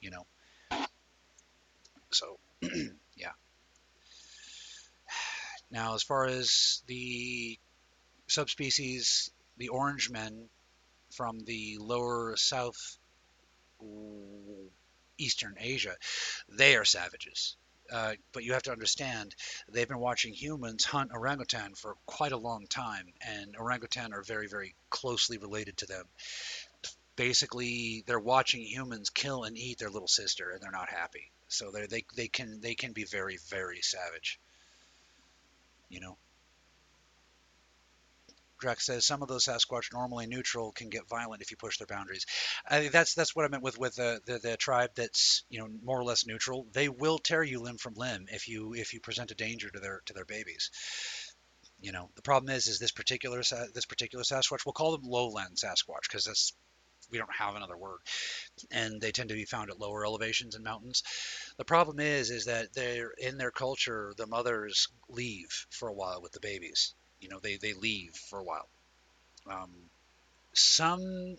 you 0.00 0.10
know. 0.10 0.26
So, 2.10 2.38
yeah. 3.16 3.32
Now, 5.70 5.94
as 5.94 6.02
far 6.02 6.24
as 6.26 6.82
the 6.86 7.58
subspecies, 8.26 9.30
the 9.58 9.68
orange 9.68 10.10
men 10.10 10.48
from 11.10 11.40
the 11.40 11.78
lower 11.78 12.36
south 12.36 12.98
eastern 15.18 15.56
Asia, 15.58 15.96
they 16.48 16.76
are 16.76 16.84
savages. 16.84 17.56
Uh, 17.90 18.14
but 18.32 18.44
you 18.44 18.52
have 18.52 18.62
to 18.62 18.72
understand, 18.72 19.34
they've 19.68 19.88
been 19.88 19.98
watching 19.98 20.32
humans 20.34 20.84
hunt 20.84 21.10
orangutan 21.12 21.74
for 21.74 21.96
quite 22.06 22.32
a 22.32 22.36
long 22.36 22.66
time, 22.66 23.06
and 23.26 23.56
orangutan 23.56 24.12
are 24.12 24.22
very, 24.22 24.46
very 24.46 24.74
closely 24.90 25.38
related 25.38 25.76
to 25.78 25.86
them. 25.86 26.04
Basically, 27.16 28.04
they're 28.06 28.20
watching 28.20 28.62
humans 28.62 29.10
kill 29.10 29.44
and 29.44 29.56
eat 29.56 29.78
their 29.78 29.90
little 29.90 30.08
sister, 30.08 30.50
and 30.50 30.60
they're 30.60 30.70
not 30.70 30.90
happy. 30.90 31.30
So 31.48 31.70
they 31.70 32.04
they 32.14 32.28
can 32.28 32.60
they 32.60 32.74
can 32.74 32.92
be 32.92 33.04
very, 33.04 33.38
very 33.48 33.80
savage. 33.80 34.38
You 35.88 36.00
know. 36.00 36.16
Drax 38.58 38.86
says 38.86 39.06
some 39.06 39.22
of 39.22 39.28
those 39.28 39.44
Sasquatch 39.44 39.92
normally 39.92 40.26
neutral 40.26 40.72
can 40.72 40.88
get 40.88 41.08
violent 41.08 41.42
if 41.42 41.50
you 41.50 41.56
push 41.56 41.78
their 41.78 41.86
boundaries. 41.86 42.26
I 42.68 42.88
that's 42.88 43.14
that's 43.14 43.34
what 43.34 43.44
I 43.44 43.48
meant 43.48 43.62
with 43.62 43.78
with 43.78 43.94
the, 43.96 44.20
the 44.26 44.38
the 44.38 44.56
tribe 44.56 44.90
that's 44.94 45.44
you 45.48 45.60
know 45.60 45.68
more 45.82 45.98
or 45.98 46.04
less 46.04 46.26
neutral. 46.26 46.66
They 46.72 46.88
will 46.88 47.18
tear 47.18 47.42
you 47.42 47.60
limb 47.60 47.78
from 47.78 47.94
limb 47.94 48.26
if 48.28 48.48
you 48.48 48.74
if 48.74 48.94
you 48.94 49.00
present 49.00 49.30
a 49.30 49.34
danger 49.34 49.70
to 49.70 49.80
their 49.80 50.02
to 50.06 50.12
their 50.12 50.24
babies. 50.24 50.70
You 51.80 51.92
know 51.92 52.10
the 52.16 52.22
problem 52.22 52.54
is 52.54 52.66
is 52.66 52.78
this 52.78 52.92
particular 52.92 53.38
this 53.38 53.86
particular 53.86 54.24
Sasquatch. 54.24 54.66
We'll 54.66 54.72
call 54.72 54.92
them 54.92 55.08
lowland 55.08 55.56
Sasquatch 55.56 56.02
because 56.08 56.24
that's 56.24 56.52
we 57.10 57.18
don't 57.18 57.34
have 57.34 57.54
another 57.54 57.76
word, 57.76 58.00
and 58.70 59.00
they 59.00 59.12
tend 59.12 59.30
to 59.30 59.34
be 59.34 59.44
found 59.44 59.70
at 59.70 59.78
lower 59.78 60.04
elevations 60.04 60.54
and 60.54 60.64
mountains. 60.64 61.02
The 61.56 61.64
problem 61.64 62.00
is 62.00 62.30
is 62.30 62.46
that 62.46 62.74
they're 62.74 63.12
in 63.12 63.38
their 63.38 63.50
culture. 63.50 64.12
The 64.16 64.26
mothers 64.26 64.88
leave 65.08 65.66
for 65.70 65.88
a 65.88 65.94
while 65.94 66.20
with 66.20 66.32
the 66.32 66.40
babies. 66.40 66.94
You 67.20 67.28
know 67.28 67.38
they 67.40 67.56
they 67.56 67.72
leave 67.72 68.14
for 68.14 68.38
a 68.38 68.44
while. 68.44 68.68
Um, 69.50 69.70
some 70.52 71.36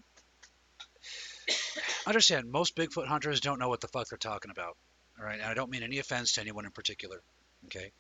understand 2.06 2.52
most 2.52 2.76
Bigfoot 2.76 3.08
hunters 3.08 3.42
don't 3.42 3.60
know 3.60 3.70
what 3.70 3.82
the 3.82 3.88
fuck 3.88 4.10
they're 4.10 4.18
talking 4.18 4.52
about. 4.52 4.78
All 5.20 5.26
right, 5.26 5.40
and 5.40 5.50
I 5.50 5.54
don't 5.54 5.70
mean 5.70 5.84
any 5.84 6.00
offense 6.00 6.34
to 6.34 6.42
anyone 6.42 6.66
in 6.66 6.72
particular. 6.72 7.22
Okay, 7.66 7.92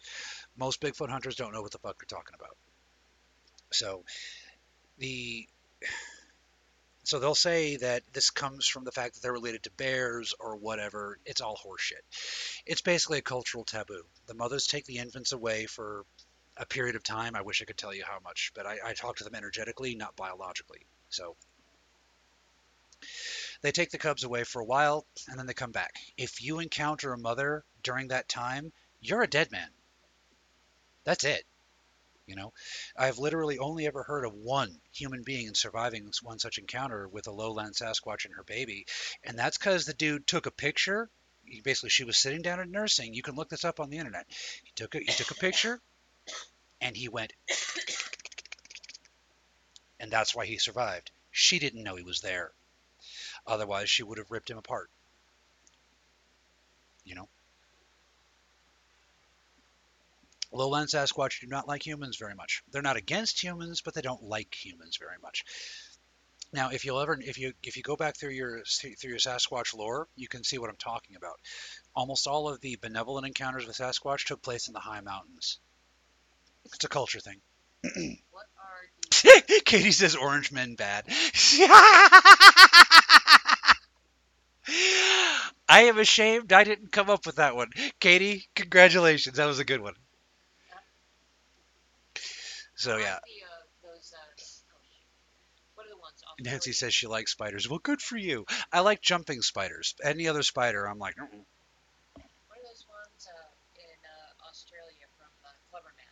most 0.58 0.82
Bigfoot 0.82 1.10
hunters 1.10 1.36
don't 1.36 1.54
know 1.54 1.62
what 1.62 1.72
the 1.72 1.80
fuck 1.80 2.00
they're 2.00 2.18
talking 2.18 2.36
about. 2.36 2.56
So 3.72 4.04
the 4.98 5.48
so 7.04 7.20
they'll 7.20 7.36
say 7.36 7.78
that 7.78 8.04
this 8.14 8.30
comes 8.30 8.68
from 8.68 8.84
the 8.84 8.92
fact 8.92 9.16
that 9.16 9.22
they're 9.22 9.34
related 9.34 9.64
to 9.64 9.72
bears 9.72 10.36
or 10.40 10.56
whatever. 10.58 11.18
It's 11.26 11.42
all 11.42 11.58
horseshit. 11.58 12.04
It's 12.66 12.82
basically 12.82 13.18
a 13.18 13.24
cultural 13.24 13.64
taboo. 13.64 14.04
The 14.28 14.36
mothers 14.36 14.68
take 14.68 14.86
the 14.86 14.98
infants 14.98 15.32
away 15.32 15.66
for 15.66 16.06
a 16.60 16.66
period 16.66 16.96
of 16.96 17.04
time. 17.04 17.36
I 17.36 17.42
wish 17.42 17.62
I 17.62 17.66
could 17.66 17.78
tell 17.78 17.94
you 17.94 18.04
how 18.06 18.20
much, 18.24 18.52
but 18.54 18.68
I, 18.68 18.78
I 18.86 18.94
talk 18.94 19.18
to 19.18 19.24
them 19.24 19.36
energetically, 19.36 19.96
not 19.96 20.16
biologically. 20.16 20.86
So 21.10 21.36
they 23.62 23.72
take 23.72 23.90
the 23.92 23.98
cubs 23.98 24.24
away 24.24 24.44
for 24.44 24.62
a 24.62 24.66
while 24.66 25.06
and 25.28 25.40
then 25.40 25.46
they 25.46 25.54
come 25.54 25.72
back. 25.72 25.96
If 26.18 26.42
you 26.42 26.60
encounter 26.60 27.14
a 27.14 27.18
mother 27.18 27.64
during 27.82 28.10
that 28.10 28.28
time, 28.30 28.74
you're 29.00 29.24
a 29.24 29.28
dead 29.28 29.52
man. 29.52 29.70
That's 31.06 31.24
it. 31.24 31.46
You 32.28 32.36
know, 32.36 32.54
I've 32.96 33.18
literally 33.18 33.58
only 33.58 33.88
ever 33.88 34.04
heard 34.04 34.24
of 34.24 34.34
one 34.34 34.82
human 34.92 35.24
being 35.24 35.56
surviving 35.56 36.12
one 36.22 36.38
such 36.38 36.60
encounter 36.60 37.08
with 37.08 37.26
a 37.26 37.32
lowland 37.32 37.74
Sasquatch 37.76 38.26
and 38.26 38.36
her 38.36 38.44
baby, 38.44 38.86
and 39.24 39.40
that's 39.40 39.58
because 39.58 39.86
the 39.86 39.96
dude 39.96 40.28
took 40.28 40.46
a 40.46 40.52
picture. 40.52 41.10
He- 41.46 41.62
Basically, 41.62 41.90
she 41.90 42.04
was 42.04 42.20
sitting 42.20 42.44
down 42.44 42.60
at 42.60 42.70
nursing. 42.70 43.16
You 43.16 43.24
can 43.24 43.34
look 43.36 43.50
this 43.50 43.66
up 43.66 43.80
on 43.80 43.90
the 43.90 43.98
internet. 43.98 44.28
He 44.64 44.72
took 44.76 44.94
a, 44.94 45.00
he 45.00 45.06
took 45.06 45.32
a 45.32 45.36
picture, 45.36 45.82
and 46.82 46.96
he 46.96 47.10
went, 47.10 47.34
and 50.00 50.12
that's 50.12 50.36
why 50.36 50.46
he 50.46 50.58
survived. 50.58 51.12
She 51.32 51.60
didn't 51.60 51.84
know 51.84 51.96
he 51.96 52.04
was 52.04 52.22
there. 52.22 52.52
Otherwise, 53.46 53.90
she 53.90 54.04
would 54.04 54.18
have 54.18 54.32
ripped 54.32 54.50
him 54.50 54.58
apart. 54.58 54.90
You 57.04 57.16
know. 57.16 57.28
Lowland 60.52 60.90
Sasquatch 60.90 61.42
do 61.42 61.48
not 61.48 61.68
like 61.68 61.86
humans 61.86 62.18
very 62.18 62.34
much. 62.34 62.64
They're 62.72 62.82
not 62.82 62.98
against 62.98 63.42
humans, 63.42 63.82
but 63.82 63.94
they 63.94 64.02
don't 64.02 64.24
like 64.24 64.54
humans 64.54 64.98
very 64.98 65.18
much. 65.22 65.46
Now, 66.52 66.70
if 66.72 66.84
you'll 66.84 67.00
ever, 67.00 67.20
if 67.22 67.38
you 67.38 67.54
if 67.62 67.78
you 67.78 67.84
go 67.84 67.96
back 67.96 68.18
through 68.18 68.32
your 68.32 68.64
through 68.64 69.10
your 69.12 69.20
Sasquatch 69.20 69.76
lore, 69.76 70.08
you 70.16 70.28
can 70.28 70.44
see 70.44 70.58
what 70.58 70.70
I'm 70.70 70.78
talking 70.78 71.16
about. 71.16 71.40
Almost 71.96 72.26
all 72.26 72.50
of 72.50 72.60
the 72.62 72.76
benevolent 72.78 73.28
encounters 73.28 73.68
with 73.68 73.78
Sasquatch 73.78 74.26
took 74.26 74.42
place 74.42 74.68
in 74.68 74.74
the 74.74 74.80
high 74.80 75.02
mountains. 75.02 75.60
It's 76.66 76.84
a 76.84 76.90
culture 76.90 77.20
thing. 77.20 77.42
What 78.32 78.46
are 78.58 79.42
the 79.48 79.62
Katie 79.66 79.92
says 79.92 80.16
orange 80.16 80.52
men 80.52 80.76
bad. 80.76 81.06
I 85.68 85.84
am 85.84 85.98
ashamed 85.98 86.54
I 86.54 86.64
didn't 86.64 86.92
come 86.92 87.10
up 87.10 87.26
with 87.26 87.36
that 87.38 87.56
one. 87.56 87.70
Katie, 88.00 88.48
congratulations. 88.56 89.38
That 89.38 89.46
was 89.46 89.60
a 89.60 89.66
good 89.66 89.82
one. 89.82 89.94
So 92.76 92.96
yeah, 92.96 93.20
the, 93.20 93.44
uh, 93.44 93.92
those, 93.92 94.14
uh, 94.16 94.24
oh, 94.24 94.40
shit. 94.40 95.04
what 95.76 95.86
are 95.86 95.90
the 95.90 95.98
ones? 95.98 96.24
Nancy 96.40 96.72
says 96.72 96.94
she 96.94 97.08
likes 97.08 97.34
spiders. 97.34 97.68
Well, 97.70 97.80
good 97.84 98.02
for 98.02 98.16
you. 98.16 98.46
I 98.72 98.80
like 98.80 99.02
jumping 99.02 99.42
spiders. 99.42 99.96
Any 100.02 100.30
other 100.30 100.44
spider, 100.44 100.86
I'm 100.86 100.98
like, 100.98 101.16
"Mm-mm." 101.18 101.28
What 101.28 102.56
are 102.56 102.64
those 102.64 102.86
ones 102.88 103.28
uh, 103.28 103.52
in 103.84 104.00
uh, 104.08 104.48
Australia 104.48 105.12
from 105.20 105.28
uh, 105.44 105.52
Cleverman? 105.68 106.08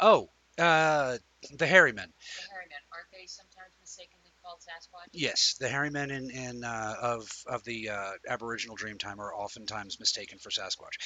Oh, 0.00 0.28
uh, 0.58 1.18
the 1.56 1.66
hairy 1.66 1.92
men. 1.92 2.08
The 2.08 2.54
aren't 2.96 3.10
they 3.12 3.26
sometimes 3.26 3.72
mistakenly 3.80 4.32
called 4.42 4.60
Sasquatch? 4.60 5.08
Yes, 5.12 5.56
the 5.60 5.68
hairy 5.68 5.90
men 5.90 6.10
in, 6.10 6.30
in 6.30 6.64
uh, 6.64 6.94
of 7.00 7.28
of 7.46 7.64
the 7.64 7.90
uh, 7.90 8.12
Aboriginal 8.28 8.76
Dreamtime 8.76 9.18
are 9.18 9.34
oftentimes 9.34 9.98
mistaken 10.00 10.38
for 10.38 10.50
Sasquatch. 10.50 10.96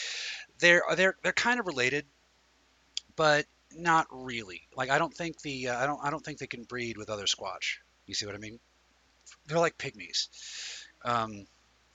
They're 0.58 0.82
they're 0.96 1.16
they're 1.22 1.32
kind 1.32 1.60
of 1.60 1.66
related, 1.66 2.06
but 3.16 3.46
not 3.72 4.06
really. 4.10 4.62
Like 4.76 4.90
I 4.90 4.98
don't 4.98 5.14
think 5.14 5.40
the 5.42 5.68
uh, 5.68 5.82
I 5.82 5.86
don't 5.86 6.00
I 6.02 6.10
don't 6.10 6.24
think 6.24 6.38
they 6.38 6.46
can 6.46 6.64
breed 6.64 6.96
with 6.96 7.10
other 7.10 7.24
Squatch. 7.24 7.78
You 8.06 8.14
see 8.14 8.26
what 8.26 8.34
I 8.34 8.38
mean? 8.38 8.58
They're 9.46 9.58
like 9.58 9.78
pygmies. 9.78 10.28
Um, 11.04 11.46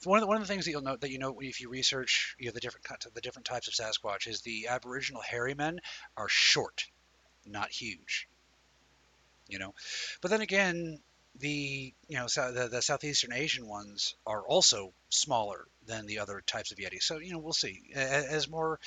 one 0.06 0.18
of 0.18 0.22
the, 0.22 0.26
one 0.26 0.36
of 0.36 0.42
the 0.42 0.52
things 0.52 0.64
that 0.64 0.70
you'll 0.70 0.82
note 0.82 1.00
that 1.00 1.10
you 1.10 1.18
know 1.18 1.38
if 1.40 1.60
you 1.60 1.68
research 1.68 2.36
you 2.38 2.46
know, 2.46 2.52
the 2.52 2.60
different 2.60 2.86
the 3.14 3.20
different 3.20 3.46
types 3.46 3.68
of 3.68 3.74
Sasquatch 3.74 4.26
is 4.26 4.40
the 4.40 4.68
Aboriginal 4.68 5.22
hairy 5.22 5.54
men 5.54 5.80
are 6.16 6.28
short, 6.28 6.84
not 7.44 7.70
huge. 7.70 8.28
You 9.48 9.58
know, 9.60 9.74
but 10.22 10.30
then 10.30 10.40
again, 10.40 10.98
the 11.38 11.92
you 12.08 12.16
know 12.16 12.26
the, 12.26 12.68
the 12.70 12.82
southeastern 12.82 13.32
Asian 13.32 13.66
ones 13.66 14.14
are 14.26 14.42
also 14.42 14.92
smaller 15.10 15.66
than 15.86 16.06
the 16.06 16.18
other 16.18 16.42
types 16.44 16.72
of 16.72 16.78
Yeti. 16.78 17.00
So 17.00 17.18
you 17.18 17.32
know 17.32 17.38
we'll 17.38 17.52
see 17.52 17.92
as 17.94 18.48
more 18.48 18.80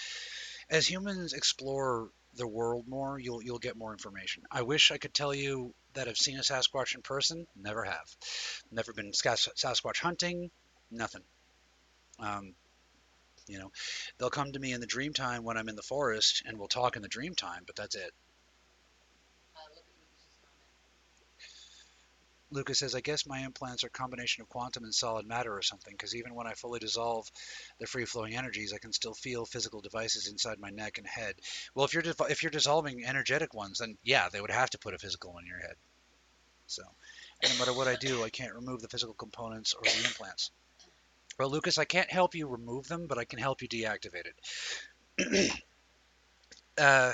as 0.69 0.87
humans 0.87 1.33
explore 1.33 2.09
the 2.35 2.47
world 2.47 2.87
more, 2.87 3.19
you'll 3.19 3.41
you'll 3.41 3.59
get 3.59 3.77
more 3.77 3.91
information. 3.91 4.43
I 4.51 4.61
wish 4.61 4.91
I 4.91 4.97
could 4.97 5.13
tell 5.13 5.33
you 5.33 5.73
that 5.93 6.07
I've 6.07 6.17
seen 6.17 6.37
a 6.37 6.41
Sasquatch 6.41 6.95
in 6.95 7.01
person. 7.01 7.47
Never 7.55 7.83
have. 7.83 8.15
Never 8.71 8.93
been 8.93 9.13
Sas- 9.13 9.49
Sasquatch 9.55 9.99
hunting. 9.99 10.51
Nothing. 10.91 11.23
Um, 12.19 12.53
you 13.47 13.59
know, 13.59 13.71
they'll 14.17 14.29
come 14.29 14.51
to 14.51 14.59
me 14.59 14.73
in 14.73 14.81
the 14.81 14.87
dream 14.87 15.13
time 15.13 15.43
when 15.43 15.57
I'm 15.57 15.69
in 15.69 15.75
the 15.75 15.81
forest, 15.81 16.43
and 16.45 16.57
we'll 16.57 16.67
talk 16.67 16.95
in 16.95 17.01
the 17.01 17.07
dream 17.07 17.35
time. 17.35 17.63
But 17.65 17.75
that's 17.75 17.95
it. 17.95 18.11
Lucas 22.51 22.79
says, 22.79 22.95
I 22.95 23.01
guess 23.01 23.27
my 23.27 23.39
implants 23.39 23.83
are 23.83 23.87
a 23.87 23.91
combination 23.91 24.41
of 24.41 24.49
quantum 24.49 24.83
and 24.83 24.93
solid 24.93 25.27
matter 25.27 25.55
or 25.55 25.61
something, 25.61 25.93
because 25.93 26.15
even 26.15 26.33
when 26.33 26.47
I 26.47 26.53
fully 26.53 26.79
dissolve 26.79 27.29
the 27.79 27.85
free 27.85 28.05
flowing 28.05 28.35
energies, 28.35 28.73
I 28.73 28.79
can 28.79 28.91
still 28.91 29.13
feel 29.13 29.45
physical 29.45 29.81
devices 29.81 30.27
inside 30.27 30.59
my 30.59 30.71
neck 30.71 30.97
and 30.97 31.05
head. 31.05 31.35
Well, 31.75 31.85
if 31.85 31.93
you're 31.93 32.03
if 32.27 32.41
you're 32.41 32.49
dissolving 32.49 33.05
energetic 33.05 33.53
ones, 33.53 33.79
then 33.79 33.97
yeah, 34.03 34.29
they 34.29 34.41
would 34.41 34.49
have 34.49 34.71
to 34.71 34.79
put 34.79 34.95
a 34.95 34.99
physical 34.99 35.33
one 35.33 35.43
in 35.43 35.47
your 35.47 35.59
head. 35.59 35.75
So, 36.65 36.83
no 37.43 37.59
matter 37.59 37.73
what 37.73 37.87
I 37.87 37.95
do, 37.95 38.23
I 38.23 38.29
can't 38.29 38.53
remove 38.53 38.81
the 38.81 38.89
physical 38.89 39.13
components 39.13 39.75
or 39.75 39.83
the 39.83 40.05
implants. 40.05 40.51
Well, 41.39 41.49
Lucas, 41.49 41.77
I 41.77 41.85
can't 41.85 42.11
help 42.11 42.35
you 42.35 42.47
remove 42.47 42.89
them, 42.89 43.07
but 43.07 43.17
I 43.17 43.23
can 43.23 43.39
help 43.39 43.61
you 43.61 43.69
deactivate 43.69 44.25
it. 45.17 45.51
uh, 46.77 47.13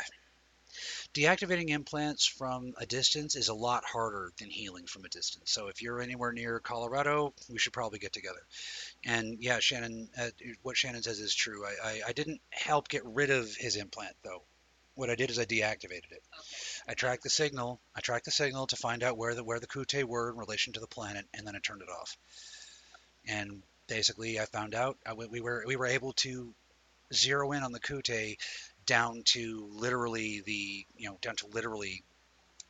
deactivating 1.13 1.69
implants 1.69 2.25
from 2.25 2.73
a 2.79 2.87
distance 2.87 3.35
is 3.35 3.49
a 3.49 3.53
lot 3.53 3.83
harder 3.85 4.31
than 4.39 4.49
healing 4.49 4.87
from 4.87 5.05
a 5.05 5.09
distance. 5.09 5.51
So 5.51 5.67
if 5.67 5.83
you're 5.83 6.01
anywhere 6.01 6.31
near 6.31 6.59
Colorado, 6.59 7.35
we 7.51 7.59
should 7.59 7.73
probably 7.73 7.99
get 7.99 8.13
together. 8.13 8.41
And 9.05 9.37
yeah, 9.39 9.59
Shannon, 9.59 10.09
uh, 10.19 10.29
what 10.63 10.75
Shannon 10.75 11.03
says 11.03 11.19
is 11.19 11.35
true. 11.35 11.63
I, 11.63 11.87
I, 11.87 12.01
I 12.07 12.11
didn't 12.13 12.41
help 12.49 12.89
get 12.89 13.05
rid 13.05 13.29
of 13.29 13.55
his 13.55 13.75
implant 13.75 14.15
though. 14.23 14.41
What 14.95 15.11
I 15.11 15.15
did 15.15 15.29
is 15.29 15.37
I 15.37 15.45
deactivated 15.45 16.11
it. 16.11 16.23
Okay. 16.33 16.81
I 16.87 16.93
tracked 16.95 17.21
the 17.21 17.29
signal. 17.29 17.79
I 17.95 17.99
tracked 17.99 18.25
the 18.25 18.31
signal 18.31 18.65
to 18.67 18.75
find 18.75 19.03
out 19.03 19.17
where 19.17 19.35
the 19.35 19.43
where 19.43 19.59
the 19.59 19.67
Kute 19.67 20.03
were 20.05 20.31
in 20.31 20.37
relation 20.37 20.73
to 20.73 20.79
the 20.79 20.87
planet, 20.87 21.25
and 21.33 21.45
then 21.45 21.55
I 21.55 21.59
turned 21.59 21.81
it 21.81 21.89
off. 21.89 22.17
And 23.27 23.61
basically, 23.87 24.39
I 24.39 24.45
found 24.45 24.75
out 24.75 24.97
I, 25.05 25.13
we 25.13 25.41
were 25.41 25.63
we 25.65 25.75
were 25.75 25.87
able 25.87 26.13
to 26.13 26.53
zero 27.13 27.51
in 27.51 27.63
on 27.63 27.71
the 27.71 27.79
Kute 27.79 28.37
down 28.85 29.23
to 29.25 29.67
literally 29.71 30.41
the 30.45 30.85
you 30.97 31.09
know 31.09 31.17
down 31.21 31.35
to 31.37 31.47
literally 31.47 32.03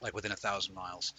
like 0.01 0.13
within 0.13 0.31
a 0.31 0.37
thousand 0.37 0.75
miles, 0.75 1.13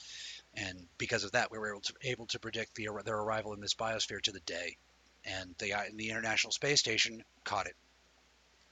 and 0.55 0.87
because 0.99 1.25
of 1.25 1.33
that, 1.33 1.51
we 1.51 1.59
were 1.59 1.71
able 1.71 1.81
to 1.81 1.95
able 2.03 2.27
to 2.27 2.39
predict 2.39 2.75
the, 2.75 2.89
their 3.05 3.17
arrival 3.17 3.53
in 3.55 3.61
this 3.61 3.75
biosphere 3.75 4.21
to 4.23 4.33
the 4.33 4.41
day, 4.41 4.77
and 5.25 5.55
the 5.59 5.75
uh, 5.75 5.83
the 5.95 6.11
International 6.11 6.53
Space 6.53 6.81
Station 6.81 7.25
caught 7.45 7.67
it. 7.67 7.77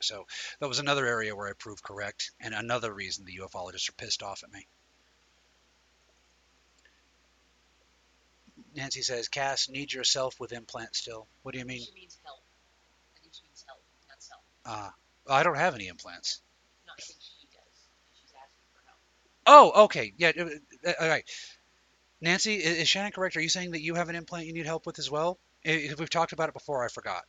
So 0.01 0.27
that 0.61 0.69
was 0.69 0.79
another 0.79 1.07
area 1.07 1.35
where 1.35 1.49
I 1.49 1.53
proved 1.55 1.83
correct, 1.83 2.33
and 2.41 2.55
another 2.55 2.93
reason 2.93 3.25
the 3.25 3.39
ufologists 3.39 3.89
are 3.89 3.93
pissed 3.93 4.23
off 4.23 4.43
at 4.45 4.53
me. 4.53 4.67
Nancy 8.75 9.03
says, 9.03 9.29
Cass, 9.29 9.69
need 9.69 9.93
yourself 9.93 10.35
with 10.41 10.53
implant 10.53 10.97
still. 10.97 11.29
What 11.43 11.53
do 11.53 11.59
you 11.59 11.65
mean? 11.65 11.83
She 11.85 11.93
means 11.95 12.19
help. 12.25 12.41
I 13.17 13.21
think 13.23 13.35
she 13.35 13.43
means 13.47 13.65
help, 13.67 13.81
not 14.09 14.23
self. 14.23 14.41
Uh, 14.65 14.91
I 15.33 15.43
don't 15.43 15.57
have 15.57 15.75
any 15.75 15.89
implants. 15.89 16.43
No, 16.87 16.93
I 16.99 17.01
think 17.03 17.19
she 17.21 17.47
does. 17.53 17.89
She's 18.21 18.33
asking 18.33 18.65
for 18.73 18.83
help. 18.87 19.75
Oh, 19.75 19.85
okay. 19.85 20.13
Yeah. 20.17 20.33
uh, 20.87 20.93
All 21.01 21.09
right. 21.09 21.25
Nancy, 22.21 22.57
is 22.57 22.89
Shannon 22.89 23.13
correct? 23.13 23.37
Are 23.37 23.41
you 23.41 23.49
saying 23.49 23.73
that 23.73 23.83
you 23.83 23.95
have 23.95 24.09
an 24.09 24.17
implant 24.17 24.47
you 24.47 24.53
need 24.55 24.67
help 24.67 24.87
with 24.87 24.99
as 24.99 25.11
well? 25.11 25.39
If 25.63 25.99
we've 25.99 26.11
talked 26.11 26.33
about 26.33 26.49
it 26.49 26.55
before, 26.55 26.85
I 26.85 26.89
forgot. 26.89 27.23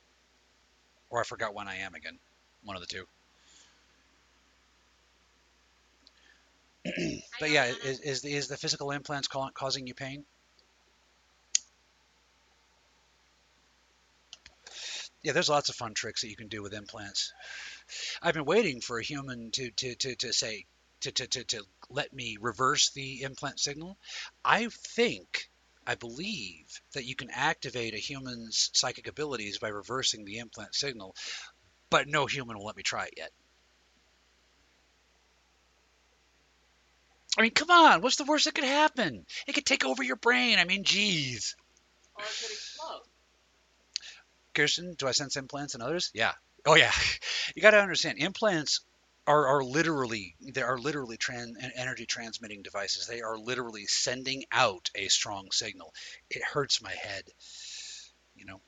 Or 1.10 1.20
I 1.20 1.24
forgot 1.24 1.54
when 1.54 1.68
I 1.68 1.78
am 1.78 1.96
again. 1.96 2.20
One 2.64 2.76
of 2.76 2.82
the 2.82 2.88
two. 2.88 3.06
But 7.40 7.50
yeah, 7.50 7.66
is, 7.66 8.00
is, 8.00 8.22
the, 8.22 8.32
is 8.34 8.48
the 8.48 8.58
physical 8.58 8.92
implants 8.92 9.28
causing 9.28 9.88
you 9.88 9.94
pain? 9.94 10.26
Yeah, 15.26 15.32
there's 15.32 15.50
lots 15.50 15.70
of 15.70 15.76
fun 15.76 15.96
tricks 15.96 16.22
that 16.22 16.30
you 16.30 16.36
can 16.36 16.50
do 16.50 16.62
with 16.62 16.76
implants. 16.76 17.34
I've 18.22 18.36
been 18.36 18.46
waiting 18.46 18.80
for 18.80 19.00
a 19.00 19.04
human 19.04 19.50
to, 19.54 19.72
to, 19.72 19.96
to, 19.96 20.16
to 20.18 20.32
say, 20.32 20.68
to, 21.00 21.12
to, 21.12 21.26
to, 21.26 21.44
to 21.46 21.64
let 21.90 22.14
me 22.14 22.38
reverse 22.40 22.92
the 22.92 23.24
implant 23.24 23.60
signal. 23.60 23.98
I 24.46 24.68
think, 24.70 25.50
I 25.88 25.96
believe 25.96 26.80
that 26.94 27.06
you 27.06 27.16
can 27.16 27.32
activate 27.32 27.96
a 27.96 27.98
human's 27.98 28.70
psychic 28.76 29.08
abilities 29.08 29.58
by 29.58 29.70
reversing 29.70 30.26
the 30.26 30.38
implant 30.38 30.76
signal, 30.76 31.16
but 31.90 32.08
no 32.08 32.28
human 32.28 32.60
will 32.60 32.66
let 32.66 32.78
me 32.78 32.84
try 32.84 33.06
it 33.06 33.16
yet. 33.18 33.32
I 37.36 37.42
mean, 37.42 37.52
come 37.52 37.72
on, 37.72 38.02
what's 38.02 38.18
the 38.18 38.26
worst 38.26 38.46
that 38.46 38.54
could 38.54 38.64
happen? 38.64 39.26
It 39.48 39.54
could 39.54 39.66
take 39.66 39.86
over 39.86 40.04
your 40.04 40.18
brain. 40.18 40.60
I 40.60 40.66
mean, 40.66 40.84
geez. 40.84 41.56
Or 42.16 42.24
it 42.24 42.28
could 42.28 42.52
explode. 42.52 43.02
Kirsten, 44.56 44.96
do 44.98 45.08
I 45.08 45.12
sense 45.12 45.36
implants 45.38 45.76
and 45.76 45.84
others? 45.84 46.12
Yeah. 46.14 46.34
Oh 46.66 46.76
yeah. 46.76 46.92
You 47.56 47.62
got 47.62 47.72
to 47.72 47.80
understand, 47.80 48.18
implants 48.20 48.82
are, 49.28 49.48
are 49.48 49.64
literally 49.64 50.36
they 50.42 50.62
are 50.64 50.78
literally 50.78 51.18
tran- 51.18 51.54
en- 51.62 51.72
energy 51.76 52.06
transmitting 52.06 52.64
devices. 52.64 53.08
They 53.08 53.22
are 53.22 53.38
literally 53.38 53.86
sending 53.88 54.44
out 54.52 54.90
a 54.96 55.08
strong 55.08 55.52
signal. 55.52 55.94
It 56.30 56.44
hurts 56.44 56.82
my 56.82 56.92
head. 56.92 57.24
You 58.36 58.46
know. 58.46 58.62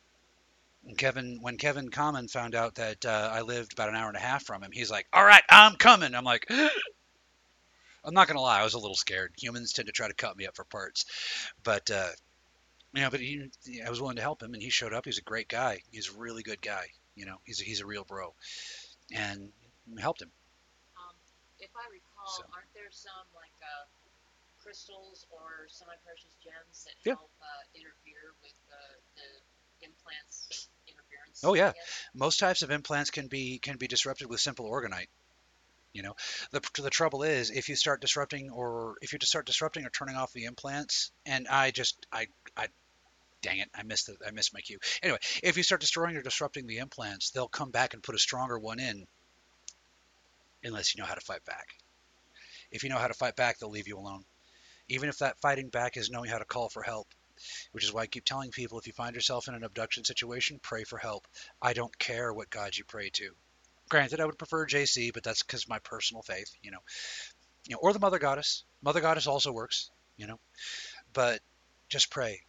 When 0.83 0.95
Kevin 0.95 1.39
when 1.41 1.57
Kevin 1.57 1.89
Common 1.89 2.29
found 2.29 2.55
out 2.55 2.75
that 2.75 3.05
uh, 3.05 3.29
I 3.33 3.41
lived 3.41 3.73
about 3.73 3.89
an 3.89 3.95
hour 3.95 4.07
and 4.07 4.17
a 4.17 4.21
half 4.21 4.43
from 4.45 4.63
him, 4.63 4.71
he's 4.71 4.91
like, 4.91 5.07
"All 5.11 5.25
right, 5.25 5.43
I'm 5.49 5.75
coming." 5.75 6.15
I'm 6.15 6.23
like. 6.23 6.49
I'm 8.05 8.13
not 8.13 8.27
gonna 8.29 8.41
lie, 8.41 8.61
I 8.61 8.63
was 8.63 8.73
a 8.73 8.79
little 8.79 8.95
scared. 8.95 9.33
Humans 9.37 9.73
tend 9.73 9.87
to 9.87 9.91
try 9.91 10.07
to 10.07 10.13
cut 10.13 10.37
me 10.37 10.47
up 10.47 10.55
for 10.55 10.63
parts, 10.63 11.05
but 11.63 11.91
uh, 11.91 12.07
you 12.93 13.01
know, 13.01 13.09
but 13.09 13.19
he, 13.19 13.49
I 13.85 13.89
was 13.89 14.01
willing 14.01 14.15
to 14.17 14.21
help 14.21 14.41
him, 14.41 14.53
and 14.53 14.61
he 14.61 14.69
showed 14.69 14.93
up. 14.93 15.05
He's 15.05 15.17
a 15.19 15.23
great 15.23 15.47
guy. 15.47 15.81
He's 15.91 16.09
a 16.09 16.17
really 16.17 16.43
good 16.43 16.61
guy. 16.61 16.85
You 17.15 17.25
know, 17.25 17.37
he's 17.45 17.61
a, 17.61 17.63
he's 17.63 17.81
a 17.81 17.85
real 17.85 18.03
bro, 18.03 18.33
and 19.15 19.49
helped 19.99 20.21
him. 20.21 20.31
Um, 20.97 21.15
if 21.59 21.69
I 21.75 21.85
recall, 21.91 22.27
So- 22.37 22.43
aren't 22.55 22.73
there 22.73 22.91
some 22.91 23.25
like 23.35 23.51
uh, 23.61 23.85
crystals 24.63 25.25
or 25.31 25.67
semi-precious 25.69 26.33
gems 26.43 26.85
that 26.85 26.93
Yeah. 27.05 27.13
help 27.15 27.31
uh, 27.41 27.45
interfere 27.75 28.33
with 28.41 28.53
uh, 28.71 28.75
the 29.15 29.85
implants 29.87 30.67
interference? 30.87 31.41
Oh, 31.43 31.53
yeah. 31.53 31.73
Most 32.13 32.39
types 32.39 32.61
of 32.61 32.71
implants 32.71 33.09
can 33.11 33.27
be 33.27 33.59
can 33.59 33.77
be 33.77 33.87
disrupted 33.87 34.29
with 34.29 34.39
simple 34.39 34.69
orgonite. 34.69 35.07
You 35.97 36.03
know, 36.03 36.15
the 36.51 36.61
the 36.79 36.91
trouble 36.91 37.23
is 37.23 37.49
if 37.49 37.69
you 37.69 37.75
start 37.75 38.01
disrupting 38.01 38.51
or 38.51 38.97
if 39.01 39.13
you 39.13 39.19
just 39.19 39.31
start 39.31 39.47
disrupting 39.47 39.83
or 39.83 39.89
turning 39.89 40.15
off 40.15 40.31
the 40.31 40.45
implants, 40.45 41.11
and 41.25 41.47
I 41.47 41.71
just 41.71 42.05
I 42.11 42.27
I. 42.55 42.67
Dang 43.41 43.59
it! 43.59 43.69
I 43.73 43.83
missed 43.83 44.07
the, 44.07 44.15
I 44.27 44.31
missed 44.31 44.53
my 44.53 44.61
cue. 44.61 44.77
Anyway, 45.01 45.19
if 45.41 45.57
you 45.57 45.63
start 45.63 45.81
destroying 45.81 46.15
or 46.15 46.21
disrupting 46.21 46.67
the 46.67 46.77
implants, 46.77 47.31
they'll 47.31 47.47
come 47.47 47.71
back 47.71 47.93
and 47.93 48.03
put 48.03 48.15
a 48.15 48.19
stronger 48.19 48.59
one 48.59 48.79
in, 48.79 49.07
unless 50.63 50.93
you 50.93 51.01
know 51.01 51.07
how 51.07 51.15
to 51.15 51.21
fight 51.21 51.45
back. 51.45 51.67
If 52.71 52.83
you 52.83 52.89
know 52.89 52.97
how 52.97 53.07
to 53.07 53.13
fight 53.13 53.35
back, 53.35 53.57
they'll 53.57 53.69
leave 53.69 53.87
you 53.87 53.97
alone. 53.97 54.23
Even 54.87 55.09
if 55.09 55.17
that 55.19 55.41
fighting 55.41 55.69
back 55.69 55.97
is 55.97 56.09
knowing 56.11 56.29
how 56.29 56.37
to 56.37 56.45
call 56.45 56.69
for 56.69 56.83
help, 56.83 57.07
which 57.71 57.83
is 57.83 57.93
why 57.93 58.01
I 58.01 58.07
keep 58.07 58.25
telling 58.25 58.51
people 58.51 58.77
if 58.77 58.87
you 58.87 58.93
find 58.93 59.15
yourself 59.15 59.47
in 59.47 59.55
an 59.55 59.63
abduction 59.63 60.03
situation, 60.03 60.59
pray 60.61 60.83
for 60.83 60.97
help. 60.97 61.27
I 61.61 61.73
don't 61.73 61.97
care 61.97 62.33
what 62.33 62.49
God 62.49 62.77
you 62.77 62.85
pray 62.85 63.09
to. 63.11 63.35
Granted, 63.89 64.19
I 64.19 64.25
would 64.25 64.37
prefer 64.37 64.65
JC, 64.65 65.13
but 65.13 65.23
that's 65.23 65.43
because 65.43 65.67
my 65.67 65.79
personal 65.79 66.21
faith, 66.21 66.51
you 66.61 66.71
know. 66.71 66.79
You 67.65 67.75
know, 67.75 67.79
or 67.81 67.93
the 67.93 67.99
Mother 67.99 68.19
Goddess. 68.19 68.63
Mother 68.81 69.01
Goddess 69.01 69.27
also 69.27 69.51
works, 69.51 69.89
you 70.17 70.27
know. 70.27 70.39
But 71.13 71.41
just 71.89 72.09
pray. 72.09 72.41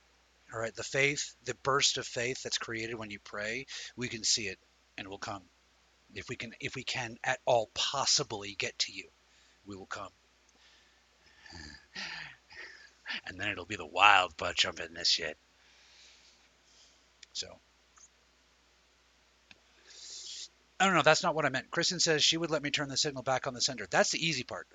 All 0.52 0.60
right, 0.60 0.74
the 0.74 0.82
faith, 0.82 1.34
the 1.44 1.54
burst 1.62 1.98
of 1.98 2.06
faith 2.06 2.42
that's 2.42 2.58
created 2.58 2.94
when 2.94 3.10
you 3.10 3.18
pray, 3.18 3.66
we 3.96 4.08
can 4.08 4.24
see 4.24 4.48
it 4.48 4.58
and 4.96 5.06
it 5.06 5.10
will 5.10 5.18
come. 5.18 5.42
If 6.14 6.28
we 6.28 6.36
can 6.36 6.54
if 6.58 6.74
we 6.74 6.84
can 6.84 7.16
at 7.22 7.38
all 7.44 7.70
possibly 7.74 8.54
get 8.58 8.78
to 8.80 8.92
you, 8.92 9.08
we 9.66 9.76
will 9.76 9.86
come. 9.86 10.12
And 13.24 13.40
then 13.40 13.48
it'll 13.48 13.64
be 13.64 13.76
the 13.76 13.86
wild 13.86 14.36
butt 14.36 14.54
jumping 14.54 14.92
this 14.92 15.08
shit. 15.08 15.38
So 17.32 17.58
I 20.80 20.86
don't 20.86 20.94
know. 20.94 21.02
That's 21.02 21.22
not 21.22 21.34
what 21.34 21.44
I 21.44 21.48
meant. 21.48 21.70
Kristen 21.70 21.98
says 22.00 22.22
she 22.22 22.36
would 22.36 22.50
let 22.50 22.62
me 22.62 22.70
turn 22.70 22.88
the 22.88 22.96
signal 22.96 23.22
back 23.22 23.46
on 23.46 23.54
the 23.54 23.60
sender. 23.60 23.86
That's 23.90 24.10
the 24.12 24.24
easy 24.24 24.44
part. 24.44 24.68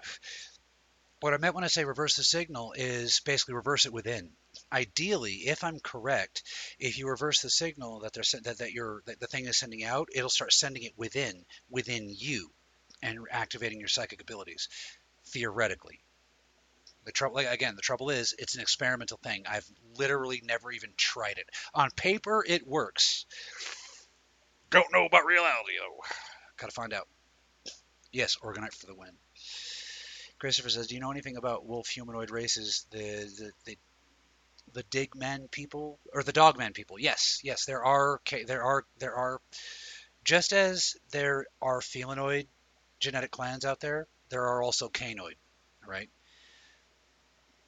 What 1.22 1.34
I 1.34 1.38
meant 1.38 1.56
when 1.56 1.64
I 1.64 1.68
say 1.68 1.86
reverse 1.86 2.18
the 2.18 2.24
signal 2.24 2.74
is 2.76 3.22
basically 3.22 3.54
reverse 3.54 3.86
it 3.86 3.94
within. 3.94 4.32
Ideally, 4.74 5.44
if 5.46 5.64
I'm 5.64 5.80
correct, 5.80 6.44
if 6.80 6.98
you 6.98 7.08
reverse 7.08 7.42
the 7.42 7.50
signal 7.50 8.02
that 8.02 8.12
they're 8.12 8.42
that, 8.42 8.58
that 8.58 8.74
you're 8.74 9.02
that 9.06 9.22
the 9.22 9.28
thing 9.28 9.46
is 9.46 9.58
sending 9.58 9.86
out, 9.86 10.10
it'll 10.14 10.30
start 10.30 10.52
sending 10.52 10.84
it 10.84 10.98
within 10.98 11.46
within 11.70 12.10
you 12.10 12.52
and 13.02 13.20
activating 13.32 13.80
your 13.80 13.88
psychic 13.88 14.22
abilities 14.22 14.68
theoretically. 15.28 16.02
The 17.06 17.14
trouble 17.14 17.38
again, 17.38 17.78
the 17.78 17.82
trouble 17.82 18.10
is 18.10 18.36
it's 18.38 18.56
an 18.56 18.62
experimental 18.62 19.18
thing. 19.24 19.46
I've 19.48 19.70
literally 19.98 20.42
never 20.44 20.74
even 20.74 20.92
tried 20.98 21.38
it. 21.38 21.48
On 21.74 21.90
paper 21.92 22.44
it 22.46 22.68
works. 22.68 23.26
Don't 24.74 24.92
know 24.92 25.06
about 25.06 25.26
reality 25.26 25.74
though. 25.80 26.04
Got 26.58 26.68
to 26.68 26.74
find 26.74 26.94
out. 26.94 27.08
Yes, 28.12 28.38
Orgonite 28.42 28.74
for 28.74 28.88
the 28.88 28.96
win. 28.96 29.12
Christopher 30.40 30.70
says, 30.70 30.88
"Do 30.88 30.96
you 30.96 31.02
know 31.02 31.12
anything 31.12 31.38
about 31.38 31.66
wolf 31.66 31.88
humanoid 31.88 32.32
races? 32.32 32.86
The 32.92 32.98
the 32.98 33.52
the, 33.66 33.78
the 34.74 34.84
Digman 34.84 35.50
people 35.52 36.00
or 36.12 36.24
the 36.24 36.34
Dogman 36.34 36.74
people? 36.74 37.00
Yes, 37.00 37.40
yes, 37.44 37.66
there 37.66 37.86
are 37.86 38.20
there 38.48 38.64
are 38.64 38.86
there 38.98 39.16
are 39.16 39.40
just 40.24 40.54
as 40.54 40.96
there 41.12 41.46
are 41.62 41.80
felinoid 41.80 42.48
genetic 43.00 43.32
clans 43.32 43.66
out 43.66 43.80
there, 43.80 44.08
there 44.30 44.48
are 44.48 44.64
also 44.64 44.90
canoid, 44.90 45.36
right? 45.86 46.10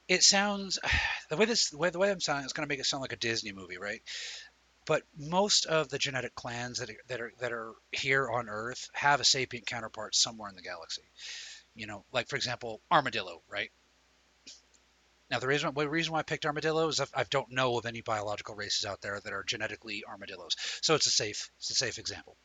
It 0.08 0.24
sounds 0.24 0.80
the 1.30 1.38
way 1.38 1.46
this 1.46 1.70
the 1.70 1.78
way, 1.78 1.92
the 1.92 2.00
way 2.00 2.10
I'm 2.10 2.20
sounding 2.20 2.46
it's 2.46 2.54
going 2.54 2.68
to 2.68 2.72
make 2.72 2.80
it 2.80 2.86
sound 2.86 3.02
like 3.02 3.14
a 3.14 3.18
Disney 3.18 3.52
movie, 3.52 3.78
right? 3.78 4.02
But 4.86 5.04
most 5.18 5.66
of 5.66 5.90
the 5.90 5.98
genetic 5.98 6.36
clans 6.36 6.80
that 6.80 6.90
are, 6.90 6.98
that 7.08 7.22
are 7.22 7.34
that 7.40 7.52
are 7.52 7.74
here 7.92 8.30
on 8.30 8.50
Earth 8.50 8.90
have 8.94 9.20
a 9.20 9.26
sapient 9.26 9.66
counterpart 9.66 10.16
somewhere 10.16 10.50
in 10.50 10.56
the 10.56 10.62
galaxy. 10.62 11.02
You 11.74 11.88
know, 11.88 12.06
like 12.12 12.30
for 12.30 12.36
example, 12.36 12.82
armadillo, 12.92 13.42
right? 13.50 13.72
Now 15.32 15.40
the 15.40 15.48
reason 15.48 15.74
the 15.74 15.90
reason 15.90 16.14
why 16.14 16.20
I 16.20 16.24
picked 16.24 16.46
armadillo 16.46 16.88
is 16.88 17.02
I 17.02 17.24
don't 17.24 17.52
know 17.52 17.78
of 17.78 17.86
any 17.86 18.02
biological 18.02 18.56
races 18.56 18.86
out 18.86 19.02
there 19.02 19.20
that 19.20 19.34
are 19.34 19.44
genetically 19.44 20.04
armadillos, 20.06 20.56
so 20.82 20.94
it's 20.94 21.08
a 21.08 21.12
safe 21.12 21.50
it's 21.58 21.72
a 21.72 21.76
safe 21.76 21.98
example. 21.98 22.38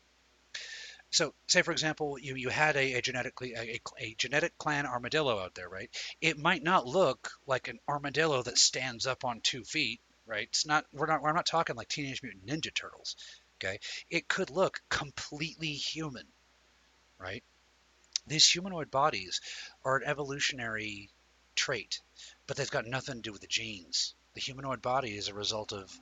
So, 1.10 1.34
say 1.48 1.62
for 1.62 1.72
example, 1.72 2.18
you, 2.18 2.36
you 2.36 2.48
had 2.48 2.76
a, 2.76 2.94
a 2.94 3.02
genetically 3.02 3.54
a, 3.54 3.60
a, 3.60 3.80
a 3.98 4.14
genetic 4.14 4.56
clan 4.58 4.86
armadillo 4.86 5.40
out 5.40 5.54
there, 5.54 5.68
right? 5.68 5.90
It 6.20 6.38
might 6.38 6.62
not 6.62 6.86
look 6.86 7.32
like 7.46 7.68
an 7.68 7.80
armadillo 7.88 8.42
that 8.42 8.58
stands 8.58 9.06
up 9.06 9.24
on 9.24 9.40
two 9.40 9.64
feet, 9.64 10.00
right? 10.30 10.46
It's 10.48 10.64
not 10.64 10.86
we're 10.92 11.06
not 11.06 11.22
we're 11.22 11.32
not 11.32 11.46
talking 11.46 11.74
like 11.74 11.88
Teenage 11.88 12.22
Mutant 12.22 12.46
Ninja 12.46 12.72
Turtles, 12.72 13.16
okay? 13.58 13.80
It 14.08 14.28
could 14.28 14.50
look 14.50 14.80
completely 14.88 15.72
human, 15.72 16.26
right? 17.18 17.42
These 18.28 18.48
humanoid 18.48 18.90
bodies 18.92 19.40
are 19.84 19.96
an 19.96 20.06
evolutionary 20.06 21.10
trait, 21.56 22.00
but 22.46 22.56
they've 22.56 22.70
got 22.70 22.86
nothing 22.86 23.16
to 23.16 23.20
do 23.20 23.32
with 23.32 23.40
the 23.40 23.48
genes. 23.48 24.14
The 24.34 24.40
humanoid 24.40 24.80
body 24.80 25.16
is 25.16 25.28
a 25.28 25.34
result 25.34 25.72
of 25.72 25.92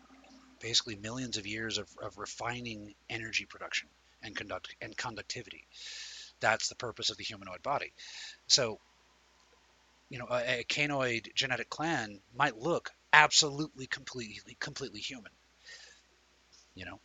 basically 0.60 0.96
millions 0.96 1.38
of 1.38 1.46
years 1.46 1.78
of, 1.78 1.88
of 2.02 2.18
refining 2.18 2.94
energy 3.08 3.46
production 3.46 3.88
and 4.22 4.36
conduct 4.36 4.74
and 4.82 4.94
conductivity. 4.94 5.66
That's 6.40 6.68
the 6.68 6.74
purpose 6.74 7.08
of 7.08 7.16
the 7.16 7.24
humanoid 7.24 7.62
body. 7.62 7.92
So, 8.46 8.78
you 10.10 10.18
know, 10.18 10.26
a, 10.30 10.60
a 10.60 10.64
canoid 10.64 11.30
genetic 11.34 11.70
clan 11.70 12.20
might 12.36 12.58
look 12.58 12.90
absolutely 13.12 13.86
completely 13.86 14.56
completely 14.60 15.00
human. 15.00 15.32
You 16.74 16.84
know, 16.84 17.00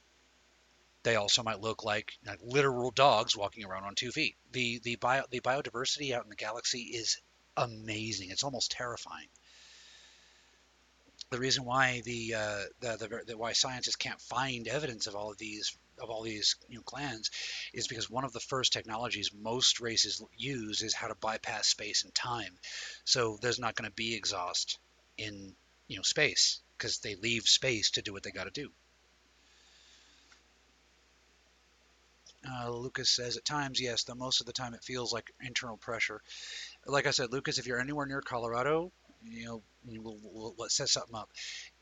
they 1.03 1.15
also 1.15 1.43
might 1.43 1.59
look 1.59 1.83
like, 1.83 2.13
literal 2.41 2.91
dogs 2.91 3.35
walking 3.35 3.65
around 3.65 3.83
on 3.83 3.95
two 3.95 4.11
feet. 4.11 4.35
The 4.51 4.79
the 4.83 4.95
bio 4.95 5.23
the 5.29 5.41
biodiversity 5.41 6.13
out 6.13 6.23
in 6.23 6.29
the 6.29 6.35
galaxy 6.35 6.79
is 6.79 7.19
amazing. 7.57 8.31
It's 8.31 8.43
almost 8.43 8.71
terrifying. 8.71 9.27
The 11.29 11.39
reason 11.39 11.65
why 11.65 12.01
the, 12.05 12.35
uh, 12.35 12.61
the, 12.79 12.97
the 12.97 13.21
the 13.27 13.37
why 13.37 13.53
scientists 13.53 13.95
can't 13.95 14.21
find 14.21 14.67
evidence 14.67 15.07
of 15.07 15.15
all 15.15 15.31
of 15.31 15.37
these 15.37 15.75
of 15.99 16.09
all 16.09 16.21
these 16.23 16.55
clans 16.85 17.29
is 17.73 17.87
because 17.87 18.09
one 18.09 18.23
of 18.23 18.33
the 18.33 18.39
first 18.39 18.73
technologies 18.73 19.31
most 19.33 19.79
races 19.79 20.23
use 20.37 20.81
is 20.81 20.93
how 20.93 21.07
to 21.07 21.15
bypass 21.15 21.67
space 21.67 22.03
and 22.03 22.13
time. 22.13 22.57
So 23.03 23.37
there's 23.41 23.59
not 23.59 23.75
going 23.75 23.89
to 23.89 23.95
be 23.95 24.15
exhaust 24.15 24.79
in 25.17 25.55
you 25.87 25.97
know 25.97 26.03
space 26.03 26.61
because 26.77 26.99
they 26.99 27.15
leave 27.15 27.43
space 27.43 27.91
to 27.91 28.01
do 28.01 28.13
what 28.13 28.23
they 28.23 28.31
got 28.31 28.45
to 28.45 28.51
do. 28.51 28.69
Uh, 32.45 32.69
Lucas 32.69 33.09
says 33.09 33.37
at 33.37 33.45
times, 33.45 33.79
yes, 33.79 34.03
though 34.03 34.15
most 34.15 34.41
of 34.41 34.47
the 34.47 34.53
time 34.53 34.73
it 34.73 34.83
feels 34.83 35.13
like 35.13 35.31
internal 35.41 35.77
pressure. 35.77 36.21
Like 36.85 37.07
I 37.07 37.11
said, 37.11 37.31
Lucas, 37.31 37.57
if 37.57 37.67
you're 37.67 37.79
anywhere 37.79 38.05
near 38.05 38.21
Colorado, 38.21 38.91
you 39.23 39.45
know, 39.45 39.61
we'll, 39.85 40.17
we'll, 40.21 40.55
let's 40.57 40.75
set 40.75 40.89
something 40.89 41.15
up. 41.15 41.29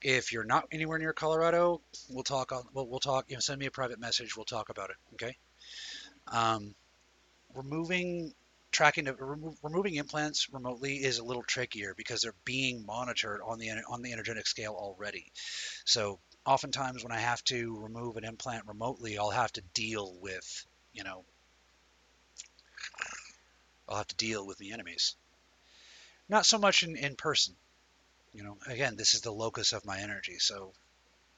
If 0.01 0.31
you're 0.31 0.43
not 0.43 0.67
anywhere 0.71 0.99
near 0.99 1.13
Colorado, 1.13 1.81
we'll 2.09 2.23
talk 2.23 2.51
on. 2.51 2.63
We'll, 2.73 2.87
we'll 2.87 2.99
talk. 2.99 3.25
You 3.29 3.37
know, 3.37 3.39
send 3.39 3.59
me 3.59 3.65
a 3.65 3.71
private 3.71 3.99
message. 3.99 4.37
We'll 4.37 4.45
talk 4.45 4.69
about 4.69 4.91
it. 4.91 4.97
Okay. 5.13 5.35
Um, 6.27 6.75
removing 7.55 8.33
tracking 8.71 9.07
of 9.07 9.19
remo- 9.19 9.55
removing 9.61 9.95
implants 9.95 10.47
remotely 10.51 10.95
is 10.95 11.17
a 11.17 11.23
little 11.23 11.43
trickier 11.43 11.93
because 11.95 12.21
they're 12.21 12.35
being 12.45 12.85
monitored 12.85 13.41
on 13.45 13.59
the 13.59 13.69
on 13.89 14.01
the 14.01 14.13
energetic 14.13 14.47
scale 14.47 14.73
already. 14.73 15.31
So 15.85 16.19
oftentimes 16.45 17.03
when 17.03 17.11
I 17.11 17.19
have 17.19 17.43
to 17.45 17.77
remove 17.79 18.17
an 18.17 18.23
implant 18.23 18.67
remotely, 18.67 19.17
I'll 19.17 19.29
have 19.29 19.51
to 19.53 19.61
deal 19.73 20.13
with 20.19 20.65
you 20.93 21.03
know 21.03 21.25
I'll 23.87 23.97
have 23.97 24.07
to 24.07 24.15
deal 24.15 24.45
with 24.45 24.57
the 24.57 24.71
enemies. 24.71 25.15
Not 26.29 26.45
so 26.45 26.57
much 26.57 26.83
in, 26.83 26.95
in 26.95 27.15
person. 27.15 27.55
You 28.33 28.43
know, 28.43 28.57
again, 28.65 28.95
this 28.95 29.13
is 29.13 29.21
the 29.21 29.33
locus 29.33 29.73
of 29.73 29.85
my 29.85 29.99
energy. 29.99 30.39
So 30.39 30.73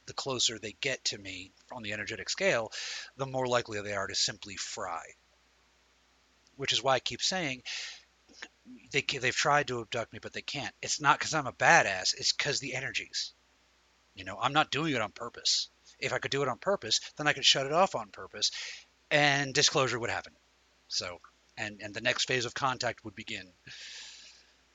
the 0.06 0.14
closer 0.14 0.60
they 0.60 0.74
get 0.74 1.04
to 1.06 1.18
me 1.18 1.52
on 1.72 1.82
the 1.82 1.94
energetic 1.94 2.30
scale, 2.30 2.72
the 3.18 3.26
more 3.26 3.48
likely 3.48 3.82
they 3.82 3.94
are 3.96 4.06
to 4.06 4.16
simply 4.16 4.56
fry. 4.56 5.04
Which 6.56 6.74
is 6.74 6.84
why 6.84 6.94
I 6.94 7.00
keep 7.00 7.22
saying 7.22 7.64
they 8.92 9.02
they've 9.02 9.36
tried 9.36 9.68
to 9.68 9.82
abduct 9.82 10.14
me, 10.14 10.20
but 10.22 10.34
they 10.34 10.42
can't. 10.42 10.74
It's 10.82 11.02
not 11.02 11.20
because 11.20 11.34
I'm 11.34 11.48
a 11.48 11.54
badass. 11.54 12.14
It's 12.18 12.34
because 12.34 12.60
the 12.60 12.76
energies. 12.76 13.34
You 14.16 14.26
know, 14.26 14.38
I'm 14.40 14.54
not 14.54 14.72
doing 14.72 14.94
it 14.94 15.02
on 15.02 15.12
purpose. 15.12 15.70
If 16.00 16.14
I 16.14 16.20
could 16.20 16.32
do 16.32 16.44
it 16.44 16.48
on 16.48 16.58
purpose, 16.58 17.00
then 17.18 17.28
I 17.28 17.34
could 17.34 17.46
shut 17.46 17.66
it 17.66 17.72
off 17.72 17.96
on 17.96 18.10
purpose, 18.10 18.52
and 19.10 19.54
disclosure 19.54 20.00
would 20.00 20.10
happen. 20.10 20.34
So, 20.88 21.20
and 21.58 21.82
and 21.82 21.94
the 21.94 22.02
next 22.02 22.26
phase 22.26 22.46
of 22.46 22.54
contact 22.54 23.04
would 23.04 23.16
begin. 23.16 23.48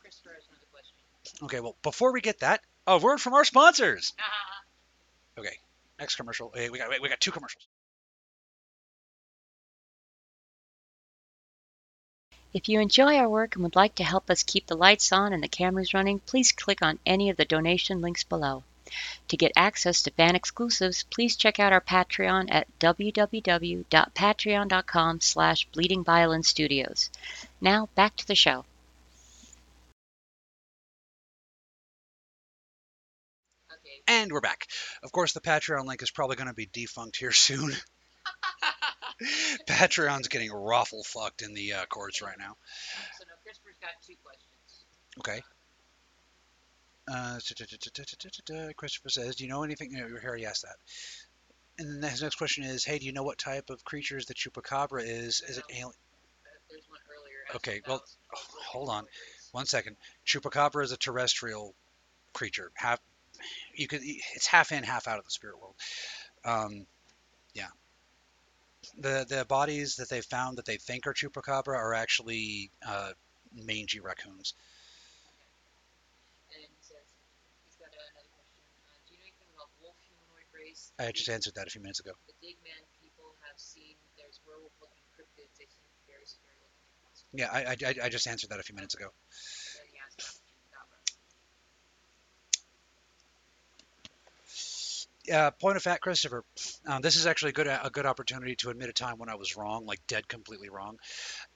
Christopher 0.00 0.30
has 0.34 0.44
another 0.48 0.66
question. 0.72 1.44
Okay, 1.44 1.60
well, 1.60 1.76
before 1.82 2.12
we 2.12 2.20
get 2.20 2.40
that, 2.40 2.60
a 2.86 2.98
word 2.98 3.20
from 3.20 3.34
our 3.34 3.44
sponsors. 3.44 4.12
Okay, 5.38 5.56
next 6.00 6.16
commercial. 6.16 6.50
Hey, 6.52 6.68
we 6.68 6.78
got 6.78 6.90
we 7.00 7.08
got 7.08 7.20
two 7.20 7.30
commercials. 7.30 7.64
If 12.54 12.68
you 12.68 12.80
enjoy 12.80 13.16
our 13.16 13.28
work 13.28 13.54
and 13.54 13.62
would 13.62 13.76
like 13.76 13.96
to 13.96 14.04
help 14.04 14.30
us 14.30 14.42
keep 14.42 14.66
the 14.66 14.76
lights 14.76 15.12
on 15.12 15.34
and 15.34 15.42
the 15.42 15.48
cameras 15.48 15.92
running, 15.92 16.20
please 16.20 16.52
click 16.52 16.80
on 16.80 16.98
any 17.04 17.28
of 17.28 17.36
the 17.36 17.44
donation 17.44 18.00
links 18.00 18.24
below. 18.24 18.64
To 19.28 19.36
get 19.36 19.52
access 19.54 20.00
to 20.02 20.10
fan 20.10 20.34
exclusives, 20.34 21.04
please 21.10 21.36
check 21.36 21.60
out 21.60 21.74
our 21.74 21.82
Patreon 21.82 22.46
at 22.50 22.66
www.patreon.com 22.78 25.20
slash 25.20 25.68
bleedingviolence 25.70 27.10
Now, 27.60 27.90
back 27.94 28.16
to 28.16 28.26
the 28.26 28.34
show. 28.34 28.64
Okay. 33.70 34.00
And 34.06 34.32
we're 34.32 34.40
back. 34.40 34.66
Of 35.02 35.12
course, 35.12 35.34
the 35.34 35.42
Patreon 35.42 35.84
link 35.84 36.02
is 36.02 36.10
probably 36.10 36.36
going 36.36 36.48
to 36.48 36.54
be 36.54 36.70
defunct 36.72 37.18
here 37.18 37.32
soon. 37.32 37.76
Patreon's 39.66 40.28
getting 40.28 40.52
raffle 40.52 41.02
fucked 41.02 41.42
in 41.42 41.54
the 41.54 41.72
uh, 41.74 41.86
courts 41.86 42.22
right 42.22 42.38
now. 42.38 42.56
So 43.18 43.24
now 43.26 43.34
Christopher's 43.42 43.76
got 43.80 43.90
two 44.06 44.14
questions. 44.22 44.84
Okay. 45.18 45.42
Uh, 47.10 47.38
ta-ta-ta-ta-ta-ta-ta. 47.40 48.72
Christopher 48.76 49.08
says, 49.08 49.36
"Do 49.36 49.44
you 49.44 49.50
know 49.50 49.62
anything?" 49.62 49.92
You 49.92 50.04
we 50.04 50.28
already 50.28 50.46
asked 50.46 50.62
that. 50.62 50.76
And 51.78 52.02
then 52.02 52.10
his 52.10 52.22
next 52.22 52.36
question 52.36 52.64
is, 52.64 52.84
"Hey, 52.84 52.98
do 52.98 53.06
you 53.06 53.12
know 53.12 53.22
what 53.22 53.38
type 53.38 53.70
of 53.70 53.82
creatures 53.84 54.26
the 54.26 54.34
chupacabra 54.34 55.02
is? 55.04 55.40
Is 55.40 55.58
it 55.58 55.64
alien?" 55.70 55.92
There's 56.68 56.88
one 56.88 57.00
earlier. 57.10 57.56
Okay, 57.56 57.80
well, 57.86 58.02
what 58.30 58.40
hold 58.66 58.90
on. 58.90 59.06
One 59.52 59.66
second. 59.66 59.96
Chupacabra 60.26 60.84
is 60.84 60.92
a 60.92 60.96
terrestrial 60.96 61.74
creature. 62.34 62.70
Half, 62.74 63.00
you 63.74 63.88
could. 63.88 64.02
It's 64.02 64.46
half 64.46 64.72
in, 64.72 64.84
half 64.84 65.08
out 65.08 65.18
of 65.18 65.24
the 65.24 65.30
spirit 65.30 65.58
world. 65.58 65.74
Um, 66.44 66.86
yeah. 67.54 67.68
The 68.98 69.26
the 69.28 69.44
bodies 69.44 69.96
that 69.96 70.08
they 70.08 70.20
found 70.20 70.58
that 70.58 70.66
they 70.66 70.76
think 70.76 71.06
are 71.06 71.14
chupacabra 71.14 71.76
are 71.76 71.94
actually 71.94 72.70
uh, 72.86 73.12
mangy 73.52 74.00
raccoons. 74.00 74.54
And 76.54 76.62
he 76.62 76.68
says 76.80 77.06
he's 77.66 77.74
got 77.76 77.90
another 77.90 78.22
question. 78.30 78.62
Uh, 78.86 78.94
do 79.06 79.14
you 79.14 79.18
know 79.18 79.26
anything 79.26 79.50
about 79.54 79.70
wolf 79.82 79.96
humanoid 80.02 80.46
race? 80.54 80.92
I 80.98 81.10
just 81.12 81.28
answered 81.28 81.54
that 81.56 81.66
a 81.66 81.70
few 81.70 81.82
minutes 81.82 82.00
ago. 82.00 82.12
The 82.26 82.34
Digman 82.42 82.82
people 83.02 83.34
have 83.46 83.58
seen 83.58 83.96
there's 84.16 84.38
werewolf-looking 84.46 85.06
cryptids. 85.14 85.54
They 85.58 85.66
seem 85.66 85.86
very 86.06 86.26
scary 86.26 86.58
looking. 86.62 86.86
Yeah, 87.34 87.50
I, 87.52 87.74
I, 87.74 88.06
I 88.06 88.08
just 88.08 88.26
answered 88.26 88.50
that 88.50 88.60
a 88.60 88.62
few 88.62 88.74
minutes 88.74 88.94
ago. 88.94 89.10
And 89.10 89.14
then 94.94 95.06
he 95.14 95.17
uh, 95.30 95.50
point 95.52 95.76
of 95.76 95.82
fact, 95.82 96.02
Christopher. 96.02 96.44
Um, 96.86 97.02
this 97.02 97.16
is 97.16 97.26
actually 97.26 97.50
a 97.50 97.52
good 97.52 97.66
a 97.66 97.90
good 97.92 98.06
opportunity 98.06 98.56
to 98.56 98.70
admit 98.70 98.88
a 98.88 98.92
time 98.92 99.18
when 99.18 99.28
I 99.28 99.34
was 99.34 99.56
wrong, 99.56 99.86
like 99.86 100.00
dead 100.06 100.28
completely 100.28 100.68
wrong. 100.68 100.98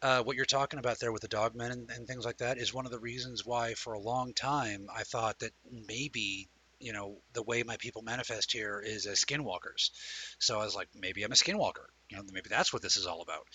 Uh, 0.01 0.23
what 0.23 0.37
you're 0.37 0.45
talking 0.45 0.79
about 0.79 0.99
there 0.99 1.13
with 1.13 1.23
the 1.23 1.29
dogmen 1.29 1.73
and, 1.73 1.91
and 1.91 2.07
things 2.07 2.25
like 2.25 2.39
that 2.39 2.59
is 2.59 2.75
one 2.75 2.87
of 2.87 2.93
the 2.93 2.99
reasons 2.99 3.45
why, 3.45 3.75
for 3.75 3.93
a 3.93 4.01
long 4.01 4.35
time, 4.35 4.87
I 4.95 5.03
thought 5.03 5.39
that 5.41 5.53
maybe 5.71 6.49
you 6.81 6.93
know 6.93 7.17
the 7.33 7.43
way 7.43 7.63
my 7.63 7.77
people 7.77 8.03
manifest 8.03 8.53
here 8.53 8.83
is 8.85 9.07
as 9.07 9.25
skinwalkers. 9.25 9.91
So 10.39 10.61
I 10.61 10.65
was 10.65 10.75
like, 10.75 10.89
maybe 10.95 11.23
I'm 11.23 11.33
a 11.33 11.37
skinwalker. 11.37 11.87
You 12.09 12.19
know, 12.19 12.25
maybe 12.33 12.49
that's 12.51 12.73
what 12.73 12.83
this 12.83 12.97
is 12.97 13.07
all 13.07 13.23
about. 13.23 13.47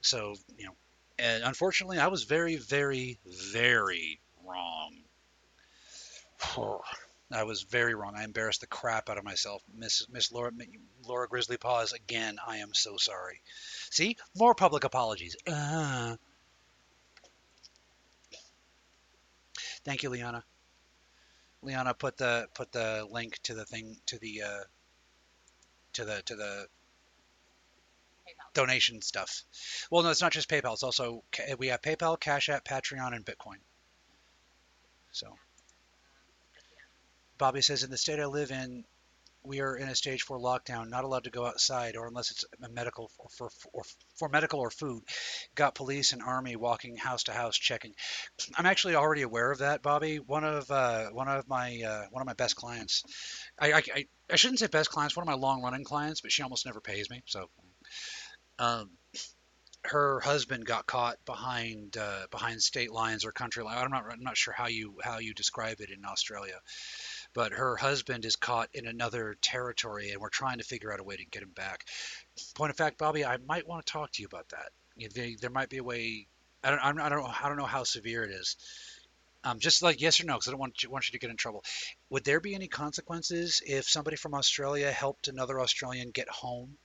So 0.00 0.34
you 0.56 0.66
know, 0.66 0.74
and 1.18 1.42
unfortunately, 1.42 1.98
I 1.98 2.08
was 2.08 2.24
very, 2.24 2.56
very, 2.56 3.18
very 3.52 4.20
wrong. 4.46 4.92
I 7.30 7.42
was 7.42 7.62
very 7.62 7.94
wrong. 7.94 8.14
I 8.16 8.24
embarrassed 8.24 8.62
the 8.62 8.66
crap 8.66 9.10
out 9.10 9.18
of 9.18 9.24
myself, 9.24 9.62
Miss 9.74 10.06
Miss 10.08 10.32
Laura 10.32 10.50
Laura 11.06 11.28
Grizzly 11.28 11.58
Paws. 11.58 11.92
Again, 11.92 12.38
I 12.46 12.58
am 12.58 12.72
so 12.72 12.96
sorry. 12.96 13.42
See, 13.90 14.16
more 14.34 14.54
public 14.54 14.84
apologies. 14.84 15.36
Uh. 15.46 16.16
Thank 19.84 20.02
you, 20.02 20.10
Liana. 20.10 20.42
Liana 21.62 21.92
put 21.94 22.16
the 22.16 22.48
put 22.54 22.72
the 22.72 23.06
link 23.10 23.38
to 23.42 23.54
the 23.54 23.64
thing 23.64 23.96
to 24.06 24.18
the 24.18 24.42
uh, 24.42 24.64
to 25.94 26.04
the 26.04 26.22
to 26.22 26.36
the 26.36 26.66
PayPal. 28.26 28.54
donation 28.54 29.02
stuff. 29.02 29.44
Well, 29.90 30.02
no, 30.02 30.10
it's 30.10 30.22
not 30.22 30.32
just 30.32 30.48
PayPal. 30.48 30.72
It's 30.74 30.82
also 30.82 31.24
we 31.58 31.68
have 31.68 31.82
PayPal, 31.82 32.18
Cash 32.18 32.48
App, 32.48 32.64
Patreon, 32.64 33.14
and 33.14 33.24
Bitcoin. 33.24 33.58
So. 35.12 35.36
Bobby 37.38 37.62
says, 37.62 37.84
in 37.84 37.90
the 37.90 37.96
state 37.96 38.20
I 38.20 38.26
live 38.26 38.50
in, 38.50 38.84
we 39.44 39.60
are 39.60 39.76
in 39.76 39.88
a 39.88 39.94
stage 39.94 40.22
four 40.22 40.38
lockdown, 40.38 40.90
not 40.90 41.04
allowed 41.04 41.24
to 41.24 41.30
go 41.30 41.46
outside, 41.46 41.96
or 41.96 42.06
unless 42.06 42.30
it's 42.30 42.44
medical 42.70 43.10
or 43.18 43.28
for 43.30 43.50
or 43.72 43.82
for 44.16 44.28
medical 44.28 44.60
or 44.60 44.70
food. 44.70 45.02
Got 45.54 45.74
police 45.74 46.12
and 46.12 46.22
army 46.22 46.56
walking 46.56 46.96
house 46.96 47.24
to 47.24 47.32
house 47.32 47.56
checking. 47.56 47.94
I'm 48.56 48.66
actually 48.66 48.94
already 48.94 49.22
aware 49.22 49.50
of 49.50 49.58
that, 49.58 49.82
Bobby. 49.82 50.18
One 50.18 50.44
of 50.44 50.70
uh, 50.70 51.06
one 51.10 51.28
of 51.28 51.48
my 51.48 51.80
uh, 51.86 52.06
one 52.10 52.20
of 52.20 52.26
my 52.26 52.34
best 52.34 52.56
clients. 52.56 53.04
I, 53.58 53.72
I 53.72 54.06
I 54.30 54.36
shouldn't 54.36 54.58
say 54.58 54.66
best 54.66 54.90
clients. 54.90 55.16
One 55.16 55.22
of 55.22 55.28
my 55.28 55.34
long 55.34 55.62
running 55.62 55.84
clients, 55.84 56.20
but 56.20 56.32
she 56.32 56.42
almost 56.42 56.66
never 56.66 56.80
pays 56.80 57.08
me. 57.08 57.22
So, 57.26 57.48
um, 58.58 58.90
her 59.84 60.20
husband 60.20 60.66
got 60.66 60.86
caught 60.86 61.24
behind 61.24 61.96
uh, 61.96 62.26
behind 62.30 62.62
state 62.62 62.92
lines 62.92 63.24
or 63.24 63.32
country 63.32 63.62
line. 63.62 63.78
I'm 63.78 63.90
not 63.90 64.04
I'm 64.10 64.20
not 64.20 64.36
sure 64.36 64.52
how 64.52 64.66
you 64.66 64.96
how 65.02 65.18
you 65.18 65.32
describe 65.32 65.80
it 65.80 65.90
in 65.90 66.04
Australia 66.04 66.58
but 67.34 67.52
her 67.52 67.76
husband 67.76 68.24
is 68.24 68.36
caught 68.36 68.68
in 68.74 68.86
another 68.86 69.36
territory 69.40 70.10
and 70.10 70.20
we're 70.20 70.28
trying 70.28 70.58
to 70.58 70.64
figure 70.64 70.92
out 70.92 71.00
a 71.00 71.04
way 71.04 71.16
to 71.16 71.24
get 71.24 71.42
him 71.42 71.50
back. 71.50 71.84
Point 72.54 72.70
of 72.70 72.76
fact, 72.76 72.98
Bobby, 72.98 73.24
I 73.24 73.36
might 73.38 73.66
want 73.66 73.84
to 73.86 73.92
talk 73.92 74.12
to 74.12 74.22
you 74.22 74.26
about 74.26 74.48
that. 74.50 74.70
There, 75.40 75.50
might 75.50 75.68
be 75.68 75.78
a 75.78 75.84
way. 75.84 76.26
I 76.64 76.70
don't, 76.70 76.80
I 76.80 77.08
don't 77.08 77.22
know. 77.22 77.26
I 77.26 77.48
don't 77.48 77.58
know 77.58 77.66
how 77.66 77.84
severe 77.84 78.24
it 78.24 78.30
is. 78.30 78.56
Um, 79.44 79.60
just 79.60 79.82
like 79.82 80.00
yes 80.00 80.20
or 80.20 80.24
no, 80.24 80.34
because 80.34 80.48
I 80.48 80.50
don't 80.50 80.60
want 80.60 80.82
you, 80.82 80.90
want 80.90 81.08
you 81.08 81.12
to 81.12 81.18
get 81.18 81.30
in 81.30 81.36
trouble. 81.36 81.62
Would 82.10 82.24
there 82.24 82.40
be 82.40 82.54
any 82.54 82.66
consequences 82.66 83.62
if 83.64 83.88
somebody 83.88 84.16
from 84.16 84.34
Australia 84.34 84.90
helped 84.90 85.28
another 85.28 85.60
Australian 85.60 86.10
get 86.10 86.28
home? 86.28 86.76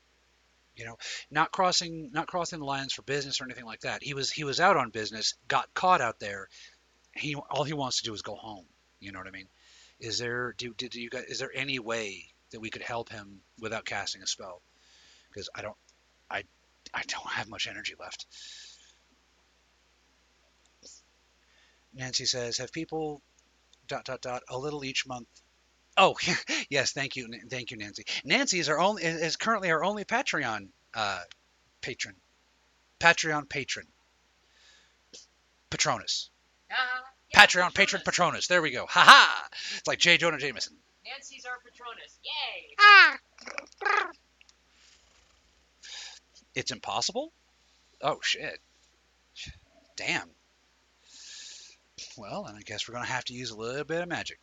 You 0.76 0.86
know, 0.86 0.98
not 1.32 1.52
crossing 1.52 2.12
not 2.14 2.28
crossing 2.28 2.60
the 2.60 2.66
lines 2.66 2.94
for 2.94 3.02
business 3.04 3.42
or 3.42 3.46
anything 3.46 3.66
like 3.66 3.82
that. 3.82 4.04
He 4.04 4.14
was 4.14 4.32
he 4.32 4.44
was 4.44 4.60
out 4.60 4.78
on 4.78 4.90
business, 4.92 5.34
got 5.48 5.74
caught 5.74 6.02
out 6.02 6.20
there. 6.20 6.48
He 7.16 7.36
all 7.36 7.64
he 7.64 7.74
wants 7.74 7.98
to 7.98 8.04
do 8.04 8.14
is 8.14 8.22
go 8.22 8.36
home. 8.36 8.66
You 9.00 9.12
know 9.12 9.20
what 9.20 9.28
I 9.28 9.32
mean? 9.32 9.48
Is 10.00 10.18
there 10.18 10.54
do, 10.58 10.74
do, 10.74 10.90
do 10.90 11.02
you 11.02 11.10
guys 11.10 11.26
is 11.26 11.40
there 11.40 11.52
any 11.54 11.80
way 11.80 12.30
that 12.52 12.60
we 12.60 12.70
could 12.70 12.82
help 12.82 13.10
him 13.10 13.42
without 13.60 13.86
casting 13.86 14.22
a 14.22 14.28
spell? 14.28 14.62
Because 15.30 15.50
I 15.56 15.62
don't 15.62 15.78
I 16.30 16.44
I 16.94 17.04
don't 17.08 17.28
have 17.28 17.50
much 17.50 17.68
energy 17.68 17.94
left. 18.00 18.26
Nancy 21.94 22.26
says, 22.26 22.58
have 22.58 22.72
people 22.72 23.22
dot 23.88 24.06
dot 24.06 24.22
dot 24.22 24.44
a 24.50 24.58
little 24.58 24.84
each 24.84 25.06
month. 25.06 25.28
Oh 25.96 26.16
yes, 26.70 26.92
thank 26.92 27.16
you, 27.16 27.28
thank 27.50 27.72
you, 27.72 27.78
Nancy. 27.78 28.04
Nancy 28.26 28.60
is 28.60 28.70
our 28.70 28.80
only 28.80 29.04
is 29.04 29.36
currently 29.36 29.72
our 29.72 29.84
only 29.84 30.06
Patreon 30.06 30.70
uh, 30.94 31.22
patron, 31.82 32.16
Patreon 33.00 33.48
patron, 33.48 33.86
Patronus, 35.70 36.30
yeah, 36.70 36.76
Patreon 37.34 37.74
patron 37.74 38.02
Patronus. 38.06 38.48
There 38.48 38.62
we 38.62 38.72
go. 38.72 38.86
Ha 38.88 39.02
ha! 39.02 39.48
It's 39.78 39.88
like 39.88 40.00
J. 40.00 40.18
Jonah 40.18 40.38
Jameson. 40.38 40.76
Nancy's 41.06 41.46
our 41.46 41.58
Patronus. 41.60 42.20
Yay! 42.24 42.76
It's 46.56 46.72
impossible? 46.72 47.32
Oh 48.02 48.20
shit. 48.22 48.60
Damn. 49.96 50.30
Well, 52.18 52.44
then 52.44 52.56
I 52.56 52.62
guess 52.62 52.88
we're 52.88 52.94
going 52.94 53.06
to 53.06 53.12
have 53.12 53.26
to 53.26 53.34
use 53.34 53.50
a 53.52 53.58
little 53.58 53.84
bit 53.84 54.02
of 54.02 54.08
magic. 54.08 54.40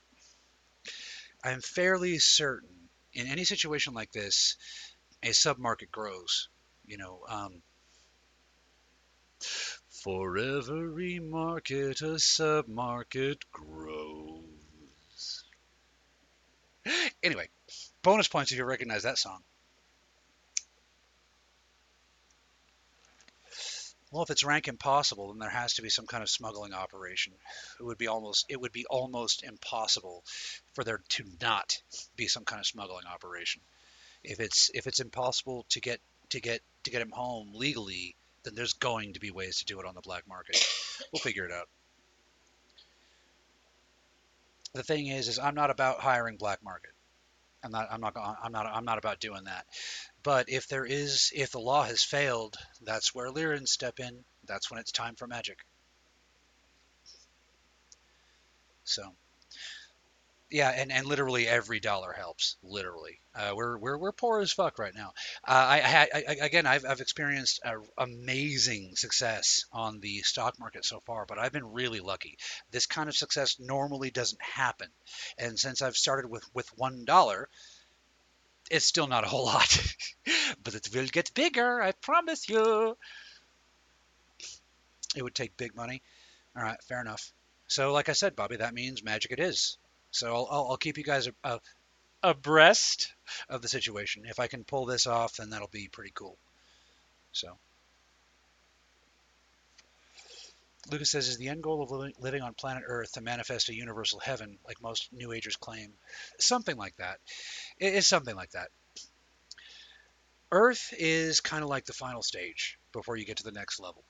I'm 1.44 1.60
fairly 1.60 2.18
certain 2.18 2.68
in 3.12 3.26
any 3.26 3.44
situation 3.44 3.94
like 3.94 4.12
this, 4.12 4.56
a 5.22 5.28
submarket 5.28 5.90
grows. 5.90 6.48
You 6.86 6.98
know, 6.98 7.20
um, 7.28 7.62
for 10.02 10.39
every 10.39 11.18
market, 11.18 12.01
a 12.01 12.16
submarket 12.16 13.43
grows. 13.52 15.44
Anyway, 17.22 17.48
bonus 18.02 18.27
points 18.27 18.51
if 18.51 18.56
you 18.56 18.64
recognize 18.64 19.02
that 19.02 19.18
song. 19.18 19.43
Well, 24.10 24.22
if 24.22 24.31
it's 24.31 24.43
rank 24.43 24.66
impossible, 24.66 25.28
then 25.28 25.39
there 25.39 25.51
has 25.51 25.74
to 25.74 25.82
be 25.82 25.90
some 25.90 26.06
kind 26.06 26.22
of 26.22 26.31
smuggling 26.31 26.72
operation. 26.72 27.32
It 27.78 27.85
would 27.85 27.98
be 27.98 28.09
almost 28.09 28.47
it 28.48 28.60
would 28.60 28.72
be 28.72 28.86
almost 28.86 29.44
impossible 29.44 30.24
for 30.72 30.82
there 30.82 31.02
to 31.10 31.24
not 31.40 31.81
be 32.16 32.27
some 32.27 32.44
kind 32.44 32.59
of 32.59 32.66
smuggling 32.66 33.06
operation. 33.06 33.60
If 34.24 34.40
it's 34.40 34.70
if 34.74 34.86
it's 34.86 35.01
impossible 35.01 35.64
to 35.68 35.81
get 35.81 36.01
to 36.31 36.40
get 36.40 36.62
to 36.85 36.90
get 36.90 37.02
him 37.02 37.12
home 37.12 37.52
legally, 37.55 38.16
then 38.44 38.54
there's 38.54 38.74
going 38.74 39.14
to 39.14 39.20
be 39.20 39.30
ways 39.30 39.58
to 39.58 39.64
do 39.64 39.80
it 39.80 39.86
on 39.86 39.94
the 39.94 40.00
black 40.00 40.26
market. 40.28 40.56
We'll 41.12 41.20
figure 41.20 41.44
it 41.44 41.52
out. 41.52 41.68
The 44.72 44.82
thing 44.82 45.08
is, 45.08 45.28
is 45.28 45.38
I'm 45.38 45.54
not 45.54 45.70
about 45.70 46.00
hiring 46.00 46.36
black 46.36 46.62
market. 46.62 46.92
I'm 47.62 47.72
not. 47.72 47.88
I'm 47.90 48.00
not. 48.00 48.16
I'm 48.16 48.52
not. 48.52 48.66
I'm 48.66 48.84
not 48.84 48.98
about 48.98 49.20
doing 49.20 49.44
that. 49.44 49.66
But 50.22 50.48
if 50.48 50.68
there 50.68 50.86
is, 50.86 51.32
if 51.34 51.50
the 51.50 51.60
law 51.60 51.82
has 51.82 52.02
failed, 52.02 52.56
that's 52.82 53.14
where 53.14 53.30
Lyran 53.30 53.66
step 53.66 54.00
in. 54.00 54.24
That's 54.46 54.70
when 54.70 54.80
it's 54.80 54.92
time 54.92 55.14
for 55.16 55.26
magic. 55.26 55.58
So, 58.84 59.02
yeah, 60.51 60.70
and, 60.70 60.90
and 60.90 61.06
literally 61.06 61.47
every 61.47 61.81
dollar 61.81 62.12
helps. 62.12 62.56
Literally, 62.62 63.20
uh, 63.35 63.52
we're 63.55 63.78
we're 63.78 63.98
we're 63.98 64.12
poor 64.12 64.40
as 64.40 64.52
fuck 64.52 64.78
right 64.78 64.94
now. 64.94 65.12
Uh, 65.47 65.52
I, 65.52 66.09
I, 66.12 66.22
I 66.28 66.47
again, 66.47 66.66
I've 66.66 66.85
I've 66.85 67.01
experienced 67.01 67.60
amazing 67.97 68.97
success 68.97 69.64
on 69.72 70.01
the 70.01 70.18
stock 70.22 70.59
market 70.59 70.85
so 70.85 71.01
far, 71.06 71.27
but 71.27 71.39
I've 71.39 71.52
been 71.52 71.72
really 71.72 72.01
lucky. 72.01 72.39
This 72.70 72.86
kind 72.86 73.09
of 73.09 73.16
success 73.16 73.56
normally 73.60 74.10
doesn't 74.10 74.43
happen, 74.43 74.89
and 75.39 75.59
since 75.59 75.82
I've 75.82 75.97
started 75.97 76.28
with 76.28 76.44
with 76.55 76.68
one 76.77 77.05
dollar, 77.05 77.48
it's 78.70 78.86
still 78.86 79.06
not 79.06 79.24
a 79.24 79.28
whole 79.28 79.44
lot, 79.47 79.94
but 80.64 80.74
it 80.74 80.89
will 80.94 81.06
get 81.06 81.35
bigger. 81.35 81.81
I 81.82 81.93
promise 81.93 82.48
you. 82.48 82.97
It 85.14 85.22
would 85.22 85.35
take 85.35 85.56
big 85.56 85.74
money. 85.74 86.02
All 86.56 86.62
right, 86.62 86.82
fair 86.85 87.01
enough. 87.01 87.32
So, 87.68 87.93
like 87.93 88.09
I 88.09 88.12
said, 88.12 88.35
Bobby, 88.36 88.56
that 88.56 88.74
means 88.74 89.02
magic 89.02 89.32
it 89.32 89.40
is. 89.40 89.78
So 90.11 90.35
I'll, 90.35 90.49
I'll, 90.51 90.66
I'll 90.70 90.77
keep 90.77 90.99
you 90.99 91.05
guys 91.05 91.28
a, 91.28 91.32
a, 91.45 91.61
abreast 92.23 93.12
of 93.49 93.62
the 93.62 93.69
situation. 93.69 94.24
If 94.27 94.41
I 94.41 94.47
can 94.47 94.65
pull 94.65 94.87
this 94.87 95.07
off, 95.07 95.37
then 95.37 95.51
that'll 95.51 95.69
be 95.69 95.89
pretty 95.89 96.12
cool. 96.15 96.37
So. 97.32 97.57
Lucas 100.91 101.11
says, 101.11 101.28
is 101.28 101.37
the 101.37 101.49
end 101.49 101.62
goal 101.62 101.82
of 101.82 101.91
living, 102.19 102.43
on 102.43 102.55
planet 102.55 102.82
Earth 102.87 103.12
to 103.12 103.20
manifest 103.20 103.69
a 103.69 103.74
universal 103.74 104.19
heaven, 104.19 104.59
like 104.66 104.82
most 104.82 105.12
New 105.12 105.32
Agers 105.32 105.57
claim? 105.57 105.93
Something 106.39 106.77
like 106.77 106.97
that. 106.97 107.19
It 107.78 107.95
is 107.95 108.09
something 108.09 108.35
like 108.35 108.51
that. 108.53 108.69
Earth 110.51 110.93
is 110.99 111.41
kind 111.41 111.62
of 111.62 111.69
like 111.69 111.85
the 111.85 111.93
final 111.93 112.23
stage 112.23 112.77
before 112.93 113.16
you 113.16 113.24
get 113.24 113.37
to 113.37 113.45
the 113.45 113.53
next 113.53 113.78
level. 113.78 114.03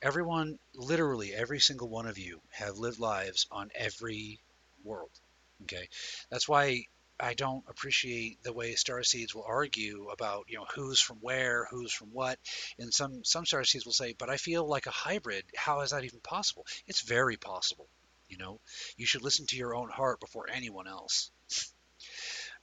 Everyone, 0.00 0.58
literally 0.74 1.34
every 1.34 1.58
single 1.58 1.88
one 1.88 2.06
of 2.06 2.16
you, 2.16 2.40
have 2.50 2.78
lived 2.78 3.00
lives 3.00 3.48
on 3.50 3.70
every 3.74 4.38
world. 4.84 5.10
Okay, 5.62 5.88
that's 6.30 6.48
why 6.48 6.84
I 7.22 7.34
don't 7.34 7.64
appreciate 7.68 8.42
the 8.42 8.52
way 8.52 8.74
star 8.74 9.02
seeds 9.02 9.34
will 9.34 9.44
argue 9.44 10.08
about 10.08 10.46
you 10.48 10.56
know 10.58 10.66
who's 10.74 11.00
from 11.00 11.18
where, 11.18 11.66
who's 11.70 11.92
from 11.92 12.08
what. 12.12 12.38
And 12.78 12.94
some 12.94 13.24
some 13.24 13.44
star 13.44 13.64
seeds 13.64 13.84
will 13.84 13.92
say, 13.92 14.14
but 14.14 14.30
I 14.30 14.38
feel 14.38 14.66
like 14.66 14.86
a 14.86 14.90
hybrid. 14.90 15.44
How 15.54 15.82
is 15.82 15.90
that 15.90 16.04
even 16.04 16.20
possible? 16.20 16.66
It's 16.86 17.02
very 17.02 17.36
possible. 17.36 17.88
You 18.28 18.38
know, 18.38 18.60
you 18.96 19.06
should 19.06 19.22
listen 19.22 19.46
to 19.48 19.56
your 19.56 19.74
own 19.74 19.90
heart 19.90 20.20
before 20.20 20.48
anyone 20.48 20.86
else. 20.86 21.30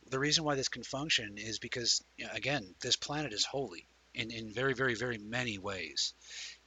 the 0.07 0.19
reason 0.19 0.43
why 0.43 0.55
this 0.55 0.69
can 0.69 0.83
function 0.83 1.37
is 1.37 1.59
because, 1.59 2.03
again, 2.31 2.73
this 2.79 2.95
planet 2.95 3.33
is 3.33 3.45
holy 3.45 3.87
in, 4.13 4.31
in 4.31 4.53
very, 4.53 4.73
very, 4.73 4.95
very 4.95 5.17
many 5.17 5.57
ways. 5.57 6.13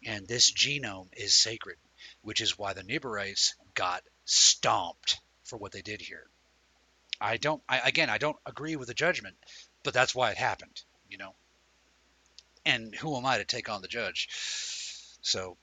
And 0.05 0.29
this 0.29 0.53
genome 0.53 1.09
is 1.17 1.35
sacred, 1.35 1.79
which 2.23 2.41
is 2.41 2.59
why 2.59 2.75
the 2.75 2.85
Niburites 2.85 3.55
got 3.75 4.05
stomped 4.27 5.19
for 5.51 5.59
what 5.59 5.73
they 5.73 5.83
did 5.83 6.01
here. 6.01 6.27
I 7.21 7.37
don't, 7.37 7.63
I, 7.69 7.81
again, 7.81 8.09
I 8.09 8.17
don't 8.17 8.39
agree 8.47 8.77
with 8.77 8.89
the 8.89 8.95
judgment, 8.95 9.37
but 9.83 9.93
that's 9.93 10.15
why 10.15 10.31
it 10.31 10.39
happened, 10.39 10.81
you 11.11 11.19
know. 11.19 11.35
And 12.65 12.95
who 12.95 13.17
am 13.17 13.27
I 13.27 13.39
to 13.39 13.45
take 13.45 13.69
on 13.69 13.83
the 13.83 13.89
judge? 13.89 14.29
So, 15.21 15.59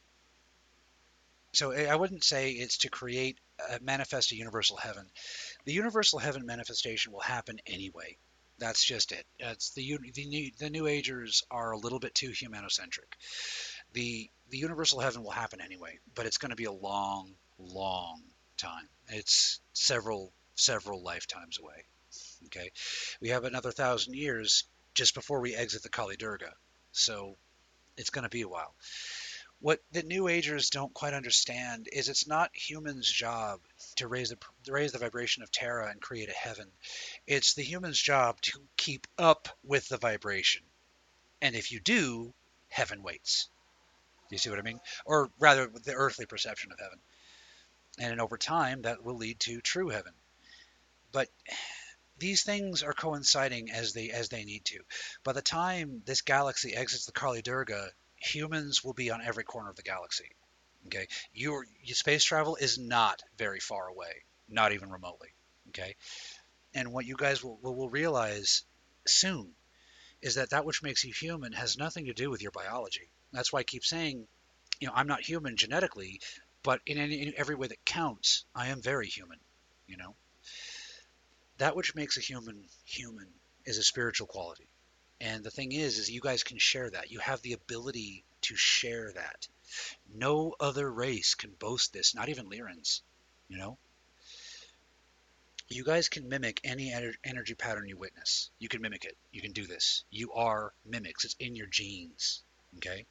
so 1.53 1.71
I 1.71 1.95
wouldn't 1.95 2.23
say 2.23 2.51
it's 2.51 2.77
to 2.79 2.89
create, 2.89 3.39
uh, 3.71 3.79
manifest 3.81 4.31
a 4.31 4.35
universal 4.35 4.77
heaven. 4.77 5.09
The 5.65 5.73
universal 5.73 6.19
heaven 6.19 6.45
manifestation 6.45 7.11
will 7.11 7.21
happen 7.21 7.59
anyway. 7.65 8.17
That's 8.59 8.83
just 8.83 9.11
it. 9.11 9.25
It's 9.39 9.71
the 9.71 9.97
the 10.13 10.25
new, 10.25 10.51
the 10.59 10.69
New 10.69 10.87
Agers 10.87 11.43
are 11.49 11.71
a 11.71 11.77
little 11.77 11.99
bit 11.99 12.13
too 12.15 12.31
humanocentric. 12.31 13.13
The 13.93 14.29
the 14.49 14.57
universal 14.57 14.99
heaven 14.99 15.23
will 15.23 15.31
happen 15.31 15.61
anyway, 15.61 15.99
but 16.15 16.25
it's 16.25 16.39
going 16.39 16.49
to 16.49 16.55
be 16.55 16.65
a 16.65 16.71
long, 16.71 17.35
long 17.59 18.23
time. 18.57 18.87
It's 19.09 19.59
several 19.73 20.33
several 20.55 21.01
lifetimes 21.03 21.59
away. 21.59 21.85
Okay, 22.47 22.71
we 23.21 23.29
have 23.29 23.43
another 23.43 23.71
thousand 23.71 24.15
years 24.15 24.63
just 24.93 25.13
before 25.13 25.39
we 25.39 25.55
exit 25.55 25.83
the 25.83 25.89
Kali 25.89 26.17
Durga, 26.17 26.53
so 26.91 27.37
it's 27.95 28.09
going 28.09 28.23
to 28.23 28.29
be 28.29 28.41
a 28.41 28.47
while. 28.47 28.73
What 29.59 29.81
the 29.91 30.03
New 30.03 30.27
Agers 30.27 30.69
don't 30.69 30.93
quite 30.93 31.15
understand 31.15 31.89
is 31.91 32.09
it's 32.09 32.27
not 32.27 32.51
humans' 32.53 33.11
job 33.11 33.59
to 33.95 34.07
raise 34.07 34.29
the 34.29 34.37
raise 34.67 34.91
the 34.91 34.99
vibration 34.99 35.41
of 35.43 35.51
Terra 35.51 35.89
and 35.89 35.99
create 35.99 36.29
a 36.29 36.33
heaven. 36.33 36.67
It's 37.25 37.53
the 37.55 37.63
human's 37.63 37.99
job 37.99 38.39
to 38.41 38.61
keep 38.77 39.07
up 39.17 39.49
with 39.63 39.87
the 39.89 39.97
vibration, 39.97 40.63
and 41.41 41.55
if 41.55 41.71
you 41.71 41.79
do, 41.79 42.33
heaven 42.69 43.01
waits. 43.01 43.49
Do 44.29 44.35
you 44.35 44.39
see 44.39 44.49
what 44.49 44.59
I 44.59 44.63
mean? 44.63 44.79
Or 45.05 45.29
rather, 45.39 45.67
the 45.67 45.93
earthly 45.93 46.25
perception 46.25 46.71
of 46.71 46.79
heaven. 46.79 46.99
And 47.99 48.21
over 48.21 48.37
time, 48.37 48.83
that 48.83 49.03
will 49.03 49.17
lead 49.17 49.39
to 49.41 49.61
true 49.61 49.89
heaven. 49.89 50.13
But 51.11 51.29
these 52.19 52.43
things 52.43 52.83
are 52.83 52.93
coinciding 52.93 53.71
as 53.71 53.93
they 53.93 54.11
as 54.11 54.29
they 54.29 54.43
need 54.43 54.65
to. 54.65 54.79
By 55.23 55.33
the 55.33 55.41
time 55.41 56.01
this 56.05 56.21
galaxy 56.21 56.75
exits 56.75 57.05
the 57.05 57.11
Kali 57.11 57.41
Durga, 57.41 57.91
humans 58.17 58.83
will 58.83 58.93
be 58.93 59.11
on 59.11 59.21
every 59.21 59.43
corner 59.43 59.69
of 59.69 59.75
the 59.75 59.83
galaxy. 59.83 60.31
Okay, 60.87 61.07
your, 61.33 61.65
your 61.83 61.95
space 61.95 62.23
travel 62.23 62.55
is 62.55 62.77
not 62.77 63.21
very 63.37 63.59
far 63.59 63.87
away, 63.87 64.23
not 64.47 64.71
even 64.71 64.89
remotely. 64.89 65.29
Okay, 65.69 65.95
and 66.73 66.93
what 66.93 67.05
you 67.05 67.15
guys 67.17 67.43
will, 67.43 67.59
will, 67.61 67.89
realize 67.89 68.63
soon 69.05 69.53
is 70.21 70.35
that 70.35 70.51
that 70.51 70.65
which 70.65 70.83
makes 70.83 71.03
you 71.03 71.13
human 71.13 71.51
has 71.53 71.77
nothing 71.77 72.05
to 72.05 72.13
do 72.13 72.29
with 72.29 72.41
your 72.41 72.51
biology. 72.51 73.09
That's 73.33 73.51
why 73.51 73.59
I 73.59 73.63
keep 73.63 73.83
saying, 73.83 74.27
you 74.79 74.87
know, 74.87 74.93
I'm 74.95 75.07
not 75.07 75.21
human 75.21 75.57
genetically, 75.57 76.21
but 76.63 76.81
in, 76.85 76.97
any, 76.97 77.21
in 77.21 77.33
every 77.37 77.55
way 77.55 77.67
that 77.67 77.85
counts, 77.85 78.45
I 78.55 78.67
am 78.67 78.81
very 78.81 79.07
human. 79.07 79.39
You 79.87 79.97
know, 79.97 80.15
that 81.57 81.75
which 81.75 81.95
makes 81.95 82.17
a 82.17 82.21
human 82.21 82.63
human 82.85 83.27
is 83.65 83.77
a 83.77 83.83
spiritual 83.83 84.27
quality. 84.27 84.67
And 85.19 85.43
the 85.43 85.51
thing 85.51 85.71
is, 85.71 85.97
is 85.97 86.11
you 86.11 86.21
guys 86.21 86.43
can 86.43 86.57
share 86.57 86.89
that. 86.89 87.11
You 87.11 87.19
have 87.19 87.41
the 87.41 87.53
ability 87.53 88.23
to 88.41 88.55
share 88.55 89.11
that. 89.13 89.47
No 90.13 90.55
other 90.59 90.91
race 90.91 91.35
can 91.35 91.51
boast 91.51 91.91
this, 91.91 92.13
not 92.13 92.29
even 92.29 92.49
Lyrans, 92.49 93.01
you 93.47 93.57
know? 93.57 93.77
You 95.69 95.83
guys 95.83 96.07
can 96.07 96.29
mimic 96.29 96.61
any 96.63 96.91
ener- 96.91 97.17
energy 97.23 97.55
pattern 97.55 97.89
you 97.89 97.97
witness. 97.97 98.51
You 98.59 98.69
can 98.69 98.81
mimic 98.81 99.03
it. 99.03 99.17
You 99.31 99.41
can 99.41 99.51
do 99.51 99.65
this. 99.65 100.05
You 100.09 100.31
are 100.33 100.73
mimics. 100.85 101.25
It's 101.25 101.35
in 101.39 101.55
your 101.55 101.67
genes, 101.67 102.43
okay? 102.77 103.05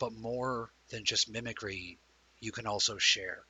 But 0.00 0.12
more 0.14 0.72
than 0.88 1.04
just 1.04 1.28
mimicry, 1.28 1.98
you 2.40 2.50
can 2.50 2.66
also 2.66 2.98
share. 2.98 3.44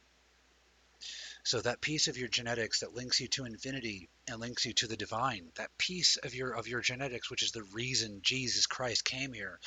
So 1.43 1.61
that 1.63 1.81
piece 1.81 2.09
of 2.09 2.19
your 2.19 2.29
genetics 2.29 2.81
that 2.81 2.95
links 2.95 3.21
you 3.21 3.29
to 3.29 3.47
infinity 3.47 4.11
and 4.29 4.41
links 4.41 4.67
you 4.67 4.75
to 4.75 4.87
the 4.87 4.97
divine, 4.97 5.51
that 5.55 5.79
piece 5.79 6.19
of 6.19 6.35
your 6.35 6.53
of 6.53 6.69
your 6.69 6.83
genetics 6.83 7.31
which 7.31 7.43
is 7.43 7.53
the 7.53 7.63
reason 7.63 8.21
Jesus 8.23 8.67
Christ 8.67 9.05
came 9.05 9.33
here, 9.33 9.59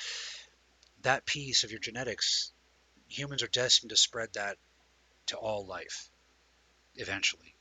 that 1.01 1.25
piece 1.25 1.63
of 1.63 1.71
your 1.71 1.79
genetics, 1.79 2.51
humans 3.07 3.41
are 3.41 3.47
destined 3.47 3.89
to 3.89 3.97
spread 3.97 4.33
that 4.33 4.57
to 5.27 5.37
all 5.37 5.65
life 5.65 6.09
eventually. 6.95 7.55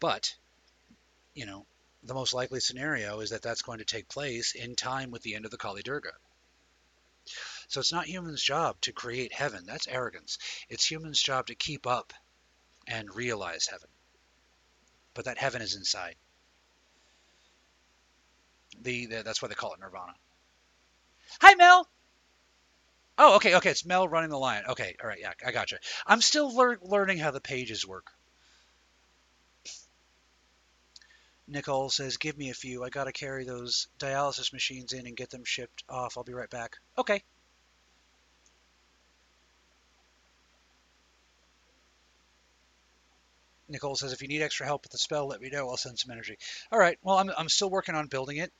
But, 0.00 0.34
you 1.34 1.46
know, 1.46 1.64
the 2.02 2.14
most 2.14 2.34
likely 2.34 2.60
scenario 2.60 3.20
is 3.20 3.30
that 3.30 3.42
that's 3.42 3.62
going 3.62 3.78
to 3.78 3.84
take 3.84 4.08
place 4.08 4.54
in 4.54 4.76
time 4.76 5.10
with 5.10 5.22
the 5.22 5.34
end 5.34 5.44
of 5.44 5.50
the 5.50 5.56
Kali 5.56 5.82
Durga. 5.82 6.12
So 7.68 7.80
it's 7.80 7.92
not 7.92 8.08
humans' 8.08 8.42
job 8.42 8.80
to 8.80 8.92
create 8.92 9.32
heaven. 9.32 9.64
That's 9.66 9.86
arrogance. 9.86 10.38
It's 10.70 10.90
humans' 10.90 11.22
job 11.22 11.46
to 11.48 11.54
keep 11.54 11.86
up 11.86 12.14
and 12.86 13.14
realize 13.14 13.66
heaven. 13.66 13.90
But 15.12 15.26
that 15.26 15.36
heaven 15.36 15.60
is 15.60 15.74
inside. 15.76 16.16
The, 18.80 19.06
the 19.06 19.22
that's 19.22 19.42
why 19.42 19.48
they 19.48 19.54
call 19.54 19.74
it 19.74 19.80
nirvana. 19.80 20.14
Hi, 21.42 21.54
Mel. 21.56 21.86
Oh, 23.18 23.36
okay, 23.36 23.56
okay. 23.56 23.70
It's 23.70 23.84
Mel 23.84 24.08
running 24.08 24.30
the 24.30 24.38
line. 24.38 24.62
Okay, 24.66 24.96
all 25.02 25.08
right, 25.08 25.20
yeah, 25.20 25.32
I 25.44 25.52
got 25.52 25.70
you. 25.70 25.78
I'm 26.06 26.22
still 26.22 26.54
lear- 26.54 26.78
learning 26.80 27.18
how 27.18 27.32
the 27.32 27.40
pages 27.40 27.86
work. 27.86 28.12
Nicole 31.46 31.90
says, 31.90 32.16
"Give 32.16 32.38
me 32.38 32.50
a 32.50 32.54
few. 32.54 32.84
I 32.84 32.88
gotta 32.90 33.12
carry 33.12 33.44
those 33.44 33.88
dialysis 33.98 34.52
machines 34.52 34.92
in 34.92 35.06
and 35.06 35.16
get 35.16 35.30
them 35.30 35.44
shipped 35.44 35.82
off. 35.88 36.16
I'll 36.16 36.24
be 36.24 36.32
right 36.34 36.50
back." 36.50 36.76
Okay. 36.96 37.22
Nicole 43.68 43.96
says, 43.96 44.12
"If 44.12 44.22
you 44.22 44.28
need 44.28 44.42
extra 44.42 44.66
help 44.66 44.84
with 44.84 44.92
the 44.92 44.98
spell, 44.98 45.26
let 45.28 45.40
me 45.40 45.50
know. 45.50 45.68
I'll 45.68 45.76
send 45.76 45.98
some 45.98 46.10
energy." 46.10 46.38
All 46.72 46.78
right. 46.78 46.98
Well, 47.02 47.18
I'm 47.18 47.30
I'm 47.36 47.48
still 47.48 47.70
working 47.70 47.94
on 47.94 48.06
building 48.06 48.38
it. 48.38 48.52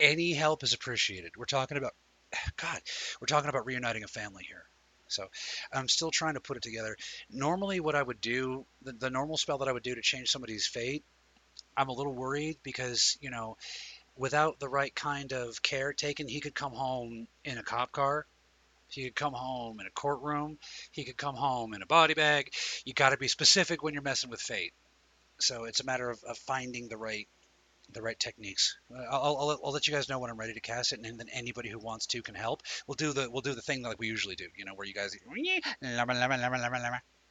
Any 0.00 0.32
help 0.32 0.62
is 0.62 0.72
appreciated. 0.74 1.32
We're 1.36 1.46
talking 1.46 1.78
about, 1.78 1.94
God, 2.56 2.80
we're 3.20 3.26
talking 3.26 3.48
about 3.48 3.66
reuniting 3.66 4.04
a 4.04 4.08
family 4.08 4.44
here. 4.44 4.64
So 5.08 5.28
I'm 5.72 5.88
still 5.88 6.10
trying 6.10 6.34
to 6.34 6.40
put 6.40 6.56
it 6.56 6.62
together. 6.62 6.96
Normally, 7.30 7.80
what 7.80 7.94
I 7.94 8.02
would 8.02 8.20
do, 8.20 8.66
the, 8.82 8.92
the 8.92 9.10
normal 9.10 9.36
spell 9.36 9.58
that 9.58 9.68
I 9.68 9.72
would 9.72 9.82
do 9.82 9.94
to 9.94 10.02
change 10.02 10.30
somebody's 10.30 10.66
fate, 10.66 11.04
I'm 11.76 11.88
a 11.88 11.92
little 11.92 12.14
worried 12.14 12.58
because, 12.62 13.16
you 13.20 13.30
know, 13.30 13.56
without 14.16 14.58
the 14.58 14.68
right 14.68 14.94
kind 14.94 15.32
of 15.32 15.62
care 15.62 15.92
taken, 15.92 16.28
he 16.28 16.40
could 16.40 16.54
come 16.54 16.72
home 16.72 17.28
in 17.44 17.58
a 17.58 17.62
cop 17.62 17.92
car. 17.92 18.26
He 18.88 19.04
could 19.04 19.14
come 19.14 19.32
home 19.34 19.80
in 19.80 19.86
a 19.86 19.90
courtroom. 19.90 20.58
He 20.90 21.04
could 21.04 21.16
come 21.16 21.34
home 21.34 21.74
in 21.74 21.82
a 21.82 21.86
body 21.86 22.14
bag. 22.14 22.52
You 22.84 22.94
got 22.94 23.10
to 23.10 23.16
be 23.16 23.28
specific 23.28 23.82
when 23.82 23.94
you're 23.94 24.02
messing 24.02 24.30
with 24.30 24.40
fate. 24.40 24.72
So 25.40 25.64
it's 25.64 25.80
a 25.80 25.84
matter 25.84 26.08
of, 26.08 26.22
of 26.24 26.38
finding 26.38 26.88
the 26.88 26.96
right 26.96 27.28
the 27.92 28.02
right 28.02 28.18
techniques. 28.18 28.76
Uh, 28.92 29.02
I'll, 29.10 29.36
I'll, 29.36 29.60
I'll 29.64 29.72
let 29.72 29.86
you 29.86 29.94
guys 29.94 30.08
know 30.08 30.18
when 30.18 30.30
I'm 30.30 30.38
ready 30.38 30.54
to 30.54 30.60
cast 30.60 30.92
it, 30.92 31.00
and 31.00 31.20
then 31.20 31.28
anybody 31.32 31.68
who 31.68 31.78
wants 31.78 32.06
to 32.06 32.22
can 32.22 32.34
help. 32.34 32.62
We'll 32.86 32.96
do 32.96 33.12
the 33.12 33.30
we'll 33.30 33.42
do 33.42 33.54
the 33.54 33.62
thing 33.62 33.82
like 33.82 33.98
we 33.98 34.08
usually 34.08 34.34
do, 34.34 34.46
you 34.56 34.64
know, 34.64 34.74
where 34.74 34.86
you 34.86 34.94
guys, 34.94 35.14
you 35.14 35.20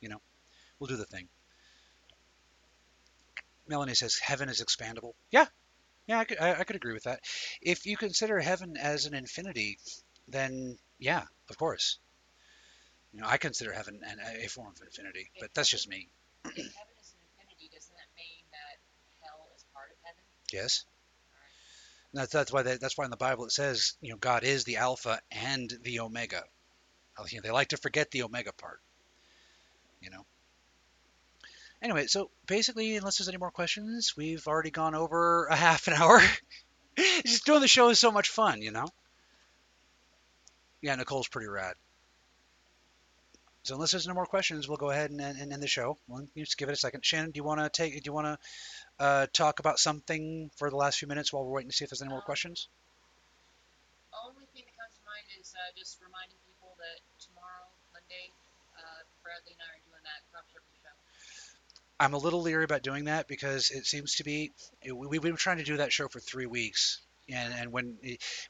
know, 0.10 0.22
we'll 0.80 0.88
do 0.88 0.98
the 0.98 1.06
thing. 1.06 1.28
Melanie 3.68 3.96
says 3.96 4.18
heaven 4.18 4.48
is 4.50 4.62
expandable. 4.62 5.14
Yeah, 5.32 5.46
yeah, 6.08 6.20
I 6.20 6.26
could 6.26 6.40
I, 6.40 6.60
I 6.60 6.64
could 6.64 6.76
agree 6.76 6.94
with 6.94 7.04
that. 7.04 7.20
If 7.62 7.86
you 7.86 7.98
consider 7.98 8.40
heaven 8.40 8.78
as 8.78 9.06
an 9.06 9.14
infinity, 9.14 9.80
then 10.28 10.78
yeah, 11.00 11.24
of 11.50 11.58
course. 11.58 12.00
You 13.14 13.22
know, 13.22 13.28
I 13.28 13.38
consider 13.38 13.72
heaven 13.72 14.02
an, 14.06 14.20
a 14.44 14.48
form 14.48 14.74
of 14.76 14.82
infinity, 14.82 15.32
but 15.40 15.54
that's 15.54 15.70
just 15.70 15.88
me. 15.88 16.10
If 16.44 16.52
heaven 16.52 16.66
is 17.00 17.14
an 17.14 17.24
infinity, 17.32 17.70
doesn't 17.74 17.96
that 17.96 18.12
mean 18.18 18.44
that 18.52 18.78
hell 19.24 19.48
is 19.56 19.64
part 19.74 19.92
of 19.92 19.98
heaven? 20.04 20.22
Yes. 20.52 20.86
Right. 21.32 22.22
That's 22.22 22.32
that's 22.34 22.52
why 22.52 22.64
they, 22.64 22.78
that's 22.78 22.98
why 22.98 23.06
in 23.06 23.12
the 23.12 23.18
Bible 23.18 23.46
it 23.46 23.52
says 23.52 23.94
you 24.02 24.12
know 24.12 24.18
God 24.18 24.44
is 24.44 24.66
the 24.66 24.78
Alpha 24.78 25.22
and 25.32 25.72
the 25.84 26.02
Omega. 26.02 26.44
You 27.30 27.38
know, 27.38 27.42
they 27.44 27.52
like 27.52 27.70
to 27.70 27.78
forget 27.78 28.12
the 28.12 28.24
Omega 28.24 28.52
part. 28.52 28.82
You 30.02 30.10
know. 30.10 30.26
Anyway, 31.82 32.08
so 32.08 32.32
basically, 32.48 32.98
unless 32.98 33.18
there's 33.18 33.30
any 33.30 33.38
more 33.38 33.52
questions, 33.52 34.14
we've 34.18 34.48
already 34.48 34.72
gone 34.72 34.96
over 34.96 35.46
a 35.46 35.56
half 35.56 35.88
an 35.88 35.94
hour. 35.94 36.22
Just 37.26 37.46
doing 37.46 37.62
the 37.62 37.68
show 37.68 37.90
is 37.90 38.00
so 38.00 38.12
much 38.12 38.30
fun, 38.30 38.62
you 38.62 38.72
know. 38.72 38.88
Yeah, 40.86 40.94
Nicole's 40.98 41.28
pretty 41.28 41.48
rad. 41.48 41.74
So 43.64 43.74
unless 43.74 43.90
there's 43.90 44.06
no 44.08 44.14
more 44.14 44.28
questions, 44.28 44.68
we'll 44.68 44.78
go 44.78 44.92
ahead 44.92 45.10
and, 45.10 45.20
and, 45.20 45.40
and 45.40 45.52
end 45.52 45.64
the 45.64 45.68
show. 45.68 45.98
Well, 46.08 46.28
you 46.36 46.44
just 46.44 46.60
give 46.60 46.70
it 46.70 46.74
a 46.74 46.76
second. 46.76 47.04
Shannon, 47.04 47.32
do 47.32 47.40
you 47.40 47.44
want 47.44 47.60
to 47.60 47.70
take? 47.70 47.94
Do 47.96 48.02
you 48.06 48.14
want 48.14 48.28
to 48.28 49.04
uh, 49.04 49.26
talk 49.34 49.60
about 49.60 49.80
something 49.80 50.52
for 50.58 50.70
the 50.70 50.76
last 50.76 51.00
few 51.00 51.08
minutes 51.08 51.34
while 51.34 51.44
we're 51.44 51.54
waiting 51.54 51.72
to 51.72 51.76
see 51.76 51.86
if 51.86 51.90
there's 51.90 52.04
any 52.04 52.10
more 52.10 52.20
Um, 52.20 52.26
questions? 52.26 52.68
Only 54.14 54.46
thing 54.54 54.62
that 54.68 54.78
comes 54.78 54.94
to 54.94 55.02
mind 55.10 55.26
is 55.42 55.56
uh, 55.58 55.74
just 55.76 55.98
reminding 56.06 56.38
people 56.46 56.70
that 56.78 57.02
tomorrow, 57.20 57.66
Monday, 57.92 58.30
uh, 58.78 59.02
Bradley 59.24 59.54
and 59.58 59.62
I 59.66 59.74
are 59.74 59.82
doing 59.90 60.04
that 60.06 60.22
crop 60.32 60.46
circle 60.54 60.70
show. 60.84 60.94
I'm 62.00 62.14
a 62.14 62.20
little 62.20 62.42
leery 62.44 62.64
about 62.64 62.84
doing 62.84 63.06
that 63.06 63.28
because 63.28 63.72
it 63.72 63.88
seems 63.88 64.18
to 64.18 64.24
be 64.24 64.54
it- 64.84 64.92
we, 64.96 65.08
we've 65.08 65.24
been 65.24 65.36
trying 65.36 65.58
to 65.58 65.64
do 65.64 65.78
that 65.78 65.92
show 65.92 66.08
for 66.08 66.20
three 66.20 66.46
weeks, 66.46 67.02
and 67.28 67.52
and 67.56 67.72
when 67.72 67.98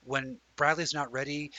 when 0.03 0.39
Bradley's 0.57 0.93
not 0.93 1.13
ready, 1.13 1.51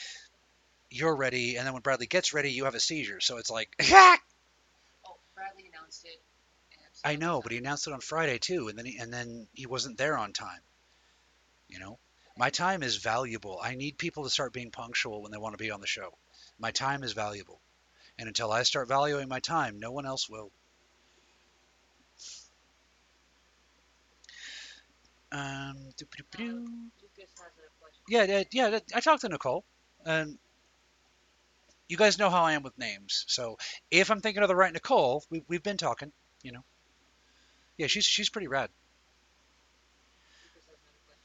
you're 0.89 1.15
ready, 1.15 1.57
and 1.57 1.65
then 1.65 1.73
when 1.73 1.81
Bradley 1.81 2.07
gets 2.07 2.33
ready, 2.33 2.51
you 2.51 2.65
have 2.65 2.75
a 2.75 2.79
seizure. 2.79 3.19
So 3.19 3.37
it's 3.37 3.49
like, 3.49 3.69
Oh, 3.79 5.17
Bradley 5.35 5.69
announced 5.73 6.05
it. 6.05 6.21
I 7.03 7.15
know, 7.15 7.41
but 7.41 7.51
he 7.51 7.57
announced 7.59 7.87
it 7.87 7.93
on 7.93 8.01
Friday 8.01 8.39
too, 8.39 8.67
and 8.67 8.77
then 8.77 8.85
he, 8.85 8.97
and 8.97 9.13
then 9.13 9.47
he 9.53 9.65
wasn't 9.65 9.97
there 9.97 10.17
on 10.17 10.33
time. 10.33 10.61
You 11.67 11.79
know, 11.79 11.99
my 12.37 12.49
time 12.49 12.83
is 12.83 12.97
valuable. 12.97 13.59
I 13.61 13.75
need 13.75 13.97
people 13.97 14.23
to 14.23 14.29
start 14.29 14.53
being 14.53 14.71
punctual 14.71 15.21
when 15.21 15.31
they 15.31 15.37
want 15.37 15.53
to 15.53 15.63
be 15.63 15.71
on 15.71 15.81
the 15.81 15.87
show. 15.87 16.17
My 16.59 16.71
time 16.71 17.03
is 17.03 17.13
valuable, 17.13 17.61
and 18.17 18.27
until 18.27 18.51
I 18.51 18.63
start 18.63 18.87
valuing 18.87 19.27
my 19.27 19.39
time, 19.39 19.79
no 19.79 19.91
one 19.91 20.05
else 20.05 20.29
will. 20.29 20.51
Um, 25.31 25.75
doo-ba-doo-ba-doo. 25.97 26.65
Lucas 27.01 27.31
has 27.37 27.51
a 27.59 27.67
yeah, 28.07 28.23
yeah, 28.23 28.43
yeah. 28.51 28.79
I 28.95 29.01
talked 29.01 29.21
to 29.21 29.29
Nicole, 29.29 29.65
and 30.05 30.37
you 31.87 31.97
guys 31.97 32.19
know 32.19 32.29
how 32.29 32.43
I 32.43 32.53
am 32.53 32.63
with 32.63 32.77
names. 32.77 33.25
So 33.27 33.57
if 33.91 34.11
I'm 34.11 34.21
thinking 34.21 34.43
of 34.43 34.49
the 34.49 34.55
right 34.55 34.73
Nicole, 34.73 35.23
we, 35.29 35.43
we've 35.47 35.63
been 35.63 35.77
talking. 35.77 36.11
You 36.43 36.51
know, 36.53 36.63
yeah, 37.77 37.87
she's 37.87 38.05
she's 38.05 38.29
pretty 38.29 38.47
rad. 38.47 38.69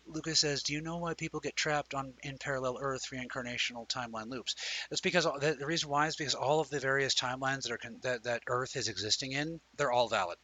Lucas 0.06 0.40
says, 0.40 0.62
"Do 0.62 0.72
you 0.72 0.80
know 0.80 0.98
why 0.98 1.14
people 1.14 1.40
get 1.40 1.56
trapped 1.56 1.94
on 1.94 2.14
in 2.22 2.36
parallel 2.38 2.78
Earth 2.80 3.02
reincarnational 3.12 3.88
timeline 3.88 4.28
loops?" 4.28 4.54
That's 4.90 5.00
because 5.00 5.24
the, 5.24 5.56
the 5.58 5.66
reason 5.66 5.88
why 5.88 6.06
is 6.06 6.16
because 6.16 6.34
all 6.34 6.60
of 6.60 6.68
the 6.70 6.80
various 6.80 7.14
timelines 7.14 7.62
that 7.62 7.72
are 7.72 7.78
that 8.02 8.24
that 8.24 8.42
Earth 8.46 8.76
is 8.76 8.88
existing 8.88 9.32
in, 9.32 9.60
they're 9.76 9.92
all 9.92 10.08
valid. 10.08 10.38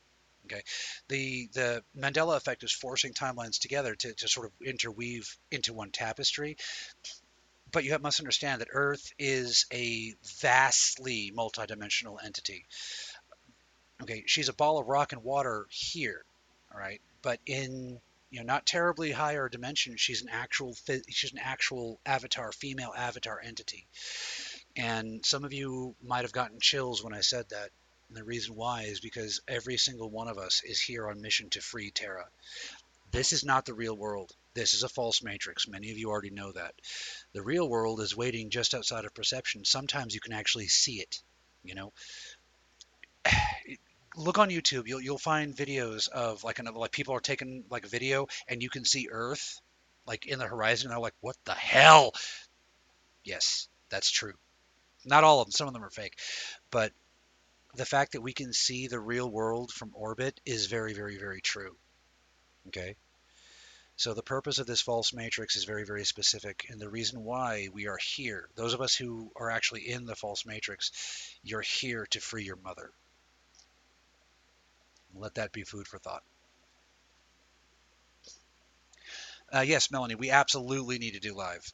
Okay, 0.46 0.62
the 1.08 1.48
the 1.52 1.84
Mandela 1.96 2.36
effect 2.36 2.62
is 2.62 2.72
forcing 2.72 3.12
timelines 3.12 3.58
together 3.58 3.94
to, 3.94 4.14
to 4.14 4.28
sort 4.28 4.46
of 4.46 4.52
interweave 4.66 5.36
into 5.50 5.74
one 5.74 5.90
tapestry. 5.90 6.56
But 7.70 7.84
you 7.84 7.98
must 7.98 8.20
understand 8.20 8.60
that 8.60 8.68
Earth 8.72 9.12
is 9.18 9.66
a 9.72 10.14
vastly 10.40 11.32
multidimensional 11.36 12.22
entity. 12.24 12.64
Okay, 14.02 14.24
she's 14.26 14.48
a 14.48 14.54
ball 14.54 14.78
of 14.78 14.86
rock 14.86 15.12
and 15.12 15.24
water 15.24 15.66
here, 15.70 16.24
all 16.72 16.80
right, 16.80 17.00
but 17.22 17.40
in 17.46 18.00
you 18.30 18.40
know 18.40 18.44
not 18.44 18.66
terribly 18.66 19.10
higher 19.10 19.48
dimension 19.48 19.96
she's 19.96 20.20
an 20.20 20.28
actual 20.28 20.76
she's 21.08 21.32
an 21.32 21.38
actual 21.38 21.98
avatar 22.04 22.52
female 22.52 22.92
avatar 22.96 23.40
entity. 23.42 23.86
And 24.76 25.24
some 25.24 25.44
of 25.44 25.52
you 25.52 25.96
might 26.02 26.22
have 26.22 26.32
gotten 26.32 26.60
chills 26.60 27.02
when 27.02 27.14
i 27.14 27.20
said 27.20 27.48
that. 27.50 27.70
And 28.08 28.16
the 28.16 28.24
reason 28.24 28.54
why 28.54 28.82
is 28.82 29.00
because 29.00 29.40
every 29.48 29.76
single 29.76 30.08
one 30.08 30.28
of 30.28 30.38
us 30.38 30.62
is 30.64 30.80
here 30.80 31.08
on 31.08 31.20
mission 31.20 31.50
to 31.50 31.60
free 31.60 31.90
terra. 31.90 32.26
This 33.10 33.32
is 33.32 33.44
not 33.44 33.66
the 33.66 33.74
real 33.74 33.96
world 33.96 34.34
this 34.54 34.74
is 34.74 34.82
a 34.82 34.88
false 34.88 35.22
matrix 35.22 35.68
many 35.68 35.90
of 35.90 35.98
you 35.98 36.10
already 36.10 36.30
know 36.30 36.52
that 36.52 36.74
the 37.32 37.42
real 37.42 37.68
world 37.68 38.00
is 38.00 38.16
waiting 38.16 38.50
just 38.50 38.74
outside 38.74 39.04
of 39.04 39.14
perception 39.14 39.64
sometimes 39.64 40.14
you 40.14 40.20
can 40.20 40.32
actually 40.32 40.68
see 40.68 41.00
it 41.00 41.22
you 41.62 41.74
know 41.74 41.92
look 44.16 44.38
on 44.38 44.50
YouTube. 44.50 44.86
You'll 44.86 45.00
you'll 45.00 45.18
find 45.18 45.54
videos 45.54 46.08
of 46.08 46.44
like 46.44 46.58
another 46.58 46.78
like 46.78 46.92
people 46.92 47.14
are 47.14 47.20
taking 47.20 47.64
like 47.70 47.84
a 47.84 47.88
video 47.88 48.26
and 48.48 48.62
you 48.62 48.68
can 48.68 48.84
see 48.84 49.08
Earth 49.10 49.60
like 50.06 50.26
in 50.26 50.38
the 50.38 50.46
horizon. 50.46 50.86
And 50.86 50.92
they're 50.92 51.00
like, 51.00 51.14
what 51.20 51.36
the 51.44 51.54
hell? 51.54 52.12
Yes, 53.24 53.68
that's 53.90 54.10
true. 54.10 54.34
Not 55.04 55.24
all 55.24 55.40
of 55.40 55.46
them. 55.46 55.52
Some 55.52 55.68
of 55.68 55.74
them 55.74 55.84
are 55.84 55.90
fake, 55.90 56.18
but 56.70 56.92
the 57.74 57.86
fact 57.86 58.12
that 58.12 58.22
we 58.22 58.32
can 58.32 58.52
see 58.52 58.88
the 58.88 58.98
real 58.98 59.30
world 59.30 59.70
from 59.70 59.92
orbit 59.94 60.40
is 60.44 60.66
very, 60.66 60.94
very, 60.94 61.18
very 61.18 61.40
true. 61.40 61.76
Okay. 62.68 62.96
So 63.98 64.14
the 64.14 64.22
purpose 64.22 64.60
of 64.60 64.66
this 64.68 64.80
false 64.80 65.12
matrix 65.12 65.56
is 65.56 65.64
very, 65.64 65.84
very 65.84 66.04
specific, 66.04 66.66
and 66.70 66.80
the 66.80 66.88
reason 66.88 67.24
why 67.24 67.66
we 67.72 67.88
are 67.88 67.98
here, 68.14 68.48
those 68.54 68.72
of 68.72 68.80
us 68.80 68.94
who 68.94 69.32
are 69.34 69.50
actually 69.50 69.88
in 69.88 70.06
the 70.06 70.14
false 70.14 70.46
matrix, 70.46 70.92
you're 71.42 71.62
here 71.62 72.06
to 72.12 72.20
free 72.20 72.44
your 72.44 72.58
mother. 72.62 72.92
Let 75.16 75.34
that 75.34 75.50
be 75.50 75.64
food 75.64 75.88
for 75.88 75.98
thought. 75.98 76.22
Uh, 79.52 79.64
yes, 79.66 79.90
Melanie, 79.90 80.14
we 80.14 80.30
absolutely 80.30 81.00
need 81.00 81.14
to 81.14 81.20
do 81.20 81.34
live. 81.34 81.72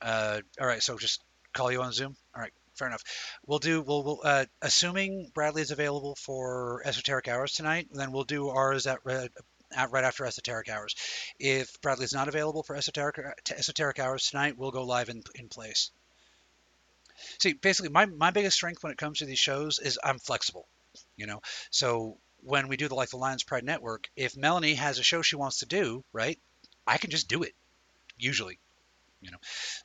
Uh, 0.00 0.40
all 0.58 0.66
right, 0.66 0.82
so 0.82 0.96
just 0.96 1.22
call 1.52 1.70
you 1.70 1.82
on 1.82 1.92
Zoom. 1.92 2.16
All 2.34 2.40
right, 2.40 2.54
fair 2.74 2.88
enough. 2.88 3.04
We'll 3.46 3.58
do. 3.58 3.82
We'll, 3.82 4.02
we'll 4.02 4.20
uh, 4.24 4.46
assuming 4.62 5.30
Bradley 5.34 5.60
is 5.60 5.72
available 5.72 6.14
for 6.14 6.80
esoteric 6.86 7.28
hours 7.28 7.52
tonight, 7.52 7.88
then 7.92 8.12
we'll 8.12 8.24
do 8.24 8.48
ours 8.48 8.86
at, 8.86 9.00
red- 9.04 9.28
at 9.72 9.90
right 9.90 10.04
after 10.04 10.24
esoteric 10.24 10.68
hours. 10.68 10.94
If 11.38 11.80
Bradley's 11.80 12.12
not 12.12 12.28
available 12.28 12.62
for 12.62 12.76
esoteric 12.76 13.18
esoteric 13.50 13.98
hours 13.98 14.28
tonight, 14.28 14.56
we'll 14.56 14.70
go 14.70 14.84
live 14.84 15.08
in 15.08 15.22
in 15.34 15.48
place. 15.48 15.90
See, 17.38 17.52
basically, 17.52 17.90
my 17.90 18.06
my 18.06 18.30
biggest 18.30 18.56
strength 18.56 18.82
when 18.82 18.92
it 18.92 18.98
comes 18.98 19.18
to 19.18 19.26
these 19.26 19.38
shows 19.38 19.78
is 19.78 19.98
I'm 20.02 20.18
flexible. 20.18 20.66
You 21.16 21.26
know, 21.26 21.42
so 21.70 22.18
when 22.42 22.68
we 22.68 22.76
do 22.76 22.88
the 22.88 22.94
like 22.94 23.10
the 23.10 23.16
Lions 23.16 23.44
Pride 23.44 23.64
Network, 23.64 24.08
if 24.16 24.36
Melanie 24.36 24.74
has 24.74 24.98
a 24.98 25.02
show 25.02 25.22
she 25.22 25.36
wants 25.36 25.58
to 25.58 25.66
do, 25.66 26.04
right, 26.12 26.38
I 26.86 26.98
can 26.98 27.10
just 27.10 27.28
do 27.28 27.42
it. 27.42 27.54
Usually, 28.18 28.58
you 29.20 29.30
know. 29.30 29.38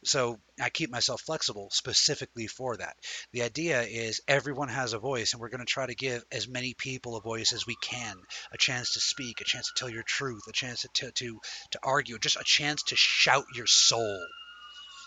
So 0.03 0.39
I 0.61 0.69
keep 0.69 0.89
myself 0.89 1.21
flexible 1.21 1.69
specifically 1.71 2.47
for 2.47 2.77
that. 2.77 2.95
The 3.33 3.43
idea 3.43 3.81
is 3.81 4.21
everyone 4.27 4.69
has 4.69 4.93
a 4.93 4.99
voice, 4.99 5.33
and 5.33 5.41
we're 5.41 5.49
going 5.49 5.59
to 5.59 5.65
try 5.65 5.85
to 5.85 5.95
give 5.95 6.23
as 6.31 6.47
many 6.47 6.73
people 6.77 7.15
a 7.15 7.21
voice 7.21 7.53
as 7.53 7.65
we 7.67 7.75
can, 7.81 8.15
a 8.53 8.57
chance 8.57 8.93
to 8.93 8.99
speak, 8.99 9.41
a 9.41 9.45
chance 9.45 9.67
to 9.67 9.73
tell 9.79 9.89
your 9.89 10.03
truth, 10.03 10.41
a 10.47 10.53
chance 10.53 10.81
to 10.81 10.89
to 10.93 11.11
to, 11.11 11.39
to 11.71 11.79
argue, 11.83 12.17
just 12.19 12.37
a 12.37 12.43
chance 12.43 12.83
to 12.83 12.95
shout 12.95 13.45
your 13.55 13.67
soul. 13.67 14.19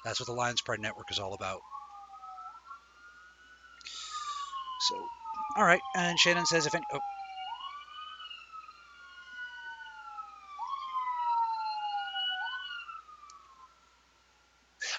That's 0.05 0.21
what 0.21 0.27
the 0.27 0.33
Lions 0.33 0.63
Pride 0.63 0.81
Network 0.81 1.11
is 1.11 1.19
all 1.19 1.35
about. 1.35 1.61
So, 4.89 4.97
all 5.57 5.65
right. 5.65 5.81
And 5.97 6.19
Shannon 6.19 6.47
says 6.47 6.67
if 6.67 6.75
any. 6.75 6.85
Oh, 6.93 7.01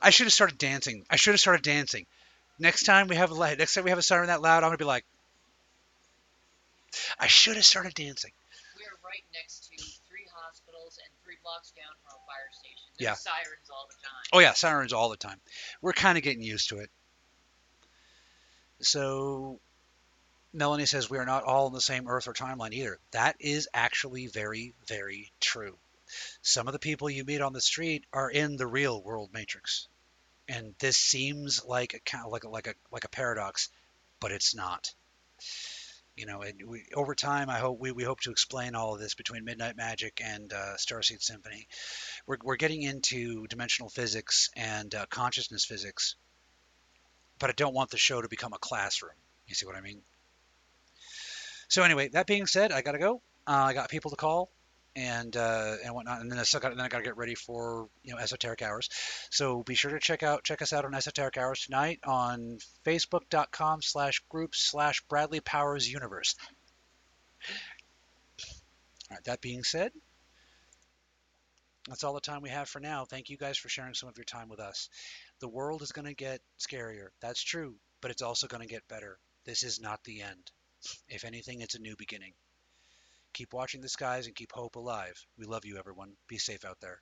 I 0.02 0.10
should 0.12 0.26
have 0.26 0.34
started 0.34 0.58
dancing. 0.58 1.06
I 1.10 1.16
should 1.16 1.34
have 1.34 1.40
started 1.40 1.64
dancing. 1.64 2.06
Next 2.60 2.84
time 2.84 3.08
we 3.08 3.16
have 3.16 3.32
a 3.32 3.56
next 3.56 3.74
time 3.74 3.84
we 3.84 3.90
have 3.90 4.00
a 4.00 4.04
siren 4.04 4.28
that 4.28 4.42
loud, 4.42 4.64
I'm 4.64 4.70
gonna 4.70 4.78
be 4.78 4.86
like, 4.86 5.06
I 7.20 7.28
should 7.28 7.56
have 7.56 7.66
started 7.66 7.94
dancing. 7.94 8.32
We 8.78 8.84
are 8.84 9.00
right 9.04 9.24
next 9.34 9.70
to 9.70 9.78
three 10.10 10.28
hospitals 10.34 11.00
and 11.04 11.12
three 11.24 11.38
blocks 11.44 11.72
down 11.72 11.94
from 12.04 12.18
a 12.18 12.26
fire 12.26 12.50
station. 12.52 12.90
Yeah. 12.98 13.14
Sirens 13.14 13.70
all 13.72 13.88
the 13.88 13.96
time. 14.04 14.26
Oh 14.34 14.40
yeah, 14.40 14.54
sirens 14.54 14.94
all 14.94 15.10
the 15.10 15.18
time. 15.18 15.40
We're 15.82 15.94
kind 15.94 16.18
of 16.18 16.24
getting 16.24 16.44
used 16.44 16.70
to 16.70 16.80
it. 16.80 16.90
So, 18.82 19.60
Melanie 20.54 20.86
says 20.86 21.10
we 21.10 21.18
are 21.18 21.26
not 21.26 21.44
all 21.44 21.68
in 21.68 21.74
the 21.74 21.82
same 21.82 22.08
Earth 22.08 22.28
or 22.28 22.34
timeline 22.34 22.74
either. 22.74 22.98
That 23.12 23.36
is 23.40 23.68
actually 23.74 24.28
very, 24.28 24.74
very 24.88 25.32
true. 25.40 25.78
Some 26.42 26.68
of 26.68 26.74
the 26.74 26.80
people 26.80 27.10
you 27.10 27.24
meet 27.24 27.42
on 27.42 27.54
the 27.54 27.62
street 27.62 28.06
are 28.14 28.30
in 28.30 28.58
the 28.58 28.68
real 28.68 29.02
world 29.02 29.32
matrix, 29.34 29.88
and 30.48 30.74
this 30.80 30.98
seems 30.98 31.64
like 31.66 31.94
a 31.94 32.00
kind 32.00 32.26
of 32.26 32.32
like 32.32 32.44
a, 32.44 32.50
like 32.50 32.68
a 32.68 32.74
like 32.92 33.06
a 33.06 33.10
paradox, 33.10 33.70
but 34.20 34.32
it's 34.32 34.56
not. 34.56 34.94
You 36.16 36.26
know, 36.26 36.42
and 36.42 36.62
we, 36.68 36.86
over 36.94 37.16
time, 37.16 37.50
I 37.50 37.60
hope 37.60 37.80
we, 37.80 37.94
we 37.94 38.04
hope 38.04 38.20
to 38.22 38.32
explain 38.32 38.76
all 38.76 38.94
of 38.94 39.00
this 39.00 39.14
between 39.14 39.46
Midnight 39.46 39.78
Magic 39.78 40.22
and 40.22 40.52
uh, 40.52 40.76
Starseed 40.76 41.22
Symphony. 41.22 41.66
We're, 42.28 42.38
we're 42.44 42.58
getting 42.58 42.82
into 42.82 43.48
dimensional 43.48 43.90
physics 43.90 44.50
and 44.54 44.94
uh, 44.94 45.06
consciousness 45.10 45.64
physics, 45.64 46.16
but 47.40 47.50
I 47.50 47.54
don't 47.54 47.74
want 47.74 47.92
the 47.92 47.98
show 47.98 48.22
to 48.22 48.28
become 48.28 48.52
a 48.52 48.58
classroom. 48.58 49.14
You 49.48 49.56
see 49.56 49.66
what 49.66 49.78
I 49.78 49.82
mean? 49.82 50.02
So 51.70 51.84
anyway, 51.84 52.10
that 52.10 52.28
being 52.28 52.48
said, 52.48 52.74
I 52.74 52.82
gotta 52.82 53.00
go. 53.00 53.22
Uh, 53.48 53.68
I 53.68 53.74
got 53.74 53.90
people 53.90 54.12
to 54.12 54.18
call 54.18 54.50
and 54.96 55.36
uh, 55.38 55.76
and 55.84 55.94
whatnot, 55.94 56.22
and 56.22 56.32
then 56.32 56.40
I 56.40 56.44
still 56.44 56.60
got 56.60 56.76
then 56.76 56.86
I 56.86 56.90
gotta 56.90 57.04
get 57.04 57.18
ready 57.18 57.36
for 57.36 57.88
you 58.04 58.14
know 58.14 58.20
esoteric 58.20 58.62
hours. 58.62 58.90
So 59.30 59.64
be 59.64 59.76
sure 59.76 59.92
to 59.92 60.00
check 60.00 60.24
out 60.24 60.44
check 60.44 60.62
us 60.62 60.74
out 60.74 60.86
on 60.86 60.94
esoteric 60.94 61.38
hours 61.38 61.66
tonight 61.66 62.00
on 62.06 62.58
facebook.com 62.86 63.82
slash 63.82 64.22
groups 64.30 64.60
slash 64.60 65.02
Bradley 65.10 65.40
Powers 65.40 65.92
Universe. 65.92 66.36
All 69.10 69.16
right, 69.16 69.24
that 69.26 69.42
being 69.42 69.64
said, 69.64 69.92
that's 71.88 72.04
all 72.04 72.14
the 72.14 72.22
time 72.22 72.42
we 72.42 72.50
have 72.50 72.70
for 72.70 72.80
now. 72.80 73.06
Thank 73.06 73.30
you 73.30 73.38
guys 73.38 73.58
for 73.58 73.70
sharing 73.70 73.96
some 73.96 74.10
of 74.10 74.18
your 74.18 74.26
time 74.26 74.50
with 74.50 74.60
us. 74.60 74.90
The 75.40 75.48
world 75.48 75.82
is 75.82 75.92
going 75.92 76.06
to 76.06 76.14
get 76.14 76.42
scarier. 76.60 77.08
That's 77.20 77.42
true, 77.42 77.76
but 78.02 78.12
it's 78.12 78.22
also 78.22 78.48
going 78.48 78.62
to 78.62 78.72
get 78.72 78.88
better. 78.88 79.18
This 79.46 79.64
is 79.64 79.80
not 79.80 80.04
the 80.04 80.22
end. 80.22 80.52
If 81.08 81.26
anything, 81.26 81.62
it's 81.62 81.76
a 81.76 81.80
new 81.80 81.96
beginning. 81.98 82.34
Keep 83.34 83.54
watching 83.54 83.82
the 83.82 83.90
skies 83.90 84.28
and 84.28 84.36
keep 84.36 84.52
hope 84.52 84.76
alive. 84.76 85.26
We 85.38 85.46
love 85.46 85.66
you, 85.66 85.78
everyone. 85.78 86.18
Be 86.28 86.38
safe 86.38 86.64
out 86.66 86.80
there. 86.80 87.02